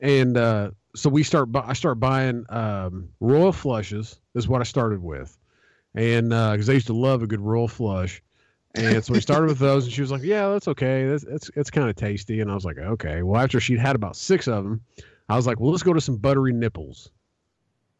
And 0.00 0.36
uh, 0.36 0.70
so 0.94 1.10
we 1.10 1.22
start, 1.22 1.50
bu- 1.50 1.62
I 1.64 1.72
start 1.72 1.98
buying 1.98 2.44
um, 2.48 3.08
Royal 3.20 3.52
Flushes, 3.52 4.20
is 4.34 4.46
what 4.46 4.60
I 4.60 4.64
started 4.64 5.02
with 5.02 5.36
and 5.94 6.30
because 6.30 6.68
I 6.68 6.72
used 6.74 6.86
to 6.86 6.94
love 6.94 7.22
a 7.22 7.26
good 7.26 7.40
royal 7.40 7.68
flush. 7.68 8.22
And 8.74 9.04
so 9.04 9.12
we 9.12 9.20
started 9.20 9.48
with 9.48 9.58
those, 9.58 9.84
and 9.84 9.92
she 9.92 10.00
was 10.00 10.10
like, 10.10 10.22
"Yeah, 10.22 10.48
that's 10.48 10.66
okay. 10.68 11.06
That's 11.06 11.24
it's 11.24 11.50
it's 11.54 11.70
kind 11.70 11.90
of 11.90 11.96
tasty." 11.96 12.40
And 12.40 12.50
I 12.50 12.54
was 12.54 12.64
like, 12.64 12.78
"Okay." 12.78 13.22
Well, 13.22 13.38
after 13.38 13.60
she'd 13.60 13.78
had 13.78 13.94
about 13.94 14.16
six 14.16 14.48
of 14.48 14.64
them, 14.64 14.80
I 15.28 15.36
was 15.36 15.46
like, 15.46 15.60
"Well, 15.60 15.70
let's 15.70 15.82
go 15.82 15.92
to 15.92 16.00
some 16.00 16.16
buttery 16.16 16.52
nipples." 16.52 17.10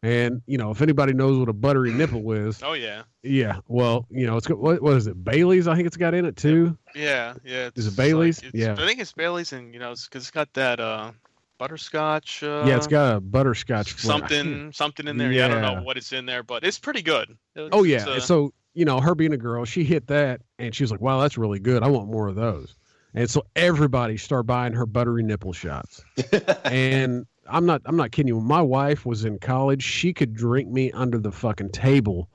And 0.01 0.41
you 0.47 0.57
know, 0.57 0.69
if 0.71 0.81
anybody 0.81 1.13
knows 1.13 1.39
what 1.39 1.47
a 1.47 1.53
buttery 1.53 1.93
nipple 1.93 2.29
is, 2.33 2.61
oh 2.61 2.73
yeah, 2.73 3.03
yeah. 3.21 3.59
Well, 3.69 4.05
you 4.09 4.25
know, 4.27 4.35
it's 4.35 4.45
got 4.47 4.59
what 4.59 4.81
what 4.81 4.97
is 4.97 5.07
it? 5.07 5.23
Bailey's, 5.23 5.67
I 5.67 5.75
think 5.75 5.87
it's 5.87 5.95
got 5.97 6.13
in 6.13 6.25
it 6.25 6.35
too. 6.35 6.77
yeah, 6.93 7.35
yeah. 7.45 7.69
Is 7.75 7.85
it 7.85 7.89
it's 7.89 7.95
Bailey's? 7.95 8.39
it's- 8.39 8.53
Yeah. 8.53 8.73
I 8.73 8.85
think 8.85 8.99
it's 8.99 9.13
Bailey's, 9.13 9.53
and 9.53 9.73
you 9.73 9.79
know, 9.79 9.91
it's 9.91 10.05
because 10.05 10.23
it's 10.23 10.31
got 10.31 10.51
that 10.55 10.81
uh, 10.81 11.11
butterscotch. 11.57 12.43
Uh, 12.43 12.65
yeah, 12.67 12.75
it's 12.75 12.87
got 12.87 13.15
a 13.15 13.21
butterscotch 13.21 13.93
flavor. 13.93 14.19
Something 14.27 14.71
something 14.73 15.07
in 15.07 15.15
there. 15.17 15.31
Yeah. 15.31 15.45
I 15.45 15.47
don't 15.47 15.61
know 15.61 15.83
what 15.83 15.95
it's 15.95 16.11
in 16.11 16.25
there, 16.25 16.43
but 16.43 16.65
it's 16.65 16.79
pretty 16.79 17.01
good. 17.01 17.29
It's- 17.55 17.69
Oh 17.71 17.83
yeah. 17.83 17.97
it's, 17.99 18.07
uh, 18.07 18.19
so 18.19 18.53
you 18.73 18.83
know, 18.85 18.99
her 18.99 19.15
being 19.15 19.31
a 19.33 19.37
girl, 19.37 19.63
she 19.65 19.83
hit 19.85 20.07
that, 20.07 20.41
and 20.59 20.75
she 20.75 20.83
was 20.83 20.91
like, 20.91 20.99
"Wow, 20.99 21.21
that's 21.21 21.37
really 21.37 21.59
good. 21.59 21.81
I 21.83 21.87
want 21.87 22.09
more 22.09 22.27
of 22.27 22.35
those." 22.35 22.75
And 23.15 23.29
so 23.29 23.45
everybody 23.55 24.17
started 24.17 24.47
buying 24.47 24.73
her 24.73 24.85
buttery 24.85 25.23
nipple 25.23 25.53
shots. 25.53 26.03
and 26.65 27.25
I'm 27.47 27.65
not, 27.65 27.81
I'm 27.85 27.95
not 27.95 28.11
kidding 28.11 28.29
you. 28.29 28.37
When 28.37 28.47
my 28.47 28.61
wife 28.61 29.05
was 29.05 29.25
in 29.25 29.37
college, 29.39 29.83
she 29.83 30.13
could 30.13 30.33
drink 30.33 30.69
me 30.69 30.91
under 30.91 31.19
the 31.19 31.31
fucking 31.31 31.69
table, 31.69 32.29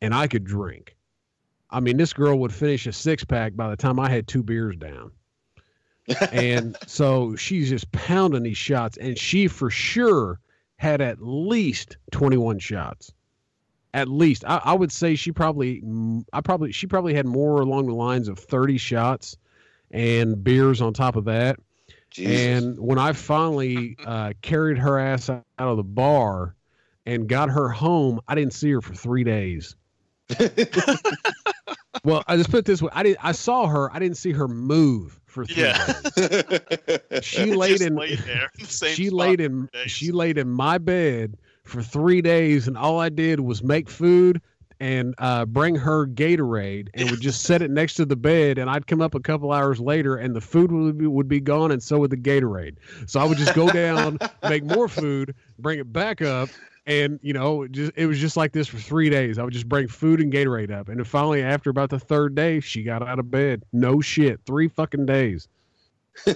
and 0.00 0.14
I 0.14 0.26
could 0.26 0.44
drink. 0.44 0.96
I 1.70 1.80
mean, 1.80 1.96
this 1.96 2.12
girl 2.12 2.38
would 2.38 2.52
finish 2.52 2.86
a 2.86 2.92
six 2.92 3.24
pack 3.24 3.56
by 3.56 3.68
the 3.70 3.76
time 3.76 3.98
I 3.98 4.08
had 4.08 4.26
two 4.26 4.42
beers 4.42 4.76
down. 4.76 5.10
and 6.32 6.76
so 6.86 7.36
she's 7.36 7.68
just 7.68 7.90
pounding 7.92 8.42
these 8.42 8.56
shots, 8.56 8.96
and 8.96 9.18
she 9.18 9.48
for 9.48 9.70
sure 9.70 10.40
had 10.76 11.00
at 11.00 11.22
least 11.22 11.96
21 12.10 12.58
shots 12.58 13.12
at 13.94 14.08
least 14.08 14.44
I, 14.46 14.60
I 14.64 14.72
would 14.74 14.90
say 14.90 15.14
she 15.14 15.32
probably 15.32 15.82
i 16.32 16.40
probably 16.40 16.72
she 16.72 16.86
probably 16.86 17.14
had 17.14 17.26
more 17.26 17.60
along 17.60 17.86
the 17.86 17.94
lines 17.94 18.28
of 18.28 18.38
30 18.38 18.78
shots 18.78 19.36
and 19.92 20.42
beers 20.42 20.80
on 20.80 20.92
top 20.92 21.16
of 21.16 21.24
that 21.26 21.56
Jesus. 22.10 22.46
and 22.46 22.78
when 22.78 22.98
i 22.98 23.12
finally 23.12 23.96
uh, 24.04 24.32
carried 24.42 24.78
her 24.78 24.98
ass 24.98 25.28
out 25.30 25.42
of 25.58 25.76
the 25.76 25.82
bar 25.82 26.54
and 27.06 27.28
got 27.28 27.50
her 27.50 27.68
home 27.68 28.20
i 28.28 28.34
didn't 28.34 28.52
see 28.54 28.70
her 28.72 28.80
for 28.80 28.94
three 28.94 29.24
days 29.24 29.76
well 32.04 32.24
i 32.26 32.36
just 32.36 32.50
put 32.50 32.58
it 32.58 32.64
this 32.64 32.80
way 32.82 32.90
i 32.92 33.02
didn't 33.02 33.24
i 33.24 33.32
saw 33.32 33.66
her 33.66 33.92
i 33.94 33.98
didn't 33.98 34.16
see 34.16 34.32
her 34.32 34.48
move 34.48 35.20
for 35.26 35.44
three 35.44 35.62
Yeah. 35.62 36.00
days 36.16 37.22
she 37.22 37.52
laid 37.52 37.80
in 37.80 37.96
laid 37.96 38.18
there 38.20 38.50
in 38.58 38.60
the 38.64 38.66
same 38.66 38.94
she 38.94 39.10
laid 39.10 39.40
in 39.40 39.68
she 39.86 40.10
laid 40.12 40.38
in 40.38 40.48
my 40.48 40.78
bed 40.78 41.36
for 41.64 41.82
three 41.82 42.20
days 42.22 42.66
and 42.68 42.76
all 42.76 42.98
i 42.98 43.08
did 43.08 43.40
was 43.40 43.62
make 43.62 43.88
food 43.88 44.40
and 44.82 45.14
uh, 45.18 45.46
bring 45.46 45.76
her 45.76 46.08
gatorade 46.08 46.88
and 46.94 47.08
would 47.08 47.20
just 47.20 47.42
set 47.44 47.62
it 47.62 47.70
next 47.80 47.94
to 47.94 48.04
the 48.04 48.16
bed 48.16 48.58
and 48.58 48.68
i'd 48.68 48.86
come 48.88 49.00
up 49.00 49.14
a 49.14 49.20
couple 49.20 49.52
hours 49.52 49.78
later 49.80 50.16
and 50.16 50.34
the 50.34 50.40
food 50.40 50.72
would 50.72 50.98
be, 50.98 51.06
would 51.06 51.28
be 51.28 51.40
gone 51.40 51.70
and 51.70 51.80
so 51.80 52.00
would 52.00 52.10
the 52.10 52.16
gatorade 52.16 52.74
so 53.06 53.20
i 53.20 53.24
would 53.24 53.38
just 53.38 53.54
go 53.54 53.70
down 53.70 54.18
make 54.48 54.64
more 54.64 54.88
food 54.88 55.34
bring 55.58 55.78
it 55.78 55.92
back 55.92 56.20
up 56.20 56.48
and 56.84 57.20
you 57.22 57.32
know, 57.32 57.62
it 57.62 57.70
just 57.70 57.92
it 57.94 58.06
was 58.06 58.18
just 58.18 58.36
like 58.36 58.50
this 58.50 58.66
for 58.66 58.78
three 58.78 59.08
days. 59.08 59.38
I 59.38 59.44
would 59.44 59.52
just 59.52 59.68
bring 59.68 59.86
food 59.86 60.20
and 60.20 60.32
Gatorade 60.32 60.72
up, 60.72 60.88
and 60.88 60.98
then 60.98 61.04
finally, 61.04 61.40
after 61.40 61.70
about 61.70 61.90
the 61.90 62.00
third 62.00 62.34
day, 62.34 62.58
she 62.58 62.82
got 62.82 63.06
out 63.06 63.20
of 63.20 63.30
bed. 63.30 63.62
No 63.72 64.00
shit, 64.00 64.40
three 64.46 64.66
fucking 64.66 65.06
days. 65.06 65.46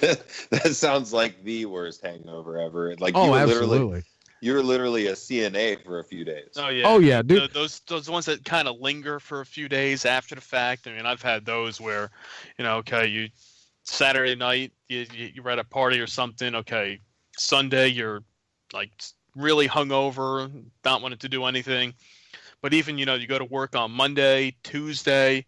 that 0.00 0.70
sounds 0.72 1.12
like 1.12 1.44
the 1.44 1.66
worst 1.66 2.02
hangover 2.02 2.58
ever. 2.58 2.96
Like 2.96 3.14
you 3.14 3.20
Oh, 3.20 3.30
literally 3.32 3.52
absolutely. 3.52 4.02
You 4.40 4.54
were 4.54 4.62
literally 4.62 5.08
a 5.08 5.12
CNA 5.12 5.84
for 5.84 5.98
a 5.98 6.04
few 6.04 6.24
days. 6.24 6.50
Oh 6.56 6.68
yeah. 6.68 6.84
Oh 6.86 6.98
yeah, 6.98 7.22
dude. 7.22 7.38
Th- 7.38 7.50
those 7.52 7.80
those 7.80 8.08
ones 8.08 8.26
that 8.26 8.44
kind 8.44 8.68
of 8.68 8.78
linger 8.80 9.18
for 9.20 9.40
a 9.40 9.46
few 9.46 9.68
days 9.68 10.04
after 10.04 10.34
the 10.34 10.40
fact. 10.40 10.86
I 10.86 10.92
mean, 10.92 11.06
I've 11.06 11.22
had 11.22 11.44
those 11.44 11.80
where, 11.80 12.10
you 12.58 12.64
know, 12.64 12.76
okay, 12.78 13.06
you 13.06 13.28
Saturday 13.84 14.34
night 14.34 14.72
you 14.88 15.06
you- 15.12 15.32
you're 15.34 15.50
at 15.50 15.58
a 15.58 15.64
party 15.64 16.00
or 16.00 16.06
something. 16.06 16.54
Okay, 16.54 17.00
Sunday 17.36 17.88
you're 17.88 18.22
like 18.72 18.90
really 19.34 19.68
hungover, 19.68 20.50
not 20.84 21.02
wanting 21.02 21.18
to 21.18 21.28
do 21.28 21.44
anything. 21.44 21.94
But 22.60 22.74
even 22.74 22.98
you 22.98 23.06
know, 23.06 23.14
you 23.14 23.26
go 23.26 23.38
to 23.38 23.44
work 23.44 23.76
on 23.76 23.90
Monday, 23.92 24.56
Tuesday, 24.62 25.46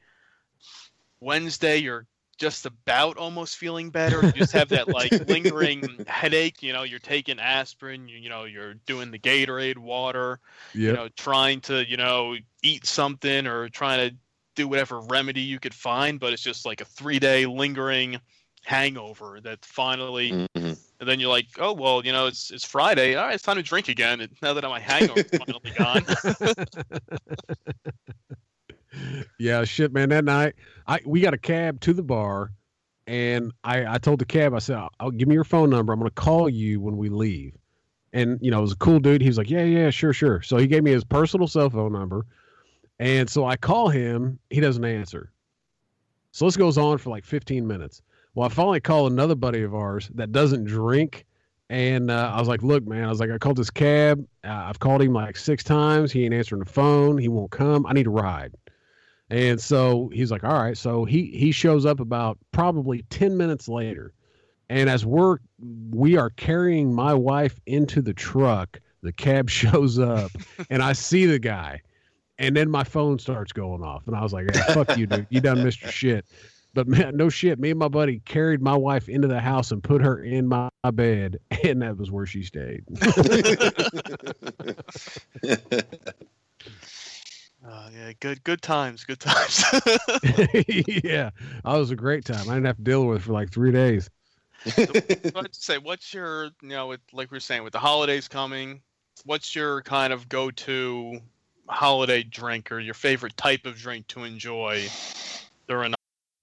Wednesday, 1.21 1.79
you're 1.79 2.07
just 2.41 2.67
about 2.67 3.19
almost 3.19 3.59
feeling 3.59 3.91
better. 3.91 4.25
You 4.25 4.41
just 4.41 4.53
have 4.53 4.71
that 4.71 4.89
like 4.89 5.21
lingering 5.29 6.01
headache. 6.07 6.63
You 6.63 6.73
know, 6.73 6.83
you're 6.83 6.99
taking 7.01 7.39
aspirin. 7.39 8.09
You, 8.09 8.19
you 8.19 8.31
know, 8.31 8.45
you're 8.45 8.75
doing 8.87 9.13
the 9.13 9.19
Gatorade 9.21 9.79
water 9.79 10.41
you 10.87 10.93
know, 10.95 11.09
trying 11.17 11.61
to, 11.63 11.89
you 11.89 11.97
know, 11.97 12.37
eat 12.63 12.87
something 12.87 13.47
or 13.47 13.69
trying 13.69 14.11
to 14.11 14.17
do 14.57 14.69
whatever 14.69 15.01
remedy 15.01 15.41
you 15.43 15.61
could 15.61 15.75
find, 15.75 16.21
but 16.21 16.33
it's 16.33 16.43
just 16.43 16.67
like 16.67 16.81
a 16.81 16.87
three 16.87 17.21
day 17.21 17.47
lingering 17.47 18.21
hangover 18.65 19.41
that 19.43 19.65
finally 19.65 20.39
Mhm. 20.57 20.79
and 21.01 21.09
then 21.09 21.21
you're 21.21 21.31
like, 21.31 21.47
Oh 21.59 21.73
well, 21.73 22.05
you 22.05 22.13
know, 22.13 22.27
it's 22.27 22.51
it's 22.51 22.65
Friday. 22.65 23.15
All 23.17 23.25
right, 23.27 23.35
it's 23.35 23.43
time 23.45 23.57
to 23.57 23.63
drink 23.63 23.89
again. 23.89 24.21
And 24.21 24.33
now 24.43 24.55
that 24.55 24.63
my 24.65 24.81
hangover's 24.81 25.33
finally 25.37 25.73
gone. 25.77 26.07
yeah, 29.39 29.65
shit, 29.65 29.93
man. 29.93 30.09
That 30.09 30.25
night, 30.25 30.55
I 30.87 31.01
we 31.05 31.21
got 31.21 31.35
a 31.35 31.39
cab 31.39 31.81
to 31.81 31.93
the 31.93 32.03
bar, 32.03 32.53
and 33.07 33.53
I 33.65 33.95
I 33.95 33.99
told 33.99 34.21
the 34.21 34.25
cab, 34.25 34.55
I 34.55 34.59
said, 34.59 34.77
"I'll, 34.77 34.91
I'll 35.01 35.11
give 35.11 35.29
me 35.29 35.35
your 35.35 35.45
phone 35.45 35.71
number. 35.71 35.93
I'm 35.93 36.01
gonna 36.01 36.11
call 36.11 36.49
you 36.49 36.81
when 36.81 36.97
we 36.97 37.09
leave." 37.09 37.55
And 38.13 38.39
you 38.43 38.51
know, 38.51 38.59
it 38.59 38.63
was 38.63 38.73
a 38.73 38.77
cool 38.77 38.99
dude. 38.99 39.23
He 39.23 39.29
was 39.29 39.39
like, 39.39 39.51
"Yeah, 39.51 39.65
yeah, 39.65 39.91
sure, 39.91 40.13
sure." 40.13 40.43
So 40.43 40.57
he 40.57 40.67
gave 40.67 40.83
me 40.83 40.91
his 40.91 41.05
personal 41.05 41.47
cell 41.47 41.71
phone 41.71 41.93
number, 41.93 42.27
and 42.99 43.29
so 43.29 43.47
I 43.47 43.57
call 43.57 43.89
him. 43.89 44.39
He 44.51 44.61
doesn't 44.61 44.85
answer. 44.85 45.33
So 46.33 46.45
this 46.45 46.57
goes 46.57 46.79
on 46.79 46.99
for 46.99 47.11
like 47.11 47.25
15 47.25 47.67
minutes. 47.67 48.03
Well, 48.35 48.47
I 48.47 48.53
finally 48.53 48.81
call 48.81 49.07
another 49.07 49.35
buddy 49.35 49.63
of 49.63 49.75
ours 49.75 50.11
that 50.15 50.33
doesn't 50.33 50.65
drink. 50.65 51.27
And 51.69 52.11
uh, 52.11 52.33
I 52.35 52.39
was 52.39 52.49
like, 52.49 52.63
look, 52.63 52.87
man, 52.87 53.05
I 53.05 53.09
was 53.09 53.21
like, 53.21 53.31
I 53.31 53.39
called 53.39 53.57
this 53.57 53.71
cab. 53.71 54.25
Uh, 54.45 54.49
I've 54.49 54.81
called 54.81 55.03
him 55.03 55.13
like 55.13 55.37
six 55.37 55.63
times. 55.63 56.11
He 56.11 56.25
ain't 56.25 56.35
answering 56.35 56.61
the 56.61 56.71
phone. 56.71 57.19
He 57.19 57.29
won't 57.29 57.51
come. 57.51 57.87
I 57.87 57.93
need 57.93 58.07
a 58.07 58.11
ride. 58.11 58.55
And 59.31 59.61
so 59.61 60.11
he's 60.13 60.31
like, 60.31 60.45
all 60.45 60.61
right. 60.61 60.77
So 60.77 61.05
he 61.05 61.27
he 61.27 61.53
shows 61.53 61.87
up 61.87 62.01
about 62.01 62.39
probably 62.53 63.05
10 63.11 63.37
minutes 63.37 63.69
later. 63.69 64.13
And 64.69 64.91
as 64.91 65.07
we're 65.07 65.39
we 65.91 66.17
are 66.17 66.31
carrying 66.31 66.93
my 66.93 67.15
wife 67.15 67.59
into 67.67 68.03
the 68.03 68.15
truck, 68.15 68.81
the 69.03 69.13
cab 69.13 69.49
shows 69.51 69.99
up 69.99 70.33
and 70.69 70.83
I 70.83 70.93
see 70.93 71.27
the 71.27 71.39
guy. 71.39 71.81
And 72.39 72.57
then 72.57 72.71
my 72.71 72.85
phone 72.85 73.19
starts 73.19 73.53
going 73.53 73.83
off. 73.83 74.07
And 74.07 74.17
I 74.17 74.23
was 74.23 74.33
like, 74.33 74.47
yeah, 74.55 74.73
fuck 74.73 74.97
you, 74.97 75.07
dude. 75.07 75.27
You 75.29 75.43
done 75.43 75.63
missed 75.63 75.83
your 75.83 75.91
shit. 75.91 76.25
But 76.73 76.89
man, 76.89 77.17
no 77.17 77.29
shit. 77.29 77.59
Me 77.59 77.71
and 77.71 77.79
my 77.79 77.89
buddy 77.89 78.21
carried 78.21 78.63
my 78.63 78.77
wife 78.77 79.09
into 79.09 79.29
the 79.29 79.41
house 79.41 79.73
and 79.73 79.83
put 79.83 80.03
her 80.03 80.23
in 80.23 80.47
my, 80.47 80.69
my 80.85 80.91
bed, 80.91 81.39
and 81.65 81.83
that 81.83 81.99
was 81.99 82.11
where 82.11 82.27
she 82.27 82.43
stayed. 82.43 82.85
uh, 87.67 87.91
yeah, 87.95 88.13
good 88.21 88.43
good 88.45 88.63
times, 88.63 89.05
good 89.05 89.21
times. 89.21 89.65
yeah, 91.05 91.31
that 91.65 91.77
was 91.77 91.91
a 91.91 91.97
great 91.97 92.25
time. 92.25 92.49
I 92.49 92.55
didn't 92.55 92.67
have 92.67 92.77
to 92.77 92.83
deal 92.83 93.07
with 93.07 93.19
it 93.19 93.25
for 93.25 93.33
like 93.33 93.51
three 93.51 93.73
days. 93.73 94.09
I'd 94.77 95.55
say, 95.55 95.79
what's 95.79 96.13
your, 96.13 96.51
you 96.63 96.69
know, 96.69 96.89
with, 96.89 97.01
like 97.13 97.31
we 97.31 97.37
are 97.39 97.41
saying, 97.41 97.65
with 97.65 97.73
the 97.73 97.79
holidays 97.79 98.29
coming, 98.29 98.83
what's 99.25 99.55
your 99.55 99.83
kind 99.83 100.13
of 100.13 100.29
go-to 100.29 101.21
holiday 101.67 102.23
drink 102.23 102.71
or 102.71 102.79
your 102.79 102.95
favorite 102.95 103.37
type 103.37 103.65
of 103.65 103.77
drink 103.77 104.07
to 104.09 104.25
enjoy 104.25 104.87
during? 105.67 105.95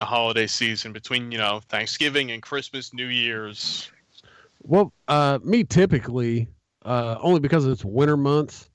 The 0.00 0.06
holiday 0.06 0.46
season 0.46 0.92
between 0.92 1.30
you 1.32 1.38
know 1.38 1.60
Thanksgiving 1.68 2.30
and 2.30 2.42
Christmas, 2.42 2.92
New 2.92 3.06
Year's. 3.06 3.90
Well, 4.62 4.92
uh, 5.08 5.38
me 5.44 5.64
typically, 5.64 6.48
uh, 6.84 7.16
only 7.20 7.40
because 7.40 7.66
it's 7.66 7.84
winter 7.84 8.16
months, 8.16 8.68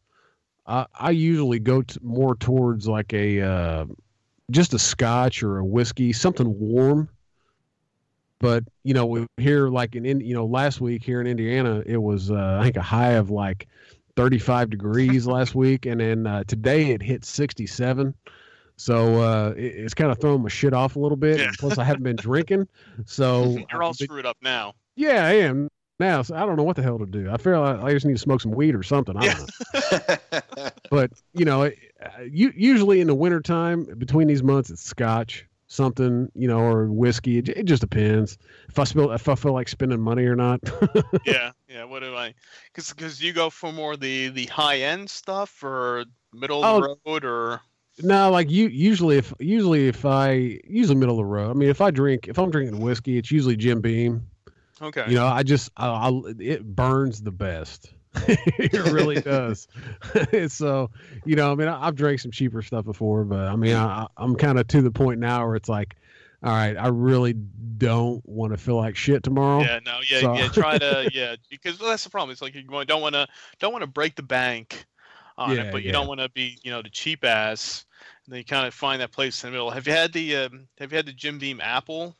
I, 0.66 0.86
I 0.98 1.12
usually 1.12 1.60
go 1.60 1.84
more 2.02 2.36
towards 2.36 2.88
like 2.88 3.14
a 3.14 3.42
uh, 3.42 3.86
just 4.50 4.74
a 4.74 4.80
scotch 4.80 5.44
or 5.44 5.60
a 5.60 5.66
whiskey, 5.66 6.14
something 6.14 6.60
warm. 6.60 7.10
But 8.40 8.64
you 8.84 8.94
know, 8.94 9.28
here 9.38 9.70
like 9.70 9.96
in, 9.96 10.06
in 10.06 10.22
you 10.22 10.34
know 10.34 10.46
last 10.46 10.82
week 10.82 11.04
here 11.04 11.22
in 11.22 11.28
Indiana, 11.28 11.84
it 11.86 11.98
was 11.98 12.32
uh, 12.32 12.58
I 12.60 12.64
think 12.64 12.78
a 12.78 12.82
high 12.82 13.14
of 13.14 13.30
like 13.30 13.68
35 14.16 14.72
degrees 14.72 15.28
last 15.28 15.54
week, 15.54 15.86
and 15.86 16.02
then 16.02 16.26
uh, 16.26 16.44
today 16.48 16.92
it 16.92 17.04
hit 17.04 17.26
67. 17.26 18.16
So 18.82 19.22
uh, 19.22 19.54
it, 19.56 19.76
it's 19.76 19.94
kind 19.94 20.10
of 20.12 20.20
throwing 20.20 20.42
my 20.42 20.50
shit 20.50 20.74
off 20.74 20.96
a 20.96 21.00
little 21.00 21.16
bit. 21.18 21.40
Yeah. 21.40 21.52
Plus, 21.60 21.78
I 21.78 21.84
haven't 21.84 22.02
been 22.04 22.16
drinking, 22.16 22.68
so 23.06 23.58
You're 23.72 23.84
all 23.84 23.92
been- 23.94 24.08
screwed 24.08 24.26
up 24.26 24.38
now. 24.42 24.74
yeah, 24.96 25.24
I 25.26 25.34
am. 25.34 25.70
now, 26.00 26.24
so 26.24 26.36
I 26.36 26.48
don't 26.48 26.56
know 26.56 26.64
what 26.64 26.76
the 26.78 26.82
hell 26.82 26.98
to 26.98 27.06
do. 27.06 27.30
I 27.30 27.38
feel 27.38 27.62
like 27.62 27.80
I 27.80 27.92
just 27.94 28.08
need 28.08 28.14
to 28.14 28.20
smoke 28.20 28.42
some 28.42 28.52
weed 28.54 28.74
or 28.74 28.82
something. 28.82 29.16
I 29.18 29.34
don't 29.34 29.50
know. 30.60 30.70
But 30.90 31.12
you 31.34 31.46
know, 31.46 31.62
it, 31.64 31.78
uh, 32.04 32.24
you, 32.30 32.52
usually 32.56 33.02
in 33.02 33.08
the 33.08 33.16
wintertime 33.16 33.86
between 34.00 34.28
these 34.28 34.42
months, 34.44 34.70
it's 34.72 34.82
scotch, 34.84 35.46
something, 35.68 36.30
you 36.36 36.48
know, 36.48 36.60
or 36.60 36.88
whiskey. 36.88 37.38
It, 37.38 37.50
it 37.50 37.66
just 37.66 37.82
depends 37.82 38.38
if 38.68 38.78
I 38.80 38.84
spill, 38.84 39.12
if 39.12 39.30
I 39.30 39.36
feel 39.36 39.54
like 39.54 39.70
spending 39.70 40.02
money 40.02 40.26
or 40.26 40.36
not. 40.36 40.60
yeah, 41.26 41.52
yeah. 41.70 41.84
What 41.86 42.02
do 42.02 42.16
I? 42.16 42.34
Because 42.74 42.90
because 42.92 43.22
you 43.24 43.32
go 43.32 43.50
for 43.52 43.72
more 43.72 43.96
the 43.96 44.30
the 44.30 44.48
high 44.48 44.80
end 44.80 45.10
stuff 45.10 45.64
or 45.64 46.06
middle 46.34 46.64
of 46.66 46.82
the 46.84 46.90
Oh. 46.90 46.98
road 47.06 47.24
or 47.26 47.62
no, 48.04 48.32
like 48.32 48.50
you 48.50 48.68
usually 48.68 49.18
if 49.18 49.34
usually 49.40 49.88
if 49.88 50.06
I 50.06 50.60
usually 50.68 50.96
middle 50.96 51.16
of 51.16 51.18
the 51.18 51.26
road. 51.26 51.50
I 51.50 51.54
mean, 51.54 51.70
if 51.70 51.82
I 51.82 51.92
drink, 51.92 52.28
if 52.28 52.38
I'm 52.38 52.50
drinking 52.52 52.80
whiskey, 52.80 53.18
it's 53.18 53.32
usually 53.32 53.56
Jim 53.56 53.82
Beam. 53.82 54.28
okay. 54.82 55.06
You 55.08 55.16
know, 55.16 55.26
I 55.28 55.44
just 55.44 55.72
I, 55.78 55.88
I 55.88 56.22
it 56.40 56.64
burns 56.76 57.22
the 57.22 57.32
best. 57.32 57.92
it 58.28 58.74
really 58.92 59.22
does. 59.22 59.68
so, 60.54 60.90
you 61.26 61.36
know, 61.36 61.52
I 61.52 61.56
mean, 61.56 61.68
I, 61.68 61.88
I've 61.88 61.96
drank 61.96 62.20
some 62.20 62.32
cheaper 62.32 62.62
stuff 62.62 62.84
before, 62.86 63.24
but 63.24 63.48
I 63.48 63.56
mean, 63.56 63.76
I, 63.76 64.08
I'm 64.18 64.36
kind 64.36 64.60
of 64.60 64.68
to 64.68 64.82
the 64.82 64.92
point 64.92 65.20
now 65.20 65.46
where 65.46 65.56
it's 65.56 65.70
like, 65.70 65.96
all 66.44 66.52
right, 66.52 66.76
I 66.76 66.88
really 66.88 67.34
don't 67.34 68.22
want 68.28 68.52
to 68.52 68.58
feel 68.58 68.76
like 68.76 68.96
shit 68.96 69.24
tomorrow. 69.24 69.62
Yeah, 69.62 69.80
no, 69.86 70.00
yeah, 70.10 70.20
So- 70.20 70.34
yeah. 70.34 70.48
Try 70.50 70.78
to, 70.78 71.10
yeah, 71.14 71.36
because 71.50 71.80
well, 71.80 71.90
that's 71.90 72.04
the 72.04 72.10
problem. 72.10 72.32
It's 72.32 72.42
like 72.42 72.54
you 72.56 72.64
don't 72.64 73.02
want 73.02 73.14
to, 73.16 73.28
don't 73.60 73.72
want 73.72 73.84
to 73.84 73.88
break 73.88 74.16
the 74.16 74.24
bank 74.24 74.86
on 75.38 75.56
Yeah, 75.56 75.64
it, 75.64 75.72
but 75.72 75.82
you 75.84 75.88
yeah. 75.88 75.94
don't 75.94 76.08
want 76.08 76.20
to 76.20 76.30
be, 76.30 76.58
you 76.64 76.72
know, 76.72 76.82
the 76.82 76.90
cheap 76.90 77.24
ass. 77.24 77.86
And 78.32 78.36
then 78.36 78.40
you 78.40 78.46
kind 78.46 78.66
of 78.66 78.74
find 78.74 79.02
that 79.02 79.12
place 79.12 79.44
in 79.44 79.50
the 79.50 79.52
middle. 79.52 79.72
Have 79.72 79.86
you 79.86 79.92
had 79.92 80.14
the, 80.14 80.38
um, 80.38 80.70
have 80.78 80.94
you 80.94 80.96
had 80.96 81.06
the 81.06 81.12
Jim 81.12 81.38
Beam 81.38 81.60
apple? 81.62 82.16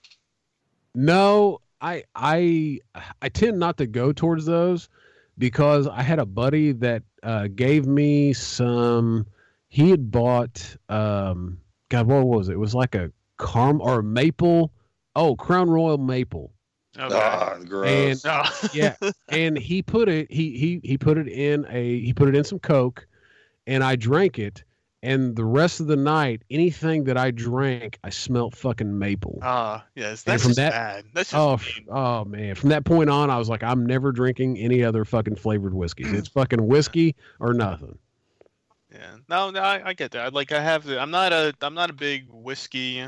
No, 0.94 1.62
I 1.80 2.04
I 2.14 2.80
I 3.22 3.30
tend 3.30 3.58
not 3.60 3.78
to 3.78 3.88
go 3.88 4.12
towards 4.12 4.46
those 4.46 4.90
because 5.38 5.88
I 5.88 6.02
had 6.02 6.20
a 6.20 6.26
buddy 6.26 6.74
that 6.74 7.04
uh, 7.24 7.48
gave 7.56 7.88
me 7.88 8.34
some. 8.34 9.26
He 9.70 9.90
had 9.90 10.12
bought 10.12 10.76
um 10.90 11.62
God, 11.88 12.08
what 12.08 12.26
was 12.26 12.50
it? 12.50 12.56
It 12.56 12.60
was 12.60 12.76
like 12.76 12.94
a 12.94 13.10
caram 13.40 13.80
or 13.80 14.00
a 14.00 14.04
maple. 14.04 14.74
Oh, 15.16 15.38
Crown 15.38 15.70
Royal 15.70 15.98
maple. 15.98 16.52
Okay. 17.00 17.16
Ah, 17.16 17.58
gross. 17.66 18.26
No. 18.26 18.44
Yeah, 18.74 18.98
and 19.30 19.58
he 19.58 19.82
put 19.82 20.10
it. 20.10 20.30
He 20.30 20.58
he 20.58 20.82
he 20.84 20.98
put 20.98 21.18
it 21.18 21.30
in 21.30 21.66
a. 21.70 22.02
He 22.02 22.12
put 22.12 22.28
it 22.28 22.36
in 22.36 22.44
some 22.44 22.60
Coke, 22.60 23.08
and 23.66 23.82
I 23.82 23.96
drank 23.96 24.40
it. 24.40 24.66
And 25.04 25.36
the 25.36 25.46
rest 25.46 25.80
of 25.80 25.88
the 25.88 25.96
night, 25.96 26.44
anything 26.52 27.06
that 27.06 27.18
I 27.18 27.32
drank, 27.32 27.98
I 28.04 28.12
smelt 28.12 28.56
fucking 28.56 29.00
maple. 29.00 29.40
Ah, 29.42 29.84
yes, 29.96 30.24
And 30.24 30.34
that's 30.34 30.44
from 30.44 30.54
that- 30.54 30.72
bad. 30.72 31.06
That's 31.14 31.32
just 31.32 31.40
Oh, 31.40 31.58
mean. 31.58 31.88
oh 31.90 32.26
man! 32.26 32.54
From 32.56 32.70
that 32.70 32.86
point 32.86 33.10
on, 33.10 33.32
I 33.32 33.38
was 33.40 33.50
like, 33.50 33.64
I'm 33.64 33.86
never 33.86 34.12
drinking 34.12 34.60
any 34.60 34.84
other 34.84 35.04
fucking 35.04 35.38
flavored 35.38 35.74
whiskeys. 35.74 36.12
It's 36.14 36.28
fucking 36.40 36.66
whiskey 36.68 37.16
or 37.40 37.54
nothing. 37.54 37.98
Yeah. 38.94 39.16
No, 39.28 39.50
no, 39.50 39.62
I, 39.62 39.82
I 39.90 39.94
get 39.94 40.12
that. 40.12 40.34
Like 40.34 40.52
I 40.52 40.62
have, 40.62 40.84
the, 40.84 41.00
I'm 41.02 41.12
not 41.12 41.32
a, 41.34 41.54
I'm 41.62 41.74
not 41.74 41.90
a 41.90 41.94
big 41.94 42.28
whiskey 42.30 43.04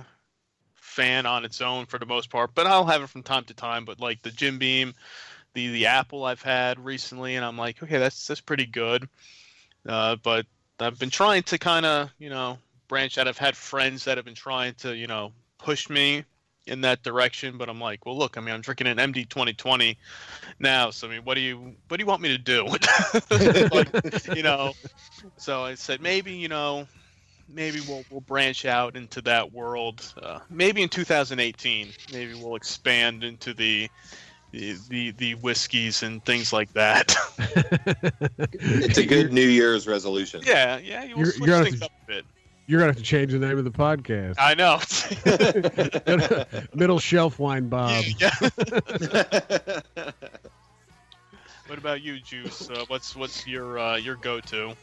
fan 0.74 1.26
on 1.26 1.46
its 1.46 1.62
own 1.62 1.86
for 1.86 2.00
the 2.00 2.06
most 2.06 2.30
part, 2.30 2.56
but 2.56 2.66
I'll 2.66 2.86
have 2.86 3.04
it 3.04 3.10
from 3.10 3.22
time 3.24 3.44
to 3.46 3.54
time. 3.54 3.86
But 3.86 4.00
like 4.00 4.22
the 4.24 4.32
Jim 4.32 4.58
Beam, 4.58 4.94
the 5.54 5.68
the 5.72 5.86
apple 5.86 6.26
I've 6.26 6.42
had 6.42 6.84
recently, 6.84 7.36
and 7.36 7.46
I'm 7.46 7.58
like, 7.58 7.84
okay, 7.84 7.98
that's 8.00 8.26
that's 8.26 8.42
pretty 8.42 8.66
good. 8.66 9.08
Uh, 9.88 10.16
but 10.24 10.46
I've 10.80 11.00
been 11.00 11.10
trying 11.10 11.44
to 11.44 11.58
kind 11.58 11.86
of, 11.86 12.10
you 12.18 12.30
know, 12.30 12.58
branch 12.88 13.18
out. 13.18 13.28
I've 13.28 13.38
had 13.38 13.56
friends 13.56 14.06
that 14.06 14.18
have 14.18 14.26
been 14.26 14.36
trying 14.36 14.74
to, 14.76 14.96
you 14.96 15.08
know, 15.08 15.32
push 15.58 15.90
me 15.90 16.26
in 16.66 16.82
that 16.82 17.04
direction, 17.04 17.58
but 17.58 17.70
I'm 17.70 17.80
like, 17.80 18.06
well, 18.06 18.18
look, 18.18 18.38
I 18.38 18.42
mean, 18.42 18.54
I'm 18.56 18.62
drinking 18.62 18.88
an 18.88 18.98
MD 18.98 19.28
2020 19.28 19.98
now, 20.60 20.92
so 20.92 21.08
I 21.08 21.12
mean, 21.12 21.22
what 21.24 21.36
do 21.36 21.42
you, 21.42 21.76
what 21.88 21.98
do 21.98 22.02
you 22.02 22.08
want 22.08 22.22
me 22.22 22.30
to 22.30 22.38
do? 22.38 22.66
like, 23.72 24.36
you 24.36 24.44
know, 24.44 24.74
so 25.38 25.64
I 25.64 25.76
said 25.76 26.02
maybe 26.02 26.34
you 26.34 26.48
know, 26.48 26.88
maybe 27.50 27.80
we'll 27.88 28.04
we'll 28.10 28.22
branch 28.22 28.66
out 28.66 28.96
into 28.96 29.22
that 29.22 29.52
world. 29.52 30.14
Uh, 30.22 30.40
maybe 30.50 30.82
in 30.82 30.90
2018, 30.90 31.90
maybe 32.12 32.34
we'll 32.34 32.56
expand 32.56 33.24
into 33.24 33.54
the 33.54 33.90
the 34.54 34.78
the, 34.90 35.12
the 35.12 35.36
whiskeys 35.36 36.04
and 36.04 36.24
things 36.24 36.54
like 36.54 36.72
that. 36.74 37.14
It's 38.66 38.98
a 38.98 39.06
good 39.06 39.34
New 39.34 39.48
Year's 39.48 39.88
resolution. 39.88 40.42
yeah, 40.46 40.78
yeah, 40.78 41.04
you 41.04 41.16
will 41.16 41.24
You're- 41.24 41.32
switch 41.32 41.48
you're 41.48 41.58
gonna 41.58 41.64
things 41.66 41.80
have 41.82 41.84
up 41.90 41.92
a 42.04 42.08
bit. 42.08 42.26
You're 42.68 42.80
gonna 42.80 42.92
have 42.92 42.98
to 42.98 43.04
change 43.04 43.32
the 43.34 43.40
name 43.40 43.58
of 43.58 43.66
the 43.66 43.72
podcast. 43.72 44.36
I 44.40 44.54
know. 44.54 44.80
Middle 46.76 47.00
Shelf 47.00 47.40
Wine 47.40 47.68
Bob. 47.68 48.04
yeah. 48.20 48.32
What 51.68 51.78
about 51.78 52.02
you, 52.02 52.20
Juice? 52.20 52.70
Uh, 52.70 52.86
what's 52.88 53.16
what's 53.16 53.48
your 53.48 53.80
uh, 53.80 53.96
your 53.98 54.16
go-to? 54.16 54.76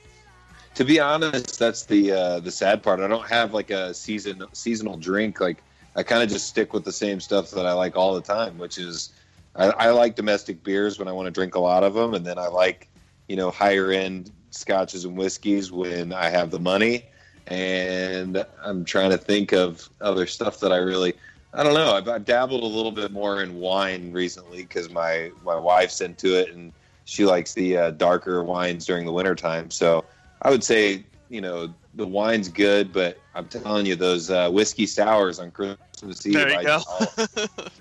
to 0.75 0.85
be 0.85 1.01
honest, 1.01 1.59
that's 1.59 1.85
the 1.85 2.13
uh, 2.13 2.41
the 2.41 2.51
sad 2.51 2.83
part. 2.83 3.01
I 3.01 3.09
don't 3.09 3.27
have 3.29 3.55
like 3.55 3.71
a 3.71 3.95
season 3.95 4.43
seasonal 4.53 4.97
drink. 4.97 5.41
Like 5.41 5.63
I 5.97 6.03
kind 6.03 6.23
of 6.23 6.29
just 6.29 6.49
stick 6.49 6.73
with 6.73 6.85
the 6.85 6.93
same 6.93 7.21
stuff 7.21 7.51
that 7.53 7.67
I 7.67 7.73
like 7.73 7.97
all 7.97 8.15
the 8.15 8.21
time, 8.23 8.59
which 8.59 8.79
is 8.79 9.11
I, 9.55 9.67
I 9.71 9.91
like 9.91 10.17
domestic 10.17 10.63
beers 10.63 10.99
when 10.99 11.09
I 11.09 11.13
want 11.13 11.27
to 11.27 11.31
drink 11.31 11.55
a 11.55 11.61
lot 11.61 11.83
of 11.83 11.95
them, 11.95 12.15
and 12.15 12.25
then 12.27 12.39
I 12.39 12.47
like 12.47 12.89
you 13.29 13.37
know 13.37 13.51
higher 13.51 13.91
end 13.91 14.31
scotches 14.51 15.05
and 15.05 15.17
whiskeys 15.17 15.71
when 15.71 16.13
I 16.13 16.29
have 16.29 16.51
the 16.51 16.61
money. 16.61 17.05
And 17.47 18.45
I'm 18.63 18.85
trying 18.85 19.11
to 19.11 19.19
think 19.19 19.53
of 19.53 19.89
other 20.01 20.27
stuff 20.27 20.61
that 20.61 20.73
I 20.73 20.77
really. 20.77 21.15
I 21.53 21.65
don't 21.65 21.75
know. 21.75 21.95
I've, 21.95 22.09
I've 22.09 22.25
dabbled 22.25 22.63
a 22.63 22.67
little 22.67 22.93
bit 22.93 23.11
more 23.11 23.43
in 23.43 23.59
wine 23.59 24.13
recently 24.13 24.59
because 24.63 24.89
my 24.91 25.33
my 25.45 25.57
wife's 25.57 26.01
into 26.01 26.39
it 26.39 26.55
and 26.55 26.73
she 27.11 27.25
likes 27.25 27.55
the 27.55 27.77
uh, 27.77 27.91
darker 27.91 28.45
wines 28.45 28.87
during 28.87 29.05
the 29.05 29.11
wintertime. 29.11 29.69
So 29.73 30.05
I 30.43 30.51
would 30.51 30.63
say, 30.63 31.05
you 31.29 31.41
know, 31.41 31.75
the 31.95 32.07
wine's 32.07 32.49
good, 32.49 32.93
but 32.93 33.23
I'm 33.35 33.49
telling 33.49 33.87
you, 33.87 33.97
those 33.97 34.31
uh, 34.31 34.51
whiskey 34.51 34.87
sours 34.87 35.39
on 35.39 35.51
Christmas 35.51 36.27
Eve, 36.27 36.35
There 36.35 36.51
you 36.51 36.57
I, 36.57 36.65
go. 36.65 36.81
I'll 36.87 37.15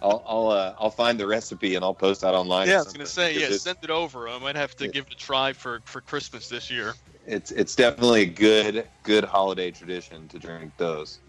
I'll 0.01 0.23
I'll, 0.27 0.47
uh, 0.49 0.75
I'll 0.79 0.89
find 0.89 1.19
the 1.19 1.27
recipe 1.27 1.75
and 1.75 1.83
I'll 1.83 1.93
post 1.93 2.21
that 2.21 2.33
online. 2.33 2.67
yeah, 2.67 2.75
I 2.75 2.83
was 2.83 2.93
gonna 2.93 3.05
say, 3.05 3.37
yeah, 3.37 3.49
send 3.51 3.77
it 3.81 3.89
over. 3.89 4.27
I 4.27 4.37
might 4.39 4.55
have 4.55 4.75
to 4.77 4.85
Yeah. 4.85 4.91
give 4.91 5.05
it 5.07 5.13
a 5.13 5.17
try 5.17 5.53
for 5.53 5.81
for 5.85 6.01
Christmas 6.01 6.47
this 6.47 6.69
year. 6.69 6.93
it's 7.25 7.51
it's 7.51 7.75
definitely 7.75 8.21
a 8.23 8.25
good 8.25 8.87
good 9.03 9.23
holiday 9.23 9.71
tradition 9.71 10.27
to 10.29 10.39
drink 10.39 10.73
those. 10.77 11.19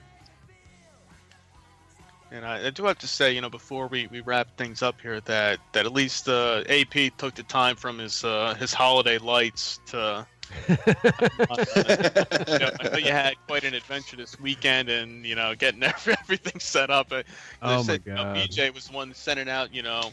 And 2.32 2.46
I, 2.46 2.68
I 2.68 2.70
do 2.70 2.84
have 2.84 2.98
to 2.98 3.08
say, 3.08 3.32
you 3.34 3.40
know, 3.40 3.50
before 3.50 3.88
we, 3.88 4.06
we 4.06 4.20
wrap 4.20 4.46
things 4.56 4.82
up 4.82 5.00
here, 5.00 5.20
that 5.22 5.58
that 5.72 5.84
at 5.84 5.92
least 5.92 6.28
uh, 6.28 6.62
AP 6.68 7.16
took 7.18 7.34
the 7.34 7.42
time 7.42 7.74
from 7.76 7.98
his 7.98 8.24
uh, 8.24 8.54
his 8.58 8.72
holiday 8.72 9.18
lights 9.18 9.80
to. 9.86 10.26
You 12.50 12.58
know, 12.58 12.70
I 12.80 12.88
know 12.90 12.98
you 12.98 13.12
had 13.12 13.34
quite 13.46 13.64
an 13.64 13.74
adventure 13.74 14.16
this 14.16 14.38
weekend, 14.40 14.88
and 14.88 15.24
you 15.24 15.34
know, 15.34 15.54
getting 15.54 15.82
everything 16.22 16.60
set 16.60 16.90
up. 16.90 17.12
Uh, 17.12 17.22
Oh 17.62 17.76
my 17.76 17.82
said, 17.82 18.02
you 18.04 18.14
know, 18.14 18.24
God. 18.24 18.36
BJ 18.36 18.74
was 18.74 18.86
the 18.86 18.94
one 18.94 19.14
sending 19.14 19.48
out, 19.48 19.72
you 19.74 19.82
know, 19.82 20.10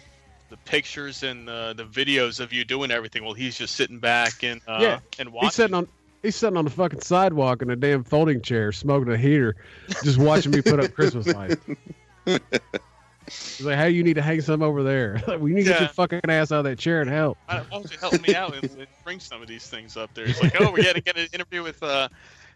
the 0.49 0.57
pictures 0.57 1.23
and 1.23 1.49
uh, 1.49 1.73
the 1.73 1.85
videos 1.85 2.39
of 2.39 2.53
you 2.53 2.63
doing 2.63 2.91
everything. 2.91 3.23
Well, 3.23 3.33
he's 3.33 3.57
just 3.57 3.75
sitting 3.75 3.99
back 3.99 4.43
and 4.43 4.61
uh, 4.67 4.77
Yeah, 4.81 4.99
and 5.19 5.29
watching. 5.31 5.47
He's 5.47 5.53
sitting 5.55 5.75
on 5.75 5.87
he's 6.23 6.35
sitting 6.35 6.57
on 6.57 6.65
the 6.65 6.71
fucking 6.71 7.01
sidewalk 7.01 7.61
in 7.61 7.69
a 7.69 7.75
damn 7.75 8.03
folding 8.03 8.41
chair, 8.41 8.71
smoking 8.71 9.11
a 9.11 9.17
heater, 9.17 9.55
just 10.03 10.17
watching 10.17 10.51
me 10.51 10.61
put 10.61 10.83
up 10.83 10.93
Christmas 10.93 11.27
lights. 11.27 11.57
He's 13.57 13.65
like, 13.65 13.77
"Hey, 13.77 13.89
you 13.91 14.03
need 14.03 14.13
to 14.15 14.21
hang 14.21 14.39
some 14.41 14.61
over 14.61 14.83
there. 14.83 15.21
we 15.39 15.51
need 15.51 15.63
to 15.63 15.69
get 15.69 15.79
your 15.79 15.89
fucking 15.89 16.21
ass 16.29 16.51
out 16.51 16.59
of 16.59 16.63
that 16.65 16.77
chair 16.79 17.01
and 17.01 17.09
help." 17.09 17.37
Why 17.47 17.63
don't 17.71 17.91
you 17.91 17.97
help 17.97 18.21
me 18.27 18.35
out 18.35 18.55
and, 18.55 18.63
and 18.77 18.87
bring 19.03 19.19
some 19.19 19.41
of 19.41 19.47
these 19.47 19.67
things 19.67 19.97
up 19.97 20.13
there? 20.13 20.25
He's 20.27 20.41
like, 20.41 20.59
oh, 20.61 20.71
we 20.71 20.83
got 20.83 20.95
to 20.95 21.01
get 21.01 21.17
an 21.17 21.27
interview 21.33 21.63
with 21.63 21.81
uh, 21.81 22.07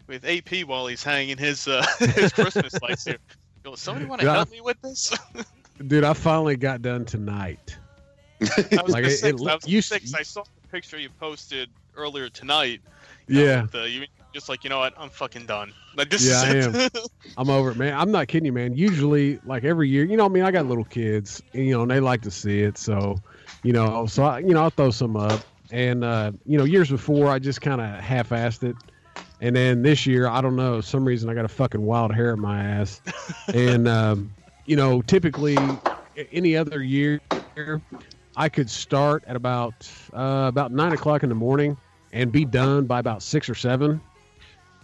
with 0.06 0.24
AP 0.24 0.66
while 0.66 0.86
he's 0.86 1.02
hanging 1.02 1.38
his 1.38 1.66
uh, 1.68 1.84
his 1.98 2.32
Christmas 2.32 2.80
lights 2.80 3.04
here. 3.04 3.18
Somebody 3.76 4.06
want 4.06 4.20
to 4.20 4.26
Yeah. 4.26 4.34
help 4.34 4.50
me 4.50 4.60
with 4.60 4.80
this? 4.82 5.12
Dude, 5.86 6.04
I 6.04 6.12
finally 6.14 6.56
got 6.56 6.82
done 6.82 7.04
tonight. 7.04 7.76
I 8.40 8.44
was 8.44 8.58
Like, 8.72 9.02
gonna 9.02 9.06
it- 9.06 9.10
say, 9.10 9.28
I 9.30 9.32
was 9.32 9.66
you 9.66 9.82
'cause 9.82 10.14
I 10.16 10.22
saw 10.22 10.42
the 10.42 10.68
picture 10.68 10.98
you 10.98 11.08
posted 11.20 11.68
earlier 11.96 12.28
tonight. 12.28 12.80
you 13.28 13.36
know, 13.40 13.44
Yeah, 13.44 13.66
the- 13.70 13.88
you 13.88 14.06
just 14.32 14.48
like, 14.48 14.64
you 14.64 14.70
know 14.70 14.78
what? 14.78 14.94
I'm 14.96 15.10
fucking 15.10 15.46
done. 15.46 15.74
Like 15.96 16.10
this 16.10 16.26
Yeah, 16.26 16.40
I 16.42 16.52
is 16.52 16.66
it. 16.74 16.98
I'm 17.36 17.48
over 17.48 17.70
it, 17.70 17.76
man. 17.76 17.94
I'm 17.94 18.10
not 18.10 18.28
kidding 18.28 18.44
you, 18.46 18.52
man. 18.52 18.74
Usually, 18.74 19.38
like 19.42 19.64
every 19.64 19.88
year, 19.88 20.04
you 20.04 20.16
know, 20.16 20.26
I 20.26 20.28
mean, 20.28 20.42
I 20.42 20.50
got 20.50 20.66
little 20.66 20.84
kids, 20.84 21.42
and, 21.54 21.64
you 21.66 21.72
know, 21.72 21.82
and 21.82 21.90
they 21.90 22.00
like 22.00 22.20
to 22.22 22.30
see 22.30 22.60
it. 22.60 22.76
So, 22.76 23.22
you 23.62 23.72
know, 23.72 24.06
so 24.06 24.24
I, 24.24 24.40
you 24.40 24.48
know, 24.48 24.62
I'll 24.62 24.70
throw 24.70 24.90
some 24.90 25.16
up. 25.16 25.42
And 25.70 26.04
uh, 26.04 26.32
you 26.44 26.58
know, 26.58 26.64
years 26.64 26.90
before, 26.90 27.30
I 27.30 27.38
just 27.38 27.62
kind 27.62 27.80
of 27.80 27.88
half-assed 28.02 28.62
it, 28.62 28.76
and 29.40 29.56
then 29.56 29.82
this 29.82 30.06
year, 30.06 30.28
I 30.28 30.42
don't 30.42 30.56
know, 30.56 30.82
some 30.82 31.04
reason 31.06 31.30
I 31.30 31.34
got 31.34 31.46
a 31.46 31.48
fucking 31.48 31.80
wild 31.80 32.14
hair 32.14 32.34
in 32.34 32.40
my 32.40 32.62
ass, 32.62 33.00
and 33.54 33.88
um, 33.88 34.36
you 34.66 34.76
know, 34.76 35.00
typically, 35.00 35.80
any 36.14 36.56
other 36.56 36.82
year, 36.82 37.20
I 38.36 38.48
could 38.48 38.70
start 38.70 39.24
at 39.26 39.36
about 39.36 39.90
uh, 40.12 40.46
about 40.48 40.72
nine 40.72 40.92
o'clock 40.92 41.22
in 41.22 41.28
the 41.28 41.34
morning 41.34 41.78
and 42.12 42.30
be 42.32 42.44
done 42.44 42.86
by 42.86 42.98
about 42.98 43.22
six 43.22 43.48
or 43.48 43.54
seven. 43.54 44.02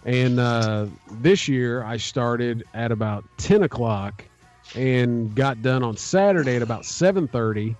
And 0.09 0.39
uh, 0.39 0.87
this 1.11 1.47
year 1.47 1.83
I 1.83 1.97
started 1.97 2.63
at 2.73 2.91
about 2.91 3.23
10 3.37 3.61
o'clock 3.61 4.25
and 4.73 5.35
got 5.35 5.61
done 5.61 5.83
on 5.83 5.97
Saturday 5.97 6.55
at 6.55 6.63
about 6.63 6.81
7:30, 6.81 7.75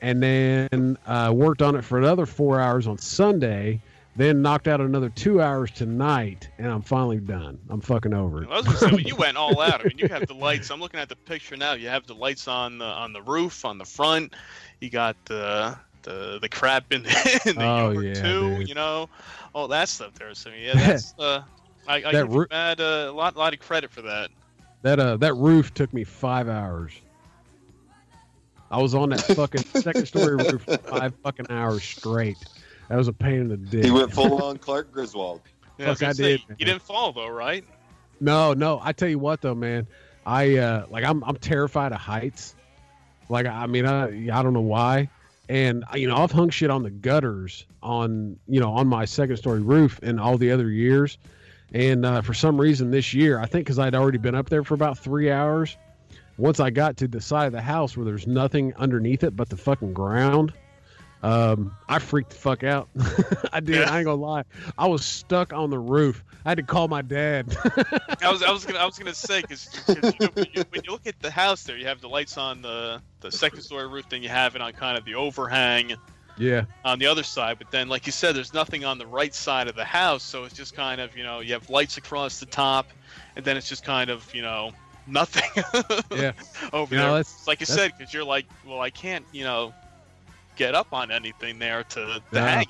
and 0.00 0.22
then 0.22 0.96
uh, 1.06 1.30
worked 1.34 1.60
on 1.60 1.76
it 1.76 1.84
for 1.84 1.98
another 1.98 2.24
four 2.24 2.58
hours 2.58 2.86
on 2.86 2.96
Sunday. 2.96 3.82
Then 4.16 4.40
knocked 4.40 4.66
out 4.66 4.80
another 4.80 5.10
two 5.10 5.42
hours 5.42 5.70
tonight, 5.72 6.48
and 6.56 6.68
I'm 6.68 6.80
finally 6.80 7.18
done. 7.18 7.58
I'm 7.68 7.82
fucking 7.82 8.14
over 8.14 8.44
it. 8.44 8.48
I 8.48 8.56
was 8.56 8.64
gonna 8.64 8.78
say, 8.78 8.86
well, 8.86 9.00
you 9.00 9.16
went 9.16 9.36
all 9.36 9.60
out. 9.60 9.84
I 9.84 9.88
mean, 9.88 9.98
you 9.98 10.08
have 10.08 10.26
the 10.26 10.34
lights. 10.46 10.70
I'm 10.70 10.80
looking 10.80 11.00
at 11.00 11.10
the 11.10 11.16
picture 11.16 11.56
now. 11.56 11.74
You 11.74 11.88
have 11.88 12.06
the 12.06 12.14
lights 12.14 12.48
on 12.48 12.78
the 12.78 12.86
on 12.86 13.12
the 13.12 13.20
roof, 13.20 13.66
on 13.66 13.76
the 13.76 13.84
front. 13.84 14.32
You 14.80 14.88
got 14.88 15.16
the 15.26 15.76
the 16.02 16.38
the 16.40 16.48
crap 16.48 16.92
in, 16.92 17.00
in 17.46 17.56
the 17.56 17.64
Oh, 17.64 17.90
yeah, 17.98 18.14
too. 18.14 18.56
dude. 18.58 18.68
You 18.70 18.74
know, 18.74 19.10
all 19.54 19.68
that 19.68 19.90
stuff 19.90 20.14
there. 20.14 20.34
So 20.34 20.48
yeah, 20.50 20.74
that's 20.74 21.14
uh, 21.18 21.42
I, 21.86 21.96
I 21.96 22.00
That 22.00 22.12
give 22.12 22.32
you 22.32 22.46
uh, 22.50 22.74
a 22.78 23.12
lot 23.12 23.36
lot 23.36 23.52
of 23.54 23.60
credit 23.60 23.90
for 23.90 24.02
that. 24.02 24.30
That 24.82 25.00
uh, 25.00 25.16
that 25.18 25.34
roof 25.34 25.74
took 25.74 25.92
me 25.92 26.04
five 26.04 26.48
hours. 26.48 26.92
I 28.70 28.80
was 28.80 28.94
on 28.94 29.10
that 29.10 29.22
fucking 29.36 29.62
second 29.62 30.06
story 30.06 30.36
roof 30.36 30.62
for 30.62 30.78
five 30.78 31.14
fucking 31.22 31.46
hours 31.50 31.82
straight. 31.82 32.38
That 32.88 32.96
was 32.96 33.08
a 33.08 33.12
pain 33.12 33.40
in 33.40 33.48
the 33.48 33.56
dick. 33.56 33.84
He 33.84 33.90
went 33.90 34.12
full 34.12 34.42
on 34.42 34.58
Clark 34.58 34.92
Griswold. 34.92 35.40
Yeah, 35.78 35.86
Fuck, 35.86 35.96
I 35.96 36.00
gonna 36.00 36.14
say, 36.14 36.22
did, 36.22 36.48
man. 36.48 36.56
You 36.58 36.66
didn't 36.66 36.82
fall 36.82 37.12
though, 37.12 37.28
right? 37.28 37.64
No, 38.20 38.52
no. 38.52 38.80
I 38.82 38.92
tell 38.92 39.08
you 39.08 39.18
what 39.18 39.40
though, 39.40 39.54
man. 39.54 39.86
I 40.26 40.56
uh 40.56 40.86
like 40.90 41.04
I'm 41.04 41.22
I'm 41.24 41.36
terrified 41.36 41.92
of 41.92 41.98
heights. 41.98 42.54
Like 43.28 43.46
I 43.46 43.66
mean 43.66 43.86
I 43.86 44.06
I 44.30 44.42
don't 44.42 44.52
know 44.52 44.60
why. 44.60 45.08
And 45.48 45.84
you 45.94 46.08
know, 46.08 46.16
I've 46.16 46.32
hung 46.32 46.50
shit 46.50 46.70
on 46.70 46.82
the 46.82 46.90
gutters 46.90 47.66
on 47.82 48.38
you 48.48 48.60
know 48.60 48.72
on 48.72 48.86
my 48.86 49.04
second 49.04 49.36
story 49.36 49.60
roof 49.60 49.98
in 50.02 50.18
all 50.18 50.38
the 50.38 50.50
other 50.50 50.70
years. 50.70 51.18
And 51.74 52.06
uh, 52.06 52.22
for 52.22 52.34
some 52.34 52.58
reason 52.58 52.92
this 52.92 53.12
year, 53.12 53.40
I 53.40 53.46
think 53.46 53.66
because 53.66 53.80
I'd 53.80 53.96
already 53.96 54.18
been 54.18 54.36
up 54.36 54.48
there 54.48 54.62
for 54.62 54.74
about 54.74 54.96
three 54.96 55.30
hours. 55.30 55.76
Once 56.36 56.60
I 56.60 56.70
got 56.70 56.96
to 56.98 57.08
the 57.08 57.20
side 57.20 57.46
of 57.46 57.52
the 57.52 57.60
house 57.60 57.96
where 57.96 58.04
there's 58.04 58.26
nothing 58.26 58.72
underneath 58.76 59.22
it 59.22 59.36
but 59.36 59.48
the 59.48 59.56
fucking 59.56 59.92
ground, 59.92 60.52
um, 61.24 61.74
I 61.88 61.98
freaked 61.98 62.30
the 62.30 62.36
fuck 62.36 62.62
out. 62.62 62.88
I 63.52 63.58
did. 63.58 63.76
Yeah. 63.76 63.90
I 63.90 63.98
ain't 63.98 64.04
gonna 64.04 64.20
lie. 64.20 64.44
I 64.78 64.86
was 64.86 65.04
stuck 65.04 65.52
on 65.52 65.70
the 65.70 65.78
roof. 65.78 66.22
I 66.44 66.50
had 66.50 66.58
to 66.58 66.64
call 66.64 66.86
my 66.86 67.02
dad. 67.02 67.56
I 68.22 68.30
was 68.30 68.42
I 68.42 68.52
was 68.52 68.64
gonna 68.64 68.78
I 68.78 68.84
was 68.84 68.98
gonna 68.98 69.14
say 69.14 69.40
because 69.40 69.68
you 69.88 69.94
know, 69.94 70.28
when, 70.34 70.46
you, 70.52 70.64
when 70.70 70.82
you 70.84 70.92
look 70.92 71.06
at 71.06 71.18
the 71.20 71.30
house 71.30 71.64
there, 71.64 71.76
you 71.76 71.86
have 71.86 72.00
the 72.00 72.08
lights 72.08 72.36
on 72.36 72.62
the 72.62 73.00
the 73.20 73.32
second 73.32 73.62
story 73.62 73.88
roof, 73.88 74.08
then 74.08 74.22
you 74.22 74.28
have 74.28 74.54
it 74.54 74.62
on 74.62 74.72
kind 74.74 74.98
of 74.98 75.04
the 75.04 75.14
overhang 75.14 75.94
yeah. 76.38 76.64
on 76.84 76.98
the 76.98 77.06
other 77.06 77.22
side. 77.22 77.58
But 77.58 77.70
then, 77.70 77.88
like 77.88 78.06
you 78.06 78.12
said, 78.12 78.34
there's 78.36 78.54
nothing 78.54 78.84
on 78.84 78.98
the 78.98 79.06
right 79.06 79.34
side 79.34 79.68
of 79.68 79.74
the 79.76 79.84
house, 79.84 80.22
so 80.22 80.44
it's 80.44 80.54
just 80.54 80.74
kind 80.74 81.00
of 81.00 81.16
you 81.16 81.22
know 81.24 81.40
you 81.40 81.52
have 81.54 81.68
lights 81.70 81.96
across 81.96 82.40
the 82.40 82.46
top, 82.46 82.88
and 83.36 83.44
then 83.44 83.56
it's 83.56 83.68
just 83.68 83.84
kind 83.84 84.10
of 84.10 84.32
you 84.34 84.42
know 84.42 84.72
nothing. 85.06 85.50
Yeah. 86.14 86.32
over 86.72 86.94
You 86.94 87.00
know, 87.00 87.06
there. 87.14 87.16
that's- 87.18 87.46
like 87.46 87.60
you 87.60 87.66
that's- 87.66 87.76
said, 87.90 87.92
because 87.98 88.14
you're 88.14 88.24
like, 88.24 88.46
well, 88.66 88.80
I 88.80 88.90
can't 88.90 89.24
you 89.32 89.44
know 89.44 89.72
get 90.56 90.74
up 90.74 90.92
on 90.92 91.10
anything 91.10 91.58
there 91.58 91.82
to, 91.82 92.00
to 92.06 92.22
No. 92.32 92.40
hang. 92.40 92.62
it. 92.62 92.68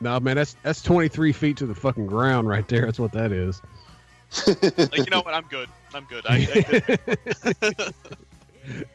No, 0.00 0.18
man, 0.20 0.36
that's 0.36 0.56
that's 0.62 0.82
23 0.82 1.32
feet 1.32 1.56
to 1.58 1.66
the 1.66 1.74
fucking 1.74 2.06
ground 2.06 2.48
right 2.48 2.66
there. 2.68 2.84
That's 2.86 2.98
what 2.98 3.12
that 3.12 3.30
is. 3.32 3.60
Like 4.46 4.96
you 4.98 5.10
know 5.10 5.20
what? 5.22 5.32
I'm 5.34 5.44
good. 5.48 5.68
I'm 5.94 6.04
good. 6.04 6.24
I, 6.28 6.98
I, 7.62 7.92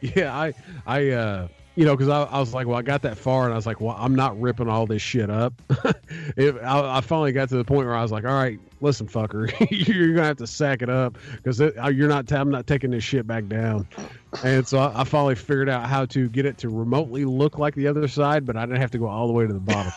yeah, 0.00 0.36
I, 0.38 0.52
I, 0.86 1.08
uh, 1.10 1.48
you 1.80 1.86
know, 1.86 1.96
because 1.96 2.10
I, 2.10 2.24
I 2.24 2.38
was 2.38 2.52
like, 2.52 2.66
well, 2.66 2.76
I 2.76 2.82
got 2.82 3.00
that 3.02 3.16
far, 3.16 3.44
and 3.44 3.54
I 3.54 3.56
was 3.56 3.64
like, 3.64 3.80
well, 3.80 3.96
I'm 3.98 4.14
not 4.14 4.38
ripping 4.38 4.68
all 4.68 4.84
this 4.84 5.00
shit 5.00 5.30
up. 5.30 5.54
I, 6.36 6.52
I 6.62 7.00
finally 7.00 7.32
got 7.32 7.48
to 7.48 7.56
the 7.56 7.64
point 7.64 7.86
where 7.86 7.96
I 7.96 8.02
was 8.02 8.12
like, 8.12 8.26
all 8.26 8.34
right, 8.34 8.60
listen, 8.82 9.06
fucker, 9.06 9.50
you're 9.88 10.12
gonna 10.12 10.26
have 10.26 10.36
to 10.36 10.46
sack 10.46 10.82
it 10.82 10.90
up 10.90 11.16
because 11.36 11.58
you're 11.58 12.06
not. 12.06 12.30
I'm 12.32 12.50
not 12.50 12.66
taking 12.66 12.90
this 12.90 13.02
shit 13.02 13.26
back 13.26 13.46
down. 13.46 13.88
And 14.44 14.68
so 14.68 14.76
I, 14.76 15.00
I 15.00 15.04
finally 15.04 15.34
figured 15.34 15.70
out 15.70 15.88
how 15.88 16.04
to 16.04 16.28
get 16.28 16.44
it 16.44 16.58
to 16.58 16.68
remotely 16.68 17.24
look 17.24 17.56
like 17.56 17.74
the 17.74 17.86
other 17.86 18.08
side, 18.08 18.44
but 18.44 18.58
I 18.58 18.66
didn't 18.66 18.82
have 18.82 18.90
to 18.90 18.98
go 18.98 19.06
all 19.06 19.26
the 19.26 19.32
way 19.32 19.46
to 19.46 19.52
the 19.54 19.58
bottom. 19.58 19.92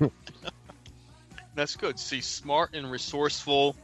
that's 1.54 1.76
good. 1.76 1.98
See, 1.98 2.22
smart 2.22 2.70
and 2.72 2.90
resourceful 2.90 3.76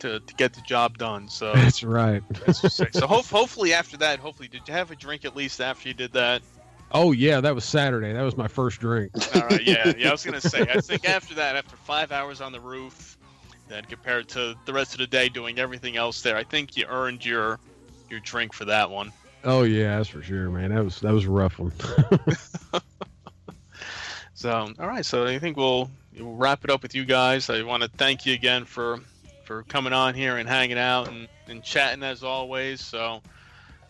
to, 0.00 0.20
to 0.20 0.34
get 0.34 0.52
the 0.52 0.60
job 0.62 0.98
done. 0.98 1.28
So 1.28 1.52
That's 1.52 1.82
right. 1.82 2.22
That's. 2.44 2.76
So 2.92 3.06
hope, 3.06 3.26
hopefully 3.26 3.72
after 3.72 3.96
that, 3.98 4.18
hopefully, 4.18 4.48
did 4.48 4.62
you 4.66 4.74
have 4.74 4.90
a 4.90 4.96
drink 4.96 5.24
at 5.24 5.36
least 5.36 5.60
after 5.60 5.88
you 5.88 5.94
did 5.94 6.12
that? 6.12 6.42
Oh 6.92 7.12
yeah, 7.12 7.40
that 7.40 7.54
was 7.54 7.64
Saturday. 7.64 8.12
That 8.12 8.22
was 8.22 8.36
my 8.36 8.48
first 8.48 8.80
drink. 8.80 9.10
All 9.34 9.42
right, 9.42 9.62
yeah, 9.62 9.92
yeah. 9.98 10.08
I 10.08 10.12
was 10.12 10.24
gonna 10.24 10.40
say, 10.40 10.60
I 10.62 10.80
think 10.80 11.08
after 11.08 11.34
that, 11.34 11.56
after 11.56 11.76
five 11.76 12.12
hours 12.12 12.40
on 12.40 12.52
the 12.52 12.60
roof, 12.60 13.18
then 13.68 13.84
compared 13.84 14.28
to 14.28 14.54
the 14.66 14.72
rest 14.72 14.92
of 14.92 14.98
the 14.98 15.06
day 15.06 15.28
doing 15.28 15.58
everything 15.58 15.96
else 15.96 16.22
there, 16.22 16.36
I 16.36 16.44
think 16.44 16.76
you 16.76 16.86
earned 16.88 17.24
your 17.24 17.58
your 18.08 18.20
drink 18.20 18.52
for 18.52 18.64
that 18.66 18.90
one. 18.90 19.12
Oh 19.44 19.64
yeah, 19.64 19.96
that's 19.96 20.08
for 20.08 20.22
sure, 20.22 20.48
man. 20.50 20.74
That 20.74 20.84
was 20.84 21.00
that 21.00 21.12
was 21.12 21.24
a 21.24 21.30
rough 21.30 21.58
one. 21.58 21.72
So, 24.36 24.70
all 24.78 24.86
right, 24.86 25.04
so 25.04 25.26
I 25.26 25.38
think 25.38 25.56
we'll, 25.56 25.90
we'll 26.14 26.34
wrap 26.34 26.62
it 26.62 26.68
up 26.68 26.82
with 26.82 26.94
you 26.94 27.06
guys. 27.06 27.48
I 27.48 27.62
want 27.62 27.82
to 27.82 27.88
thank 27.88 28.26
you 28.26 28.34
again 28.34 28.66
for 28.66 29.00
for 29.46 29.62
coming 29.62 29.92
on 29.92 30.14
here 30.14 30.36
and 30.36 30.48
hanging 30.48 30.78
out 30.78 31.08
and, 31.08 31.28
and 31.48 31.62
chatting 31.62 32.02
as 32.02 32.22
always. 32.22 32.80
So, 32.80 33.22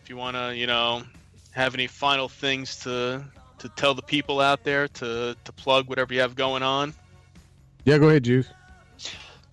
if 0.01 0.09
you 0.09 0.15
want 0.15 0.37
to, 0.37 0.55
you 0.55 0.67
know, 0.67 1.03
have 1.51 1.73
any 1.73 1.87
final 1.87 2.29
things 2.29 2.77
to 2.77 3.23
to 3.59 3.69
tell 3.69 3.95
the 3.95 4.01
people 4.01 4.39
out 4.39 4.63
there 4.63 4.87
to 4.87 5.35
to 5.43 5.51
plug 5.51 5.89
whatever 5.89 6.13
you 6.13 6.21
have 6.21 6.35
going 6.35 6.63
on. 6.63 6.93
yeah, 7.83 7.97
go 7.97 8.07
ahead, 8.07 8.23
Juice. 8.23 8.47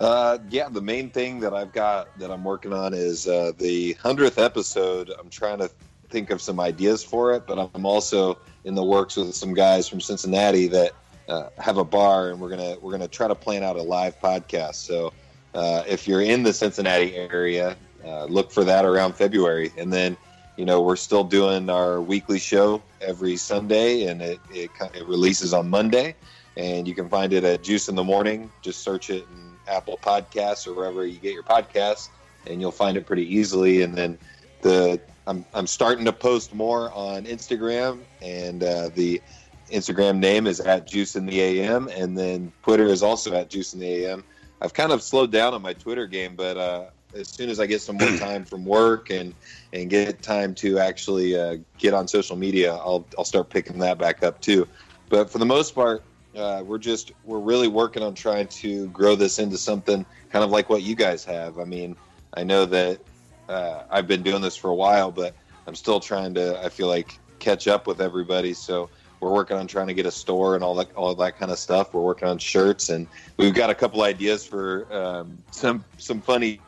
Uh, 0.01 0.39
yeah, 0.51 0.69
the 0.69 0.83
main 0.83 1.09
thing 1.11 1.41
that 1.41 1.55
I've 1.55 1.73
got 1.73 2.17
that 2.19 2.31
I'm 2.31 2.45
working 2.45 2.73
on 2.73 2.93
is 2.93 3.27
uh, 3.27 3.53
the 3.59 3.95
hundredth 3.95 4.39
episode. 4.39 5.11
I'm 5.19 5.31
trying 5.31 5.59
to 5.59 5.71
think 6.11 6.31
of 6.31 6.41
some 6.41 6.61
ideas 6.61 7.03
for 7.03 7.33
it, 7.33 7.47
but 7.47 7.71
I'm 7.75 7.87
also 7.87 8.39
in 8.65 8.75
the 8.75 8.85
works 8.85 9.17
with 9.17 9.35
some 9.35 9.55
guys 9.55 9.89
from 9.89 10.01
Cincinnati 10.01 10.69
that 10.69 10.93
uh, 11.29 11.49
have 11.59 11.79
a 11.79 11.85
bar, 11.85 12.31
and 12.31 12.41
we're 12.41 12.51
gonna 12.51 12.77
we're 12.81 12.93
gonna 12.93 13.09
try 13.09 13.29
to 13.29 13.35
plan 13.35 13.63
out 13.63 13.77
a 13.77 13.83
live 13.83 14.21
podcast. 14.21 14.75
So 14.75 15.13
uh, 15.55 15.85
if 15.87 16.09
you're 16.09 16.23
in 16.23 16.43
the 16.43 16.53
Cincinnati 16.53 17.15
area, 17.17 17.77
uh, 18.05 18.25
look 18.25 18.51
for 18.51 18.65
that 18.65 18.85
around 18.85 19.15
February, 19.15 19.73
and 19.79 19.93
then 19.93 20.17
you 20.57 20.65
know 20.65 20.83
we're 20.83 20.97
still 20.97 21.25
doing 21.25 21.71
our 21.71 22.01
weekly 22.01 22.39
show 22.39 22.83
every 23.01 23.37
Sunday, 23.37 24.07
and 24.07 24.21
it 24.21 24.41
it, 24.51 24.71
it 24.95 25.07
releases 25.07 25.55
on 25.55 25.71
Monday, 25.71 26.15
and 26.57 26.87
you 26.87 26.95
can 26.95 27.09
find 27.09 27.33
it 27.33 27.45
at 27.45 27.63
Juice 27.63 27.89
in 27.89 27.95
the 27.95 28.05
Morning. 28.05 28.51
Just 28.63 28.83
search 28.83 29.11
it 29.11 29.27
in 29.33 29.53
Apple 29.69 29.99
Podcasts 30.03 30.67
or 30.67 30.75
wherever 30.75 31.07
you 31.07 31.19
get 31.19 31.33
your 31.33 31.43
podcasts, 31.43 32.09
and 32.47 32.61
you'll 32.61 32.73
find 32.73 32.97
it 32.97 33.07
pretty 33.07 33.35
easily. 33.35 33.83
And 33.83 33.95
then 33.95 34.19
the 34.63 35.01
I'm 35.27 35.45
I'm 35.55 35.67
starting 35.67 36.05
to 36.05 36.13
post 36.13 36.55
more 36.55 36.93
on 36.93 37.25
Instagram, 37.25 38.01
and 38.21 38.63
uh, 38.63 38.91
the 38.95 39.23
Instagram 39.71 40.19
name 40.19 40.47
is 40.47 40.61
at 40.61 40.87
Juice 40.87 41.17
in 41.17 41.27
the 41.27 41.41
AM, 41.41 41.89
and 41.89 42.19
then 42.19 42.53
Twitter 42.63 42.87
is 42.87 43.03
also 43.03 43.35
at 43.35 43.49
Juice 43.49 43.73
in 43.73 43.81
the 43.81 44.05
AM. 44.05 44.25
I've 44.61 44.75
kind 44.75 44.93
of 44.93 45.03
slowed 45.03 45.31
down 45.31 45.55
on 45.55 45.63
my 45.63 45.73
Twitter 45.73 46.07
game, 46.07 46.37
but 46.37 46.57
uh, 46.57 46.85
as 47.15 47.29
soon 47.29 47.51
as 47.51 47.61
I 47.61 47.67
get 47.67 47.81
some 47.83 47.97
more 47.97 48.11
time 48.19 48.45
from 48.45 48.65
work 48.65 49.11
and 49.11 49.35
and 49.73 49.91
get 49.91 50.23
time 50.23 50.55
to 50.57 50.79
actually 50.79 51.39
uh, 51.39 51.57
get 51.79 51.95
on 51.95 52.09
social 52.09 52.37
media, 52.37 52.75
I'll 52.75 53.07
I'll 53.19 53.25
start 53.25 53.51
picking 53.51 53.79
that 53.79 53.99
back 53.99 54.23
up 54.23 54.41
too. 54.41 54.67
But 55.09 55.31
for 55.31 55.39
the 55.39 55.47
most 55.47 55.75
part, 55.75 56.03
uh, 56.37 56.63
we're 56.65 56.79
just 56.79 57.13
we're 57.25 57.39
really 57.39 57.69
working 57.69 58.03
on 58.03 58.15
trying 58.15 58.49
to 58.49 58.89
grow 58.89 59.15
this 59.15 59.39
into 59.39 59.59
something 59.59 60.05
kind 60.31 60.45
of 60.45 60.51
like 60.51 60.69
what 60.69 60.83
you 60.83 60.95
guys 60.95 61.25
have. 61.25 61.59
I 61.59 61.65
mean, 61.65 61.97
I 62.35 62.45
know 62.45 62.65
that 62.67 63.01
uh, 63.49 63.83
I've 63.91 64.09
been 64.09 64.23
doing 64.23 64.43
this 64.43 64.57
for 64.57 64.71
a 64.71 64.75
while, 64.75 65.11
but 65.11 65.35
I'm 65.67 65.75
still 65.75 66.01
trying 66.01 66.35
to. 66.35 66.61
I 66.63 66.69
feel 66.69 66.89
like 66.89 67.19
catch 67.39 67.69
up 67.69 67.87
with 67.87 68.01
everybody. 68.01 68.55
So 68.55 68.91
we're 69.25 69.33
working 69.33 69.57
on 69.57 69.67
trying 69.67 69.87
to 69.89 69.95
get 69.95 70.07
a 70.07 70.11
store 70.11 70.55
and 70.55 70.63
all 70.63 70.75
that 70.77 70.95
all 70.95 71.15
that 71.15 71.39
kind 71.39 71.51
of 71.51 71.59
stuff. 71.59 71.95
We're 71.95 72.03
working 72.03 72.29
on 72.29 72.39
shirts, 72.39 72.91
and 72.91 73.07
we've 73.37 73.55
got 73.55 73.71
a 73.71 73.75
couple 73.75 74.03
ideas 74.03 74.47
for 74.47 74.87
um, 74.95 75.39
some 75.51 75.85
some 75.99 76.21
funny 76.21 76.61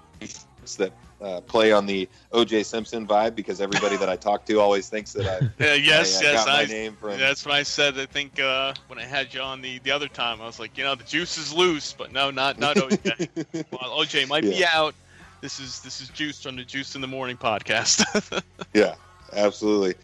that 0.78 0.92
uh, 1.20 1.40
play 1.42 1.72
on 1.72 1.86
the 1.86 2.08
O.J. 2.32 2.62
Simpson 2.64 3.06
vibe 3.06 3.34
because 3.34 3.60
everybody 3.60 3.96
that 3.96 4.08
I 4.08 4.16
talk 4.16 4.44
to 4.46 4.60
always 4.60 4.88
thinks 4.88 5.12
that 5.12 5.26
I. 5.26 5.48
Yeah, 5.64 5.74
yes, 5.74 6.22
I, 6.22 6.26
uh, 6.26 6.32
yes, 6.32 6.46
I. 6.48 6.64
name 6.64 6.96
from. 6.96 7.18
That's 7.18 7.44
what 7.44 7.54
I 7.54 7.62
said. 7.62 7.98
I 7.98 8.06
think 8.06 8.40
uh, 8.40 8.74
when 8.88 8.98
I 8.98 9.04
had 9.04 9.32
you 9.32 9.40
on 9.40 9.62
the, 9.62 9.78
the 9.80 9.90
other 9.90 10.08
time, 10.08 10.40
I 10.42 10.46
was 10.46 10.58
like, 10.58 10.76
you 10.76 10.84
know, 10.84 10.94
the 10.94 11.04
juice 11.04 11.38
is 11.38 11.52
loose, 11.52 11.94
but 11.96 12.12
no, 12.12 12.30
not 12.30 12.58
not 12.58 12.76
OJ. 12.76 13.64
well, 13.70 13.98
OJ 14.00 14.28
might 14.28 14.42
be 14.42 14.64
out. 14.64 14.94
This 15.40 15.60
is 15.60 15.80
this 15.80 16.00
is 16.00 16.08
Juice 16.08 16.42
from 16.42 16.56
the 16.56 16.64
Juice 16.64 16.94
in 16.94 17.00
the 17.00 17.06
Morning 17.06 17.36
podcast. 17.36 18.42
Yeah, 18.74 18.94
absolutely. 19.32 19.94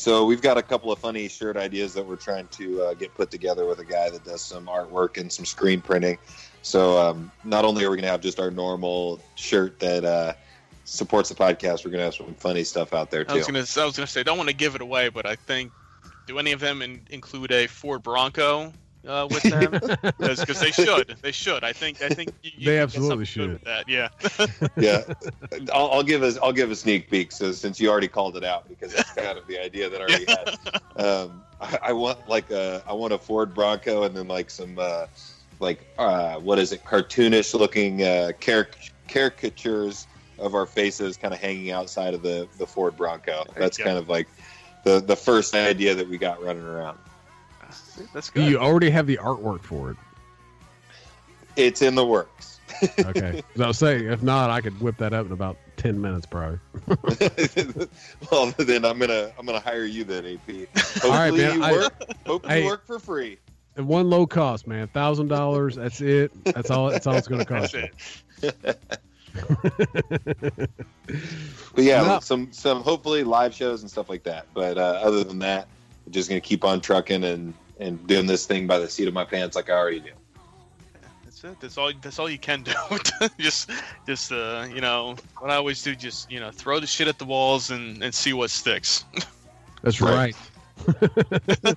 So 0.00 0.24
we've 0.24 0.40
got 0.40 0.56
a 0.56 0.62
couple 0.62 0.90
of 0.90 0.98
funny 0.98 1.28
shirt 1.28 1.58
ideas 1.58 1.92
that 1.92 2.06
we're 2.06 2.16
trying 2.16 2.48
to 2.52 2.82
uh, 2.84 2.94
get 2.94 3.12
put 3.14 3.30
together 3.30 3.66
with 3.66 3.80
a 3.80 3.84
guy 3.84 4.08
that 4.08 4.24
does 4.24 4.40
some 4.40 4.64
artwork 4.64 5.18
and 5.18 5.30
some 5.30 5.44
screen 5.44 5.82
printing. 5.82 6.16
So 6.62 6.96
um, 6.98 7.30
not 7.44 7.66
only 7.66 7.84
are 7.84 7.90
we 7.90 7.96
going 7.98 8.06
to 8.06 8.10
have 8.10 8.22
just 8.22 8.40
our 8.40 8.50
normal 8.50 9.20
shirt 9.34 9.78
that 9.80 10.06
uh, 10.06 10.32
supports 10.86 11.28
the 11.28 11.34
podcast, 11.34 11.84
we're 11.84 11.90
going 11.90 11.98
to 11.98 12.04
have 12.04 12.14
some 12.14 12.32
funny 12.32 12.64
stuff 12.64 12.94
out 12.94 13.10
there 13.10 13.24
too. 13.24 13.34
I 13.34 13.36
was 13.36 13.46
gonna 13.46 14.06
say, 14.06 14.22
don't 14.22 14.38
want 14.38 14.48
to 14.48 14.56
give 14.56 14.74
it 14.74 14.80
away, 14.80 15.10
but 15.10 15.26
I 15.26 15.36
think 15.36 15.70
do 16.26 16.38
any 16.38 16.52
of 16.52 16.60
them 16.60 16.80
in, 16.80 17.02
include 17.10 17.52
a 17.52 17.66
Ford 17.66 18.02
Bronco 18.02 18.72
uh, 19.06 19.26
with 19.30 19.42
them 19.42 19.70
because 20.18 20.60
they 20.60 20.70
should. 20.70 21.16
They 21.22 21.32
should. 21.32 21.64
I 21.64 21.72
think. 21.72 22.02
I 22.02 22.08
think 22.08 22.32
you, 22.42 22.50
you 22.56 22.66
They 22.66 22.78
absolutely 22.78 23.24
something 23.24 23.58
good 23.58 23.60
should. 23.62 23.86
with 23.88 24.76
That. 24.76 24.76
Yeah. 24.76 25.08
yeah, 25.62 25.68
I'll, 25.72 25.90
I'll 25.90 26.02
give 26.02 26.22
us 26.22 26.36
I'll 26.42 26.52
give 26.52 26.70
a 26.70 26.76
sneak 26.76 27.10
peek. 27.10 27.32
So 27.32 27.52
since 27.52 27.80
you 27.80 27.88
already 27.90 28.08
called 28.08 28.36
it 28.36 28.44
out, 28.44 28.68
because 28.68 28.92
that's 28.92 29.12
kind 29.12 29.36
of 29.38 29.46
the 29.46 29.58
idea 29.58 29.88
that 29.90 30.00
I 30.00 30.04
already 30.04 30.26
had. 30.26 31.04
Um, 31.04 31.42
I, 31.60 31.78
I 31.84 31.92
want 31.92 32.28
like 32.28 32.50
a 32.50 32.82
I 32.86 32.92
want 32.92 33.12
a 33.12 33.18
Ford 33.18 33.54
Bronco 33.54 34.04
and 34.04 34.16
then 34.16 34.28
like 34.28 34.50
some 34.50 34.78
uh, 34.78 35.06
like 35.60 35.86
uh, 35.98 36.36
what 36.36 36.58
is 36.58 36.72
it 36.72 36.84
cartoonish 36.84 37.58
looking 37.58 38.02
uh, 38.02 38.32
caric- 38.40 38.92
caricatures 39.08 40.06
of 40.38 40.54
our 40.54 40.64
faces 40.66 41.16
kind 41.18 41.34
of 41.34 41.40
hanging 41.40 41.70
outside 41.70 42.14
of 42.14 42.22
the 42.22 42.48
the 42.58 42.66
Ford 42.66 42.96
Bronco. 42.96 43.44
That's 43.56 43.78
Yeah. 43.78 43.84
kind 43.86 43.98
of 43.98 44.08
like 44.08 44.26
the 44.84 45.00
the 45.00 45.16
first 45.16 45.54
idea 45.54 45.94
that 45.94 46.08
we 46.08 46.16
got 46.18 46.42
running 46.42 46.64
around. 46.64 46.98
That's 48.14 48.30
Do 48.30 48.40
good. 48.40 48.50
you 48.50 48.58
already 48.58 48.90
have 48.90 49.06
the 49.06 49.16
artwork 49.18 49.62
for 49.62 49.90
it? 49.90 49.96
It's 51.56 51.82
in 51.82 51.94
the 51.94 52.04
works. 52.06 52.58
Okay. 53.00 53.42
'Cause 53.52 53.60
I 53.60 53.66
was 53.66 53.76
saying, 53.78 54.06
if 54.06 54.22
not, 54.22 54.48
I 54.48 54.60
could 54.62 54.80
whip 54.80 54.96
that 54.98 55.12
up 55.12 55.26
in 55.26 55.32
about 55.32 55.58
ten 55.76 56.00
minutes, 56.00 56.24
probably. 56.24 56.58
well, 58.30 58.54
then 58.56 58.84
I'm 58.86 58.98
gonna 58.98 59.32
I'm 59.38 59.44
gonna 59.44 59.60
hire 59.60 59.84
you 59.84 60.02
then, 60.04 60.24
AP. 60.24 60.66
Hopefully 61.02 61.10
right, 61.12 61.34
man, 61.34 61.54
you 61.58 61.62
I- 61.62 61.72
work. 61.72 61.94
Hopefully 62.26 62.54
Hey. 62.54 62.60
you 62.62 62.66
work 62.66 62.86
for 62.86 62.98
free. 62.98 63.38
And 63.76 63.86
one 63.86 64.08
low 64.08 64.26
cost, 64.26 64.66
man, 64.66 64.86
thousand 64.88 65.28
dollars. 65.28 65.76
That's 65.76 66.00
it. 66.00 66.32
That's 66.44 66.70
all. 66.70 66.90
That's 66.90 67.06
all 67.06 67.16
it's 67.16 67.28
going 67.28 67.40
to 67.44 67.44
cost. 67.44 67.74
you. 67.74 67.88
it. 68.42 68.80
But 71.74 71.84
yeah, 71.84 72.02
No. 72.02 72.20
some 72.20 72.52
some 72.52 72.82
hopefully 72.82 73.24
live 73.24 73.54
shows 73.54 73.82
and 73.82 73.90
stuff 73.90 74.08
like 74.08 74.22
that. 74.24 74.46
But 74.54 74.78
uh, 74.78 75.00
other 75.02 75.22
than 75.24 75.38
that, 75.40 75.68
we're 76.06 76.12
just 76.12 76.28
gonna 76.28 76.40
keep 76.40 76.64
on 76.64 76.80
trucking 76.80 77.24
and 77.24 77.52
and 77.80 78.06
doing 78.06 78.26
this 78.26 78.46
thing 78.46 78.66
by 78.66 78.78
the 78.78 78.88
seat 78.88 79.08
of 79.08 79.14
my 79.14 79.24
pants 79.24 79.56
like 79.56 79.68
I 79.70 79.72
already 79.72 80.00
do. 80.00 80.10
That's 81.24 81.42
it. 81.44 81.58
That's 81.60 81.78
all. 81.78 81.90
That's 82.00 82.18
all 82.18 82.28
you 82.30 82.38
can 82.38 82.62
do. 82.62 82.72
just, 83.38 83.70
just 84.06 84.30
uh, 84.30 84.66
you 84.72 84.80
know, 84.80 85.16
what 85.38 85.50
I 85.50 85.56
always 85.56 85.82
do, 85.82 85.96
just 85.96 86.30
you 86.30 86.38
know, 86.38 86.50
throw 86.50 86.78
the 86.78 86.86
shit 86.86 87.08
at 87.08 87.18
the 87.18 87.24
walls 87.24 87.70
and 87.70 88.02
and 88.04 88.14
see 88.14 88.32
what 88.32 88.50
sticks. 88.50 89.04
That's 89.82 90.00
Right. 90.00 90.36
right. 90.86 91.76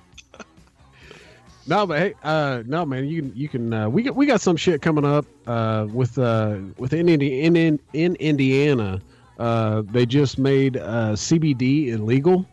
no, 1.66 1.86
but 1.86 1.98
hey, 1.98 2.14
uh, 2.22 2.62
no, 2.66 2.84
man, 2.84 3.06
you 3.06 3.22
can 3.22 3.32
you 3.34 3.48
can 3.48 3.72
uh, 3.72 3.88
we 3.88 4.02
got 4.02 4.14
we 4.14 4.26
got 4.26 4.40
some 4.42 4.56
shit 4.56 4.82
coming 4.82 5.04
up 5.06 5.24
uh, 5.46 5.86
with 5.90 6.18
uh, 6.18 6.58
with 6.76 6.92
in, 6.92 7.08
Indi- 7.08 7.42
in 7.42 7.56
in 7.56 7.80
in 7.94 8.16
Indiana. 8.16 9.00
Uh, 9.38 9.82
they 9.90 10.04
just 10.06 10.38
made 10.38 10.76
uh, 10.76 11.12
CBD 11.12 11.88
illegal. 11.88 12.46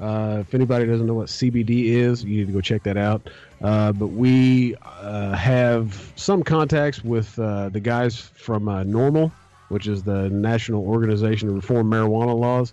Uh, 0.00 0.38
if 0.40 0.54
anybody 0.54 0.86
doesn't 0.86 1.06
know 1.06 1.14
what 1.14 1.26
CBD 1.26 1.86
is, 1.86 2.24
you 2.24 2.38
need 2.38 2.46
to 2.46 2.52
go 2.52 2.60
check 2.60 2.82
that 2.84 2.96
out. 2.96 3.28
Uh, 3.62 3.92
but 3.92 4.08
we 4.08 4.76
uh, 4.82 5.34
have 5.34 6.12
some 6.16 6.42
contacts 6.42 7.02
with 7.02 7.38
uh, 7.38 7.68
the 7.70 7.80
guys 7.80 8.16
from 8.18 8.68
uh, 8.68 8.84
NORML, 8.84 9.32
which 9.68 9.86
is 9.86 10.02
the 10.02 10.30
National 10.30 10.86
Organization 10.86 11.48
to 11.48 11.54
Reform 11.54 11.90
Marijuana 11.90 12.38
Laws. 12.38 12.72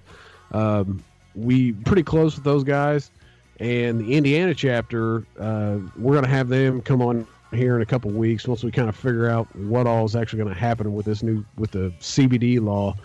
Um, 0.51 1.03
we 1.33 1.73
pretty 1.73 2.03
close 2.03 2.35
with 2.35 2.43
those 2.43 2.63
guys, 2.63 3.11
and 3.59 3.99
the 3.99 4.13
Indiana 4.13 4.53
chapter. 4.53 5.25
Uh, 5.39 5.79
we're 5.97 6.13
going 6.13 6.23
to 6.23 6.29
have 6.29 6.47
them 6.47 6.81
come 6.81 7.01
on 7.01 7.27
here 7.53 7.75
in 7.75 7.81
a 7.81 7.85
couple 7.85 8.11
weeks 8.11 8.47
once 8.47 8.63
we 8.63 8.71
kind 8.71 8.89
of 8.89 8.95
figure 8.95 9.29
out 9.29 9.53
what 9.55 9.87
all 9.87 10.05
is 10.05 10.15
actually 10.15 10.37
going 10.37 10.53
to 10.53 10.59
happen 10.59 10.93
with 10.93 11.05
this 11.05 11.23
new 11.23 11.43
with 11.57 11.71
the 11.71 11.91
CBD 11.99 12.61
law. 12.61 12.95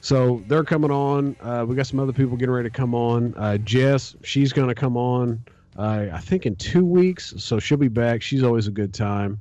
So 0.00 0.42
they're 0.46 0.64
coming 0.64 0.90
on. 0.90 1.36
Uh, 1.40 1.64
we 1.66 1.74
got 1.74 1.86
some 1.86 1.98
other 2.00 2.12
people 2.12 2.36
getting 2.36 2.54
ready 2.54 2.68
to 2.68 2.74
come 2.74 2.94
on. 2.94 3.34
Uh, 3.36 3.58
Jess, 3.58 4.16
she's 4.22 4.52
going 4.52 4.68
to 4.68 4.74
come 4.74 4.96
on. 4.96 5.44
Uh, 5.76 6.06
I 6.12 6.18
think 6.20 6.46
in 6.46 6.56
two 6.56 6.84
weeks, 6.84 7.34
so 7.38 7.58
she'll 7.58 7.78
be 7.78 7.88
back. 7.88 8.22
She's 8.22 8.42
always 8.42 8.66
a 8.66 8.70
good 8.70 8.92
time. 8.94 9.40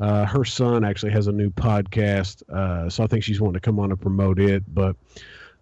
Uh, 0.00 0.24
her 0.26 0.44
son 0.44 0.84
actually 0.84 1.12
has 1.12 1.26
a 1.26 1.32
new 1.32 1.50
podcast, 1.50 2.42
uh, 2.50 2.88
so 2.90 3.04
I 3.04 3.06
think 3.06 3.22
she's 3.22 3.40
wanting 3.40 3.54
to 3.54 3.60
come 3.60 3.78
on 3.78 3.90
and 3.90 4.00
promote 4.00 4.40
it. 4.40 4.62
But 4.72 4.96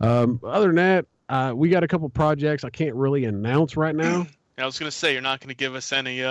um, 0.01 0.41
other 0.45 0.69
than 0.69 0.77
that, 0.77 1.07
uh, 1.29 1.53
we 1.55 1.69
got 1.69 1.83
a 1.85 1.89
couple 1.89 2.09
projects 2.09 2.65
I 2.65 2.71
can't 2.71 2.95
really 2.95 3.25
announce 3.25 3.77
right 3.77 3.95
now. 3.95 4.27
I 4.59 4.67
was 4.67 4.79
gonna 4.79 4.91
say 4.91 5.13
you're 5.13 5.23
not 5.23 5.41
gonna 5.41 5.55
give 5.55 5.75
us 5.75 5.93
any 5.93 6.23
uh, 6.23 6.31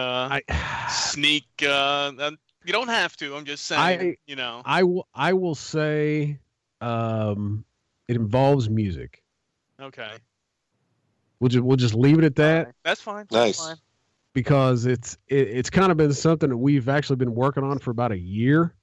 I 0.49 0.87
sneak. 0.89 1.45
You 1.59 2.73
don't 2.73 2.87
have 2.89 3.17
to. 3.17 3.35
I'm 3.35 3.45
just 3.45 3.65
saying. 3.65 3.81
I- 3.81 4.17
you 4.25 4.35
know. 4.35 4.61
I 4.63 4.83
will 4.83 5.07
I 5.13 5.33
will 5.33 5.55
say 5.55 6.39
um, 6.79 7.65
it 8.11 8.17
involves 8.17 8.69
music. 8.69 9.23
Okay. 9.81 10.11
We'll 11.39 11.49
just 11.49 11.63
we'll 11.63 11.77
just 11.77 11.95
leave 11.95 12.19
it 12.19 12.25
at 12.25 12.35
that. 12.35 12.75
That's 12.83 13.01
fine. 13.01 13.25
Nice. 13.31 13.57
That's 13.57 13.67
fine. 13.69 13.77
because 14.33 14.85
it's 14.85 15.17
it, 15.27 15.47
it's 15.47 15.69
kind 15.69 15.91
of 15.91 15.97
been 15.97 16.13
something 16.13 16.49
that 16.49 16.57
we've 16.57 16.89
actually 16.89 17.15
been 17.15 17.33
working 17.33 17.63
on 17.63 17.79
for 17.79 17.89
about 17.91 18.11
a 18.11 18.19
year, 18.19 18.75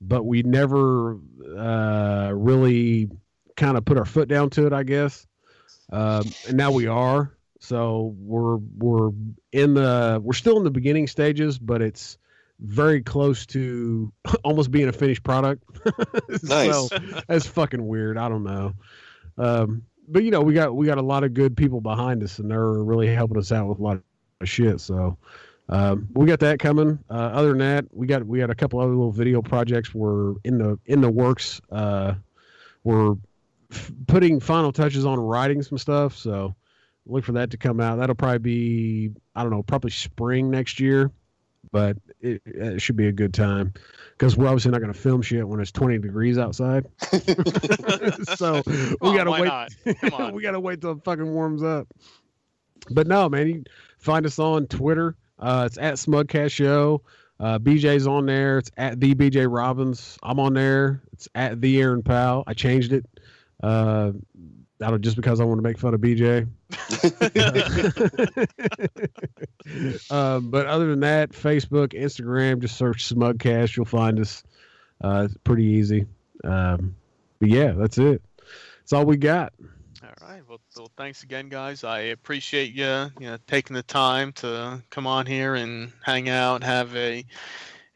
but 0.00 0.24
we 0.24 0.42
never 0.42 1.18
uh, 1.56 2.32
really 2.34 3.08
kind 3.56 3.78
of 3.78 3.84
put 3.84 3.96
our 3.96 4.04
foot 4.04 4.28
down 4.28 4.50
to 4.50 4.66
it, 4.66 4.72
I 4.72 4.82
guess. 4.82 5.26
Um, 5.92 6.24
and 6.48 6.56
now 6.56 6.72
we 6.72 6.88
are. 6.88 7.36
So 7.60 8.14
we're 8.18 8.56
we're 8.56 9.10
in 9.52 9.74
the 9.74 10.20
we're 10.22 10.34
still 10.34 10.58
in 10.58 10.64
the 10.64 10.70
beginning 10.70 11.06
stages, 11.06 11.58
but 11.58 11.80
it's 11.80 12.18
very 12.60 13.02
close 13.02 13.46
to 13.46 14.12
almost 14.44 14.70
being 14.70 14.88
a 14.88 14.92
finished 14.92 15.22
product. 15.22 15.62
Nice. 16.42 16.88
so 16.88 16.88
that's 17.28 17.46
fucking 17.46 17.86
weird. 17.86 18.18
I 18.18 18.28
don't 18.28 18.44
know. 18.44 18.72
Um, 19.38 19.82
but 20.08 20.24
you 20.24 20.30
know, 20.30 20.40
we 20.40 20.52
got 20.54 20.74
we 20.74 20.86
got 20.86 20.98
a 20.98 21.02
lot 21.02 21.24
of 21.24 21.34
good 21.34 21.56
people 21.56 21.80
behind 21.80 22.22
us, 22.22 22.38
and 22.38 22.50
they're 22.50 22.72
really 22.72 23.06
helping 23.08 23.38
us 23.38 23.52
out 23.52 23.66
with 23.68 23.78
a 23.78 23.82
lot 23.82 24.00
of 24.40 24.48
shit. 24.48 24.80
So 24.80 25.16
um, 25.68 26.08
we 26.12 26.26
got 26.26 26.40
that 26.40 26.58
coming. 26.58 26.98
Uh, 27.10 27.14
other 27.14 27.48
than 27.48 27.58
that, 27.58 27.86
we 27.92 28.06
got 28.06 28.26
we 28.26 28.38
got 28.38 28.50
a 28.50 28.54
couple 28.54 28.80
other 28.80 28.90
little 28.90 29.12
video 29.12 29.40
projects. 29.42 29.94
We're 29.94 30.34
in 30.44 30.58
the 30.58 30.78
in 30.86 31.00
the 31.00 31.10
works. 31.10 31.60
Uh, 31.70 32.14
we're 32.82 33.14
f- 33.70 33.92
putting 34.06 34.40
final 34.40 34.72
touches 34.72 35.06
on 35.06 35.18
writing 35.18 35.62
some 35.62 35.78
stuff. 35.78 36.16
So 36.16 36.54
look 37.06 37.24
for 37.24 37.32
that 37.32 37.50
to 37.52 37.56
come 37.56 37.80
out. 37.80 37.96
That'll 37.96 38.14
probably 38.14 38.38
be 38.38 39.10
I 39.34 39.42
don't 39.42 39.50
know, 39.50 39.62
probably 39.62 39.90
spring 39.90 40.50
next 40.50 40.80
year. 40.80 41.10
But 41.74 41.96
it, 42.20 42.40
it 42.46 42.80
should 42.80 42.94
be 42.94 43.08
a 43.08 43.12
good 43.12 43.34
time 43.34 43.74
because 44.16 44.36
we're 44.36 44.46
obviously 44.46 44.70
not 44.70 44.80
going 44.80 44.92
to 44.92 44.98
film 44.98 45.22
shit 45.22 45.46
when 45.48 45.58
it's 45.58 45.72
20 45.72 45.98
degrees 45.98 46.38
outside. 46.38 46.86
so 48.36 48.62
we 48.64 48.94
Well, 49.00 49.12
got 49.12 49.24
to 49.24 49.32
wait. 49.32 49.96
Come 50.00 50.14
on. 50.14 50.34
we 50.34 50.40
got 50.40 50.52
to 50.52 50.60
wait 50.60 50.80
till 50.80 50.92
it 50.92 51.02
fucking 51.02 51.34
warms 51.34 51.64
up. 51.64 51.88
But 52.92 53.08
no, 53.08 53.28
man, 53.28 53.48
you 53.48 53.64
find 53.98 54.24
us 54.24 54.38
on 54.38 54.68
Twitter. 54.68 55.16
Uh, 55.40 55.64
it's 55.66 55.76
at 55.76 55.94
Smugcast 55.94 56.52
Show. 56.52 57.02
Uh, 57.40 57.58
BJ's 57.58 58.06
on 58.06 58.26
there. 58.26 58.58
It's 58.58 58.70
at 58.76 59.00
the 59.00 59.16
BJ 59.16 59.52
Robbins. 59.52 60.16
I'm 60.22 60.38
on 60.38 60.54
there. 60.54 61.02
It's 61.12 61.28
at 61.34 61.60
the 61.60 61.80
Aaron 61.82 62.04
Powell. 62.04 62.44
I 62.46 62.54
changed 62.54 62.92
it. 62.92 63.04
Uh, 63.64 64.12
I 64.84 64.90
don't 64.90 65.02
just 65.02 65.16
because 65.16 65.40
I 65.40 65.44
want 65.44 65.58
to 65.58 65.62
make 65.62 65.78
fun 65.78 65.94
of 65.94 66.00
BJ. 66.00 66.46
um, 70.10 70.50
but 70.50 70.66
other 70.66 70.88
than 70.88 71.00
that, 71.00 71.30
Facebook, 71.30 71.94
Instagram, 71.94 72.60
just 72.60 72.76
search 72.76 73.08
Smugcast. 73.08 73.76
You'll 73.76 73.86
find 73.86 74.20
us. 74.20 74.42
Uh, 75.02 75.22
it's 75.24 75.36
pretty 75.44 75.64
easy. 75.64 76.06
Um, 76.44 76.94
but 77.40 77.48
yeah, 77.48 77.72
that's 77.72 77.98
it. 77.98 78.22
That's 78.80 78.92
all 78.92 79.06
we 79.06 79.16
got. 79.16 79.52
All 80.02 80.28
right. 80.28 80.42
Well, 80.48 80.60
well, 80.76 80.90
thanks 80.96 81.22
again, 81.22 81.48
guys. 81.48 81.84
I 81.84 82.00
appreciate 82.00 82.72
you, 82.72 83.10
you 83.18 83.26
know, 83.26 83.38
taking 83.46 83.74
the 83.74 83.82
time 83.82 84.32
to 84.34 84.82
come 84.90 85.06
on 85.06 85.24
here 85.24 85.54
and 85.54 85.92
hang 86.02 86.28
out, 86.28 86.62
have 86.62 86.94
a 86.94 87.24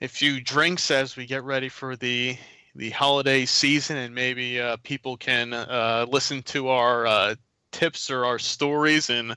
a 0.01 0.09
few 0.09 0.41
drinks 0.41 0.91
as 0.91 1.17
we 1.17 1.27
get 1.27 1.43
ready 1.43 1.69
for 1.69 1.97
the 1.97 2.37
the 2.79 2.91
holiday 2.91 3.45
season, 3.45 3.97
and 3.97 4.15
maybe 4.15 4.61
uh, 4.61 4.77
people 4.85 5.17
can 5.17 5.53
uh, 5.53 6.07
listen 6.09 6.43
to 6.45 6.69
our 6.69 7.07
uh, 7.07 7.35
tips 7.73 8.09
or 8.11 8.25
our 8.25 8.39
stories 8.39 9.11
and 9.11 9.37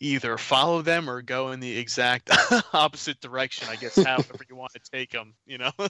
either 0.00 0.38
follow 0.38 0.80
them 0.80 1.08
or 1.08 1.20
go 1.20 1.52
in 1.52 1.60
the 1.60 1.78
exact 1.78 2.30
opposite 2.72 3.20
direction. 3.20 3.68
I 3.70 3.76
guess 3.76 4.02
however 4.02 4.34
you 4.48 4.56
want 4.56 4.72
to 4.72 4.80
take 4.90 5.10
them. 5.10 5.34
You 5.46 5.58
know. 5.58 5.72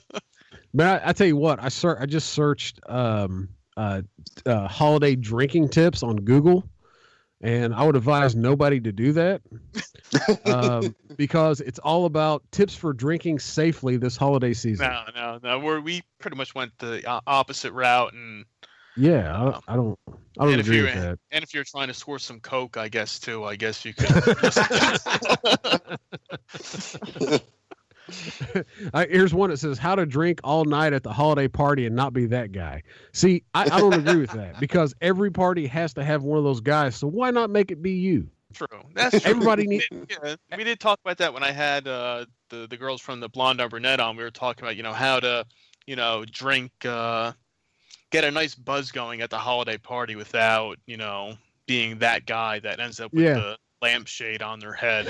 But 0.73 1.03
I, 1.03 1.09
I 1.09 1.13
tell 1.13 1.27
you 1.27 1.37
what, 1.37 1.61
I 1.61 1.69
ser- 1.69 1.97
I 1.99 2.05
just 2.05 2.29
searched 2.29 2.79
um, 2.87 3.49
uh, 3.75 4.01
uh, 4.45 4.67
holiday 4.67 5.15
drinking 5.15 5.69
tips 5.69 6.03
on 6.03 6.17
Google, 6.17 6.63
and 7.41 7.73
I 7.73 7.83
would 7.83 7.95
advise 7.95 8.35
nobody 8.35 8.79
to 8.79 8.91
do 8.91 9.13
that 9.13 9.41
um, 10.45 10.95
because 11.17 11.61
it's 11.61 11.79
all 11.79 12.05
about 12.05 12.43
tips 12.51 12.75
for 12.75 12.93
drinking 12.93 13.39
safely 13.39 13.97
this 13.97 14.15
holiday 14.15 14.53
season. 14.53 14.89
no, 14.89 15.03
no, 15.15 15.39
no. 15.41 15.59
We're, 15.59 15.79
we 15.79 16.03
pretty 16.19 16.37
much 16.37 16.53
went 16.53 16.77
the 16.79 17.07
uh, 17.09 17.21
opposite 17.25 17.73
route 17.73 18.13
and. 18.13 18.45
Yeah, 18.97 19.33
I, 19.33 19.73
I 19.73 19.75
don't, 19.77 19.97
I 20.37 20.45
don't 20.45 20.59
agree 20.59 20.81
with 20.81 20.93
that. 20.93 21.17
And 21.31 21.45
if 21.45 21.53
you're 21.53 21.63
trying 21.63 21.87
to 21.87 21.93
score 21.93 22.19
some 22.19 22.41
coke, 22.41 22.75
I 22.75 22.89
guess 22.89 23.19
too. 23.19 23.45
I 23.45 23.55
guess 23.55 23.85
you 23.85 23.93
could. 23.93 24.09
I, 28.93 29.05
here's 29.05 29.33
one 29.33 29.49
that 29.49 29.57
says 29.57 29.77
how 29.77 29.95
to 29.95 30.05
drink 30.05 30.39
all 30.43 30.65
night 30.65 30.93
at 30.93 31.03
the 31.03 31.11
holiday 31.13 31.47
party 31.47 31.85
and 31.85 31.95
not 31.95 32.13
be 32.13 32.25
that 32.27 32.51
guy. 32.51 32.83
See, 33.13 33.43
I, 33.53 33.63
I 33.63 33.79
don't 33.79 33.93
agree 33.93 34.21
with 34.21 34.31
that 34.31 34.59
because 34.59 34.93
every 35.01 35.31
party 35.31 35.67
has 35.67 35.93
to 35.95 36.03
have 36.03 36.23
one 36.23 36.37
of 36.37 36.43
those 36.43 36.61
guys. 36.61 36.95
So 36.95 37.07
why 37.07 37.31
not 37.31 37.49
make 37.49 37.71
it 37.71 37.81
be 37.81 37.91
you? 37.91 38.29
true. 38.53 38.67
That's 38.93 39.21
true. 39.21 39.31
Everybody 39.31 39.65
need. 39.67 39.83
yeah, 40.09 40.35
we 40.57 40.63
did 40.63 40.79
talk 40.79 40.99
about 41.05 41.17
that 41.19 41.33
when 41.33 41.43
I 41.43 41.51
had 41.51 41.87
uh, 41.87 42.25
the 42.49 42.67
the 42.69 42.77
girls 42.77 43.01
from 43.01 43.19
the 43.19 43.29
Blonde 43.29 43.61
on 43.61 43.69
Brunette 43.69 43.99
on. 43.99 44.17
We 44.17 44.23
were 44.23 44.31
talking 44.31 44.63
about 44.63 44.75
you 44.75 44.83
know 44.83 44.93
how 44.93 45.19
to 45.21 45.45
you 45.87 45.95
know 45.95 46.25
drink, 46.29 46.71
uh, 46.85 47.31
get 48.11 48.23
a 48.25 48.31
nice 48.31 48.55
buzz 48.55 48.91
going 48.91 49.21
at 49.21 49.29
the 49.29 49.37
holiday 49.37 49.77
party 49.77 50.15
without 50.15 50.77
you 50.85 50.97
know 50.97 51.37
being 51.65 51.99
that 51.99 52.25
guy 52.25 52.59
that 52.59 52.79
ends 52.81 52.99
up 52.99 53.13
with 53.13 53.23
Yeah. 53.23 53.33
the 53.35 53.57
lampshade 53.81 54.41
on 54.41 54.59
their 54.59 54.73
head. 54.73 55.07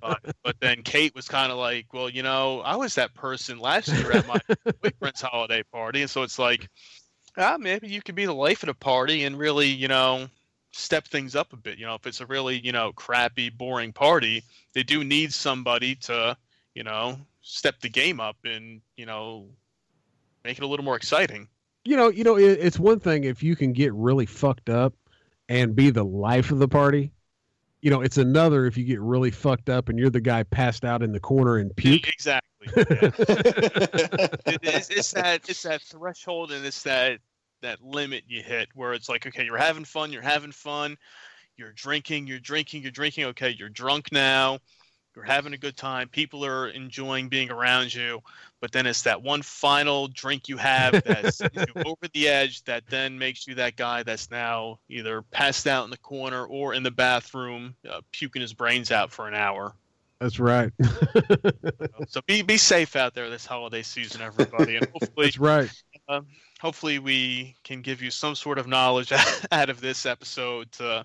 but, 0.00 0.20
but 0.42 0.56
then 0.60 0.82
Kate 0.82 1.14
was 1.14 1.28
kind 1.28 1.50
of 1.50 1.58
like, 1.58 1.92
well, 1.92 2.08
you 2.08 2.22
know, 2.22 2.60
I 2.60 2.76
was 2.76 2.94
that 2.94 3.14
person 3.14 3.58
last 3.58 3.88
year 3.88 4.12
at 4.12 4.26
my 4.26 4.40
boyfriend's 4.82 5.20
holiday 5.20 5.62
party, 5.72 6.02
and 6.02 6.10
so 6.10 6.22
it's 6.22 6.38
like, 6.38 6.68
ah, 7.36 7.56
maybe 7.58 7.88
you 7.88 8.02
could 8.02 8.14
be 8.14 8.26
the 8.26 8.34
life 8.34 8.62
of 8.62 8.68
the 8.68 8.74
party 8.74 9.24
and 9.24 9.38
really, 9.38 9.68
you 9.68 9.88
know, 9.88 10.28
step 10.72 11.06
things 11.06 11.36
up 11.36 11.52
a 11.52 11.56
bit. 11.56 11.78
You 11.78 11.86
know, 11.86 11.94
if 11.94 12.06
it's 12.06 12.20
a 12.20 12.26
really, 12.26 12.58
you 12.58 12.72
know, 12.72 12.92
crappy, 12.92 13.50
boring 13.50 13.92
party, 13.92 14.42
they 14.72 14.82
do 14.82 15.04
need 15.04 15.32
somebody 15.32 15.94
to, 15.96 16.36
you 16.74 16.84
know, 16.84 17.18
step 17.42 17.80
the 17.80 17.88
game 17.88 18.20
up 18.20 18.36
and, 18.44 18.80
you 18.96 19.06
know, 19.06 19.46
make 20.44 20.58
it 20.58 20.64
a 20.64 20.66
little 20.66 20.84
more 20.84 20.96
exciting. 20.96 21.48
you 21.84 21.96
know, 21.96 22.08
you 22.08 22.24
know, 22.24 22.36
it, 22.36 22.58
it's 22.60 22.78
one 22.78 23.00
thing 23.00 23.24
if 23.24 23.42
you 23.42 23.56
can 23.56 23.72
get 23.72 23.92
really 23.94 24.26
fucked 24.26 24.70
up 24.70 24.94
and 25.48 25.76
be 25.76 25.90
the 25.90 26.04
life 26.04 26.50
of 26.50 26.58
the 26.58 26.68
party. 26.68 27.12
You 27.84 27.90
know, 27.90 28.00
it's 28.00 28.16
another 28.16 28.64
if 28.64 28.78
you 28.78 28.84
get 28.84 28.98
really 28.98 29.30
fucked 29.30 29.68
up 29.68 29.90
and 29.90 29.98
you're 29.98 30.08
the 30.08 30.18
guy 30.18 30.42
passed 30.42 30.86
out 30.86 31.02
in 31.02 31.12
the 31.12 31.20
corner 31.20 31.58
and 31.58 31.76
puke. 31.76 32.08
Exactly. 32.08 32.68
yeah. 32.76 32.82
it, 34.46 34.60
it's, 34.62 34.88
it's 34.88 35.12
that 35.12 35.46
it's 35.50 35.64
that 35.64 35.82
threshold 35.82 36.50
and 36.50 36.64
it's 36.64 36.82
that 36.84 37.18
that 37.60 37.82
limit 37.82 38.24
you 38.26 38.42
hit 38.42 38.68
where 38.74 38.94
it's 38.94 39.10
like 39.10 39.26
okay 39.26 39.44
you're 39.44 39.58
having 39.58 39.84
fun 39.84 40.10
you're 40.10 40.22
having 40.22 40.50
fun 40.50 40.96
you're 41.58 41.72
drinking 41.72 42.26
you're 42.26 42.40
drinking 42.40 42.80
you're 42.80 42.90
drinking 42.90 43.24
okay 43.24 43.54
you're 43.58 43.68
drunk 43.68 44.10
now 44.12 44.58
you're 45.14 45.22
having 45.22 45.52
a 45.52 45.58
good 45.58 45.76
time 45.76 46.08
people 46.08 46.42
are 46.42 46.68
enjoying 46.68 47.28
being 47.28 47.50
around 47.50 47.92
you 47.92 48.18
but 48.64 48.72
then 48.72 48.86
it's 48.86 49.02
that 49.02 49.20
one 49.20 49.42
final 49.42 50.08
drink 50.08 50.48
you 50.48 50.56
have 50.56 51.04
that's 51.04 51.38
you 51.52 51.82
over 51.84 52.08
the 52.14 52.26
edge 52.26 52.64
that 52.64 52.82
then 52.88 53.18
makes 53.18 53.46
you 53.46 53.54
that 53.54 53.76
guy 53.76 54.02
that's 54.02 54.30
now 54.30 54.78
either 54.88 55.20
passed 55.20 55.66
out 55.66 55.84
in 55.84 55.90
the 55.90 55.98
corner 55.98 56.46
or 56.46 56.72
in 56.72 56.82
the 56.82 56.90
bathroom 56.90 57.74
uh, 57.90 58.00
puking 58.10 58.40
his 58.40 58.54
brains 58.54 58.90
out 58.90 59.12
for 59.12 59.28
an 59.28 59.34
hour 59.34 59.74
That's 60.18 60.40
right. 60.40 60.72
so 62.08 62.22
be 62.26 62.40
be 62.40 62.56
safe 62.56 62.96
out 62.96 63.12
there 63.12 63.28
this 63.28 63.44
holiday 63.44 63.82
season, 63.82 64.22
everybody, 64.22 64.76
and 64.76 64.88
hopefully, 64.94 65.26
That's 65.26 65.38
right. 65.38 65.70
um, 66.08 66.26
hopefully 66.58 66.98
we 66.98 67.54
can 67.64 67.82
give 67.82 68.00
you 68.00 68.10
some 68.10 68.34
sort 68.34 68.58
of 68.58 68.66
knowledge 68.66 69.12
out 69.52 69.68
of 69.68 69.82
this 69.82 70.06
episode 70.06 70.72
to 70.72 71.04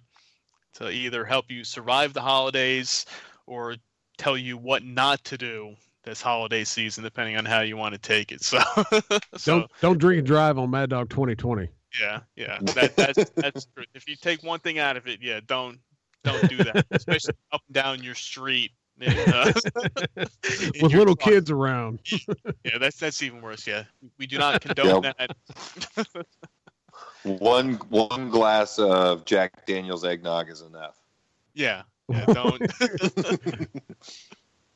to 0.75 0.89
either 0.89 1.25
help 1.25 1.51
you 1.51 1.65
survive 1.65 2.13
the 2.13 2.21
holidays 2.21 3.05
or 3.47 3.75
tell 4.17 4.37
you 4.37 4.57
what 4.57 4.81
not 4.85 5.21
to 5.25 5.37
do 5.37 5.75
this 6.09 6.21
holiday 6.21 6.63
season, 6.63 7.03
depending 7.03 7.37
on 7.37 7.45
how 7.45 7.61
you 7.61 7.77
want 7.77 7.93
to 7.93 7.99
take 7.99 8.31
it. 8.31 8.41
So, 8.43 8.59
so 9.37 9.59
Don't 9.59 9.71
don't 9.81 9.97
drink 9.99 10.19
and 10.19 10.27
drive 10.27 10.57
on 10.57 10.69
Mad 10.71 10.89
Dog 10.89 11.09
2020. 11.09 11.69
yeah, 12.01 12.21
yeah, 12.35 12.57
that, 12.61 12.95
that's 12.95 13.29
that's 13.31 13.65
true. 13.75 13.85
If 13.93 14.07
you 14.09 14.15
take 14.15 14.43
one 14.43 14.59
thing 14.59 14.79
out 14.79 14.97
of 14.97 15.07
it, 15.07 15.19
yeah, 15.21 15.39
don't 15.45 15.79
don't 16.23 16.49
do 16.49 16.57
that, 16.57 16.85
especially 16.91 17.33
up 17.51 17.61
and 17.67 17.73
down 17.75 18.03
your 18.03 18.15
street. 18.15 18.71
in, 18.99 19.13
uh, 19.17 19.53
With 20.81 20.93
little 20.93 21.15
car. 21.15 21.31
kids 21.33 21.49
around. 21.51 21.99
Yeah, 22.65 22.77
that's 22.79 22.97
that's 22.97 23.21
even 23.23 23.41
worse. 23.41 23.65
Yeah, 23.67 23.83
we 24.17 24.25
do 24.27 24.37
not 24.37 24.61
condone 24.61 25.03
Yep. 25.03 25.17
that. 25.17 26.25
one 27.23 27.75
one 27.89 28.29
glass 28.29 28.77
of 28.79 29.25
Jack 29.25 29.65
Daniel's 29.65 30.03
eggnog 30.03 30.49
is 30.49 30.61
enough. 30.61 30.97
Yeah, 31.53 31.83
yeah 32.09 32.25
don't. 32.25 32.61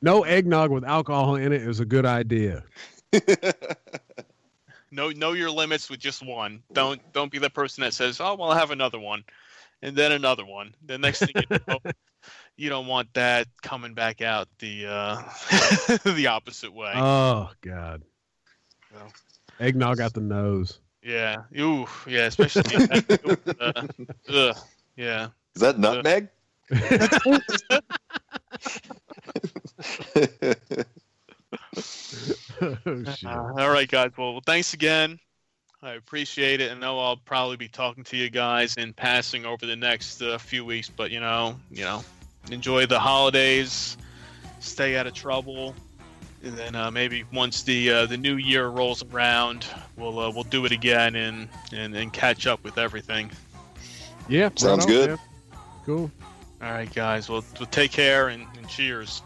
No 0.04 0.24
eggnog 0.24 0.70
with 0.70 0.84
alcohol 0.84 1.38
in 1.38 1.54
it 1.54 1.62
is 1.62 1.80
a 1.80 1.86
good 1.86 2.06
idea. 2.06 2.66
know 4.92 5.12
know 5.12 5.32
your 5.32 5.50
limits 5.50 5.90
with 5.90 6.02
just 6.02 6.22
one. 6.26 6.62
Don't 6.74 7.02
don't 7.14 7.32
be 7.32 7.40
the 7.40 7.50
person 7.50 7.86
that 7.86 7.94
says, 7.94 8.20
"Oh, 8.20 8.36
well, 8.36 8.52
I'll 8.52 8.58
have 8.58 8.72
another 8.72 9.00
one," 9.00 9.24
and 9.82 9.96
then 9.96 10.12
another 10.12 10.46
one. 10.46 10.76
The 10.86 10.98
next 10.98 11.20
thing 11.20 11.30
you 11.50 11.58
know, 11.70 11.80
you 12.58 12.68
don't 12.68 12.88
want 12.88 13.14
that 13.14 13.48
coming 13.62 13.94
back 13.94 14.22
out 14.22 14.50
the 14.60 14.88
uh, 14.88 15.22
the 16.04 16.28
opposite 16.28 16.74
way. 16.74 16.92
Oh 16.98 17.52
God. 17.62 18.04
Well. 18.94 19.10
Eggnog 19.62 20.02
out 20.02 20.14
the 20.14 20.20
nose. 20.20 20.82
yeah, 21.02 21.44
ooh, 21.58 21.88
yeah, 22.06 22.26
especially. 22.26 22.76
uh, 23.58 23.88
ugh, 24.28 24.58
yeah. 24.98 25.30
Is 25.56 25.62
that 25.62 25.80
nutmeg? 25.80 26.28
Oh. 32.62 33.04
Uh, 33.26 33.54
all 33.58 33.70
right, 33.70 33.90
guys. 33.90 34.12
Well, 34.18 34.42
thanks 34.46 34.74
again. 34.74 35.20
I 35.82 35.94
appreciate 35.94 36.62
it. 36.62 36.72
I 36.72 36.76
know 36.76 37.00
I'll 37.00 37.18
probably 37.18 37.58
be 37.58 37.68
talking 37.68 38.06
to 38.06 38.18
you 38.18 38.30
guys 38.30 38.78
in 38.78 38.94
passing 38.94 39.46
over 39.46 39.66
the 39.66 39.76
next 39.76 40.22
uh, 40.22 40.38
few 40.38 40.64
weeks, 40.64 40.90
but 40.90 41.12
you 41.12 41.20
know, 41.20 41.58
you 41.70 41.84
know, 41.84 42.04
enjoy 42.52 42.86
the 42.86 43.00
holidays, 43.00 43.98
stay 44.60 44.96
out 44.96 45.08
of 45.08 45.14
trouble, 45.14 45.76
and 46.42 46.58
then 46.58 46.76
uh, 46.76 46.90
maybe 46.90 47.26
once 47.34 47.64
the 47.64 47.92
uh, 47.92 48.06
the 48.06 48.16
new 48.16 48.36
year 48.36 48.68
rolls 48.68 49.04
around, 49.12 49.66
we'll 49.98 50.20
uh, 50.20 50.32
we'll 50.32 50.44
do 50.44 50.64
it 50.66 50.72
again 50.72 51.16
and, 51.16 51.50
and 51.74 51.96
and 51.96 52.14
catch 52.14 52.48
up 52.48 52.64
with 52.64 52.78
everything. 52.78 53.30
Yeah. 54.30 54.44
right 54.44 54.60
Sounds 54.60 54.86
on, 54.86 54.92
good. 54.92 55.10
man. 55.10 55.20
Cool. 55.86 56.12
All 56.62 56.72
right, 56.72 56.94
guys. 56.94 57.28
Well, 57.28 57.44
well 57.60 57.70
take 57.70 57.92
care 57.92 58.30
and, 58.30 58.48
and 58.64 58.72
cheers. 58.72 59.22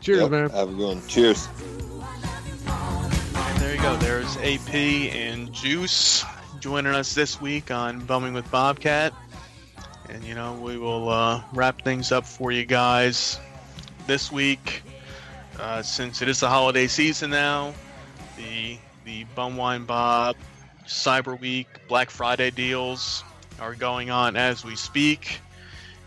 Cheers, 0.00 0.20
Yep, 0.20 0.30
man. 0.30 0.50
Have 0.50 0.68
a 0.68 0.72
good 0.72 0.96
one. 0.96 1.08
Cheers. 1.08 1.48
And 2.66 3.58
there 3.60 3.74
you 3.74 3.80
go. 3.80 3.96
There's 3.96 4.36
AP 4.38 4.74
and 4.74 5.52
Juice 5.52 6.24
joining 6.60 6.94
us 6.94 7.14
this 7.14 7.40
week 7.40 7.70
on 7.70 8.00
Bumming 8.00 8.34
with 8.34 8.48
Bobcat. 8.50 9.12
And, 10.10 10.22
you 10.22 10.34
know, 10.34 10.54
we 10.54 10.78
will 10.78 11.08
uh, 11.08 11.42
wrap 11.52 11.82
things 11.82 12.12
up 12.12 12.26
for 12.26 12.52
you 12.52 12.64
guys 12.64 13.38
this 14.06 14.30
week. 14.30 14.82
Uh, 15.58 15.82
since 15.82 16.22
it 16.22 16.28
is 16.28 16.40
the 16.40 16.48
holiday 16.48 16.86
season 16.86 17.30
now, 17.30 17.74
the 18.36 18.78
the 19.04 19.24
Bumwine 19.36 19.86
Bob 19.86 20.36
Cyber 20.86 21.40
Week 21.40 21.66
Black 21.88 22.10
Friday 22.10 22.50
deals 22.50 23.24
are 23.58 23.74
going 23.74 24.10
on 24.10 24.36
as 24.36 24.64
we 24.64 24.76
speak. 24.76 25.40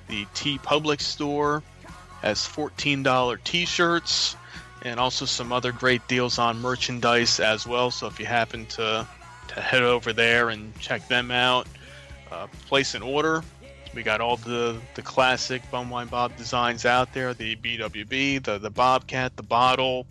The 0.08 0.26
TeePublic 0.36 1.02
store 1.02 1.64
has 2.22 2.40
$14 2.40 3.44
t 3.44 3.66
shirts 3.66 4.36
and 4.84 5.00
also 5.00 5.26
some 5.26 5.52
other 5.52 5.72
great 5.72 6.08
deals 6.08 6.40
on 6.40 6.60
merchandise 6.60 7.40
as 7.40 7.68
well. 7.68 7.92
So 7.92 8.08
if 8.08 8.20
you 8.20 8.26
happen 8.26 8.66
to 8.68 9.08
to 9.48 9.62
head 9.62 9.84
over 9.84 10.14
there 10.14 10.50
and 10.50 10.78
check 10.80 11.08
them 11.08 11.30
out, 11.30 11.68
uh, 12.32 12.48
place 12.68 12.96
an 12.96 13.02
order. 13.02 13.44
We 13.94 14.04
got 14.04 14.22
all 14.22 14.38
the 14.38 14.80
the 14.96 15.02
classic 15.02 15.62
Bumwine 15.72 16.10
Bob 16.10 16.36
designs 16.38 16.86
out 16.86 17.14
there: 17.14 17.34
the 17.34 17.56
BWB, 17.58 18.44
the 18.44 18.58
the 18.58 18.70
Bobcat, 18.70 19.36
the 19.36 19.44
bottle. 19.44 20.08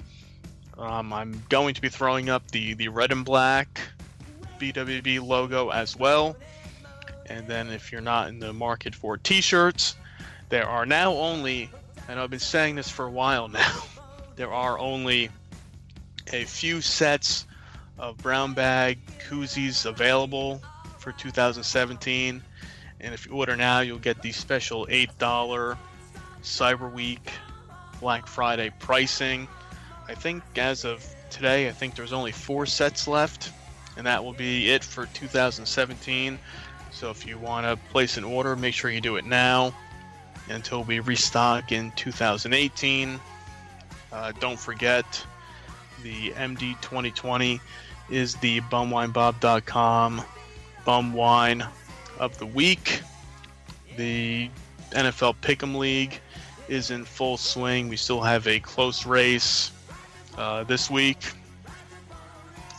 Um, 0.77 1.13
I'm 1.13 1.43
going 1.49 1.75
to 1.75 1.81
be 1.81 1.89
throwing 1.89 2.29
up 2.29 2.51
the 2.51 2.75
the 2.75 2.89
red 2.89 3.13
and 3.13 3.25
black 3.25 3.81
BWB 4.61 5.27
logo 5.27 5.71
as 5.71 5.97
well. 5.97 6.37
And 7.27 7.47
then 7.47 7.71
if 7.71 7.93
you're 7.93 8.01
not 8.01 8.29
in 8.29 8.41
the 8.41 8.53
market 8.53 8.95
for 8.95 9.17
T-shirts, 9.17 9.95
there 10.49 10.67
are 10.67 10.85
now 10.85 11.13
only, 11.13 11.71
and 12.11 12.19
I've 12.19 12.29
been 12.29 12.41
saying 12.41 12.75
this 12.75 12.91
for 12.91 13.07
a 13.07 13.11
while 13.11 13.49
now. 13.49 13.83
There 14.37 14.53
are 14.55 14.79
only 14.79 15.29
a 16.33 16.45
few 16.45 16.81
sets 16.81 17.47
of 17.99 18.17
brown 18.17 18.55
bag 18.55 18.99
koozies 19.29 19.85
available 19.85 20.63
for 20.99 21.13
2017 21.13 22.43
and 23.01 23.15
if 23.15 23.27
you 23.27 23.33
order 23.33 23.55
now 23.55 23.81
you'll 23.81 23.99
get 23.99 24.23
the 24.23 24.33
special 24.33 24.87
$8 24.87 25.77
cyber 26.43 26.91
week 26.91 27.31
black 28.01 28.27
friday 28.27 28.73
pricing. 28.79 29.47
I 30.09 30.15
think 30.15 30.43
as 30.57 30.87
of 30.87 31.05
today 31.29 31.69
i 31.69 31.73
think 31.73 31.97
there's 31.97 32.15
only 32.15 32.33
four 32.33 32.65
sets 32.65 33.07
left 33.07 33.53
and 33.99 34.07
that 34.07 34.25
will 34.25 34.33
be 34.33 34.71
it 34.71 34.83
for 34.83 35.05
2017 35.07 36.39
so 36.93 37.11
if 37.11 37.27
you 37.27 37.37
want 37.37 37.67
to 37.67 37.77
place 37.91 38.17
an 38.17 38.25
order 38.25 38.57
make 38.57 38.73
sure 38.73 38.91
you 38.91 39.03
do 39.03 39.17
it 39.17 39.27
now 39.27 39.75
until 40.49 40.83
we 40.85 41.01
restock 41.01 41.73
in 41.73 41.93
2018 41.93 43.21
uh, 44.13 44.33
don't 44.41 44.59
forget, 44.59 45.25
the 46.03 46.31
MD 46.31 46.81
2020 46.81 47.61
is 48.11 48.35
the 48.37 48.61
bumwinebob.com 48.63 50.23
bum 50.85 51.13
wine 51.13 51.65
of 52.19 52.37
the 52.39 52.47
week. 52.47 53.03
The 53.97 54.51
NFL 54.91 55.37
Pick'em 55.43 55.77
League 55.77 56.21
is 56.69 56.91
in 56.91 57.05
full 57.05 57.37
swing. 57.37 57.89
We 57.89 57.97
still 57.97 58.21
have 58.21 58.47
a 58.47 58.59
close 58.59 59.07
race 59.07 59.71
uh, 60.37 60.65
this 60.65 60.91
week. 60.91 61.33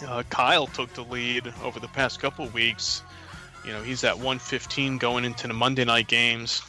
Uh, 0.05 0.23
Kyle 0.29 0.67
took 0.67 0.93
the 0.93 1.03
lead 1.03 1.53
over 1.63 1.79
the 1.79 1.87
past 1.87 2.19
couple 2.19 2.45
weeks. 2.47 3.03
You 3.63 3.71
know, 3.71 3.83
he's 3.83 4.03
at 4.03 4.15
115 4.15 4.97
going 4.97 5.23
into 5.23 5.47
the 5.47 5.53
Monday 5.53 5.85
night 5.85 6.07
games. 6.07 6.63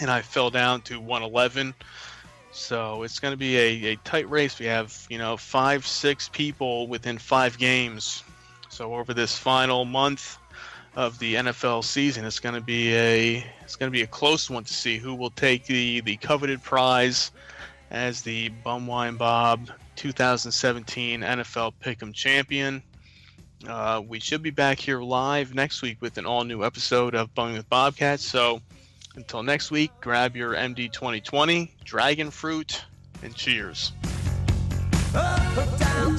And 0.00 0.10
I 0.10 0.22
fell 0.22 0.50
down 0.50 0.82
to 0.82 0.98
111. 0.98 1.74
So 2.52 3.02
it's 3.02 3.18
going 3.18 3.32
to 3.32 3.38
be 3.38 3.56
a, 3.56 3.92
a 3.92 3.96
tight 3.96 4.28
race. 4.30 4.58
We 4.58 4.66
have, 4.66 5.06
you 5.10 5.18
know, 5.18 5.36
five, 5.36 5.86
six 5.86 6.28
people 6.28 6.86
within 6.86 7.18
five 7.18 7.58
games. 7.58 8.22
So 8.68 8.94
over 8.94 9.12
this 9.12 9.36
final 9.36 9.84
month 9.84 10.38
of 10.96 11.18
the 11.18 11.34
NFL 11.34 11.84
season, 11.84 12.24
it's 12.24 12.38
going 12.38 12.54
to 12.54 12.60
be 12.60 12.94
a 12.94 13.46
it's 13.62 13.76
going 13.76 13.90
to 13.90 13.96
be 13.96 14.02
a 14.02 14.06
close 14.06 14.48
one 14.48 14.64
to 14.64 14.72
see 14.72 14.98
who 14.98 15.14
will 15.14 15.30
take 15.30 15.66
the 15.66 16.00
the 16.02 16.16
coveted 16.16 16.62
prize 16.62 17.32
as 17.90 18.22
the 18.22 18.50
Bumwine 18.64 19.18
Bob 19.18 19.70
2017 19.96 21.20
NFL 21.20 21.72
Pick'em 21.82 22.12
champion. 22.12 22.82
Uh, 23.66 24.02
we 24.06 24.20
should 24.20 24.42
be 24.42 24.50
back 24.50 24.78
here 24.78 25.00
live 25.00 25.54
next 25.54 25.82
week 25.82 25.96
with 26.00 26.18
an 26.18 26.26
all 26.26 26.44
new 26.44 26.64
episode 26.64 27.14
of 27.14 27.34
Bumming 27.34 27.56
with 27.56 27.68
Bobcats. 27.70 28.24
So 28.24 28.60
until 29.16 29.42
next 29.42 29.70
week, 29.70 29.90
grab 30.00 30.36
your 30.36 30.54
MD 30.54 30.90
2020, 30.90 31.70
Dragon 31.84 32.30
Fruit, 32.30 32.84
and 33.22 33.34
cheers. 33.34 33.92
Up, 35.14 35.78
down, 35.78 36.18